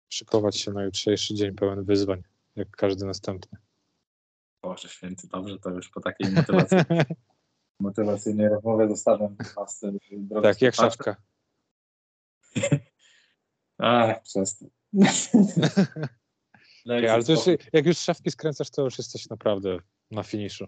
szykować 0.09 0.61
się 0.61 0.73
na 0.73 0.85
jutrzejszy 0.85 1.35
dzień 1.35 1.55
pełen 1.55 1.85
wyzwań, 1.85 2.23
jak 2.57 2.71
każdy 2.71 3.07
następny. 3.07 3.59
Boże 4.63 4.89
święty, 4.89 5.29
dobrze, 5.29 5.59
to 5.59 5.71
już 5.71 5.89
po 5.89 6.01
takiej 6.01 6.33
motywacji, 6.33 6.79
motywacyjnej 7.81 8.49
rozmowie 8.49 8.89
zostawiam 8.89 9.37
Was. 9.57 9.85
Tak, 10.43 10.63
jak 10.63 10.75
szafka. 10.75 11.17
Ach, 13.79 14.23
przestań. 14.23 14.69
okay, 16.85 17.13
ale 17.13 17.25
to 17.25 17.33
już, 17.33 17.41
jak 17.73 17.87
już 17.87 17.99
szafki 17.99 18.31
skręcasz, 18.31 18.71
to 18.71 18.83
już 18.83 18.99
jesteś 18.99 19.29
naprawdę 19.29 19.79
na 20.11 20.23
finiszu. 20.23 20.67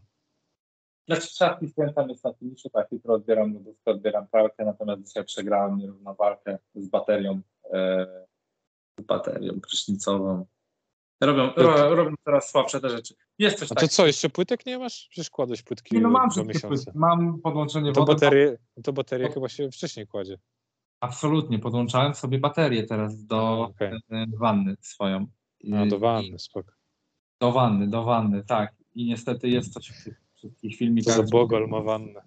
Znaczy 1.08 1.26
szafki 1.26 1.68
skręcam 1.68 2.08
jest 2.08 2.24
na 2.24 2.32
finiszu, 2.32 2.70
tak, 2.70 2.92
jutro 2.92 3.14
odbieram 3.14 3.54
lodówkę, 3.54 3.90
odbieram 3.90 4.28
pralkę, 4.28 4.64
natomiast 4.64 5.02
dzisiaj 5.02 5.24
przegrałem 5.24 5.78
nierówną 5.78 6.14
walkę 6.14 6.58
z 6.74 6.88
baterią, 6.88 7.40
e, 7.72 8.06
z 9.00 9.04
baterią 9.04 9.60
prysznicową. 9.60 10.46
Robią, 11.20 11.50
ro, 11.56 11.94
robią 11.94 12.14
coraz 12.24 12.50
słabsze 12.50 12.80
te 12.80 12.90
rzeczy. 12.90 13.14
Jest 13.38 13.58
coś 13.58 13.72
A 13.72 13.74
to 13.74 13.88
co, 13.88 14.06
jeszcze 14.06 14.30
płytek 14.30 14.66
nie 14.66 14.78
masz? 14.78 15.08
Przecież 15.10 15.30
kładłeś 15.30 15.62
płytki 15.62 15.94
Nie, 15.94 16.00
no 16.00 16.10
mam 16.10 16.30
wszystkie 16.30 16.68
płytki. 16.68 16.90
Mam 16.94 17.40
podłączenie 17.40 17.86
No 17.86 17.92
to 17.92 18.00
wody. 18.00 18.12
baterie, 18.14 18.58
no 18.76 18.82
to 18.82 18.92
baterie 18.92 19.30
chyba 19.30 19.48
się 19.48 19.70
wcześniej 19.70 20.06
kładzie. 20.06 20.38
Absolutnie, 21.00 21.58
podłączałem 21.58 22.14
sobie 22.14 22.38
baterię 22.38 22.86
teraz 22.86 23.24
do 23.24 23.60
Okej. 23.60 23.92
e, 24.10 24.26
wanny 24.38 24.76
swoją. 24.80 25.26
A, 25.74 25.86
do 25.86 25.98
wanny, 25.98 26.38
spoko. 26.38 26.72
Do 27.40 27.52
wanny, 27.52 27.88
do 27.88 28.04
wanny, 28.04 28.44
tak. 28.44 28.74
I 28.97 29.05
niestety 29.05 29.48
jest 29.48 29.73
coś 29.73 29.89
w 29.89 30.05
tych 30.05 30.20
wszystkich 30.35 30.73
Co 30.73 30.78
filmikach. 30.78 31.16
za 31.16 31.23
bogol 31.23 31.68
ma 31.68 31.81
wannę. 31.81 32.23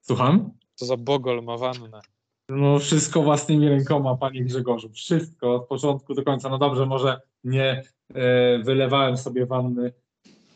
Słucham? 0.00 0.50
Co 0.74 0.86
za 0.86 0.96
bogol 0.96 1.42
ma 1.42 1.56
wannę. 1.56 2.00
No 2.48 2.78
wszystko 2.78 3.22
własnymi 3.22 3.68
rękoma, 3.68 4.16
panie 4.16 4.44
Grzegorzu. 4.44 4.90
Wszystko 4.92 5.54
od 5.54 5.68
początku 5.68 6.14
do 6.14 6.24
końca. 6.24 6.48
No 6.48 6.58
dobrze, 6.58 6.86
może 6.86 7.20
nie 7.44 7.82
e, 8.14 8.58
wylewałem 8.58 9.16
sobie 9.16 9.46
wanny, 9.46 9.92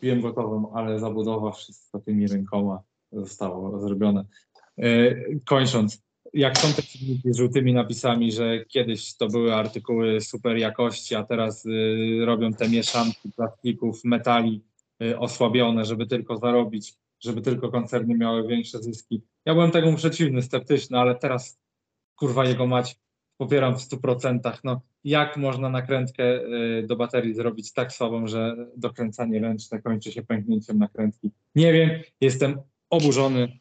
piłem 0.01 0.21
gotową, 0.21 0.73
ale 0.73 0.99
zabudowa 0.99 1.51
wszystko 1.51 1.99
tymi 1.99 2.27
rękoma 2.27 2.83
zostało 3.11 3.79
zrobione. 3.79 4.25
E, 4.77 5.15
kończąc, 5.45 6.05
jak 6.33 6.57
są 6.57 6.73
te 6.73 6.81
filmiki 6.81 7.33
z 7.33 7.37
żółtymi 7.37 7.73
napisami, 7.73 8.31
że 8.31 8.65
kiedyś 8.65 9.17
to 9.17 9.27
były 9.27 9.55
artykuły 9.55 10.21
super 10.21 10.57
jakości, 10.57 11.15
a 11.15 11.23
teraz 11.23 11.65
y, 11.65 12.25
robią 12.25 12.53
te 12.53 12.69
mieszanki 12.69 13.31
plastików, 13.35 14.03
metali 14.03 14.61
osłabione, 15.17 15.85
żeby 15.85 16.07
tylko 16.07 16.37
zarobić, 16.37 16.93
żeby 17.19 17.41
tylko 17.41 17.71
koncerny 17.71 18.15
miały 18.15 18.47
większe 18.47 18.83
zyski. 18.83 19.21
Ja 19.45 19.53
byłem 19.53 19.71
temu 19.71 19.95
przeciwny, 19.95 20.41
sceptyczny, 20.41 20.99
ale 20.99 21.15
teraz 21.15 21.59
kurwa 22.15 22.45
jego 22.45 22.67
mać 22.67 22.95
popieram 23.37 23.75
w 23.75 23.81
100%. 23.81 24.57
No, 24.63 24.81
jak 25.03 25.37
można 25.37 25.69
nakrętkę 25.69 26.23
y, 26.23 26.85
do 26.87 26.95
baterii 26.95 27.33
zrobić 27.33 27.73
tak 27.73 27.93
słabą, 27.93 28.27
że 28.27 28.55
dokręcanie 28.77 29.39
ręczne 29.39 29.81
kończy 29.81 30.11
się 30.11 30.23
pęknięciem 30.23 30.77
nakrętki? 30.77 31.31
Nie 31.55 31.73
wiem, 31.73 31.89
jestem 32.21 32.61
oburzony, 32.89 33.59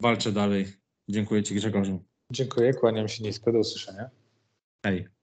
walczę 0.00 0.32
dalej. 0.32 0.66
Dziękuję 1.08 1.42
Ci 1.42 1.54
Grzegorzu. 1.54 2.04
Dziękuję, 2.32 2.74
kłaniam 2.74 3.08
się 3.08 3.24
nisko, 3.24 3.52
do 3.52 3.58
usłyszenia. 3.58 4.10
Hej. 4.86 5.17